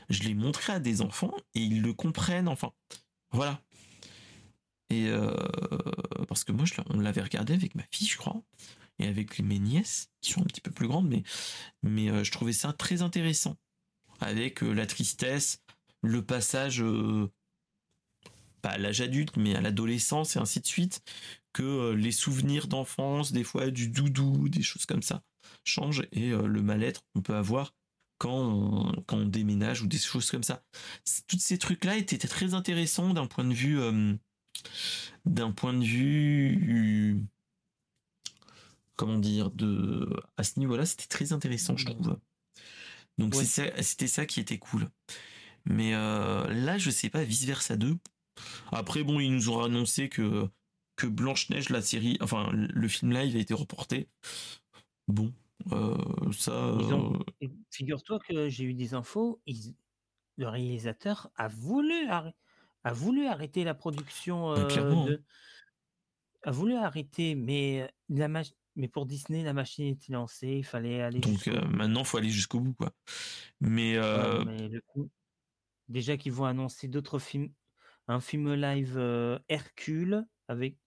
je 0.09 0.23
l'ai 0.23 0.33
montré 0.33 0.73
à 0.73 0.79
des 0.79 1.01
enfants 1.01 1.33
et 1.55 1.61
ils 1.61 1.81
le 1.81 1.93
comprennent. 1.93 2.49
Enfin, 2.49 2.73
voilà. 3.31 3.61
Et 4.89 5.07
euh, 5.07 5.31
parce 6.27 6.43
que 6.43 6.51
moi, 6.51 6.65
on 6.87 6.99
l'avait 6.99 7.21
regardé 7.21 7.53
avec 7.53 7.75
ma 7.75 7.83
fille, 7.91 8.07
je 8.07 8.17
crois, 8.17 8.41
et 8.97 9.07
avec 9.07 9.39
mes 9.39 9.59
nièces, 9.59 10.09
qui 10.21 10.31
sont 10.31 10.41
un 10.41 10.45
petit 10.45 10.61
peu 10.61 10.71
plus 10.71 10.87
grandes, 10.87 11.07
mais, 11.07 11.23
mais 11.83 12.09
euh, 12.09 12.23
je 12.23 12.31
trouvais 12.31 12.53
ça 12.53 12.73
très 12.73 13.01
intéressant. 13.01 13.55
Avec 14.19 14.63
euh, 14.63 14.73
la 14.73 14.87
tristesse, 14.87 15.61
le 16.01 16.25
passage, 16.25 16.83
pas 18.61 18.69
à 18.69 18.77
l'âge 18.77 19.01
adulte, 19.01 19.37
mais 19.37 19.55
à 19.55 19.61
l'adolescence 19.61 20.35
et 20.35 20.39
ainsi 20.39 20.59
de 20.59 20.65
suite, 20.65 21.01
que 21.53 21.91
les 21.91 22.11
souvenirs 22.11 22.67
d'enfance, 22.67 23.31
des 23.31 23.43
fois 23.43 23.69
du 23.69 23.89
doudou, 23.89 24.49
des 24.49 24.61
choses 24.61 24.85
comme 24.85 25.03
ça, 25.03 25.23
changent, 25.65 26.07
et 26.11 26.29
le 26.29 26.61
mal-être 26.61 27.03
qu'on 27.13 27.21
peut 27.21 27.35
avoir 27.35 27.75
quand 28.17 28.31
on, 28.31 29.03
quand 29.07 29.17
on 29.17 29.25
déménage 29.25 29.81
ou 29.81 29.87
des 29.87 29.97
choses 29.97 30.31
comme 30.31 30.43
ça. 30.43 30.63
Tous 31.27 31.39
ces 31.39 31.57
trucs-là 31.57 31.97
étaient 31.97 32.17
très 32.17 32.53
intéressants 32.53 33.13
d'un 33.13 33.27
point 33.27 33.45
de 33.45 33.53
vue... 33.53 33.77
d'un 35.25 35.51
point 35.51 35.73
de 35.73 35.83
vue 35.83 37.23
comment 38.95 39.17
dire 39.17 39.51
de 39.51 40.09
à 40.37 40.43
ce 40.43 40.59
niveau-là 40.59 40.85
c'était 40.85 41.07
très 41.07 41.31
intéressant 41.33 41.77
je 41.77 41.85
trouve 41.85 42.17
donc 43.17 43.33
Ouais. 43.35 43.43
c'est 43.43 43.69
ça- 43.71 43.83
c'était 43.83 44.07
ça 44.07 44.25
qui 44.25 44.39
était 44.39 44.57
cool 44.57 44.89
mais 45.65 45.93
euh, 45.93 46.47
là 46.53 46.77
je 46.77 46.89
sais 46.89 47.09
pas 47.09 47.23
vice 47.23 47.45
versa 47.45 47.75
2 47.77 47.97
après 48.71 49.03
bon 49.03 49.19
ils 49.19 49.31
nous 49.33 49.49
ont 49.49 49.63
annoncé 49.63 50.09
que 50.09 50.47
que 50.95 51.07
Blanche 51.07 51.49
Neige 51.49 51.69
la 51.69 51.81
série 51.81 52.17
enfin 52.21 52.49
le 52.53 52.87
film 52.87 53.11
live 53.13 53.35
a 53.35 53.39
été 53.39 53.53
reporté 53.53 54.07
bon 55.07 55.33
euh, 55.73 55.97
ça 56.31 56.53
ont- 56.73 57.15
euh, 57.15 57.23
Et 57.41 57.49
Figure-toi 57.71 58.19
que 58.19 58.49
j'ai 58.49 58.63
eu 58.63 58.73
des 58.73 58.93
infos. 58.93 59.41
ils- 59.45 59.75
Le 60.37 60.47
réalisateur 60.47 61.29
a 61.35 61.49
voulu, 61.49 62.07
arr- 62.07 62.31
a 62.83 62.93
voulu 62.93 63.27
arrêter 63.27 63.63
la 63.63 63.73
production 63.73 64.53
Bah, 64.53 64.59
euh, 64.61 64.67
clairement, 64.67 65.05
de. 65.05 65.23
A 66.43 66.51
voulu 66.51 66.75
arrêter, 66.75 67.35
mais 67.35 67.91
la 68.07 68.27
mach- 68.29 68.53
mais 68.75 68.87
pour 68.87 69.05
Disney, 69.05 69.43
la 69.43 69.51
machine 69.53 69.87
était 69.87 70.13
lancée. 70.13 70.57
Il 70.59 70.63
fallait 70.65 71.01
aller. 71.01 71.19
donc 71.19 71.33
jusqu'au 71.33 71.51
euh, 71.51 71.61
bout. 71.61 71.75
maintenant 71.75 72.03
faut 72.05 72.17
aller 72.17 72.29
jusqu'au 72.29 72.59
bout 72.61 72.73
quoi 72.73 72.91
mais 73.59 73.97
Voilà, 73.97 74.45
mais 74.45 74.69
le 74.69 74.81
coup- 74.81 75.09
Déjà 75.89 76.15
qu'ils 76.17 76.31
vont 76.31 76.45
annoncer 76.45 76.87
d'autres 76.87 77.19
films, 77.19 77.51
un 78.07 78.19
film 78.21 78.53
live 78.53 78.97
Hercule 79.49 80.23
avec 80.47 80.77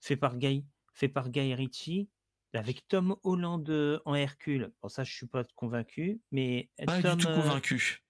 fait 0.00 0.16
par 0.16 0.36
Guy, 0.36 0.66
fait 0.94 1.08
par 1.08 1.28
Guy 1.30 1.54
Ritchie, 1.54 2.08
avec 2.54 2.88
Tom 2.88 3.14
Holland 3.22 4.00
en 4.04 4.14
Hercule. 4.14 4.72
Bon 4.82 4.88
ça 4.88 5.04
je 5.04 5.12
suis 5.14 5.26
pas 5.26 5.44
convaincu, 5.54 6.20
mais 6.32 6.70
pas 6.84 7.00
Tom, 7.02 7.18
du 7.18 7.24
tout 7.26 7.32
convaincu 7.32 8.01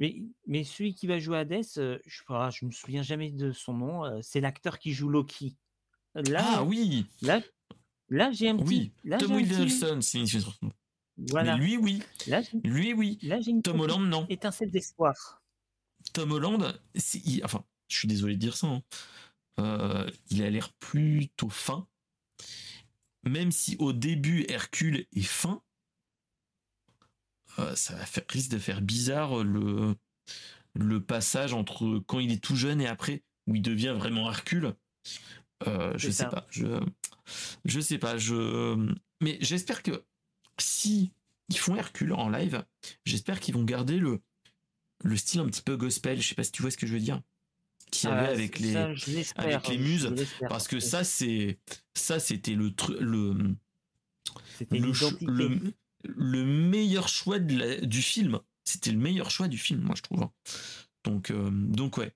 mais, 0.00 0.16
mais 0.46 0.64
celui 0.64 0.94
qui 0.94 1.06
va 1.06 1.20
jouer 1.20 1.38
Hades, 1.38 1.64
euh, 1.76 1.98
je 2.06 2.22
ne 2.28 2.50
je 2.50 2.64
me 2.64 2.70
souviens 2.72 3.02
jamais 3.02 3.30
de 3.30 3.52
son 3.52 3.74
nom, 3.74 4.04
euh, 4.04 4.18
c'est 4.22 4.40
l'acteur 4.40 4.78
qui 4.80 4.92
joue 4.92 5.08
Loki. 5.08 5.56
Là, 6.14 6.42
ah 6.44 6.64
oui 6.64 7.06
là, 7.22 7.40
là 8.08 8.32
j'ai 8.32 8.48
un 8.48 8.56
petit, 8.56 8.64
oui 8.66 8.92
là, 9.04 9.18
Tom 9.18 9.32
Wilson 9.32 10.00
c'est 10.00 10.18
une- 10.18 10.72
voilà, 11.30 11.56
mais 11.56 11.62
lui 11.64 11.76
oui 11.76 12.02
là, 12.26 12.42
lui 12.64 12.92
oui 12.94 13.18
là 13.22 13.40
j'ai 13.40 13.52
une 13.52 13.62
Tom 13.62 13.78
Holland 13.80 14.08
non 14.08 14.26
étincelle 14.28 14.72
d'espoir. 14.72 15.40
Tom 16.12 16.32
Holland, 16.32 16.80
il- 17.24 17.44
enfin, 17.44 17.64
je 17.88 17.96
suis 17.98 18.08
désolé 18.08 18.34
de 18.34 18.40
dire 18.40 18.56
ça, 18.56 18.66
hein. 18.66 18.82
Euh, 19.60 20.10
il 20.30 20.42
a 20.42 20.48
l'air 20.50 20.72
plutôt 20.72 21.50
fin. 21.50 21.86
Même 23.22 23.52
si 23.52 23.76
au 23.78 23.92
début 23.92 24.46
Hercule 24.48 25.06
est 25.12 25.20
fin, 25.20 25.62
ça 27.74 27.94
va 27.94 28.04
faire, 28.06 28.24
risque 28.28 28.50
de 28.50 28.58
faire 28.58 28.80
bizarre 28.80 29.42
le, 29.44 29.94
le 30.74 31.00
passage 31.00 31.52
entre 31.52 32.02
quand 32.06 32.18
il 32.18 32.32
est 32.32 32.42
tout 32.42 32.56
jeune 32.56 32.80
et 32.80 32.86
après 32.86 33.22
où 33.46 33.54
il 33.54 33.62
devient 33.62 33.94
vraiment 33.96 34.30
Hercule. 34.30 34.74
Euh, 35.66 35.92
je 35.96 36.06
sais 36.06 36.24
ça. 36.24 36.28
pas, 36.28 36.46
je, 36.50 36.80
je 37.64 37.80
sais 37.80 37.98
pas, 37.98 38.16
je, 38.16 38.76
mais 39.20 39.38
j'espère 39.40 39.82
que 39.82 40.04
si 40.58 41.12
ils 41.48 41.58
font 41.58 41.76
Hercule 41.76 42.12
en 42.12 42.28
live, 42.30 42.64
j'espère 43.04 43.40
qu'ils 43.40 43.54
vont 43.54 43.64
garder 43.64 43.98
le, 43.98 44.20
le 45.02 45.16
style 45.16 45.40
un 45.40 45.46
petit 45.46 45.62
peu 45.62 45.76
gospel. 45.76 46.20
Je 46.20 46.28
sais 46.28 46.34
pas 46.34 46.44
si 46.44 46.52
tu 46.52 46.62
vois 46.62 46.70
ce 46.70 46.76
que 46.76 46.86
je 46.86 46.94
veux 46.94 47.00
dire. 47.00 47.20
Qu'il 47.90 48.08
y 48.08 48.12
avait 48.12 48.28
Ah, 48.28 48.30
avec 48.30 48.58
les, 48.60 48.72
ça, 48.72 48.84
avec 49.34 49.68
les 49.68 49.78
je 49.78 49.82
muses, 49.82 50.14
parce 50.48 50.68
que 50.68 50.78
ça 50.78 51.02
c'est, 51.02 51.58
ça 51.94 52.20
c'était 52.20 52.54
le 52.54 52.70
tru- 52.70 52.98
le, 53.00 53.56
le, 55.20 55.74
le 56.04 56.44
meilleur 56.44 57.08
choix 57.08 57.38
du 57.38 58.02
film. 58.02 58.40
C'était 58.64 58.92
le 58.92 58.98
meilleur 58.98 59.30
choix 59.30 59.48
du 59.48 59.58
film, 59.58 59.80
moi 59.82 59.94
je 59.96 60.02
trouve. 60.02 60.22
hein. 60.22 60.32
Donc, 61.04 61.30
euh, 61.30 61.50
donc 61.50 61.96
ouais. 61.96 62.14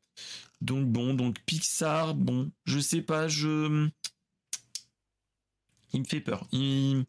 Donc 0.61 0.87
bon, 0.87 1.15
donc 1.15 1.41
Pixar, 1.45 2.15
bon, 2.15 2.51
je 2.65 2.79
sais 2.79 3.03
pas, 3.03 3.29
je, 3.29 3.89
il 5.93 6.01
me 6.01 6.05
fait 6.05 6.21
peur. 6.21 6.47
Il, 6.53 7.05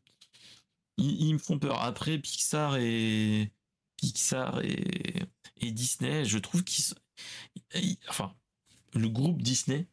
ils, 0.98 1.22
ils 1.28 1.34
me 1.34 1.38
font 1.38 1.60
peur. 1.60 1.82
Après 1.82 2.18
Pixar 2.18 2.78
et 2.78 3.52
Pixar 3.98 4.62
et, 4.62 5.28
Disney, 5.62 6.26
je 6.26 6.38
trouve 6.38 6.64
qu'ils, 6.64 6.94
enfin, 8.08 8.36
le 8.94 9.10
groupe 9.10 9.42
Disney, 9.42 9.88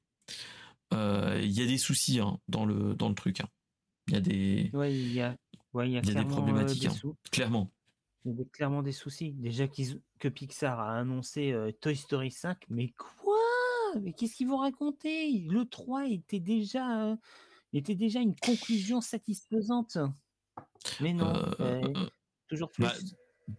euh, 0.92 1.40
il 1.42 1.50
y 1.52 1.62
a 1.62 1.66
des 1.66 1.78
soucis 1.78 2.20
hein, 2.20 2.38
dans 2.48 2.66
le 2.66 2.94
dans 2.94 3.08
le 3.08 3.14
truc. 3.14 3.40
hein. 3.40 3.48
Il 4.08 4.14
y 4.14 4.16
a 4.16 4.20
des 4.20 4.70
Ouais, 4.74 4.92
il 4.94 5.12
y 5.12 5.20
a, 5.20 5.36
Ouais, 5.74 5.88
il 5.88 5.92
y 5.92 5.96
a 5.96 6.00
Il 6.00 6.06
y 6.08 6.10
a 6.10 6.12
des 6.12 6.12
clairement 6.12 6.30
euh, 6.30 6.36
problématiques, 6.36 6.82
des 6.82 6.88
hein, 6.88 7.14
clairement. 7.30 7.70
Il 8.24 8.38
y 8.38 8.42
a 8.42 8.44
clairement 8.52 8.82
des 8.82 8.92
soucis. 8.92 9.32
Déjà 9.32 9.66
que 9.66 10.28
Pixar 10.28 10.78
a 10.78 10.96
annoncé 10.98 11.52
euh, 11.52 11.72
Toy 11.72 11.96
Story 11.96 12.30
5, 12.30 12.64
mais 12.68 12.90
quoi? 12.90 13.36
Mais 14.00 14.12
qu'est-ce 14.12 14.36
qu'ils 14.36 14.48
vont 14.48 14.58
raconter? 14.58 15.46
Le 15.50 15.64
3 15.64 16.06
était 16.08 16.40
déjà, 16.40 17.10
euh, 17.10 17.16
était 17.72 17.94
déjà 17.94 18.20
une 18.20 18.36
conclusion 18.36 19.00
satisfaisante. 19.00 19.98
Mais 21.00 21.12
non, 21.12 21.32
Euh, 21.60 21.82
toujours 22.48 22.70
plus. 22.70 22.84
bah, 22.84 22.92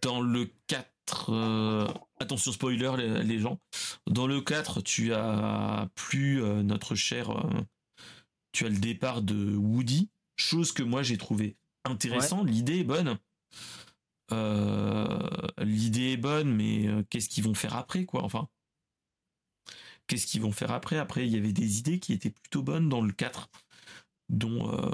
dans 0.02 0.20
le 0.20 0.50
4, 0.66 1.30
euh, 1.30 1.86
attention 2.18 2.52
spoiler 2.52 2.92
les, 2.96 3.22
les 3.22 3.38
gens, 3.38 3.60
dans 4.06 4.26
le 4.26 4.40
4, 4.40 4.80
tu 4.82 5.12
as 5.12 5.88
plus 5.94 6.40
notre 6.62 6.94
cher, 6.94 7.46
tu 8.52 8.64
as 8.64 8.70
le 8.70 8.78
départ 8.78 9.20
de 9.22 9.54
Woody, 9.56 10.08
chose 10.36 10.72
que 10.72 10.82
moi 10.82 11.02
j'ai 11.02 11.18
trouvé 11.18 11.56
intéressant, 11.84 12.44
l'idée 12.44 12.80
est 12.80 12.84
bonne. 12.84 13.18
Euh, 14.32 15.18
l'idée 15.58 16.12
est 16.12 16.16
bonne, 16.16 16.54
mais 16.54 16.88
euh, 16.88 17.02
qu'est-ce 17.10 17.28
qu'ils 17.28 17.44
vont 17.44 17.54
faire 17.54 17.76
après, 17.76 18.04
quoi, 18.04 18.24
enfin? 18.24 18.48
Qu'est-ce 20.06 20.26
qu'ils 20.26 20.42
vont 20.42 20.52
faire 20.52 20.72
après? 20.72 20.98
Après, 20.98 21.26
il 21.26 21.32
y 21.32 21.36
avait 21.36 21.52
des 21.52 21.78
idées 21.78 21.98
qui 21.98 22.12
étaient 22.12 22.30
plutôt 22.30 22.62
bonnes 22.62 22.88
dans 22.88 23.00
le 23.00 23.12
4, 23.12 23.50
dont, 24.28 24.70
euh, 24.72 24.90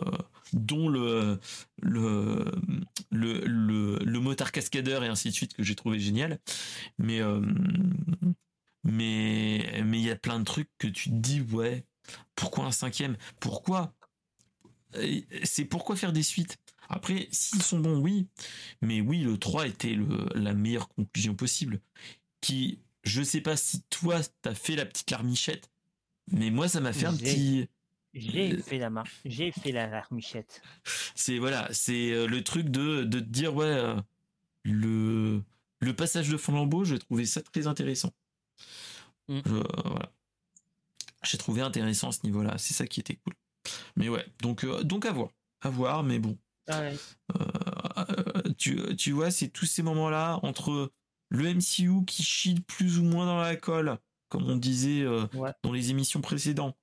le, 1.82 4.20
motard 4.20 4.52
cascadeur 4.52 5.04
et 5.04 5.08
ainsi 5.08 5.30
de 5.30 5.34
suite 5.34 5.54
que 5.54 5.62
j'ai 5.62 5.74
trouvé 5.74 5.98
génial. 5.98 6.38
Mais 6.98 7.20
mais 8.82 9.98
il 9.98 10.00
y 10.00 10.10
a 10.10 10.16
plein 10.16 10.38
de 10.38 10.44
trucs 10.44 10.70
que 10.78 10.86
tu 10.86 11.10
te 11.10 11.14
dis 11.14 11.40
ouais 11.40 11.84
pourquoi 12.34 12.64
un 12.64 12.72
cinquième? 12.72 13.16
Pourquoi? 13.40 13.94
C'est 15.44 15.64
pourquoi 15.64 15.96
faire 15.96 16.12
des 16.12 16.22
suites? 16.22 16.58
Après 16.90 17.28
s'ils 17.30 17.62
sont 17.62 17.78
bons 17.78 17.98
oui 18.00 18.26
mais 18.82 19.00
oui 19.00 19.20
le 19.22 19.38
3 19.38 19.66
était 19.66 19.94
le, 19.94 20.28
la 20.34 20.52
meilleure 20.52 20.88
conclusion 20.88 21.34
possible 21.34 21.80
qui 22.40 22.78
je 23.04 23.22
sais 23.22 23.40
pas 23.40 23.56
si 23.56 23.82
toi 23.90 24.20
t'as 24.42 24.54
fait 24.54 24.76
la 24.76 24.84
petite 24.84 25.10
larmichette 25.10 25.70
mais 26.32 26.50
moi 26.50 26.68
ça 26.68 26.80
m'a 26.80 26.92
fait 26.92 27.06
un 27.06 27.16
J'ai- 27.16 27.24
petit 27.24 27.68
J'ai 28.12 28.56
fait 28.58 28.78
la 28.78 28.90
marche, 28.90 29.20
j'ai 29.24 29.52
fait 29.52 29.72
la 29.72 29.86
larmichette. 29.86 30.62
c'est 31.14 31.38
voilà, 31.38 31.68
c'est 31.72 32.10
euh, 32.12 32.26
le 32.26 32.42
truc 32.44 32.68
de, 32.68 33.04
de 33.04 33.20
te 33.20 33.24
dire 33.24 33.54
ouais 33.54 33.64
euh, 33.66 33.94
le 34.64 35.42
le 35.82 35.96
passage 35.96 36.28
de 36.28 36.36
flambeau, 36.36 36.84
j'ai 36.84 36.98
trouvé 36.98 37.24
ça 37.24 37.40
très 37.40 37.66
intéressant. 37.66 38.12
Mm. 39.28 39.40
Je- 39.46 39.52
euh, 39.54 39.62
voilà. 39.84 40.12
J'ai 41.22 41.38
trouvé 41.38 41.60
intéressant 41.62 42.08
à 42.08 42.12
ce 42.12 42.20
niveau-là, 42.24 42.56
c'est 42.58 42.74
ça 42.74 42.86
qui 42.86 43.00
était 43.00 43.16
cool. 43.16 43.34
Mais 43.96 44.08
ouais, 44.08 44.26
donc 44.42 44.64
euh, 44.64 44.82
donc 44.82 45.04
à 45.06 45.12
voir, 45.12 45.30
à 45.60 45.70
voir, 45.70 46.02
mais 46.02 46.18
bon, 46.18 46.36
Ah 46.72 46.80
ouais. 46.80 46.97
Euh, 47.36 48.42
tu 48.59 48.97
tu 48.97 49.12
vois, 49.12 49.30
c'est 49.30 49.48
tous 49.48 49.66
ces 49.66 49.82
moments-là 49.82 50.40
entre 50.42 50.92
le 51.30 51.55
MCU 51.55 52.05
qui 52.06 52.22
chie 52.22 52.60
plus 52.60 52.98
ou 52.98 53.05
moins 53.05 53.26
dans 53.26 53.40
la 53.40 53.56
colle, 53.56 53.98
comme 54.28 54.44
on 54.51 54.56
disait 54.56 55.02
euh, 55.02 55.26
Ouais. 55.34 55.52
dans 55.62 55.72
les 55.72 55.90
émissions 55.90 56.20
précédentes. 56.20 56.76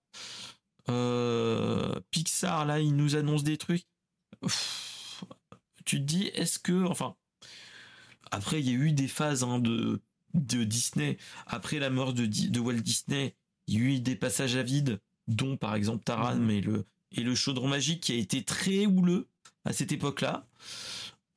Euh, 0.90 2.00
Pixar, 2.12 2.66
là, 2.66 2.80
il 2.80 2.96
nous 2.96 3.16
annonce 3.16 3.44
des 3.44 3.58
trucs. 3.58 3.86
Pff, 4.42 5.24
tu 5.86 5.98
te 6.00 6.04
dis, 6.04 6.28
est-ce 6.28 6.60
que. 6.60 6.86
Enfin. 6.86 7.16
Après, 8.32 8.60
il 8.60 8.66
y 8.70 8.72
a 8.72 8.74
eu 8.78 8.92
des 8.92 9.08
phases 9.08 9.44
hein, 9.44 9.60
de, 9.60 10.02
de 10.34 10.64
Disney. 10.66 11.18
Après 11.46 11.80
la 11.80 11.90
mort 11.90 12.14
de, 12.14 12.26
de 12.26 12.60
Walt 12.60 12.82
Disney, 12.82 13.36
il 13.68 13.74
y 13.74 13.78
a 13.78 13.80
eu 13.82 14.00
des 14.00 14.16
passages 14.18 14.56
à 14.58 14.64
vide, 14.64 15.00
dont 15.28 15.56
par 15.58 15.76
exemple 15.76 16.04
Taran 16.04 16.36
Mhm. 16.36 16.60
le, 16.62 16.86
et 17.14 17.22
le 17.24 17.36
chaudron 17.36 17.68
magique 17.70 18.02
qui 18.02 18.12
a 18.12 18.16
été 18.16 18.44
très 18.44 18.86
houleux 18.86 19.30
à 19.68 19.74
cette 19.74 19.92
époque-là. 19.92 20.48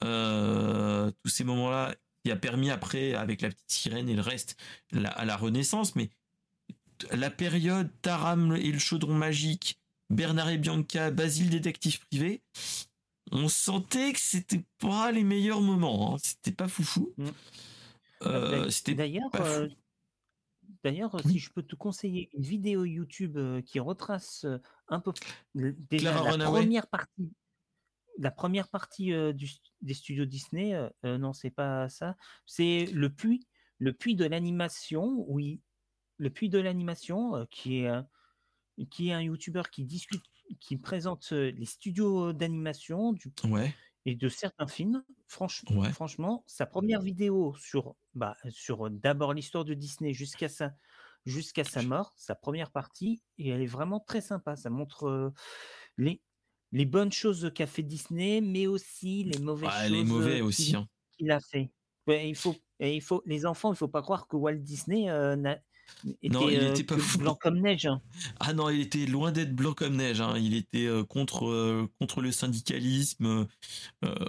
Euh, 0.04 1.10
tous 1.22 1.28
ces 1.30 1.44
moments-là 1.44 1.94
qui 2.24 2.30
a 2.30 2.36
permis 2.36 2.70
après, 2.70 3.14
avec 3.14 3.42
la 3.42 3.48
petite 3.50 3.70
sirène 3.70 4.08
et 4.08 4.14
le 4.14 4.22
reste, 4.22 4.56
la- 4.92 5.10
à 5.10 5.24
la 5.24 5.36
Renaissance, 5.36 5.96
mais 5.96 6.10
la 7.10 7.30
période 7.30 7.90
Taram 8.02 8.56
et 8.56 8.72
le 8.72 8.78
chaudron 8.78 9.14
magique, 9.14 9.78
Bernard 10.10 10.50
et 10.50 10.58
Bianca, 10.58 11.10
Basile 11.10 11.50
détective 11.50 12.00
privé, 12.08 12.42
on 13.32 13.48
sentait 13.48 14.12
que 14.12 14.20
c'était 14.20 14.64
pas 14.78 15.12
les 15.12 15.24
meilleurs 15.24 15.60
moments. 15.60 16.14
hein. 16.14 16.18
C'était 16.22 16.52
pas 16.52 16.68
foufou. 16.68 17.12
Mm. 17.16 17.28
Euh, 18.26 18.68
c'était 18.70 18.94
D'ailleurs, 18.94 19.30
euh, 19.36 19.68
d'ailleurs, 20.84 21.14
Oui. 21.24 21.32
si 21.32 21.38
je 21.38 21.50
peux 21.50 21.62
te 21.62 21.74
conseiller 21.76 22.28
une 22.34 22.42
vidéo 22.42 22.84
YouTube 22.84 23.38
qui 23.64 23.80
retrace 23.80 24.44
un 24.88 25.00
peu 25.00 25.12
déjà 25.54 26.12
la 26.12 26.20
Runaway. 26.32 26.60
première 26.60 26.86
partie, 26.86 27.30
la 28.18 28.30
première 28.30 28.68
partie 28.68 29.12
euh, 29.12 29.32
du, 29.32 29.50
des 29.82 29.94
studios 29.94 30.24
Disney. 30.26 30.74
euh, 30.74 31.18
non, 31.18 31.32
c'est 31.32 31.50
pas 31.50 31.88
ça. 31.88 32.16
C'est 32.46 32.86
le 32.92 33.10
puits, 33.10 33.46
le 33.78 33.92
puits 33.92 34.16
de 34.16 34.24
l'animation. 34.24 35.24
Oui, 35.28 35.60
le 36.18 36.30
puits 36.30 36.48
de 36.48 36.58
l'animation 36.58 37.36
euh, 37.36 37.44
qui 37.50 37.80
est 37.80 37.88
un, 37.88 38.08
qui 38.90 39.08
est 39.08 39.12
un 39.12 39.22
YouTuber 39.22 39.62
qui 39.70 39.84
discute, 39.84 40.24
qui 40.60 40.76
présente 40.76 41.32
les 41.32 41.66
studios 41.66 42.32
d'animation 42.32 43.12
du 43.12 43.32
Ouais, 43.44 43.74
et 44.06 44.14
de 44.16 44.28
certains 44.28 44.66
films. 44.66 45.02
Franch- 45.28 45.62
Ouais. 45.74 45.92
Franchement, 45.92 46.42
sa 46.46 46.66
première 46.66 47.00
vidéo 47.00 47.54
sur, 47.58 47.94
bah, 48.14 48.36
sur 48.48 48.90
d'abord 48.90 49.32
l'histoire 49.32 49.64
de 49.64 49.74
Disney 49.74 50.12
jusqu'à 50.12 50.48
sa, 50.48 50.72
jusqu'à 51.24 51.64
sa 51.64 51.82
mort, 51.82 52.12
sa 52.16 52.34
première 52.34 52.70
partie, 52.70 53.22
et 53.38 53.50
elle 53.50 53.60
est 53.62 53.66
vraiment 53.66 54.00
très 54.00 54.20
sympa. 54.20 54.56
Ça 54.56 54.70
montre 54.70 55.32
les, 55.98 56.20
les 56.72 56.84
bonnes 56.86 57.12
choses 57.12 57.50
qu'a 57.54 57.66
fait 57.66 57.82
Disney, 57.82 58.40
mais 58.40 58.66
aussi 58.66 59.24
les 59.24 59.38
mauvaises 59.38 59.70
Ah, 59.72 59.82
choses 59.82 59.92
les 59.92 60.04
mauvais 60.04 60.40
euh, 60.40 60.44
aussi. 60.44 60.66
qu'il 60.66 60.76
hein. 60.76 60.86
qu'il 61.18 61.30
a 61.30 61.40
fait. 61.40 61.70
Ouais, 62.06 62.28
il 62.28 62.34
faut, 62.36 62.56
et 62.78 62.94
il 62.96 63.02
faut, 63.02 63.22
les 63.26 63.44
enfants, 63.46 63.72
il 63.72 63.76
faut 63.76 63.88
pas 63.88 64.02
croire 64.02 64.26
que 64.26 64.36
Walt 64.36 64.54
Disney 64.58 65.10
euh, 65.10 65.36
n'a- 65.36 65.58
était, 66.22 66.28
Non, 66.28 66.48
il 66.48 66.58
euh, 66.60 66.70
était 66.70 66.84
pas 66.84 66.96
fou. 66.96 67.18
blanc 67.18 67.36
comme 67.40 67.60
neige. 67.60 67.86
hein. 67.86 68.00
Ah 68.38 68.52
non, 68.54 68.70
il 68.70 68.80
était 68.80 69.06
loin 69.06 69.32
d'être 69.32 69.54
blanc 69.54 69.74
comme 69.74 69.96
neige. 69.96 70.20
hein. 70.20 70.34
Il 70.38 70.54
était 70.54 70.88
contre 71.08 71.88
contre 71.98 72.20
le 72.22 72.30
syndicalisme. 72.32 73.46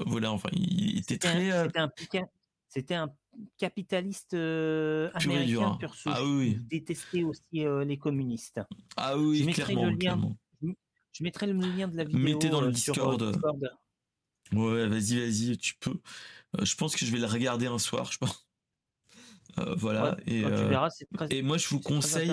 voilà, 0.06 0.32
enfin, 0.32 0.50
il 0.54 0.98
était 1.00 1.14
C'était 1.14 1.28
un- 1.28 1.32
très 1.32 1.52
euh, 1.52 1.64
c'était 1.98 2.20
un, 2.20 2.28
c'était 2.68 2.96
un 2.96 3.10
capitaliste 3.58 4.34
euh, 4.34 5.10
américain 5.14 5.72
hein. 5.74 5.78
pur 5.80 5.96
souche. 5.96 6.14
Ah 6.16 6.24
oui, 6.26 6.58
détestait 6.70 7.24
aussi 7.24 7.66
euh, 7.66 7.86
les 7.86 7.98
communistes. 7.98 8.60
ah 8.98 9.18
oui, 9.18 9.40
je 9.40 9.46
mettrai 9.46 9.64
clairement, 9.74 9.84
le 9.86 9.90
lien. 9.92 9.98
clairement. 9.98 10.36
Je 11.14 11.24
mettrai 11.24 11.48
le 11.48 11.54
lien 11.54 11.88
de 11.88 11.98
la 11.98 12.04
vidéo 12.04 12.20
Mettez 12.20 12.50
dans 12.50 12.62
le 12.62 12.68
euh, 12.68 12.74
sur 12.74 12.94
euh, 12.94 13.18
Discord. 13.18 13.34
Discord. 13.34 13.78
Ouais, 14.54 14.88
vas-y, 14.88 15.20
vas-y, 15.20 15.58
tu 15.58 15.76
peux. 15.80 16.00
Euh, 16.60 16.66
je 16.66 16.76
pense 16.76 16.96
que 16.96 17.06
je 17.06 17.12
vais 17.12 17.20
le 17.20 17.26
regarder 17.26 17.68
un 17.68 17.80
soir, 17.80 18.12
je 18.12 18.18
pense. 18.18 18.48
Euh, 19.58 19.76
voilà. 19.76 20.12
Ouais, 20.12 20.24
et, 20.28 20.42
quand 20.44 20.48
tu 20.48 20.54
euh, 20.54 20.68
verras, 20.70 20.90
c'est 20.90 21.10
très, 21.14 21.28
et 21.30 21.42
moi, 21.42 21.58
je 21.58 21.68
vous 21.68 21.82
conseille, 21.82 22.32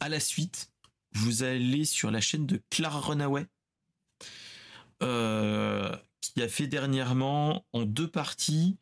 à 0.00 0.10
la 0.10 0.20
suite, 0.20 0.70
vous 1.12 1.44
allez 1.44 1.86
sur 1.86 2.10
la 2.10 2.20
chaîne 2.20 2.44
de 2.44 2.60
Clara 2.68 3.00
Runaway, 3.00 3.46
euh, 5.02 5.96
qui 6.20 6.42
a 6.42 6.48
fait 6.48 6.66
dernièrement 6.66 7.64
en 7.72 7.86
deux 7.86 8.10
parties 8.10 8.76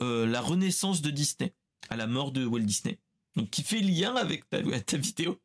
la 0.00 0.40
renaissance 0.40 1.02
de 1.02 1.10
Disney 1.10 1.54
à 1.88 1.94
la 1.94 2.08
mort 2.08 2.32
de 2.32 2.44
Walt 2.44 2.62
Disney. 2.62 2.98
Donc, 3.36 3.50
qui 3.50 3.62
fait 3.62 3.78
lien 3.78 4.16
avec 4.16 4.50
ta, 4.50 4.60
ta 4.80 4.96
vidéo, 4.96 5.40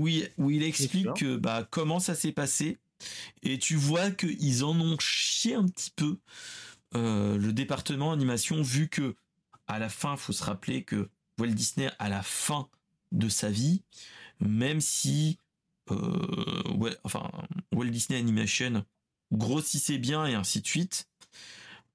où 0.00 0.08
il, 0.08 0.30
où 0.38 0.50
il 0.50 0.62
explique 0.62 1.12
que, 1.14 1.36
bah, 1.36 1.66
comment 1.70 2.00
ça 2.00 2.14
s'est 2.14 2.32
passé. 2.32 2.78
Et 3.42 3.58
tu 3.58 3.76
vois 3.76 4.10
qu'ils 4.10 4.64
en 4.64 4.78
ont 4.80 4.98
chié 4.98 5.54
un 5.54 5.66
petit 5.66 5.90
peu 5.94 6.18
euh, 6.94 7.36
le 7.36 7.52
département 7.52 8.12
animation, 8.12 8.62
vu 8.62 8.88
que 8.88 9.14
à 9.66 9.78
la 9.78 9.88
fin, 9.88 10.16
faut 10.16 10.32
se 10.32 10.42
rappeler 10.42 10.82
que 10.82 11.08
Walt 11.38 11.48
Disney, 11.48 11.90
à 11.98 12.08
la 12.08 12.22
fin 12.22 12.68
de 13.12 13.28
sa 13.28 13.50
vie, 13.50 13.82
même 14.40 14.80
si 14.80 15.38
euh, 15.90 16.62
ouais, 16.76 16.96
enfin, 17.04 17.30
Walt 17.72 17.90
Disney 17.90 18.18
Animation 18.18 18.84
grossissait 19.32 19.98
bien 19.98 20.26
et 20.26 20.34
ainsi 20.34 20.60
de 20.60 20.66
suite, 20.66 21.08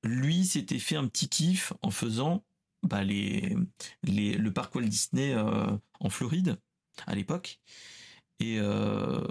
lui 0.04 0.46
s'était 0.46 0.80
fait 0.80 0.96
un 0.96 1.08
petit 1.08 1.30
kiff 1.30 1.74
en 1.82 1.92
faisant 1.92 2.44
bah, 2.84 3.04
les, 3.04 3.56
les, 4.04 4.38
le 4.38 4.54
parc 4.54 4.76
Walt 4.76 4.86
Disney 4.86 5.34
euh, 5.34 5.78
en 6.00 6.10
Floride 6.10 6.58
à 7.06 7.16
l'époque. 7.16 7.60
Et, 8.40 8.58
euh, 8.60 9.22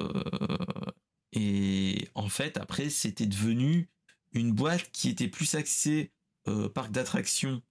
et 1.32 2.08
en 2.14 2.28
fait, 2.28 2.56
après, 2.56 2.90
c'était 2.90 3.26
devenu 3.26 3.88
une 4.32 4.52
boîte 4.52 4.90
qui 4.92 5.08
était 5.08 5.28
plus 5.28 5.54
axée 5.54 6.12
euh, 6.48 6.68
parc 6.68 6.90
d'attractions 6.90 7.62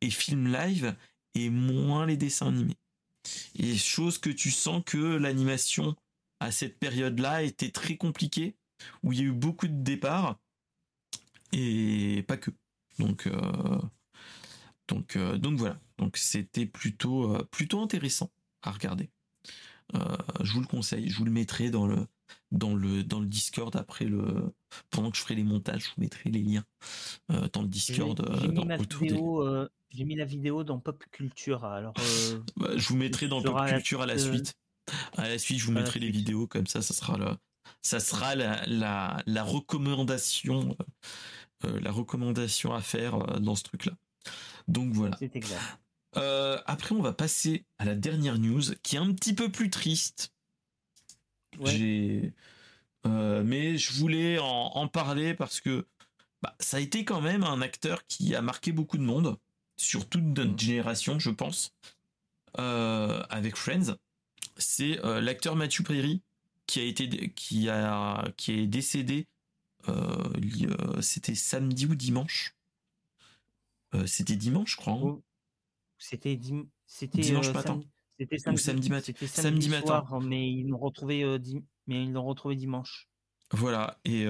et 0.00 0.10
film 0.10 0.52
live 0.52 0.96
et 1.34 1.50
moins 1.50 2.06
les 2.06 2.16
dessins 2.16 2.48
animés. 2.48 2.78
Et 3.54 3.76
chose 3.76 4.18
que 4.18 4.30
tu 4.30 4.50
sens 4.50 4.82
que 4.84 4.98
l'animation 4.98 5.96
à 6.40 6.50
cette 6.50 6.78
période-là 6.78 7.42
était 7.42 7.70
très 7.70 7.96
compliquée, 7.96 8.56
où 9.02 9.12
il 9.12 9.18
y 9.18 9.22
a 9.22 9.26
eu 9.26 9.32
beaucoup 9.32 9.68
de 9.68 9.82
départs 9.82 10.40
et 11.52 12.24
pas 12.26 12.36
que. 12.36 12.50
Donc, 12.98 13.26
euh, 13.26 13.78
donc, 14.88 15.16
donc 15.16 15.58
voilà. 15.58 15.80
Donc 15.98 16.16
c'était 16.16 16.66
plutôt, 16.66 17.38
plutôt 17.52 17.80
intéressant 17.80 18.30
à 18.62 18.72
regarder. 18.72 19.10
Euh, 19.94 20.16
je 20.42 20.52
vous 20.52 20.60
le 20.60 20.66
conseille. 20.66 21.08
Je 21.08 21.16
vous 21.16 21.24
le 21.24 21.30
mettrai 21.30 21.70
dans 21.70 21.86
le, 21.86 22.06
dans 22.50 22.74
le 22.74 23.04
dans 23.04 23.20
le 23.20 23.26
Discord 23.26 23.74
après 23.76 24.04
le 24.04 24.52
pendant 24.90 25.10
que 25.10 25.16
je 25.16 25.22
ferai 25.22 25.34
les 25.34 25.44
montages, 25.44 25.84
je 25.84 25.88
vous 25.88 26.00
mettrai 26.00 26.30
les 26.30 26.42
liens 26.42 26.64
euh, 27.30 27.48
dans 27.52 27.62
le 27.62 27.68
Discord. 27.68 28.24
J'ai 28.40 28.48
mis, 28.48 28.56
j'ai 29.90 30.04
mis 30.04 30.14
la 30.16 30.24
vidéo 30.24 30.64
dans 30.64 30.78
Pop 30.78 31.04
Culture. 31.10 31.64
Alors, 31.64 31.94
bah, 32.56 32.70
je 32.76 32.88
vous 32.88 32.96
mettrai 32.96 33.28
dans 33.28 33.42
Pop 33.42 33.66
Culture 33.66 34.02
à 34.02 34.06
la 34.06 34.18
suite. 34.18 34.54
À 35.16 35.28
la 35.28 35.38
suite, 35.38 35.58
je 35.58 35.66
vous 35.66 35.72
mettrai 35.72 36.00
les 36.00 36.10
vidéos 36.10 36.46
comme 36.46 36.66
ça, 36.66 36.82
ça 36.82 36.94
sera 36.94 37.38
ça 37.82 38.00
sera 38.00 38.34
la, 38.34 38.64
la, 38.66 39.22
la 39.26 39.44
recommandation, 39.44 40.76
la 41.62 41.92
recommandation 41.92 42.74
à 42.74 42.80
faire 42.80 43.40
dans 43.40 43.54
ce 43.54 43.62
truc-là. 43.62 43.92
Donc 44.68 44.92
voilà. 44.92 45.16
C'est 45.18 45.36
exact. 45.36 45.60
Euh, 46.16 46.60
après, 46.66 46.94
on 46.94 47.02
va 47.02 47.12
passer 47.12 47.64
à 47.78 47.84
la 47.84 47.94
dernière 47.94 48.38
news 48.38 48.62
qui 48.82 48.96
est 48.96 48.98
un 48.98 49.12
petit 49.12 49.34
peu 49.34 49.50
plus 49.50 49.70
triste. 49.70 50.32
J'ai, 51.64 52.32
euh, 53.06 53.42
mais 53.44 53.76
je 53.76 53.92
voulais 53.92 54.38
en, 54.38 54.88
parler 54.88 55.34
parce 55.34 55.60
que 55.60 55.86
bah, 56.42 56.54
ça 56.60 56.78
a 56.78 56.80
été 56.80 57.04
quand 57.04 57.20
même 57.20 57.44
un 57.44 57.60
acteur 57.60 58.06
qui 58.06 58.34
a 58.34 58.42
marqué 58.42 58.72
beaucoup 58.72 58.98
de 58.98 59.02
monde, 59.02 59.36
sur 59.76 60.08
toute 60.08 60.24
notre 60.24 60.52
mm. 60.52 60.58
génération, 60.58 61.18
je 61.18 61.30
pense, 61.30 61.74
euh, 62.58 63.22
avec 63.28 63.56
Friends. 63.56 63.96
C'est 64.56 65.00
l'acteur 65.02 65.56
Matthew 65.56 65.82
Perry 65.82 66.22
qui 66.66 66.80
a 66.80 66.84
été, 66.84 67.32
qui 67.34 67.68
a, 67.70 68.24
qui 68.36 68.52
est 68.52 68.66
décédé. 68.66 69.26
C'était 71.00 71.34
samedi 71.34 71.86
ou 71.86 71.94
dimanche. 71.94 72.54
C'était 74.06 74.36
dimanche, 74.36 74.72
je 74.72 74.76
crois. 74.76 74.94
Hein. 74.94 75.22
C'était 76.02 76.38
c'était 76.86 77.20
dimanche 77.20 77.48
euh, 77.48 77.52
matin. 77.52 77.80
C'était 78.18 78.38
samedi, 78.38 78.62
samedi, 78.62 78.90
matin. 78.90 79.12
samedi, 79.26 79.68
matin. 79.68 80.04
mais 80.20 80.50
ils 80.50 80.68
l'ont 80.68 80.78
retrouvé 80.78 81.22
euh, 81.22 81.38
mais 81.86 82.04
ils 82.04 82.12
l'ont 82.12 82.24
retrouvé 82.24 82.56
dimanche. 82.56 83.08
Voilà 83.52 83.98
et 84.04 84.26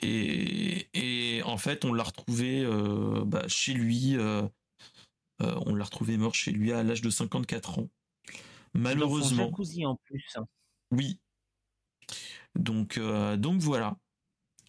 et, 0.00 0.88
et 0.94 1.42
en 1.42 1.56
fait 1.56 1.84
on 1.84 1.92
l'a 1.92 2.02
retrouvé 2.02 2.62
euh, 2.64 3.24
bah, 3.24 3.48
chez 3.48 3.72
lui. 3.72 4.16
on 5.40 5.74
l'a 5.74 5.84
retrouvé 5.84 6.18
mort 6.18 6.34
chez 6.34 6.52
lui 6.52 6.72
à 6.72 6.82
l'âge 6.82 7.00
de 7.00 7.10
54 7.10 7.78
ans. 7.78 7.88
Malheureusement. 8.74 9.50
en 9.86 9.96
plus. 9.96 10.36
Oui. 10.90 11.18
Donc 12.54 13.00
donc 13.38 13.60
voilà. 13.60 13.96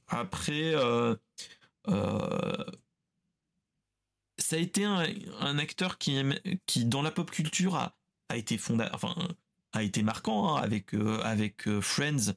Après. 0.07 0.73
Ça 4.49 4.55
a 4.55 4.59
été 4.59 4.83
un, 4.83 5.59
acteur 5.59 5.99
qui, 5.99 6.19
qui, 6.65 6.85
dans 6.85 7.03
la 7.03 7.11
pop 7.11 7.29
culture, 7.29 7.75
a, 7.75 7.93
été 8.35 8.59
enfin, 8.93 9.13
a 9.73 9.83
été 9.83 10.01
marquant 10.01 10.57
hein, 10.57 10.61
avec, 10.63 10.95
euh, 10.95 11.21
euh, 11.67 11.81
Friends, 11.81 12.33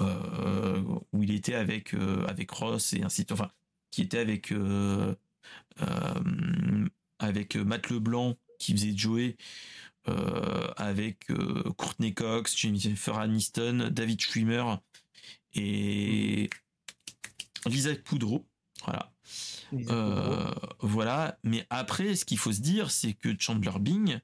euh, 0.00 0.82
où 1.12 1.22
il 1.22 1.32
était 1.32 1.52
avec, 1.54 1.92
avec 2.26 2.50
Ross 2.50 2.94
et 2.94 3.02
ainsi 3.02 3.24
de 3.24 3.26
suite, 3.26 3.32
enfin, 3.32 3.50
qui 3.90 4.00
était 4.00 4.20
avec, 4.20 4.54
avec 7.18 7.56
Matt 7.56 7.90
Leblanc, 7.90 8.38
qui 8.58 8.72
faisait 8.72 8.96
Joey, 8.96 9.36
avec 10.78 11.26
Courtney 11.76 12.14
Cox, 12.14 12.56
Jennifer 12.56 13.18
Aniston, 13.18 13.90
David 13.92 14.22
Schwimmer 14.22 14.76
et 15.52 16.48
Lisa 17.66 17.94
Poudreau. 17.96 18.46
Voilà. 18.86 19.13
Euh, 19.72 20.50
voilà. 20.80 21.38
Mais 21.42 21.66
après, 21.70 22.14
ce 22.16 22.24
qu'il 22.24 22.38
faut 22.38 22.52
se 22.52 22.60
dire, 22.60 22.90
c'est 22.90 23.14
que 23.14 23.34
Chandler 23.38 23.78
Bing 23.80 24.20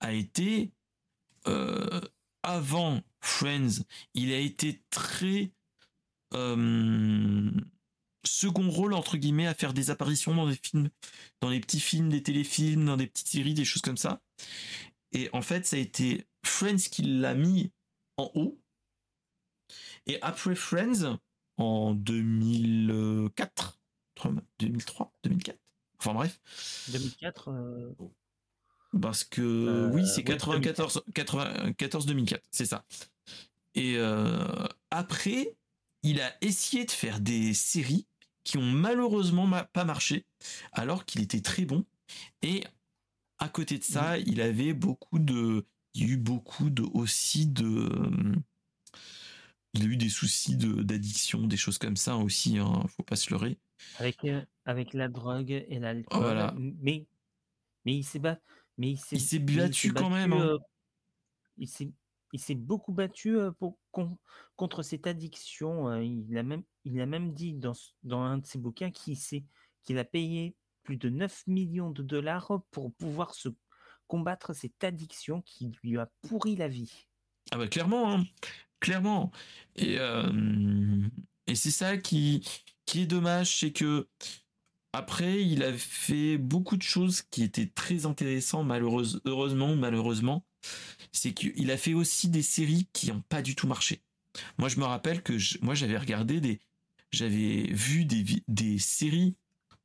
a 0.00 0.12
été 0.12 0.72
euh, 1.46 2.00
avant 2.42 3.00
Friends, 3.20 3.84
il 4.14 4.32
a 4.32 4.38
été 4.38 4.82
très 4.90 5.52
euh, 6.34 7.50
second 8.24 8.70
rôle 8.70 8.94
entre 8.94 9.16
guillemets 9.16 9.46
à 9.46 9.54
faire 9.54 9.72
des 9.72 9.90
apparitions 9.90 10.34
dans 10.34 10.48
des 10.48 10.58
films, 10.62 10.90
dans 11.40 11.50
les 11.50 11.60
petits 11.60 11.80
films, 11.80 12.08
des 12.08 12.22
téléfilms, 12.22 12.84
dans 12.84 12.96
des 12.96 13.06
petites 13.06 13.28
séries, 13.28 13.54
des 13.54 13.64
choses 13.64 13.82
comme 13.82 13.96
ça. 13.96 14.20
Et 15.12 15.28
en 15.32 15.42
fait, 15.42 15.66
ça 15.66 15.76
a 15.76 15.78
été 15.78 16.26
Friends 16.44 16.88
qui 16.90 17.02
l'a 17.02 17.34
mis 17.34 17.70
en 18.16 18.30
haut. 18.34 18.60
Et 20.06 20.20
après 20.22 20.54
Friends, 20.54 21.18
en 21.58 21.94
2004, 21.94 23.81
2003, 24.58 25.12
2004. 25.24 25.58
Enfin 25.98 26.14
bref. 26.14 26.40
2004. 26.88 27.48
Euh, 27.50 27.92
Parce 29.00 29.24
que 29.24 29.40
euh, 29.40 29.90
oui, 29.92 30.06
c'est 30.06 30.24
94, 30.24 31.04
94, 31.14 32.06
2004, 32.06 32.42
c'est 32.50 32.66
ça. 32.66 32.84
Et 33.74 33.94
euh, 33.96 34.66
après, 34.90 35.56
il 36.02 36.20
a 36.20 36.32
essayé 36.40 36.84
de 36.84 36.90
faire 36.90 37.20
des 37.20 37.54
séries 37.54 38.06
qui 38.44 38.58
ont 38.58 38.62
malheureusement 38.62 39.48
pas 39.72 39.84
marché, 39.84 40.26
alors 40.72 41.04
qu'il 41.04 41.22
était 41.22 41.40
très 41.40 41.64
bon. 41.64 41.84
Et 42.42 42.64
à 43.38 43.48
côté 43.48 43.78
de 43.78 43.84
ça, 43.84 44.18
il 44.18 44.40
avait 44.40 44.72
beaucoup 44.72 45.18
de, 45.20 45.64
il 45.94 46.02
y 46.02 46.04
a 46.04 46.14
eu 46.14 46.16
beaucoup 46.16 46.70
de 46.70 46.82
aussi 46.92 47.46
de, 47.46 47.88
il 49.74 49.82
a 49.82 49.86
eu 49.86 49.96
des 49.96 50.08
soucis 50.08 50.56
d'addiction, 50.56 51.46
des 51.46 51.56
choses 51.56 51.78
comme 51.78 51.96
ça 51.96 52.16
aussi. 52.16 52.58
Hein, 52.58 52.84
faut 52.88 53.02
pas 53.02 53.16
se 53.16 53.30
leurrer. 53.30 53.58
Avec, 53.98 54.24
euh, 54.24 54.42
avec 54.64 54.94
la 54.94 55.08
drogue 55.08 55.50
et 55.50 55.78
l'alcool. 55.78 56.52
Mais, 56.56 57.06
mais 57.84 57.96
il 57.96 58.04
s'est 58.04 58.20
mais 58.78 58.92
il 58.92 58.98
s'est 58.98 59.38
battu 59.38 59.92
quand 59.92 60.10
même. 60.10 60.32
Hein. 60.32 60.58
il 61.58 61.68
s'est 61.68 62.54
beaucoup 62.54 62.92
battu 62.92 63.36
pour, 63.58 63.78
contre 64.56 64.82
cette 64.82 65.06
addiction. 65.06 66.00
Il 66.00 66.36
a 66.36 66.42
même, 66.42 66.62
il 66.84 67.00
a 67.00 67.06
même 67.06 67.32
dit 67.32 67.54
dans, 67.54 67.74
dans 68.02 68.20
un 68.20 68.38
de 68.38 68.46
ses 68.46 68.58
bouquins 68.58 68.90
qu'il 68.90 69.98
a 69.98 70.04
payé 70.04 70.54
plus 70.82 70.96
de 70.96 71.08
9 71.08 71.46
millions 71.46 71.90
de 71.90 72.02
dollars 72.02 72.60
pour 72.70 72.92
pouvoir 72.94 73.34
se 73.34 73.48
combattre 74.06 74.52
cette 74.52 74.84
addiction 74.84 75.40
qui 75.42 75.72
lui 75.82 75.98
a 75.98 76.10
pourri 76.22 76.56
la 76.56 76.68
vie. 76.68 77.06
Ah 77.50 77.56
bah 77.56 77.68
clairement, 77.68 78.12
hein. 78.12 78.24
Clairement. 78.82 79.32
Et, 79.76 79.96
et 81.46 81.54
c'est 81.54 81.70
ça 81.70 81.96
qui, 81.96 82.46
qui 82.84 83.00
est 83.00 83.06
dommage, 83.06 83.58
c'est 83.58 83.72
que 83.72 84.08
après, 84.92 85.42
il 85.42 85.62
a 85.62 85.72
fait 85.72 86.36
beaucoup 86.36 86.76
de 86.76 86.82
choses 86.82 87.22
qui 87.22 87.42
étaient 87.42 87.66
très 87.66 88.04
intéressantes, 88.04 88.66
malheureusement, 88.66 89.20
heureusement, 89.24 89.74
malheureusement. 89.74 90.44
C'est 91.12 91.32
qu'il 91.32 91.70
a 91.70 91.76
fait 91.76 91.94
aussi 91.94 92.28
des 92.28 92.42
séries 92.42 92.88
qui 92.92 93.10
n'ont 93.10 93.22
pas 93.22 93.42
du 93.42 93.56
tout 93.56 93.66
marché. 93.66 94.02
Moi, 94.58 94.68
je 94.68 94.78
me 94.78 94.84
rappelle 94.84 95.22
que 95.22 95.32
moi, 95.64 95.74
j'avais 95.74 95.96
regardé 95.96 96.40
des, 96.40 96.60
j'avais 97.10 97.68
vu 97.72 98.04
des, 98.04 98.24
des 98.48 98.78
séries 98.78 99.34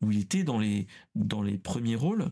où 0.02 0.12
il 0.12 0.20
était 0.20 0.44
dans 0.44 0.60
les, 0.60 0.88
dans 1.16 1.42
les 1.42 1.58
premiers 1.58 1.96
rôles 1.96 2.30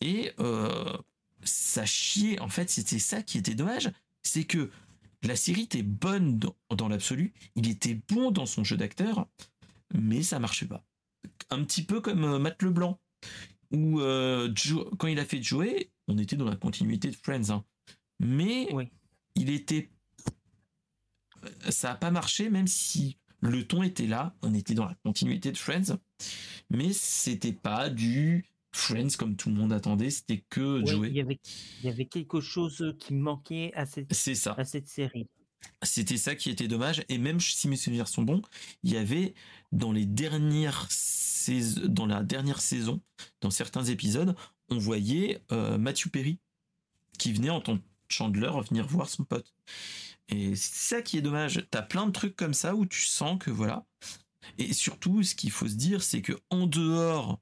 et 0.00 0.32
euh, 0.40 0.96
ça 1.42 1.86
chiait. 1.86 2.38
En 2.38 2.48
fait, 2.48 2.70
c'était 2.70 2.98
ça 2.98 3.22
qui 3.22 3.38
était 3.38 3.54
dommage, 3.54 3.90
c'est 4.22 4.44
que 4.44 4.70
la 5.24 5.36
série 5.36 5.62
était 5.62 5.82
bonne 5.82 6.38
dans, 6.38 6.56
dans 6.70 6.88
l'absolu, 6.88 7.32
il 7.54 7.68
était 7.68 8.00
bon 8.08 8.30
dans 8.30 8.46
son 8.46 8.64
jeu 8.64 8.76
d'acteur, 8.76 9.28
mais 9.94 10.22
ça 10.22 10.38
marchait 10.38 10.66
pas. 10.66 10.84
Un 11.50 11.64
petit 11.64 11.82
peu 11.82 12.00
comme 12.00 12.24
euh, 12.24 12.38
Matt 12.38 12.62
Leblanc, 12.62 13.00
où 13.70 14.00
euh, 14.00 14.52
quand 14.98 15.08
il 15.08 15.18
a 15.18 15.24
fait 15.24 15.42
jouer, 15.42 15.90
on 16.08 16.18
était 16.18 16.36
dans 16.36 16.48
la 16.48 16.56
continuité 16.56 17.10
de 17.10 17.16
Friends, 17.16 17.50
hein. 17.50 17.64
mais 18.20 18.68
il 19.34 19.50
était, 19.50 19.90
ça 21.70 21.92
a 21.92 21.94
pas 21.96 22.10
marché, 22.10 22.50
même 22.50 22.66
si 22.66 23.18
le 23.40 23.66
ton 23.66 23.82
était 23.82 24.06
là, 24.06 24.34
on 24.42 24.54
était 24.54 24.74
dans 24.74 24.86
la 24.86 24.94
continuité 25.04 25.52
de 25.52 25.58
Friends, 25.58 25.98
mais 26.70 26.92
c'était 26.92 27.52
pas 27.52 27.90
du 27.90 28.44
Friends 28.74 29.16
comme 29.16 29.36
tout 29.36 29.50
le 29.50 29.54
monde 29.54 29.72
attendait, 29.72 30.10
c'était 30.10 30.44
que 30.50 30.84
jouer. 30.84 31.08
Il 31.08 31.16
y, 31.16 31.20
avait, 31.20 31.38
il 31.80 31.86
y 31.86 31.88
avait 31.88 32.06
quelque 32.06 32.40
chose 32.40 32.94
qui 32.98 33.14
manquait 33.14 33.72
à 33.74 33.86
cette, 33.86 34.12
ça. 34.12 34.54
à 34.58 34.64
cette 34.64 34.88
série. 34.88 35.28
C'était 35.82 36.16
ça 36.16 36.34
qui 36.34 36.50
était 36.50 36.66
dommage. 36.66 37.04
Et 37.08 37.18
même 37.18 37.38
si 37.38 37.68
mes 37.68 37.76
souvenirs 37.76 38.08
sont 38.08 38.22
bons, 38.22 38.42
il 38.82 38.92
y 38.92 38.96
avait 38.96 39.34
dans 39.70 39.92
les 39.92 40.06
dernières 40.06 40.86
saisons, 40.90 41.82
dans 41.86 42.06
la 42.06 42.24
dernière 42.24 42.60
saison, 42.60 43.00
dans 43.40 43.50
certains 43.50 43.84
épisodes, 43.84 44.34
on 44.68 44.78
voyait 44.78 45.40
euh, 45.52 45.78
Matthew 45.78 46.08
Perry 46.08 46.40
qui 47.16 47.32
venait 47.32 47.50
en 47.50 47.60
tant 47.60 47.78
que 47.78 47.82
Chandler 48.08 48.50
venir 48.68 48.86
voir 48.88 49.08
son 49.08 49.24
pote. 49.24 49.54
Et 50.28 50.56
c'est 50.56 50.96
ça 50.96 51.02
qui 51.02 51.16
est 51.16 51.22
dommage. 51.22 51.64
T'as 51.70 51.82
plein 51.82 52.06
de 52.06 52.12
trucs 52.12 52.34
comme 52.34 52.54
ça 52.54 52.74
où 52.74 52.86
tu 52.86 53.02
sens 53.02 53.38
que 53.38 53.52
voilà. 53.52 53.86
Et 54.58 54.72
surtout, 54.72 55.22
ce 55.22 55.36
qu'il 55.36 55.52
faut 55.52 55.68
se 55.68 55.74
dire, 55.74 56.02
c'est 56.02 56.22
que 56.22 56.32
en 56.50 56.66
dehors 56.66 57.40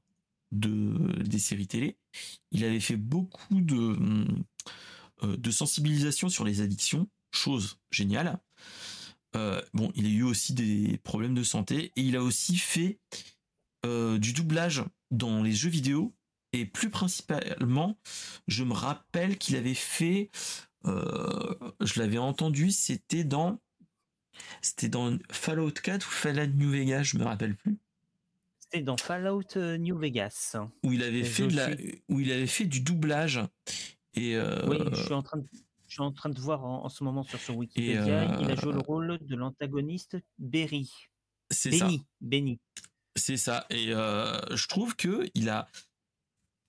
de 0.52 1.22
des 1.22 1.38
séries 1.38 1.66
télé, 1.66 1.98
il 2.50 2.64
avait 2.64 2.80
fait 2.80 2.96
beaucoup 2.96 3.60
de 3.60 3.96
euh, 5.24 5.36
de 5.36 5.50
sensibilisation 5.50 6.28
sur 6.28 6.44
les 6.44 6.60
addictions 6.60 7.08
chose 7.34 7.78
géniale. 7.90 8.38
Euh, 9.36 9.62
bon, 9.72 9.90
il 9.94 10.04
a 10.06 10.08
eu 10.10 10.22
aussi 10.22 10.52
des 10.52 10.98
problèmes 11.02 11.34
de 11.34 11.42
santé 11.42 11.92
et 11.96 12.02
il 12.02 12.16
a 12.16 12.22
aussi 12.22 12.56
fait 12.56 12.98
euh, 13.86 14.18
du 14.18 14.32
doublage 14.34 14.84
dans 15.10 15.42
les 15.42 15.52
jeux 15.52 15.70
vidéo 15.70 16.14
et 16.52 16.66
plus 16.66 16.90
principalement, 16.90 17.98
je 18.46 18.64
me 18.64 18.74
rappelle 18.74 19.38
qu'il 19.38 19.56
avait 19.56 19.74
fait 19.74 20.30
je 20.84 22.00
l'avais 22.00 22.18
entendu, 22.18 22.72
c'était 22.72 23.22
dans 23.22 23.60
c'était 24.60 24.88
dans 24.88 25.16
Fallout 25.30 25.70
4 25.70 26.04
ou 26.04 26.10
Fallout 26.10 26.54
New 26.54 26.70
Vegas, 26.70 27.04
je 27.04 27.18
me 27.18 27.24
rappelle 27.24 27.54
plus. 27.54 27.78
C'était 28.72 28.84
dans 28.84 28.96
Fallout 28.96 29.54
New 29.56 29.98
Vegas. 29.98 30.56
Où 30.82 30.92
il 30.92 31.02
avait 31.02 31.24
fait 31.24 31.46
de 31.46 31.56
la, 31.56 31.70
où 32.08 32.20
il 32.20 32.32
avait 32.32 32.46
fait 32.46 32.64
du 32.64 32.80
doublage. 32.80 33.40
Et 34.14 34.38
Oui, 34.66 34.78
je 34.92 35.02
suis 35.02 35.12
en 35.12 35.22
train 35.22 35.38
de, 35.38 35.46
je 35.92 35.96
suis 35.96 36.02
en 36.02 36.10
train 36.10 36.30
de 36.30 36.40
voir 36.40 36.64
en, 36.64 36.88
ce 36.88 37.04
moment 37.04 37.22
sur 37.22 37.38
son 37.38 37.52
Wikipédia. 37.52 38.38
il 38.40 38.50
a 38.50 38.54
joué 38.54 38.72
le 38.72 38.78
rôle 38.78 39.18
de 39.20 39.36
l'antagoniste 39.36 40.16
Berry. 40.38 40.90
C'est 41.50 41.72
ça. 41.72 41.90
Benny. 42.22 42.60
C'est 43.14 43.36
ça. 43.36 43.66
Et 43.68 43.88
je 43.88 44.66
trouve 44.68 44.96
que 44.96 45.28
il 45.34 45.50
a, 45.50 45.68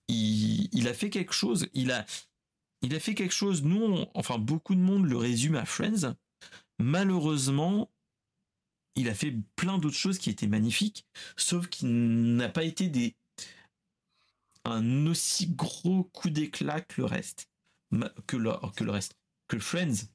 il, 0.08 0.86
a 0.86 0.92
fait 0.92 1.08
quelque 1.08 1.32
chose. 1.32 1.68
Il 1.72 1.90
a, 1.90 2.04
il 2.82 2.94
a 2.94 3.00
fait 3.00 3.14
quelque 3.14 3.32
chose. 3.32 3.62
Nous, 3.62 4.04
enfin, 4.12 4.36
beaucoup 4.36 4.74
de 4.74 4.80
monde 4.80 5.06
le 5.06 5.16
résume 5.16 5.54
à 5.54 5.64
Friends. 5.64 6.14
Malheureusement, 6.78 7.90
il 8.96 9.08
a 9.08 9.14
fait 9.14 9.34
plein 9.56 9.78
d'autres 9.78 9.96
choses 9.96 10.18
qui 10.18 10.30
étaient 10.30 10.46
magnifiques, 10.46 11.06
sauf 11.36 11.68
qu'il 11.68 12.36
n'a 12.36 12.48
pas 12.48 12.64
été 12.64 12.88
des 12.88 13.16
un 14.64 15.06
aussi 15.06 15.48
gros 15.48 16.04
coup 16.04 16.30
d'éclat 16.30 16.80
que 16.80 17.00
le 17.00 17.04
reste, 17.04 17.48
que 18.26 18.36
le, 18.36 18.52
que 18.76 18.84
le 18.84 18.90
reste, 18.90 19.16
que 19.48 19.58
Friends, 19.58 20.08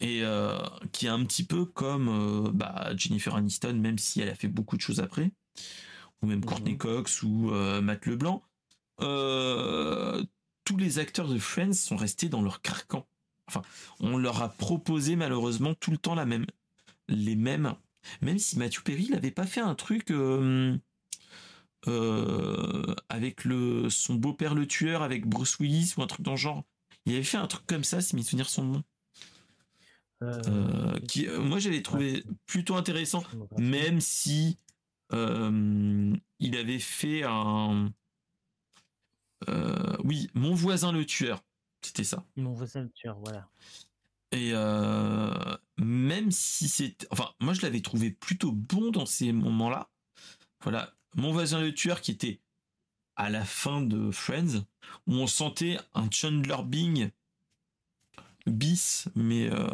et 0.00 0.20
euh, 0.22 0.58
qui 0.92 1.06
est 1.06 1.10
un 1.10 1.24
petit 1.24 1.44
peu 1.44 1.64
comme 1.64 2.08
euh, 2.08 2.50
bah, 2.52 2.90
Jennifer 2.96 3.34
Aniston, 3.34 3.74
même 3.74 3.98
si 3.98 4.20
elle 4.20 4.28
a 4.28 4.34
fait 4.34 4.48
beaucoup 4.48 4.76
de 4.76 4.82
choses 4.82 5.00
après, 5.00 5.32
ou 6.22 6.26
même 6.26 6.44
Courtney 6.44 6.72
mhm. 6.72 6.78
Cox 6.78 7.22
ou 7.22 7.50
euh, 7.52 7.80
Matt 7.80 8.06
LeBlanc. 8.06 8.42
tous 8.98 10.76
les 10.76 10.98
acteurs 10.98 11.28
de 11.28 11.38
Friends 11.38 11.72
sont 11.72 11.96
restés 11.96 12.28
dans 12.28 12.42
leur 12.42 12.60
carcan. 12.60 13.06
Enfin, 13.46 13.62
on 14.00 14.18
leur 14.18 14.42
a 14.42 14.50
proposé 14.50 15.16
malheureusement 15.16 15.74
tout 15.74 15.90
le 15.90 15.96
temps 15.96 16.14
la 16.14 16.26
même, 16.26 16.44
les 17.08 17.36
mêmes. 17.36 17.74
Même 18.22 18.38
si 18.38 18.58
Matthew 18.58 18.82
Perry 18.82 19.10
n'avait 19.10 19.30
pas 19.30 19.46
fait 19.46 19.60
un 19.60 19.74
truc 19.74 20.12
avec 23.08 23.44
le 23.44 23.90
son 23.90 24.14
beau-père 24.14 24.54
le 24.54 24.66
tueur 24.66 25.02
avec 25.02 25.26
Bruce 25.26 25.58
Willis 25.58 25.94
ou 25.96 26.02
un 26.02 26.06
truc 26.06 26.22
dans 26.22 26.32
le 26.32 26.36
genre. 26.36 26.64
Il 27.06 27.14
avait 27.14 27.22
fait 27.22 27.38
un 27.38 27.46
truc 27.46 27.66
comme 27.66 27.84
ça, 27.84 28.00
si 28.00 28.16
mes 28.16 28.22
souvenirs 28.22 28.48
son 28.48 28.64
nom. 28.64 28.84
Euh, 30.22 30.98
qui, 31.06 31.28
euh, 31.28 31.40
moi 31.40 31.60
j'avais 31.60 31.80
trouvé 31.80 32.24
plutôt 32.46 32.74
intéressant, 32.74 33.22
même 33.56 34.00
si 34.00 34.58
euh, 35.12 36.12
il 36.40 36.56
avait 36.56 36.80
fait 36.80 37.22
un. 37.22 37.92
oui, 40.04 40.28
mon 40.34 40.54
voisin 40.54 40.90
le 40.90 41.06
tueur, 41.06 41.44
c'était 41.82 42.04
ça. 42.04 42.24
Mon 42.36 42.52
voisin 42.52 42.82
le 42.82 42.90
tueur, 42.90 43.18
voilà. 43.20 43.48
Et 44.32 44.50
même 45.78 46.30
si 46.30 46.68
c'est, 46.68 47.06
enfin, 47.10 47.30
moi 47.40 47.54
je 47.54 47.62
l'avais 47.62 47.80
trouvé 47.80 48.10
plutôt 48.10 48.52
bon 48.52 48.90
dans 48.90 49.06
ces 49.06 49.32
moments-là. 49.32 49.90
Voilà, 50.62 50.94
mon 51.14 51.32
voisin 51.32 51.60
le 51.60 51.72
tueur 51.72 52.00
qui 52.00 52.10
était 52.10 52.40
à 53.16 53.30
la 53.30 53.44
fin 53.44 53.80
de 53.80 54.10
Friends, 54.10 54.64
où 55.06 55.14
on 55.14 55.26
sentait 55.26 55.78
un 55.94 56.08
Chandler 56.10 56.62
Bing 56.64 57.10
bis, 58.46 59.08
mais 59.14 59.50
euh, 59.50 59.66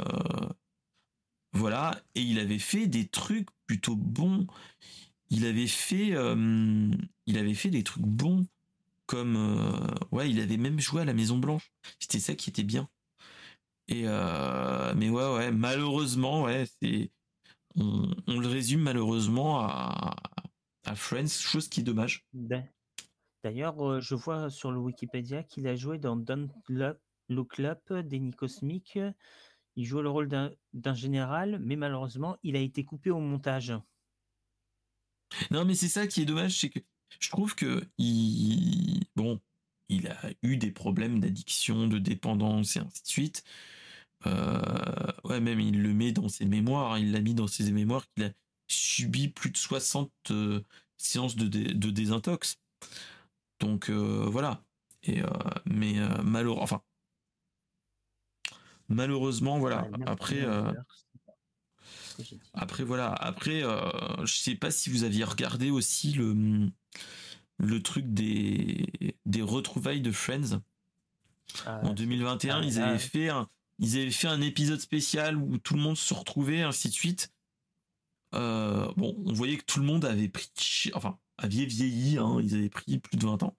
voilà. 1.53 2.03
Et 2.15 2.23
il 2.23 2.39
avait 2.39 2.59
fait 2.59 2.87
des 2.87 3.07
trucs 3.07 3.49
plutôt 3.67 3.97
bons. 3.97 4.47
Il 5.31 5.47
avait 5.47 5.67
fait, 5.67 6.13
euh, 6.13 6.91
il 7.27 7.39
avait 7.39 7.55
fait 7.55 7.71
des 7.71 7.85
trucs 7.85 8.07
bons, 8.07 8.47
comme 9.07 9.37
euh, 9.37 9.95
ouais, 10.11 10.31
il 10.31 10.41
avait 10.41 10.57
même 10.57 10.81
joué 10.81 11.03
à 11.03 11.05
la 11.05 11.15
Maison 11.15 11.39
Blanche. 11.39 11.73
C'était 11.99 12.21
ça 12.21 12.35
qui 12.35 12.51
était 12.51 12.63
bien. 12.63 12.89
Et 13.89 14.03
mais 14.03 15.09
ouais, 15.09 15.35
ouais, 15.35 15.51
malheureusement, 15.51 16.45
ouais, 16.45 16.67
c'est 16.81 17.11
on, 17.77 18.09
le 18.27 18.47
résume 18.47 18.81
malheureusement 18.81 19.61
à, 19.61 20.17
à 20.85 20.95
Friends, 20.95 21.29
chose 21.29 21.69
qui 21.69 21.81
est 21.81 21.85
dommage. 21.85 22.27
D'ailleurs, 23.43 24.01
je 24.01 24.15
vois 24.15 24.49
sur 24.49 24.71
le 24.71 24.79
Wikipédia 24.79 25.43
qu'il 25.43 25.67
a 25.67 25.77
joué 25.77 25.99
dans 25.99 26.17
Don't 26.17 26.49
Look 27.29 27.61
Up, 27.61 27.93
Déni 27.93 28.33
Cosmique. 28.33 28.99
Il 29.77 29.85
joue 29.85 30.01
le 30.01 30.09
rôle 30.09 30.29
d'un 30.29 30.95
général, 30.95 31.59
mais 31.61 31.77
malheureusement, 31.77 32.37
il 32.43 32.57
a 32.57 32.61
été 32.61 32.85
coupé 32.85 33.11
au 33.11 33.19
montage. 33.19 33.75
Non, 35.51 35.65
mais 35.65 35.75
c'est 35.75 35.89
ça 35.89 36.07
qui 36.07 36.23
est 36.23 36.27
dommage, 36.27 36.61
c'est 36.61 36.71
que 36.71 36.79
je 37.19 37.29
trouve 37.29 37.55
que 37.55 37.83
il, 37.99 39.05
bon, 39.17 39.41
il 39.89 40.09
a 40.09 40.31
eu 40.43 40.57
des 40.57 40.71
problèmes 40.71 41.21
d'addiction, 41.21 41.87
de 41.87 41.99
dépendance 41.99 42.77
et 42.77 42.81
ainsi 42.81 43.03
de 43.03 43.09
suite. 43.09 43.45
Euh, 44.27 45.13
ouais, 45.25 45.41
même 45.41 45.61
il 45.61 45.83
le 45.83 45.93
met 45.93 46.13
dans 46.13 46.29
ses 46.29 46.47
mémoires. 46.47 46.93
Hein. 46.93 46.99
il 46.99 47.13
l'a 47.13 47.21
mis 47.21 47.35
dans 47.35 47.47
ses 47.47 47.71
mémoires 47.71 48.05
qu'il 48.15 48.25
a 48.25 48.31
subi 48.69 49.29
plus 49.29 49.51
de 49.51 49.57
60 49.57 50.11
euh, 50.31 50.61
séances 50.97 51.37
de, 51.37 51.47
de, 51.47 51.91
désintox. 51.91 52.59
Donc 53.61 53.91
euh, 53.91 54.27
voilà. 54.29 54.63
Et 55.03 55.21
mais 55.67 55.97
malheureusement, 56.23 56.63
enfin, 56.63 56.83
malheureusement, 58.89 59.59
voilà. 59.59 59.87
Après, 60.07 60.47
après 62.55 62.85
voilà. 62.85 63.13
Après, 63.13 63.61
je 63.61 64.35
sais 64.35 64.55
pas 64.55 64.71
si 64.71 64.89
vous 64.89 65.05
aviez 65.05 65.25
regardé 65.25 65.71
aussi 65.71 66.13
le 66.13 66.71
le 67.59 67.83
truc 67.83 68.13
des 68.13 68.87
des 69.25 69.43
retrouvailles 69.43 70.01
de 70.01 70.13
Friends. 70.13 70.61
Ah, 71.67 71.81
en 71.85 71.93
2021, 71.93 72.63
ils 72.63 72.81
avaient 72.81 72.99
fait 72.99 73.29
un 73.29 73.49
ils 73.79 73.97
avaient 73.97 74.11
fait 74.11 74.29
un 74.29 74.41
épisode 74.41 74.81
spécial 74.81 75.37
où 75.37 75.59
tout 75.59 75.75
le 75.75 75.81
monde 75.81 75.97
se 75.97 76.15
retrouvait, 76.15 76.63
ainsi 76.63 76.89
de 76.89 76.95
suite. 76.95 77.33
Euh, 78.35 78.93
bon, 78.97 79.17
on 79.27 79.33
voyait 79.33 79.57
que 79.57 79.65
tout 79.65 79.81
le 79.81 79.87
monde 79.87 80.05
avait 80.05 80.29
pris, 80.29 80.51
enfin, 80.95 81.19
avait 81.39 81.65
vieilli, 81.65 82.19
hein, 82.19 82.39
ils 82.43 82.55
avaient 82.55 82.69
pris 82.69 82.99
plus 82.99 83.17
de 83.17 83.27
20 83.27 83.43
ans. 83.43 83.57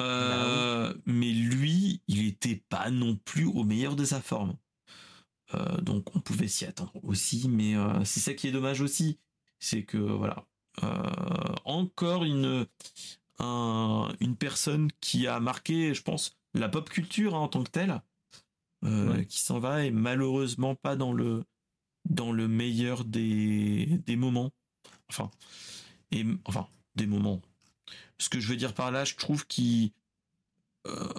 Euh, 0.00 0.94
mais 1.06 1.30
lui, 1.30 2.02
il 2.06 2.26
était 2.26 2.62
pas 2.68 2.90
non 2.90 3.16
plus 3.16 3.46
au 3.46 3.64
meilleur 3.64 3.96
de 3.96 4.04
sa 4.04 4.20
forme. 4.20 4.56
Euh, 5.54 5.80
donc 5.80 6.14
on 6.14 6.20
pouvait 6.20 6.48
s'y 6.48 6.64
attendre 6.66 6.92
aussi, 7.02 7.48
mais 7.48 7.74
c'est 8.04 8.20
ça 8.20 8.34
qui 8.34 8.48
est 8.48 8.52
dommage 8.52 8.80
aussi, 8.80 9.18
c'est 9.58 9.84
que 9.84 9.96
voilà, 9.96 10.44
encore 11.64 12.24
une 12.24 12.66
une 13.40 14.36
personne 14.36 14.90
qui 15.00 15.26
a 15.26 15.38
marqué, 15.38 15.94
je 15.94 16.02
pense, 16.02 16.36
la 16.54 16.68
pop 16.68 16.88
culture 16.90 17.34
hein, 17.34 17.40
en 17.40 17.48
tant 17.48 17.62
que 17.62 17.70
telle, 17.70 18.02
qui 19.26 19.40
s'en 19.40 19.58
va 19.58 19.84
et 19.84 19.90
malheureusement 19.90 20.74
pas 20.74 20.96
dans 20.96 21.12
le 21.12 21.44
dans 22.08 22.32
le 22.32 22.48
meilleur 22.48 23.04
des 23.04 24.00
des 24.06 24.16
moments, 24.16 24.50
enfin 25.08 25.30
et 26.10 26.24
enfin 26.46 26.66
des 26.96 27.06
moments 27.06 27.40
ce 28.18 28.28
que 28.28 28.40
je 28.40 28.48
veux 28.48 28.56
dire 28.56 28.74
par 28.74 28.90
là, 28.90 29.04
je 29.04 29.14
trouve 29.14 29.46
qu'il. 29.46 29.92
Euh, 30.86 31.12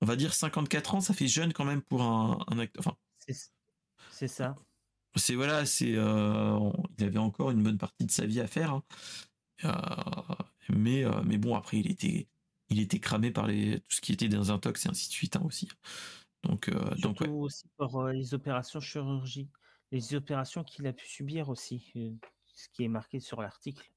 on 0.00 0.06
va 0.06 0.16
dire 0.16 0.32
54 0.32 0.94
ans, 0.94 1.00
ça 1.00 1.12
fait 1.12 1.28
jeune 1.28 1.52
quand 1.52 1.64
même 1.64 1.82
pour 1.82 2.02
un, 2.02 2.58
acteur. 2.58 2.80
Enfin, 2.86 2.96
c'est 4.10 4.28
ça. 4.28 4.56
C'est 5.16 5.34
voilà, 5.34 5.66
c'est. 5.66 5.94
Euh, 5.96 6.70
il 6.98 7.04
avait 7.04 7.18
encore 7.18 7.50
une 7.50 7.62
bonne 7.62 7.78
partie 7.78 8.06
de 8.06 8.10
sa 8.10 8.26
vie 8.26 8.40
à 8.40 8.46
faire. 8.46 8.72
Hein. 8.72 8.82
Euh, 9.64 10.34
mais, 10.68 11.04
mais 11.24 11.36
bon, 11.36 11.54
après, 11.56 11.78
il 11.78 11.90
était, 11.90 12.28
il 12.68 12.80
était 12.80 13.00
cramé 13.00 13.30
par 13.30 13.46
les, 13.46 13.80
tout 13.80 13.96
ce 13.96 14.00
qui 14.00 14.12
était 14.12 14.28
des 14.28 14.50
intox 14.50 14.86
et 14.86 14.88
ainsi 14.88 15.08
de 15.08 15.12
suite 15.12 15.36
hein, 15.36 15.42
aussi. 15.44 15.68
Donc, 16.44 16.70
donc 17.00 17.20
aussi 17.20 17.66
pour 17.76 18.04
les 18.04 18.32
opérations 18.32 18.80
chirurgie, 18.80 19.50
les 19.92 20.14
opérations 20.14 20.64
qu'il 20.64 20.86
a 20.86 20.92
pu 20.92 21.06
subir 21.06 21.48
aussi, 21.48 21.92
ce 22.54 22.68
qui 22.72 22.84
est 22.84 22.88
marqué 22.88 23.20
sur 23.20 23.42
l'article. 23.42 23.90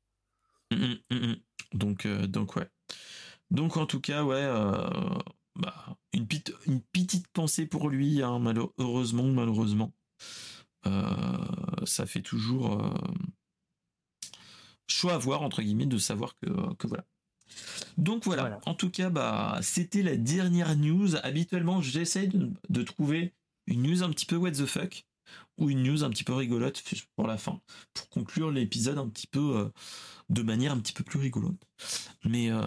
Mmh, 0.72 0.96
mmh, 1.10 1.16
mmh, 1.16 1.36
donc, 1.74 2.06
euh, 2.06 2.28
donc 2.28 2.56
ouais. 2.56 2.68
Donc 3.52 3.78
en 3.78 3.86
tout 3.86 4.02
cas, 4.02 4.24
ouais, 4.24 4.36
euh, 4.36 4.90
bah, 5.56 5.98
une, 6.14 6.28
petite, 6.28 6.54
une 6.66 6.82
petite 6.82 7.28
pensée 7.30 7.66
pour 7.66 7.90
lui, 7.90 8.22
hein, 8.22 8.40
malheureusement, 8.40 9.28
malheureusement. 9.28 9.94
Euh, 10.86 11.86
ça 11.86 12.06
fait 12.06 12.22
toujours 12.22 12.94
choix 14.88 15.14
à 15.14 15.18
voir, 15.18 15.42
entre 15.42 15.62
guillemets, 15.62 15.86
de 15.86 15.98
savoir 15.98 16.36
que, 16.38 16.74
que 16.76 16.88
voilà. 16.88 17.06
Donc 17.98 18.26
voilà. 18.26 18.60
En 18.66 18.74
tout 18.74 18.90
cas, 18.90 19.10
bah, 19.10 19.60
c'était 19.62 20.04
la 20.04 20.18
dernière 20.18 20.76
news. 20.76 21.16
Habituellement, 21.24 21.82
j'essaie 21.82 22.28
de, 22.28 22.52
de, 22.70 22.84
trouver 22.84 23.34
une 23.68 23.84
news 23.84 24.04
un 24.04 24.10
petit 24.10 24.26
peu 24.26 24.36
what 24.36 24.52
the 24.52 24.66
fuck 24.66 25.06
ou 25.58 25.70
une 25.70 25.84
news 25.84 26.04
un 26.04 26.10
petit 26.10 26.24
peu 26.24 26.34
rigolote 26.34 26.84
pour 27.16 27.28
la 27.28 27.38
fin, 27.38 27.62
pour 27.94 28.10
conclure 28.10 28.52
l'épisode 28.52 28.98
un 28.98 29.08
petit 29.08 29.28
peu 29.28 29.72
de 30.30 30.42
manière 30.42 30.72
un 30.72 30.80
petit 30.80 30.94
peu 30.94 31.04
plus 31.04 31.20
rigolote. 31.20 31.62
Mais, 32.26 32.52
euh, 32.52 32.62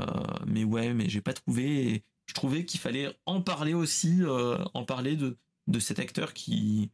mais 0.47 0.65
ouais, 0.65 0.95
mais 0.95 1.09
j'ai 1.09 1.21
pas 1.21 1.33
trouvé. 1.33 2.05
Je 2.27 2.35
trouvais 2.35 2.65
qu'il 2.65 2.81
fallait 2.81 3.17
en 3.27 3.41
parler 3.41 3.75
aussi, 3.75 4.23
euh, 4.23 4.59
en 4.75 4.85
parler 4.85 5.17
de, 5.17 5.39
de 5.67 5.79
cet 5.79 5.99
acteur 5.99 6.35
qui, 6.35 6.91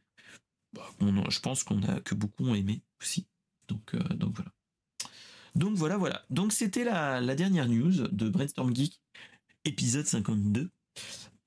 bah, 0.73 0.89
je 1.29 1.39
pense 1.39 1.63
que 1.63 2.15
beaucoup 2.15 2.45
ont 2.45 2.55
aimé 2.55 2.81
aussi. 3.01 3.27
Donc, 3.67 3.93
euh, 3.95 4.03
voilà. 4.19 4.51
Donc 5.55 5.75
voilà. 5.75 6.25
Donc 6.29 6.51
c'était 6.51 6.83
la, 6.83 7.35
dernière 7.35 7.67
news 7.67 8.07
de 8.07 8.29
Brainstorm 8.29 8.75
Geek, 8.75 8.99
épisode 9.65 10.05
52. 10.05 10.69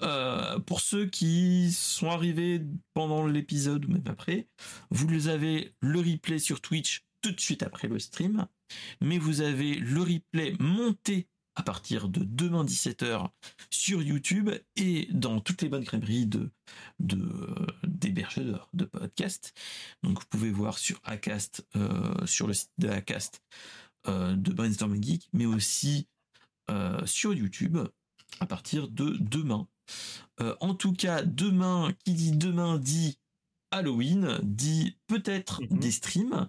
euh, 0.03 0.59
pour 0.61 0.81
ceux 0.81 1.07
qui 1.07 1.73
sont 1.73 2.11
arrivés 2.11 2.61
pendant 2.93 3.27
l'épisode 3.27 3.85
ou 3.86 3.89
même 3.89 4.05
après, 4.07 4.47
vous 4.90 5.28
avez 5.28 5.74
le 5.81 5.98
replay 6.01 6.39
sur 6.39 6.61
Twitch 6.61 7.05
tout 7.23 7.32
de 7.32 7.40
suite 7.40 7.62
après 7.62 7.89
le 7.89 7.98
stream, 7.98 8.47
mais 9.01 9.19
vous 9.19 9.40
avez 9.40 9.74
le 9.74 10.01
replay 10.01 10.55
monté 10.61 11.28
à 11.56 11.62
partir 11.62 12.08
de 12.08 12.22
demain 12.22 12.64
17h 12.64 13.30
sur 13.70 14.02
YouTube 14.02 14.50
et 14.76 15.08
dans 15.10 15.40
toutes 15.40 15.62
les 15.62 15.68
bonnes 15.68 15.84
crèmeries 15.84 16.26
de, 16.26 16.50
de 17.00 17.28
d'hébergeurs 17.82 18.68
de 18.74 18.84
podcasts. 18.84 19.54
Donc 20.02 20.20
vous 20.20 20.26
pouvez 20.28 20.50
voir 20.50 20.78
sur 20.78 21.00
Acast, 21.02 21.66
euh, 21.74 22.26
sur 22.26 22.46
le 22.46 22.52
site 22.52 22.70
de 22.78 22.88
Acast 22.88 23.42
euh, 24.06 24.36
de 24.36 24.52
Brainstorming 24.52 25.02
Geek, 25.02 25.28
mais 25.32 25.46
aussi 25.46 26.06
euh, 26.70 27.04
sur 27.06 27.32
YouTube 27.32 27.78
à 28.40 28.46
partir 28.46 28.88
de 28.88 29.16
demain. 29.20 29.66
en 30.60 30.74
tout 30.74 30.92
cas, 30.92 31.22
demain, 31.22 31.94
qui 32.04 32.12
dit 32.12 32.32
demain 32.32 32.76
dit 32.76 33.18
Halloween, 33.70 34.38
dit 34.42 34.98
peut-être 35.06 35.62
mhm. 35.62 35.78
des 35.78 35.90
streams. 35.90 36.48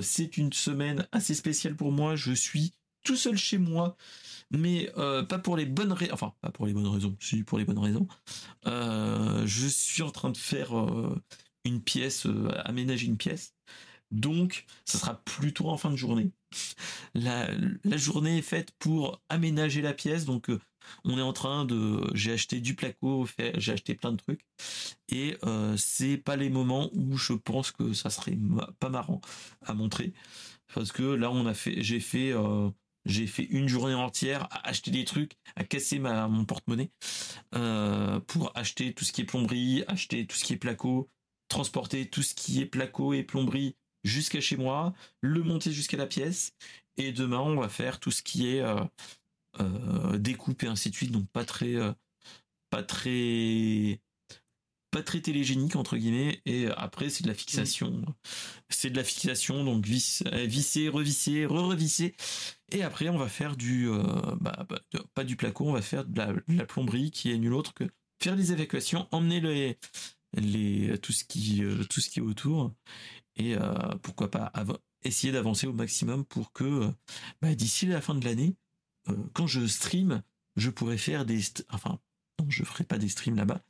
c'est 0.00 0.38
une 0.38 0.52
semaine 0.54 1.06
assez 1.12 1.34
spéciale 1.34 1.76
pour 1.76 1.92
moi. 1.92 2.16
Je 2.16 2.32
suis 2.32 2.72
tout 3.06 3.16
seul 3.16 3.38
chez 3.38 3.56
moi, 3.56 3.96
mais 4.50 4.90
euh, 4.98 5.22
pas 5.22 5.38
pour 5.38 5.56
les 5.56 5.64
bonnes 5.64 5.92
raisons. 5.92 6.12
Enfin, 6.12 6.34
pas 6.42 6.50
pour 6.50 6.66
les 6.66 6.74
bonnes 6.74 6.88
raisons, 6.88 7.16
si 7.20 7.44
pour 7.44 7.56
les 7.56 7.64
bonnes 7.64 7.78
raisons. 7.78 8.06
Euh, 8.66 9.46
je 9.46 9.66
suis 9.66 10.02
en 10.02 10.10
train 10.10 10.30
de 10.30 10.36
faire 10.36 10.76
euh, 10.78 11.16
une 11.64 11.80
pièce, 11.80 12.26
aménager 12.64 13.06
une 13.06 13.16
pièce. 13.16 13.54
Donc, 14.10 14.66
ça 14.84 14.98
sera 14.98 15.14
plutôt 15.24 15.68
en 15.68 15.76
fin 15.76 15.90
de 15.90 15.96
journée. 15.96 16.30
La, 17.14 17.48
journée 17.96 18.38
est 18.38 18.42
faite 18.42 18.72
pour 18.78 19.20
aménager 19.28 19.82
la 19.82 19.94
pièce. 19.94 20.24
Donc, 20.24 20.50
on 21.04 21.18
est 21.18 21.22
en 21.22 21.32
train 21.32 21.64
de. 21.64 22.00
J'ai 22.14 22.32
acheté 22.32 22.60
du 22.60 22.74
placo, 22.74 23.26
j'ai 23.56 23.72
acheté 23.72 23.94
plein 23.94 24.12
de 24.12 24.16
trucs. 24.16 24.44
Et 25.08 25.36
c'est 25.76 26.18
pas 26.18 26.36
les 26.36 26.50
moments 26.50 26.90
où 26.92 27.16
je 27.16 27.32
pense 27.32 27.72
que 27.72 27.92
ça 27.94 28.10
serait 28.10 28.38
pas 28.78 28.90
marrant 28.90 29.20
à 29.62 29.74
montrer. 29.74 30.12
Parce 30.72 30.92
que 30.92 31.02
là, 31.02 31.30
on 31.30 31.46
a 31.46 31.54
fait, 31.54 31.82
j'ai 31.82 32.00
fait 32.00 32.32
j'ai 33.06 33.26
fait 33.26 33.44
une 33.44 33.68
journée 33.68 33.94
entière 33.94 34.48
à 34.50 34.68
acheter 34.68 34.90
des 34.90 35.04
trucs, 35.04 35.32
à 35.54 35.64
casser 35.64 35.98
ma, 35.98 36.26
mon 36.28 36.44
porte-monnaie 36.44 36.90
euh, 37.54 38.20
pour 38.20 38.50
acheter 38.56 38.92
tout 38.92 39.04
ce 39.04 39.12
qui 39.12 39.22
est 39.22 39.24
plomberie, 39.24 39.84
acheter 39.86 40.26
tout 40.26 40.36
ce 40.36 40.44
qui 40.44 40.52
est 40.52 40.58
placo, 40.58 41.08
transporter 41.48 42.10
tout 42.10 42.22
ce 42.22 42.34
qui 42.34 42.60
est 42.60 42.66
placo 42.66 43.14
et 43.14 43.22
plomberie 43.22 43.76
jusqu'à 44.04 44.40
chez 44.40 44.56
moi, 44.56 44.92
le 45.20 45.42
monter 45.42 45.72
jusqu'à 45.72 45.96
la 45.96 46.06
pièce. 46.06 46.52
Et 46.96 47.12
demain, 47.12 47.40
on 47.40 47.60
va 47.60 47.68
faire 47.68 48.00
tout 48.00 48.10
ce 48.10 48.22
qui 48.22 48.48
est 48.48 48.60
euh, 48.60 48.82
euh, 49.60 50.18
découpe 50.18 50.64
et 50.64 50.66
ainsi 50.66 50.90
de 50.90 50.94
suite. 50.96 51.12
Donc 51.12 51.28
pas 51.30 51.44
très, 51.44 51.74
pas 52.70 52.82
très 52.82 54.00
pas 54.90 55.02
très 55.02 55.20
télégénique 55.20 55.76
entre 55.76 55.96
guillemets. 55.96 56.40
Et 56.44 56.66
après 56.76 57.10
c'est 57.10 57.22
de 57.22 57.28
la 57.28 57.34
fixation. 57.34 58.02
C'est 58.68 58.90
de 58.90 58.96
la 58.96 59.04
fixation. 59.04 59.62
Donc 59.62 59.84
vis, 59.84 60.24
visser 60.46 60.88
revisser 60.88 61.46
re-revisser 61.46 62.16
et 62.72 62.82
après 62.82 63.08
on 63.08 63.18
va 63.18 63.28
faire 63.28 63.56
du 63.56 63.88
euh, 63.88 64.02
bah, 64.40 64.66
bah, 64.68 64.80
pas 65.14 65.24
du 65.24 65.36
placo 65.36 65.66
on 65.66 65.72
va 65.72 65.82
faire 65.82 66.04
de 66.04 66.18
la, 66.18 66.66
plomberie 66.66 67.10
qui 67.10 67.30
est 67.30 67.38
nul 67.38 67.54
autre 67.54 67.74
que 67.74 67.84
faire 68.22 68.36
les 68.36 68.52
évacuations 68.52 69.06
emmener 69.10 69.78
les, 70.32 70.98
tout 70.98 71.12
ce 71.12 71.24
qui 71.24 71.64
euh, 71.64 71.84
tout 71.84 72.00
ce 72.00 72.10
qui 72.10 72.18
est 72.18 72.22
autour 72.22 72.72
et 73.36 73.54
pourquoi 74.02 74.30
pas 74.30 74.50
essayer 75.02 75.32
d'avancer 75.32 75.66
au 75.66 75.74
maximum 75.74 76.24
pour 76.24 76.52
que 76.52 76.90
bah, 77.42 77.54
d'ici 77.54 77.84
la 77.86 78.00
fin 78.00 78.14
de 78.14 78.24
l'année 78.24 78.56
quand 79.34 79.46
je 79.46 79.66
stream 79.66 80.22
je 80.56 80.70
pourrais 80.70 80.96
faire 80.96 81.26
des 81.26 81.40
enfin 81.70 82.00
non, 82.38 82.46
je 82.48 82.64
ferai 82.64 82.84
pas 82.84 82.98
des 82.98 83.08
streams 83.08 83.36
là-bas. 83.36 83.62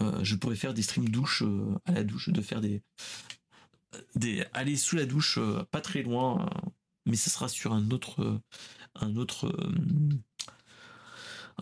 Euh, 0.00 0.22
je 0.22 0.36
pourrais 0.36 0.56
faire 0.56 0.74
des 0.74 0.82
streams 0.82 1.08
douche 1.08 1.42
euh, 1.42 1.78
à 1.84 1.92
la 1.92 2.04
douche, 2.04 2.28
de 2.28 2.42
faire 2.42 2.60
des, 2.60 2.82
des 4.14 4.44
aller 4.52 4.76
sous 4.76 4.96
la 4.96 5.06
douche, 5.06 5.38
euh, 5.38 5.64
pas 5.70 5.80
très 5.80 6.02
loin, 6.02 6.48
mais 7.06 7.16
ça 7.16 7.30
sera 7.30 7.48
sur 7.48 7.72
un 7.72 7.90
autre, 7.90 8.40
un 8.94 9.16
autre, 9.16 9.52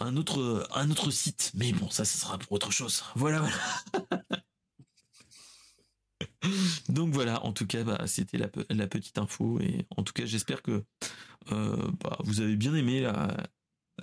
un 0.01 0.17
autre, 0.17 0.69
un 0.75 0.91
autre 0.91 1.11
site. 1.11 1.53
Mais 1.55 1.73
bon, 1.73 1.91
ça, 1.91 2.05
ça 2.05 2.19
sera 2.19 2.39
pour 2.39 2.53
autre 2.53 2.71
chose. 2.71 3.03
Voilà, 3.15 3.41
voilà. 3.41 4.25
Donc 6.89 7.13
voilà, 7.13 7.45
en 7.45 7.53
tout 7.53 7.67
cas, 7.67 7.85
bah, 7.85 8.07
c'était 8.07 8.39
la, 8.39 8.49
petite 8.87 9.19
info 9.19 9.61
et 9.61 9.87
en 9.97 10.03
tout 10.03 10.13
cas, 10.13 10.27
j'espère 10.27 10.63
que 10.63 10.85
bah, 11.51 12.19
vous 12.25 12.41
avez 12.41 12.57
bien 12.57 12.75
aimé 12.75 13.07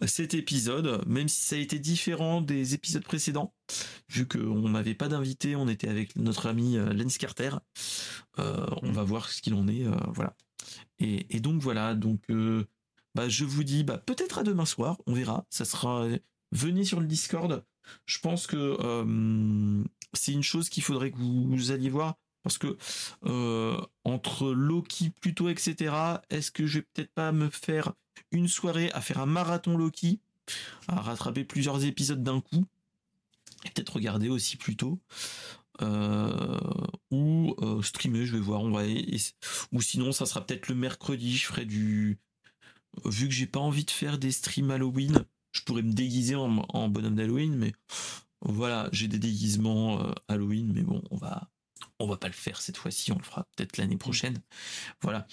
cet 0.06 0.34
épisode, 0.34 1.06
même 1.08 1.28
si 1.28 1.42
ça 1.42 1.56
a 1.56 1.60
été 1.60 1.80
différent 1.80 2.42
des 2.42 2.74
épisodes 2.74 3.04
précédents, 3.04 3.54
vu 4.10 4.28
qu'on 4.28 4.70
n'avait 4.70 4.94
pas 4.94 5.08
d'invité, 5.08 5.56
on 5.56 5.68
était 5.68 5.90
avec 5.90 6.16
notre 6.16 6.48
ami 6.48 6.78
euh, 6.78 6.94
Lens 6.94 7.18
Carter. 7.18 7.52
Euh, 8.40 8.68
on 8.84 8.92
va 8.92 9.04
voir 9.04 9.30
ce 9.30 9.42
qu'il 9.42 9.56
en 9.56 9.68
est, 9.68 9.86
euh, 9.86 9.96
voilà. 10.14 10.36
Et, 11.00 11.40
donc 11.40 11.62
voilà, 11.62 11.94
donc 11.94 12.22
bah, 13.16 13.30
je 13.30 13.46
vous 13.46 13.64
dis 13.64 13.84
bah, 13.84 13.98
peut-être 13.98 14.40
à 14.40 14.44
demain 14.44 14.66
soir, 14.66 14.98
on 15.06 15.14
verra. 15.14 15.46
Ça 15.50 15.66
sera 15.66 16.08
venez 16.52 16.84
sur 16.84 17.00
le 17.00 17.08
Discord. 17.08 17.64
Je 18.06 18.20
pense 18.20 18.48
que 18.48 18.78
c'est 20.14 20.34
une 20.34 20.44
chose 20.44 20.70
qu'il 20.70 20.84
faudrait 20.84 21.12
que 21.12 21.18
vous, 21.18 21.72
alliez 21.72 21.90
voir 21.90 22.16
parce 22.44 22.58
que 22.58 22.78
entre 24.04 24.52
Loki 24.54 25.12
plutôt 25.12 25.50
etc. 25.50 25.94
Est-ce 26.30 26.52
que 26.52 26.66
je 26.66 26.80
vais 26.80 26.86
peut-être 26.94 27.14
pas 27.14 27.32
me 27.32 27.50
faire 27.50 27.94
une 28.32 28.48
soirée 28.48 28.92
à 28.92 29.02
faire 29.02 29.20
un 29.20 29.26
marathon 29.26 29.78
Loki, 29.78 30.20
à 30.88 31.02
rattraper 31.02 31.44
plusieurs 31.44 31.84
épisodes 31.84 32.24
d'un 32.24 32.42
coup, 32.42 32.66
et 33.66 33.70
peut-être 33.70 33.94
regarder 33.94 34.30
aussi 34.30 34.58
plus 34.58 34.76
tôt. 34.76 35.00
Euh, 35.82 36.60
ou 37.12 37.56
euh, 37.62 37.82
streamer, 37.82 38.26
je 38.26 38.34
vais 38.34 38.42
voir, 38.42 38.62
on 38.62 38.74
ou 39.72 39.82
sinon 39.82 40.12
ça 40.12 40.26
sera 40.26 40.46
peut-être 40.46 40.68
le 40.68 40.76
mercredi, 40.76 41.36
je 41.36 41.46
ferai 41.46 41.66
du 41.66 42.20
vu 43.06 43.28
que 43.28 43.34
j'ai 43.34 43.46
pas 43.46 43.60
envie 43.60 43.86
de 43.86 43.92
faire 43.92 44.18
des 44.18 44.32
streams 44.32 44.72
Halloween, 44.72 45.24
je 45.52 45.62
pourrais 45.62 45.84
me 45.84 45.94
déguiser 45.94 46.36
en, 46.36 46.90
bonhomme 46.90 47.16
d'Halloween, 47.16 47.56
mais 47.56 47.74
voilà, 48.42 48.90
j'ai 48.92 49.08
des 49.08 49.20
déguisements 49.20 50.02
euh, 50.02 50.14
Halloween, 50.28 50.72
mais 50.74 50.82
bon, 50.82 51.04
on 51.12 51.18
va 51.18 51.50
on 52.00 52.08
va 52.08 52.18
pas 52.18 52.28
le 52.28 52.34
faire 52.34 52.62
cette 52.62 52.78
fois-ci, 52.78 53.12
on 53.12 53.18
le 53.18 53.24
fera 53.24 53.48
peut-être 53.56 53.78
l'année 53.78 53.98
prochaine. 53.98 54.38
Voilà. 55.02 55.28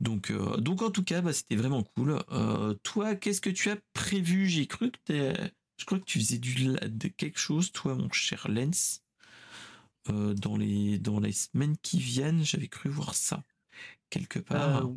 Donc, 0.00 0.32
donc 0.58 0.82
en 0.82 0.90
tout 0.90 1.04
cas, 1.04 1.20
bah, 1.20 1.32
c'était 1.32 1.54
vraiment 1.54 1.84
cool. 1.84 2.20
Toi, 2.82 3.14
qu'est-ce 3.14 3.40
que 3.40 3.50
tu 3.50 3.70
as 3.70 3.76
prévu? 3.92 4.48
J'ai 4.48 4.66
cru 4.66 4.90
que 4.90 5.32
je 5.80 5.86
crois 5.86 5.98
que 5.98 6.04
tu 6.04 6.18
faisais 6.20 6.38
du 6.38 6.76
quelque 7.16 7.38
chose, 7.38 7.72
toi, 7.72 7.94
mon 7.94 8.10
cher 8.10 8.48
Lens. 8.48 9.02
Euh, 10.10 10.34
dans 10.34 10.56
les 10.56 10.98
dans 10.98 11.20
les 11.20 11.32
semaines 11.32 11.76
qui 11.78 11.98
viennent, 11.98 12.42
j'avais 12.42 12.68
cru 12.68 12.88
voir 12.88 13.14
ça 13.14 13.44
quelque 14.08 14.38
part. 14.38 14.88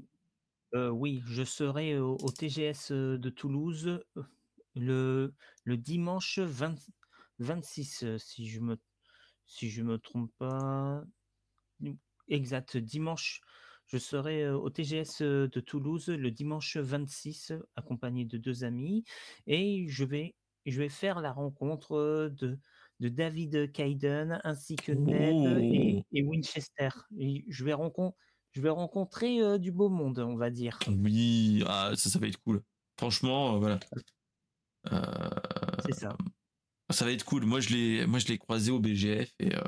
oui, 0.74 1.22
je 1.28 1.44
serai 1.44 2.00
au, 2.00 2.18
TGS 2.18 2.92
de 2.92 3.30
Toulouse 3.30 4.04
le, 4.76 5.34
le 5.66 5.78
dimanche 5.78 6.40
26, 7.40 8.06
si 8.18 8.48
je 8.48 8.60
me 8.60 8.78
si 9.46 9.70
je 9.70 9.84
me 9.84 9.98
trompe 9.98 10.32
pas. 10.38 11.04
Exact, 12.28 12.78
dimanche, 12.78 13.42
je 13.88 13.98
serai 13.98 14.50
au 14.50 14.70
TGS 14.70 15.22
de 15.22 15.60
Toulouse 15.60 16.08
le 16.08 16.32
dimanche 16.32 16.78
26, 16.78 17.54
accompagné 17.76 18.26
de 18.26 18.38
deux 18.38 18.64
amis, 18.64 19.04
et 19.46 19.86
je 19.90 20.06
vais, 20.06 20.36
je 20.66 20.80
vais 20.80 20.90
faire 20.90 21.20
la 21.20 21.34
rencontre 21.34 22.32
de, 22.32 22.58
de 23.04 23.10
David 23.10 23.72
Kaiden 23.72 24.40
ainsi 24.44 24.76
que 24.76 24.94
Ned 24.94 25.62
et, 25.62 26.04
oh! 26.24 26.30
Winchester. 26.30 26.90
Et 27.20 27.44
je 27.48 27.64
vais 27.64 27.74
rencontrer 27.74 28.18
je 28.56 28.62
vais 28.62 28.70
rencontrer 28.70 29.58
du 29.58 29.72
beau 29.72 29.90
monde, 29.90 30.20
on 30.20 30.36
va 30.36 30.52
dire. 30.52 30.78
Oui, 30.88 31.64
ah, 31.66 31.92
ça, 31.96 32.12
ça 32.12 32.20
va 32.20 32.28
être 32.28 32.40
cool. 32.44 32.62
Franchement, 33.00 33.58
voilà. 33.58 33.80
C'est 35.84 35.96
ça. 35.96 36.16
Ça 36.92 37.06
va 37.06 37.12
être 37.12 37.26
cool. 37.26 37.46
Moi, 37.46 37.60
je 37.60 37.70
l'ai, 37.70 38.06
moi, 38.06 38.20
je 38.20 38.28
l'ai 38.28 38.38
croisé 38.38 38.70
au 38.70 38.80
BGF 38.80 39.34
et 39.40 39.56
euh, 39.56 39.62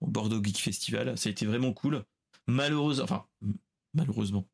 au 0.00 0.06
Bordeaux 0.06 0.42
Geek 0.42 0.58
Festival. 0.58 1.16
Ça 1.16 1.28
a 1.28 1.32
été 1.32 1.46
vraiment 1.46 1.72
cool. 1.72 2.04
Malheureusement, 2.46 3.04
enfin, 3.04 3.26
malheureusement, 3.94 4.46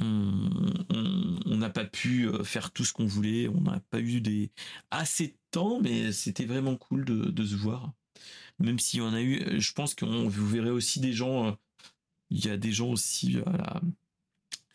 on 0.00 1.56
n'a 1.56 1.70
pas 1.70 1.84
pu 1.84 2.26
euh, 2.26 2.44
faire 2.44 2.72
tout 2.72 2.84
ce 2.84 2.92
qu'on 2.92 3.06
voulait. 3.06 3.48
On 3.48 3.60
n'a 3.60 3.80
pas 3.90 4.00
eu 4.00 4.20
des 4.20 4.50
assez 4.90 5.28
de 5.28 5.36
temps, 5.50 5.80
mais 5.80 6.12
c'était 6.12 6.46
vraiment 6.46 6.76
cool 6.76 7.04
de, 7.04 7.44
se 7.44 7.54
voir. 7.54 7.92
Même 8.58 8.78
s'il 8.78 9.00
y 9.00 9.02
en 9.02 9.14
a 9.14 9.22
eu, 9.22 9.60
je 9.60 9.72
pense 9.72 9.94
que 9.94 10.04
vous 10.04 10.48
verrez 10.48 10.70
aussi 10.70 11.00
des 11.00 11.12
gens. 11.12 11.48
Euh, 11.48 11.52
il 12.30 12.44
y 12.44 12.48
a 12.48 12.56
des 12.56 12.72
gens 12.72 12.88
aussi 12.88 13.38
à 13.46 13.56
la, 13.56 13.80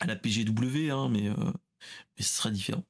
à 0.00 0.06
la 0.06 0.16
PGW, 0.16 0.90
hein, 0.90 1.08
mais, 1.10 1.28
mais 1.28 2.22
ce 2.22 2.36
sera 2.36 2.50
différent. 2.50 2.84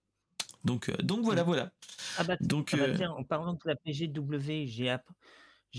Donc, 0.65 0.89
euh, 0.89 0.97
donc 1.03 1.25
voilà, 1.25 1.43
voilà. 1.43 1.73
Ah 2.19 2.25
bah, 2.25 2.37
donc, 2.41 2.71
ah 2.75 2.77
bah, 2.77 2.85
euh, 2.85 3.07
en 3.09 3.25
parlant 3.25 3.55
de 3.55 3.61
la 3.65 3.77
PGW, 3.77 4.67
j'ai 4.67 4.89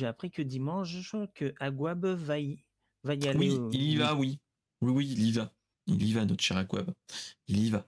appris, 0.05 0.31
que 0.31 0.41
dimanche, 0.41 1.15
que 1.35 1.53
Aguab 1.59 2.05
va 2.05 2.39
y, 2.39 2.63
va 3.03 3.15
y 3.15 3.27
aller. 3.27 3.51
Oui, 3.51 3.59
il 3.73 3.83
y 3.83 3.95
va, 3.97 4.15
oui. 4.15 4.39
Oui, 4.81 4.91
oui, 4.91 5.07
il 5.11 5.27
y 5.27 5.31
va. 5.31 5.51
Il 5.91 6.07
y 6.07 6.13
va, 6.13 6.25
notre 6.25 6.43
cher 6.43 6.57
Aguab. 6.57 6.93
Il 7.47 7.59
y 7.59 7.69
va. 7.69 7.85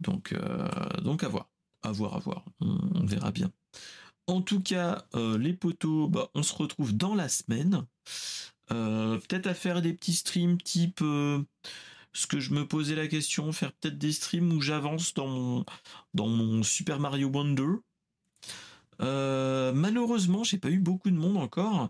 Donc, 0.00 0.32
euh, 0.32 0.68
donc 1.02 1.22
à 1.22 1.28
voir. 1.28 1.48
à 1.82 1.92
voir, 1.92 2.14
à 2.14 2.18
voir. 2.18 2.44
On, 2.60 3.04
verra 3.06 3.30
bien. 3.30 3.50
En 4.26 4.42
tout 4.42 4.60
cas, 4.60 5.06
les 5.14 5.52
poteaux, 5.52 6.08
bah, 6.08 6.30
on 6.34 6.42
se 6.42 6.54
retrouve 6.54 6.96
dans 6.96 7.14
la 7.14 7.28
semaine. 7.28 7.86
peut-être 8.68 9.46
à 9.46 9.54
faire 9.54 9.82
des 9.82 9.92
petits 9.92 10.14
streams 10.14 10.60
type 10.60 11.02
ce 12.14 12.26
que 12.26 12.40
je 12.40 12.54
me 12.54 12.66
posais 12.66 12.94
la 12.94 13.08
question, 13.08 13.52
faire 13.52 13.72
peut-être 13.72 13.98
des 13.98 14.12
streams 14.12 14.52
où 14.52 14.60
j'avance 14.60 15.12
dans 15.14 15.26
mon, 15.26 15.64
dans 16.14 16.28
mon 16.28 16.62
Super 16.62 17.00
Mario 17.00 17.28
Wonder. 17.28 17.80
Euh, 19.00 19.72
malheureusement, 19.72 20.44
j'ai 20.44 20.58
pas 20.58 20.70
eu 20.70 20.78
beaucoup 20.78 21.10
de 21.10 21.16
monde 21.16 21.36
encore 21.36 21.82
euh, 21.82 21.88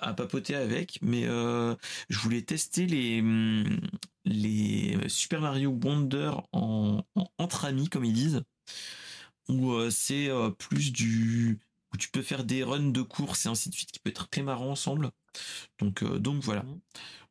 à 0.00 0.14
papoter 0.14 0.54
avec, 0.54 0.98
mais 1.02 1.26
euh, 1.26 1.74
je 2.08 2.18
voulais 2.18 2.42
tester 2.42 2.86
les, 2.86 3.22
les 4.24 5.08
Super 5.08 5.40
Mario 5.40 5.70
Wonder 5.82 6.32
en, 6.52 7.02
entre 7.38 7.64
amis, 7.64 7.88
comme 7.88 8.04
ils 8.04 8.12
disent, 8.12 8.42
où 9.48 9.74
c'est 9.90 10.28
plus 10.58 10.92
du 10.92 11.58
où 11.92 11.96
tu 11.96 12.08
peux 12.08 12.22
faire 12.22 12.44
des 12.44 12.62
runs 12.62 12.92
de 12.92 13.02
course 13.02 13.46
et 13.46 13.48
ainsi 13.48 13.68
de 13.68 13.74
suite, 13.74 13.90
qui 13.90 13.98
peut 13.98 14.10
être 14.10 14.28
très 14.28 14.42
marrant 14.42 14.70
ensemble. 14.70 15.10
Donc, 15.80 16.04
donc 16.04 16.40
voilà. 16.42 16.62
Mmh. 16.62 16.80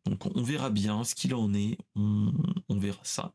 Donc 0.05 0.25
on 0.35 0.41
verra 0.41 0.69
bien 0.69 1.03
ce 1.03 1.15
qu'il 1.15 1.35
en 1.35 1.53
est, 1.53 1.77
on, 1.95 2.31
verra 2.69 2.99
ça. 3.03 3.33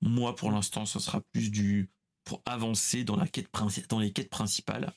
Moi 0.00 0.34
pour 0.36 0.50
l'instant 0.50 0.86
ce 0.86 0.98
sera 0.98 1.20
plus 1.32 1.50
du 1.50 1.90
pour 2.24 2.42
avancer 2.44 3.04
dans 3.04 3.16
la 3.16 3.26
quête 3.26 3.48
dans 3.88 3.98
les 3.98 4.12
quêtes 4.12 4.30
principales. 4.30 4.92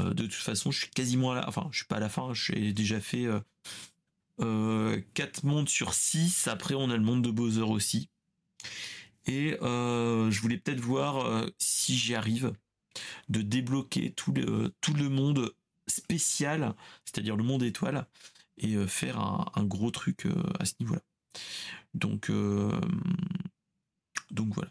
Euh, 0.00 0.14
de 0.14 0.24
toute 0.24 0.34
façon 0.34 0.70
je 0.70 0.80
suis 0.80 0.90
quasiment 0.90 1.32
à 1.32 1.36
la 1.36 1.48
enfin 1.48 1.68
je 1.70 1.78
suis 1.78 1.86
pas 1.86 1.96
à 1.96 2.00
la 2.00 2.08
fin, 2.08 2.32
j'ai 2.34 2.72
déjà 2.72 3.00
fait 3.00 3.26
euh, 3.26 3.40
euh, 4.40 5.00
4 5.14 5.44
mondes 5.44 5.68
sur 5.68 5.94
6, 5.94 6.48
après 6.48 6.74
on 6.74 6.90
a 6.90 6.96
le 6.96 7.02
monde 7.02 7.22
de 7.22 7.30
Bowser 7.30 7.62
aussi. 7.62 8.08
Et 9.26 9.56
euh, 9.62 10.30
je 10.30 10.40
voulais 10.40 10.56
peut-être 10.56 10.80
voir 10.80 11.46
si 11.58 11.96
j'y 11.96 12.14
arrive 12.14 12.52
de 13.28 13.42
débloquer 13.42 14.12
tout 14.12 14.32
le, 14.32 15.08
monde 15.08 15.52
spécial, 15.86 16.74
c'est-à-dire 17.04 17.36
le 17.36 17.44
monde 17.44 17.62
étoile, 17.62 18.06
et 18.58 18.74
euh, 18.74 18.86
faire 18.86 19.18
un, 19.18 19.64
gros 19.64 19.90
truc 19.90 20.26
euh, 20.26 20.42
à 20.58 20.64
ce 20.64 20.74
niveau-là. 20.80 21.02
Donc, 21.94 22.30
euh, 22.30 22.78
donc 24.30 24.54
voilà. 24.54 24.70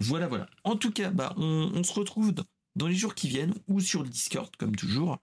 Voilà, 0.00 0.28
voilà. 0.28 0.48
En 0.64 0.76
tout 0.76 0.92
cas, 0.92 1.10
bah, 1.10 1.34
on, 1.36 1.82
se 1.82 1.92
retrouve 1.92 2.32
dans 2.78 2.86
les 2.86 2.94
jours 2.94 3.14
qui 3.14 3.28
viennent 3.28 3.54
ou 3.68 3.80
sur 3.80 4.02
le 4.02 4.08
Discord 4.08 4.54
comme 4.56 4.74
toujours 4.74 5.18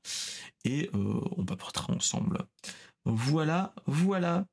et 0.63 0.89
on 0.93 1.45
paportera 1.45 1.93
ensemble. 1.93 2.45
Voilà, 3.05 3.73
voilà. 3.87 4.45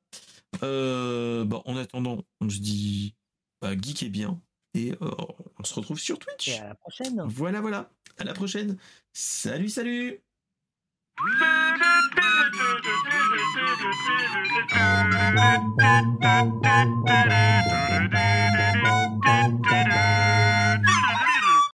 Bah, 0.61 1.61
en 1.65 1.77
attendant, 1.77 2.23
on 2.41 2.49
se 2.49 2.59
dit 2.59 3.15
bah, 3.61 3.73
geek 3.79 4.03
est 4.03 4.09
bien 4.09 4.41
et 4.73 4.93
on 5.01 5.63
se 5.63 5.73
retrouve 5.73 5.99
sur 5.99 6.17
Twitch. 6.17 6.47
Et 6.47 6.59
à 6.59 6.69
la 6.69 6.75
prochaine. 6.75 7.23
Voilà, 7.27 7.61
voilà. 7.61 7.91
À 8.17 8.23
la 8.23 8.33
prochaine. 8.33 8.77
Salut, 9.13 9.69
salut. 9.69 10.21
Thank 19.25 20.27
you. 20.27 20.32